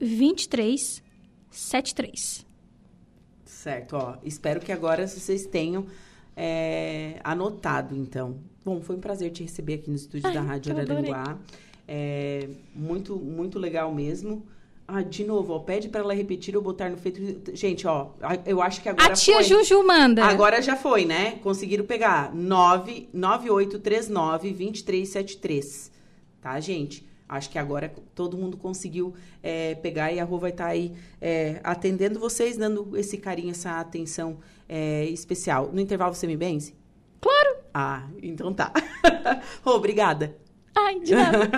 23 0.00 1.02
73. 1.50 2.46
Certo, 3.44 3.96
ó. 3.96 4.16
Espero 4.24 4.60
que 4.60 4.72
agora 4.72 5.06
vocês 5.06 5.44
tenham 5.44 5.84
é, 6.36 7.20
anotado, 7.22 7.96
então. 7.96 8.36
Bom, 8.64 8.80
foi 8.80 8.96
um 8.96 9.00
prazer 9.00 9.30
te 9.30 9.42
receber 9.42 9.74
aqui 9.74 9.90
no 9.90 9.96
estúdio 9.96 10.28
Ai, 10.28 10.34
da 10.34 10.40
Rádio. 10.40 10.72
Araranguá. 10.72 11.38
É, 11.86 12.48
muito, 12.74 13.16
muito 13.16 13.58
legal 13.58 13.92
mesmo. 13.94 14.46
Ah, 14.86 15.02
de 15.02 15.24
novo, 15.24 15.54
ó, 15.54 15.58
pede 15.58 15.88
para 15.88 16.00
ela 16.00 16.14
repetir 16.14 16.56
ou 16.56 16.62
botar 16.62 16.90
no 16.90 16.96
feito. 16.96 17.56
Gente, 17.56 17.86
ó, 17.86 18.10
eu 18.44 18.60
acho 18.60 18.82
que 18.82 18.88
agora 18.88 19.12
A 19.12 19.16
tia 19.16 19.36
foi. 19.36 19.44
Juju 19.44 19.86
manda. 19.86 20.24
Agora 20.24 20.60
já 20.60 20.76
foi, 20.76 21.04
né? 21.04 21.38
Conseguiram 21.42 21.84
pegar 21.84 22.34
9 22.34 23.08
9839 23.12 24.50
2373. 24.50 25.90
Tá, 26.40 26.60
gente? 26.60 27.06
Acho 27.32 27.48
que 27.48 27.58
agora 27.58 27.90
todo 28.14 28.36
mundo 28.36 28.58
conseguiu 28.58 29.14
é, 29.42 29.74
pegar 29.76 30.12
e 30.12 30.20
a 30.20 30.24
Rô 30.24 30.38
vai 30.38 30.50
estar 30.50 30.66
aí 30.66 30.92
é, 31.18 31.60
atendendo 31.64 32.20
vocês, 32.20 32.58
dando 32.58 32.94
esse 32.96 33.16
carinho, 33.16 33.52
essa 33.52 33.80
atenção 33.80 34.38
é, 34.68 35.06
especial. 35.06 35.70
No 35.72 35.80
intervalo 35.80 36.14
você 36.14 36.26
me 36.26 36.36
benze? 36.36 36.74
Claro. 37.20 37.56
Ah, 37.72 38.06
então 38.22 38.52
tá. 38.52 38.70
Rô, 39.64 39.76
obrigada. 39.76 40.36
Ai, 40.74 41.00
de 41.00 41.14
nada. 41.14 41.50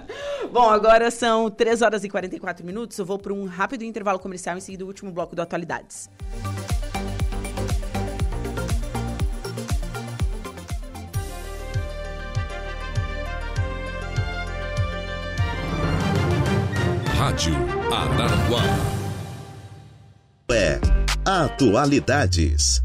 Bom, 0.50 0.70
agora 0.70 1.10
são 1.10 1.50
3 1.50 1.82
horas 1.82 2.04
e 2.04 2.08
44 2.08 2.64
minutos. 2.64 2.98
Eu 2.98 3.04
vou 3.04 3.18
para 3.18 3.34
um 3.34 3.44
rápido 3.44 3.84
intervalo 3.84 4.18
comercial 4.18 4.56
em 4.56 4.60
seguida 4.60 4.84
o 4.84 4.86
último 4.86 5.12
bloco 5.12 5.36
do 5.36 5.42
Atualidades. 5.42 6.08
Rádio 17.28 17.52
Araranguá. 17.92 18.62
É 20.50 20.80
Atualidades. 21.26 22.82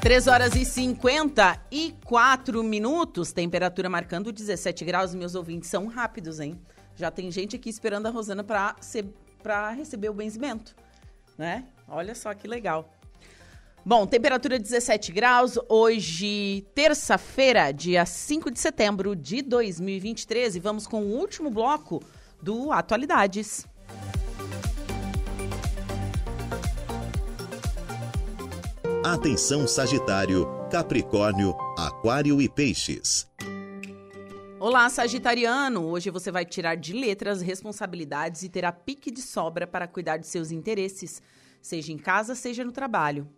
Três 0.00 0.26
horas 0.26 0.54
e 0.54 0.64
54 0.64 2.62
minutos, 2.62 3.32
temperatura 3.32 3.90
marcando 3.90 4.32
17 4.32 4.82
graus. 4.86 5.14
Meus 5.14 5.34
ouvintes 5.34 5.68
são 5.68 5.88
rápidos, 5.88 6.40
hein? 6.40 6.58
Já 6.96 7.10
tem 7.10 7.30
gente 7.30 7.54
aqui 7.54 7.68
esperando 7.68 8.06
a 8.06 8.10
Rosana 8.10 8.42
para 8.42 8.74
receber 9.72 10.08
o 10.08 10.14
benzimento, 10.14 10.74
né? 11.36 11.64
Olha 11.88 12.14
só 12.14 12.32
que 12.34 12.48
legal. 12.48 12.90
Bom, 13.86 14.06
temperatura 14.06 14.58
17 14.58 15.12
graus, 15.12 15.58
hoje, 15.68 16.66
terça-feira, 16.74 17.70
dia 17.70 18.06
5 18.06 18.50
de 18.50 18.58
setembro 18.58 19.14
de 19.14 19.42
2023, 19.42 20.56
e 20.56 20.60
vamos 20.60 20.86
com 20.86 21.02
o 21.02 21.12
último 21.18 21.50
bloco 21.50 22.02
do 22.42 22.72
Atualidades. 22.72 23.66
Atenção 29.04 29.68
Sagitário, 29.68 30.48
Capricórnio, 30.70 31.54
Aquário 31.76 32.40
e 32.40 32.48
Peixes. 32.48 33.28
Olá, 34.66 34.88
Sagitariano! 34.88 35.84
Hoje 35.84 36.08
você 36.08 36.30
vai 36.30 36.46
tirar 36.46 36.74
de 36.74 36.94
letras 36.94 37.42
responsabilidades 37.42 38.44
e 38.44 38.48
terá 38.48 38.72
pique 38.72 39.10
de 39.10 39.20
sobra 39.20 39.66
para 39.66 39.86
cuidar 39.86 40.16
de 40.16 40.26
seus 40.26 40.50
interesses, 40.50 41.20
seja 41.60 41.92
em 41.92 41.98
casa, 41.98 42.34
seja 42.34 42.64
no 42.64 42.72
trabalho. 42.72 43.28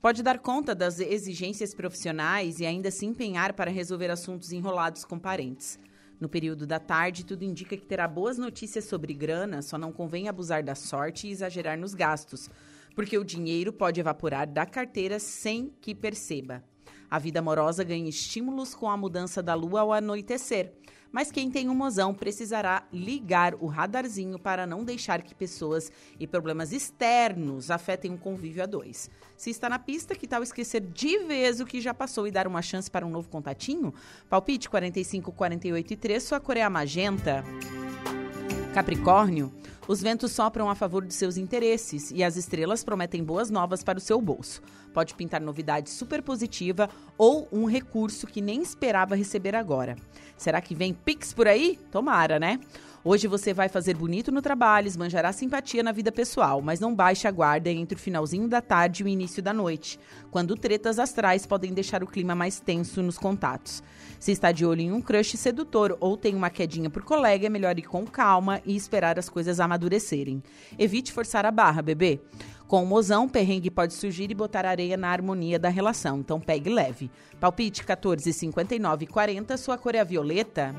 Pode 0.00 0.22
dar 0.22 0.38
conta 0.38 0.76
das 0.76 1.00
exigências 1.00 1.74
profissionais 1.74 2.60
e 2.60 2.64
ainda 2.64 2.92
se 2.92 3.04
empenhar 3.04 3.54
para 3.54 3.72
resolver 3.72 4.08
assuntos 4.08 4.52
enrolados 4.52 5.04
com 5.04 5.18
parentes. 5.18 5.80
No 6.20 6.28
período 6.28 6.64
da 6.64 6.78
tarde, 6.78 7.24
tudo 7.24 7.42
indica 7.42 7.76
que 7.76 7.84
terá 7.84 8.06
boas 8.06 8.38
notícias 8.38 8.84
sobre 8.84 9.12
grana, 9.14 9.62
só 9.62 9.76
não 9.76 9.90
convém 9.90 10.28
abusar 10.28 10.62
da 10.62 10.76
sorte 10.76 11.26
e 11.26 11.32
exagerar 11.32 11.76
nos 11.76 11.92
gastos, 11.92 12.48
porque 12.94 13.18
o 13.18 13.24
dinheiro 13.24 13.72
pode 13.72 13.98
evaporar 13.98 14.46
da 14.46 14.64
carteira 14.64 15.18
sem 15.18 15.74
que 15.80 15.92
perceba. 15.92 16.62
A 17.10 17.18
vida 17.18 17.38
amorosa 17.38 17.82
ganha 17.82 18.08
estímulos 18.08 18.74
com 18.74 18.88
a 18.88 18.96
mudança 18.96 19.42
da 19.42 19.54
lua 19.54 19.80
ao 19.80 19.92
anoitecer. 19.92 20.72
Mas 21.10 21.32
quem 21.32 21.50
tem 21.50 21.70
um 21.70 21.74
mozão 21.74 22.12
precisará 22.12 22.86
ligar 22.92 23.54
o 23.54 23.66
radarzinho 23.66 24.38
para 24.38 24.66
não 24.66 24.84
deixar 24.84 25.22
que 25.22 25.34
pessoas 25.34 25.90
e 26.20 26.26
problemas 26.26 26.70
externos 26.70 27.70
afetem 27.70 28.12
o 28.12 28.18
convívio 28.18 28.62
a 28.62 28.66
dois. 28.66 29.10
Se 29.34 29.48
está 29.48 29.70
na 29.70 29.78
pista, 29.78 30.14
que 30.14 30.26
tal 30.26 30.42
esquecer 30.42 30.82
de 30.82 31.18
vez 31.20 31.60
o 31.60 31.64
que 31.64 31.80
já 31.80 31.94
passou 31.94 32.26
e 32.26 32.30
dar 32.30 32.46
uma 32.46 32.60
chance 32.60 32.90
para 32.90 33.06
um 33.06 33.10
novo 33.10 33.30
contatinho? 33.30 33.94
Palpite 34.28 34.68
45, 34.68 35.32
48 35.32 35.92
e 35.92 35.96
3, 35.96 36.22
sua 36.22 36.40
cor 36.40 36.58
é 36.58 36.62
a 36.62 36.68
magenta. 36.68 37.42
Capricórnio, 38.74 39.52
os 39.88 40.02
ventos 40.02 40.32
sopram 40.32 40.68
a 40.68 40.74
favor 40.74 41.02
de 41.02 41.14
seus 41.14 41.38
interesses 41.38 42.10
e 42.10 42.22
as 42.22 42.36
estrelas 42.36 42.84
prometem 42.84 43.24
boas 43.24 43.48
novas 43.48 43.82
para 43.82 43.96
o 43.96 44.00
seu 44.00 44.20
bolso. 44.20 44.60
Pode 44.98 45.14
pintar 45.14 45.40
novidade 45.40 45.90
super 45.90 46.20
positiva 46.20 46.90
ou 47.16 47.46
um 47.52 47.66
recurso 47.66 48.26
que 48.26 48.40
nem 48.40 48.60
esperava 48.60 49.14
receber 49.14 49.54
agora. 49.54 49.96
Será 50.36 50.60
que 50.60 50.74
vem 50.74 50.92
Pix 50.92 51.32
por 51.32 51.46
aí? 51.46 51.78
Tomara, 51.92 52.40
né? 52.40 52.58
Hoje 53.04 53.28
você 53.28 53.54
vai 53.54 53.68
fazer 53.68 53.94
bonito 53.94 54.32
no 54.32 54.42
trabalho, 54.42 54.88
esbanjará 54.88 55.32
simpatia 55.32 55.84
na 55.84 55.92
vida 55.92 56.10
pessoal, 56.10 56.60
mas 56.60 56.80
não 56.80 56.94
baixe 56.94 57.28
a 57.28 57.30
guarda 57.30 57.70
entre 57.70 57.96
o 57.96 58.00
finalzinho 58.00 58.48
da 58.48 58.60
tarde 58.60 59.02
e 59.02 59.06
o 59.06 59.08
início 59.08 59.40
da 59.40 59.52
noite, 59.52 60.00
quando 60.32 60.56
tretas 60.56 60.98
astrais 60.98 61.46
podem 61.46 61.72
deixar 61.72 62.02
o 62.02 62.08
clima 62.08 62.34
mais 62.34 62.58
tenso 62.58 63.00
nos 63.00 63.16
contatos. 63.16 63.82
Se 64.18 64.32
está 64.32 64.50
de 64.50 64.66
olho 64.66 64.80
em 64.80 64.92
um 64.92 65.00
crush 65.00 65.36
sedutor 65.36 65.96
ou 66.00 66.16
tem 66.16 66.34
uma 66.34 66.50
quedinha 66.50 66.90
por 66.90 67.04
colega, 67.04 67.46
é 67.46 67.48
melhor 67.48 67.78
ir 67.78 67.82
com 67.82 68.04
calma 68.04 68.60
e 68.66 68.74
esperar 68.74 69.16
as 69.16 69.28
coisas 69.28 69.60
amadurecerem. 69.60 70.42
Evite 70.76 71.12
forçar 71.12 71.46
a 71.46 71.52
barra, 71.52 71.80
bebê. 71.80 72.20
Com 72.66 72.82
o 72.82 72.86
mozão, 72.86 73.28
perrengue 73.28 73.70
pode 73.70 73.94
surgir 73.94 74.30
e 74.30 74.34
botar 74.34 74.66
areia 74.66 74.96
na 74.96 75.08
harmonia 75.08 75.58
da 75.58 75.68
relação, 75.68 76.18
então 76.18 76.40
pegue 76.40 76.68
leve. 76.68 77.10
Palpite 77.38 77.84
14, 77.84 78.32
59 78.32 79.06
40, 79.06 79.56
sua 79.56 79.78
cor 79.78 79.94
é 79.94 80.00
a 80.00 80.04
violeta. 80.04 80.74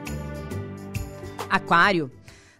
Aquário. 1.50 2.12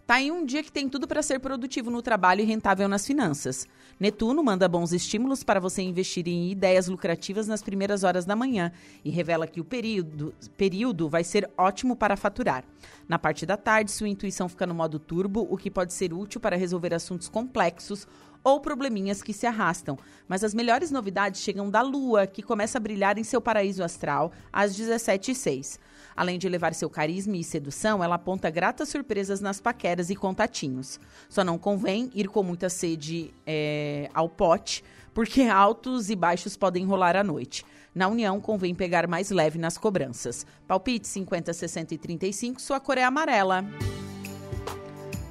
Tá 0.04 0.20
em 0.20 0.32
um 0.32 0.44
dia 0.44 0.60
que 0.60 0.72
tem 0.72 0.88
tudo 0.88 1.06
para 1.06 1.22
ser 1.22 1.38
produtivo 1.38 1.88
no 1.88 2.02
trabalho 2.02 2.40
e 2.40 2.44
rentável 2.44 2.88
nas 2.88 3.06
finanças. 3.06 3.64
Netuno 3.98 4.42
manda 4.42 4.68
bons 4.68 4.92
estímulos 4.92 5.44
para 5.44 5.60
você 5.60 5.82
investir 5.82 6.26
em 6.26 6.50
ideias 6.50 6.88
lucrativas 6.88 7.46
nas 7.46 7.62
primeiras 7.62 8.02
horas 8.02 8.24
da 8.24 8.34
manhã 8.34 8.72
e 9.04 9.10
revela 9.10 9.46
que 9.46 9.60
o 9.60 9.64
período, 9.64 10.34
período 10.56 11.08
vai 11.08 11.22
ser 11.22 11.48
ótimo 11.56 11.94
para 11.94 12.16
faturar. 12.16 12.64
Na 13.08 13.20
parte 13.20 13.46
da 13.46 13.56
tarde, 13.56 13.92
sua 13.92 14.08
intuição 14.08 14.48
fica 14.48 14.66
no 14.66 14.74
modo 14.74 14.98
turbo, 14.98 15.46
o 15.48 15.56
que 15.56 15.70
pode 15.70 15.92
ser 15.92 16.12
útil 16.12 16.40
para 16.40 16.56
resolver 16.56 16.92
assuntos 16.92 17.28
complexos 17.28 18.08
ou 18.42 18.58
probleminhas 18.58 19.22
que 19.22 19.32
se 19.32 19.46
arrastam. 19.46 19.96
Mas 20.26 20.42
as 20.42 20.54
melhores 20.54 20.90
novidades 20.90 21.40
chegam 21.40 21.70
da 21.70 21.82
Lua, 21.82 22.26
que 22.26 22.42
começa 22.42 22.78
a 22.78 22.80
brilhar 22.80 23.16
em 23.18 23.22
seu 23.22 23.40
paraíso 23.40 23.84
astral 23.84 24.32
às 24.52 24.76
17h06. 24.76 25.78
Além 26.20 26.38
de 26.38 26.50
levar 26.50 26.74
seu 26.74 26.90
carisma 26.90 27.34
e 27.38 27.42
sedução, 27.42 28.04
ela 28.04 28.16
aponta 28.16 28.50
gratas 28.50 28.90
surpresas 28.90 29.40
nas 29.40 29.58
paqueras 29.58 30.10
e 30.10 30.14
contatinhos. 30.14 31.00
Só 31.30 31.42
não 31.42 31.56
convém 31.56 32.10
ir 32.14 32.28
com 32.28 32.42
muita 32.42 32.68
sede 32.68 33.32
é, 33.46 34.10
ao 34.12 34.28
pote, 34.28 34.84
porque 35.14 35.44
altos 35.48 36.10
e 36.10 36.14
baixos 36.14 36.58
podem 36.58 36.84
rolar 36.84 37.16
à 37.16 37.24
noite. 37.24 37.64
Na 37.94 38.06
união, 38.06 38.38
convém 38.38 38.74
pegar 38.74 39.06
mais 39.06 39.30
leve 39.30 39.58
nas 39.58 39.78
cobranças. 39.78 40.44
Palpite 40.68 41.08
50, 41.08 41.54
60 41.54 41.94
e 41.94 41.96
35, 41.96 42.60
sua 42.60 42.78
cor 42.78 42.98
é 42.98 43.04
amarela. 43.04 43.64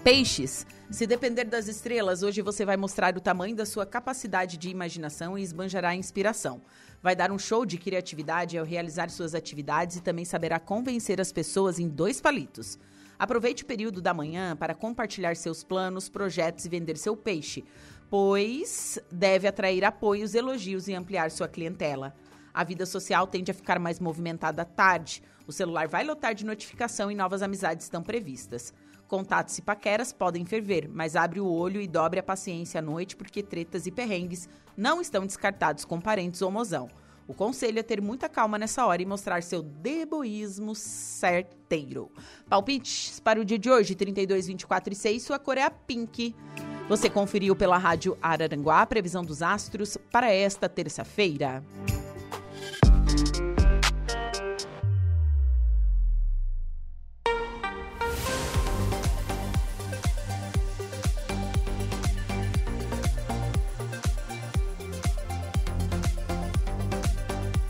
Peixes. 0.03 0.65
Se 0.89 1.05
depender 1.05 1.43
das 1.43 1.67
estrelas, 1.67 2.23
hoje 2.23 2.41
você 2.41 2.65
vai 2.65 2.75
mostrar 2.75 3.15
o 3.15 3.21
tamanho 3.21 3.55
da 3.55 3.63
sua 3.63 3.85
capacidade 3.85 4.57
de 4.57 4.69
imaginação 4.69 5.37
e 5.37 5.43
esbanjará 5.43 5.93
inspiração. 5.93 6.63
Vai 7.01 7.15
dar 7.15 7.31
um 7.31 7.39
show 7.39 7.65
de 7.65 7.77
criatividade 7.77 8.57
ao 8.57 8.65
realizar 8.65 9.09
suas 9.09 9.33
atividades 9.33 9.95
e 9.95 10.01
também 10.01 10.25
saberá 10.25 10.59
convencer 10.59 11.21
as 11.21 11.31
pessoas 11.31 11.79
em 11.79 11.87
dois 11.87 12.19
palitos. 12.19 12.77
Aproveite 13.17 13.63
o 13.63 13.65
período 13.65 14.01
da 14.01 14.13
manhã 14.13 14.55
para 14.55 14.75
compartilhar 14.75 15.35
seus 15.35 15.63
planos, 15.63 16.09
projetos 16.09 16.65
e 16.65 16.69
vender 16.69 16.97
seu 16.97 17.15
peixe, 17.15 17.63
pois 18.09 18.99
deve 19.11 19.47
atrair 19.47 19.85
apoios, 19.85 20.35
elogios 20.35 20.87
e 20.87 20.93
ampliar 20.93 21.31
sua 21.31 21.47
clientela. 21.47 22.13
A 22.53 22.63
vida 22.63 22.85
social 22.85 23.27
tende 23.27 23.51
a 23.51 23.53
ficar 23.53 23.79
mais 23.79 23.99
movimentada 23.99 24.63
à 24.63 24.65
tarde. 24.65 25.23
O 25.47 25.51
celular 25.51 25.87
vai 25.87 26.03
lotar 26.03 26.33
de 26.33 26.45
notificação 26.45 27.09
e 27.09 27.15
novas 27.15 27.41
amizades 27.41 27.85
estão 27.85 28.03
previstas. 28.03 28.73
Contatos 29.09 29.57
e 29.57 29.63
paqueras 29.63 30.13
podem 30.13 30.45
ferver, 30.45 30.87
mas 30.87 31.15
abre 31.15 31.39
o 31.39 31.51
olho 31.51 31.81
e 31.81 31.87
dobre 31.87 32.19
a 32.19 32.23
paciência 32.23 32.77
à 32.77 32.81
noite 32.81 33.15
porque 33.15 33.41
tretas 33.41 33.87
e 33.87 33.91
perrengues 33.91 34.47
não 34.77 35.01
estão 35.01 35.25
descartados 35.25 35.83
com 35.83 35.99
parentes 35.99 36.43
ou 36.43 36.51
mozão. 36.51 36.87
O 37.27 37.33
conselho 37.33 37.79
é 37.79 37.83
ter 37.83 37.99
muita 38.03 38.29
calma 38.29 38.59
nessa 38.59 38.85
hora 38.85 39.01
e 39.01 39.07
mostrar 39.07 39.41
seu 39.41 39.63
deboísmo 39.63 40.75
certeiro. 40.75 42.11
Palpites 42.47 43.19
para 43.19 43.41
o 43.41 43.45
dia 43.45 43.57
de 43.57 43.71
hoje, 43.71 43.95
32, 43.95 44.45
24 44.45 44.93
e 44.93 44.95
6, 44.95 45.23
sua 45.23 45.39
cor 45.39 45.57
é 45.57 45.63
a 45.63 45.71
pink. 45.71 46.35
Você 46.87 47.09
conferiu 47.09 47.55
pela 47.55 47.79
rádio 47.79 48.15
Araranguá 48.21 48.83
a 48.83 48.85
previsão 48.85 49.23
dos 49.23 49.41
astros 49.41 49.97
para 50.11 50.31
esta 50.31 50.69
terça-feira. 50.69 51.63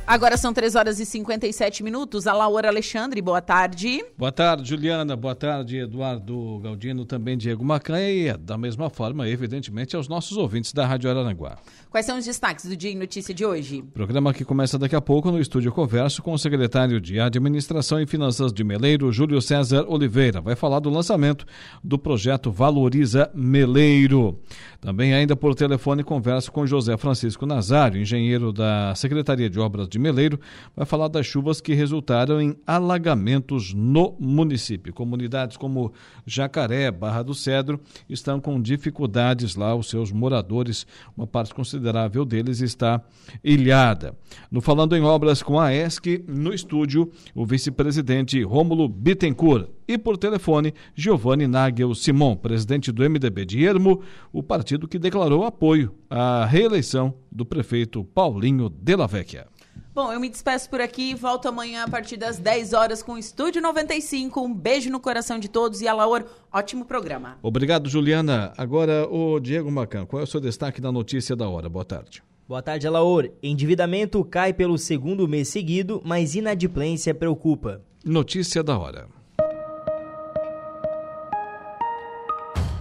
Agora 0.10 0.38
são 0.38 0.52
3 0.52 0.74
horas 0.74 1.00
e 1.00 1.06
57 1.06 1.84
minutos. 1.84 2.26
A 2.26 2.34
Laura 2.34 2.68
Alexandre, 2.68 3.22
boa 3.22 3.44
tarde. 3.44 4.04
Boa 4.18 4.32
tarde, 4.32 4.68
Juliana. 4.68 5.16
Boa 5.16 5.36
tarde, 5.36 5.78
Eduardo 5.78 6.58
Galdino, 6.64 7.06
também 7.06 7.38
Diego 7.38 7.64
Macanha 7.64 8.10
e, 8.10 8.36
da 8.36 8.58
mesma 8.58 8.90
forma, 8.90 9.30
evidentemente, 9.30 9.96
aos 9.96 10.08
nossos 10.08 10.36
ouvintes 10.36 10.74
da 10.74 10.84
Rádio 10.84 11.12
Araranguá. 11.12 11.60
Quais 11.92 12.08
são 12.08 12.18
os 12.18 12.26
destaques 12.26 12.66
do 12.66 12.76
Dia 12.76 12.90
em 12.90 12.98
Notícia 12.98 13.36
de 13.36 13.46
hoje? 13.46 13.84
Programa 13.94 14.34
que 14.34 14.44
começa 14.44 14.80
daqui 14.80 14.96
a 14.96 15.02
pouco 15.02 15.30
no 15.30 15.40
estúdio 15.40 15.72
Converso 15.72 16.24
com 16.24 16.34
o 16.34 16.40
secretário 16.40 17.00
de 17.00 17.20
Administração 17.20 18.02
e 18.02 18.08
Finanças 18.08 18.52
de 18.52 18.64
Meleiro, 18.64 19.12
Júlio 19.12 19.40
César 19.40 19.86
Oliveira. 19.88 20.42
Vai 20.42 20.56
falar 20.56 20.80
do 20.80 20.90
lançamento 20.90 21.46
do 21.84 22.00
projeto 22.00 22.52
Valoriza 22.52 23.30
Meleiro. 23.36 24.40
Também, 24.82 25.14
ainda 25.14 25.36
por 25.36 25.54
telefone, 25.54 26.04
converso 26.04 26.52
com 26.52 26.66
José 26.66 26.98
Francisco 26.98 27.46
Nazário, 27.46 28.02
engenheiro 28.02 28.52
da 28.52 28.96
Secretaria 28.96 29.50
de 29.50 29.60
Obras 29.60 29.88
de 29.88 29.99
Meleiro, 30.00 30.40
vai 30.76 30.86
falar 30.86 31.08
das 31.08 31.26
chuvas 31.26 31.62
que 31.62 31.74
resultaram 31.74 32.42
em 32.42 32.56
alagamentos 32.66 33.74
no 33.74 34.16
município. 34.20 34.94
Comunidades 34.94 35.58
como 35.58 35.94
Jacaré, 36.26 36.90
Barra 36.90 37.22
do 37.22 37.34
Cedro 37.34 37.80
estão 38.10 38.40
com 38.40 38.62
dificuldades 38.62 39.56
lá, 39.56 39.76
os 39.76 39.90
seus 39.90 40.12
moradores, 40.12 40.88
uma 41.16 41.28
parte 41.28 41.54
considerável 41.54 42.26
deles 42.26 42.62
está 42.62 43.02
ilhada. 43.44 44.16
No 44.50 44.62
Falando 44.62 44.96
em 44.96 45.04
Obras 45.04 45.44
com 45.44 45.60
a 45.60 45.74
ESC, 45.74 46.24
no 46.28 46.54
estúdio, 46.54 47.12
o 47.36 47.46
vice-presidente 47.46 48.42
Rômulo 48.44 48.88
Bittencourt 48.88 49.68
e 49.88 49.98
por 49.98 50.18
telefone 50.18 50.74
Giovanni 50.94 51.48
Nagel 51.48 51.96
Simon, 51.96 52.36
presidente 52.36 52.92
do 52.92 53.08
MDB 53.10 53.44
de 53.44 53.66
Ermo, 53.66 54.04
o 54.32 54.44
partido 54.44 54.88
que 54.88 55.00
declarou 55.00 55.44
apoio 55.44 55.96
à 56.08 56.46
reeleição 56.46 57.14
do 57.32 57.44
prefeito 57.44 58.04
Paulinho 58.04 58.70
Della 58.70 59.08
Vecchia. 59.08 59.48
Bom, 59.94 60.14
eu 60.14 60.20
me 60.20 60.30
despeço 60.30 60.70
por 60.70 60.80
aqui, 60.80 61.16
volto 61.16 61.48
amanhã 61.48 61.84
a 61.84 61.90
partir 61.90 62.16
das 62.16 62.38
10 62.38 62.74
horas 62.74 63.02
com 63.02 63.14
o 63.14 63.18
Estúdio 63.18 63.62
95. 63.62 64.40
Um 64.40 64.54
beijo 64.54 64.90
no 64.90 65.00
coração 65.00 65.40
de 65.40 65.50
todos 65.50 65.82
e 65.82 65.88
a 65.88 65.94
Laor, 65.94 66.26
ótimo 66.54 66.86
programa. 66.86 67.38
Obrigado, 67.42 67.90
Juliana. 67.90 68.54
Agora, 68.56 69.08
o 69.10 69.40
Diego 69.40 69.72
Macan, 69.72 70.06
qual 70.06 70.22
é 70.22 70.24
o 70.24 70.28
seu 70.28 70.40
destaque 70.40 70.80
da 70.80 70.92
notícia 70.92 71.36
da 71.36 71.50
hora? 71.50 71.68
Boa 71.68 71.86
tarde. 71.86 72.24
Boa 72.48 72.62
tarde, 72.62 72.88
Alaor. 72.88 73.30
Endividamento 73.44 74.24
cai 74.24 74.54
pelo 74.54 74.78
segundo 74.78 75.28
mês 75.28 75.50
seguido, 75.50 76.02
mas 76.06 76.36
inadimplência 76.36 77.14
preocupa. 77.14 77.82
Notícia 78.06 78.64
da 78.64 78.78
hora. 78.78 79.19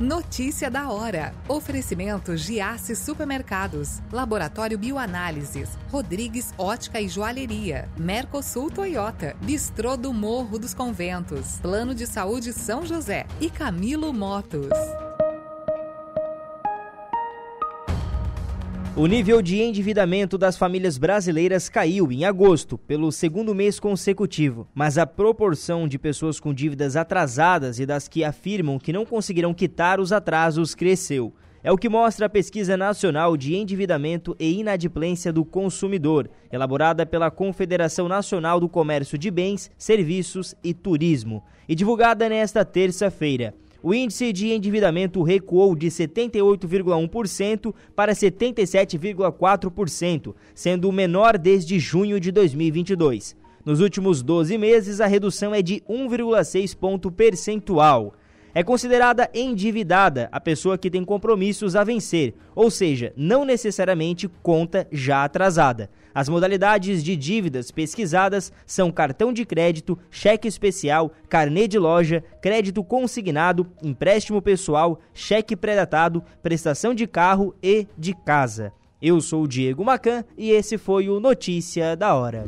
Notícia 0.01 0.71
da 0.71 0.93
hora. 0.93 1.35
Oferecimento 1.49 2.37
Giasse 2.37 2.95
Supermercados, 2.95 4.01
Laboratório 4.13 4.79
Bioanálises, 4.79 5.71
Rodrigues 5.91 6.55
Ótica 6.57 7.01
e 7.01 7.09
Joalheria, 7.09 7.89
Mercosul 7.99 8.71
Toyota, 8.71 9.35
Bistrô 9.43 9.97
do 9.97 10.13
Morro 10.13 10.57
dos 10.57 10.73
Conventos, 10.73 11.59
Plano 11.61 11.97
de 11.97 12.07
Saúde 12.07 12.53
São 12.53 12.87
José. 12.87 13.27
E 13.41 13.51
Camilo 13.51 14.13
Motos. 14.13 14.69
O 18.99 19.07
nível 19.07 19.41
de 19.41 19.61
endividamento 19.61 20.37
das 20.37 20.59
famílias 20.59 20.99
brasileiras 20.99 21.69
caiu 21.69 22.11
em 22.11 22.25
agosto, 22.25 22.77
pelo 22.77 23.13
segundo 23.13 23.55
mês 23.55 23.79
consecutivo, 23.79 24.67
mas 24.75 24.99
a 24.99 25.07
proporção 25.07 25.87
de 25.87 25.97
pessoas 25.97 26.41
com 26.41 26.53
dívidas 26.53 26.97
atrasadas 26.97 27.79
e 27.79 27.87
das 27.87 28.09
que 28.09 28.25
afirmam 28.25 28.77
que 28.77 28.93
não 28.93 29.07
conseguirão 29.07 29.55
quitar 29.55 30.01
os 30.01 30.13
atrasos 30.13 30.75
cresceu. 30.75 31.33
É 31.63 31.71
o 31.71 31.79
que 31.79 31.89
mostra 31.89 32.27
a 32.27 32.29
Pesquisa 32.29 32.77
Nacional 32.77 33.37
de 33.37 33.55
Endividamento 33.55 34.35
e 34.37 34.59
Inadimplência 34.59 35.33
do 35.33 35.45
Consumidor, 35.45 36.29
elaborada 36.51 37.07
pela 37.07 37.31
Confederação 37.31 38.09
Nacional 38.09 38.59
do 38.59 38.69
Comércio 38.69 39.17
de 39.17 39.31
Bens, 39.31 39.71
Serviços 39.79 40.57
e 40.65 40.75
Turismo, 40.75 41.45
e 41.69 41.75
divulgada 41.77 42.29
nesta 42.29 42.65
terça-feira. 42.65 43.55
O 43.83 43.93
índice 43.95 44.33
de 44.33 44.53
endividamento 44.53 45.23
recuou 45.23 45.77
de 45.77 45.87
78,1% 45.87 47.73
para 47.95 48.13
77,4%, 48.13 50.35
sendo 50.55 50.89
o 50.89 50.93
menor 50.93 51.39
desde 51.39 51.79
junho 51.79 52.19
de 52.19 52.33
2022. 52.33 53.37
Nos 53.65 53.81
últimos 53.81 54.21
12 54.23 54.59
meses, 54.59 55.01
a 55.01 55.07
redução 55.07 55.55
é 55.55 55.63
de 55.63 55.81
1,6 55.89 56.77
ponto 56.77 57.13
percentual. 57.13 58.15
É 58.53 58.65
considerada 58.65 59.31
endividada 59.33 60.29
a 60.33 60.41
pessoa 60.41 60.77
que 60.77 60.91
tem 60.91 61.05
compromissos 61.05 61.77
a 61.77 61.85
vencer, 61.85 62.35
ou 62.57 62.73
seja, 62.73 63.13
não 63.17 63.45
necessariamente 63.45 64.29
conta 64.43 64.89
já 64.91 65.23
atrasada. 65.23 65.89
As 66.19 66.29
modalidades 66.29 67.05
de 67.05 67.15
dívidas 67.15 67.71
pesquisadas 67.71 68.53
são 68.67 68.91
cartão 68.91 69.33
de 69.33 69.45
crédito, 69.45 69.97
cheque 70.11 70.49
especial, 70.49 71.13
carnê 71.29 71.69
de 71.69 71.79
loja, 71.79 72.25
crédito 72.43 72.83
consignado, 72.83 73.65
empréstimo 73.81 74.43
pessoal, 74.43 74.99
cheque 75.15 75.55
pré-datado, 75.55 76.21
prestação 76.43 76.93
de 76.93 77.07
carro 77.07 77.55
e 77.63 77.87
de 77.97 78.15
casa. 78.27 78.73
Eu 79.01 79.21
sou 79.21 79.45
o 79.45 79.49
Diego 79.49 79.85
Macan 79.85 80.25
e 80.37 80.51
esse 80.51 80.77
foi 80.77 81.09
o 81.09 81.21
Notícia 81.21 81.95
da 81.95 82.13
Hora. 82.17 82.45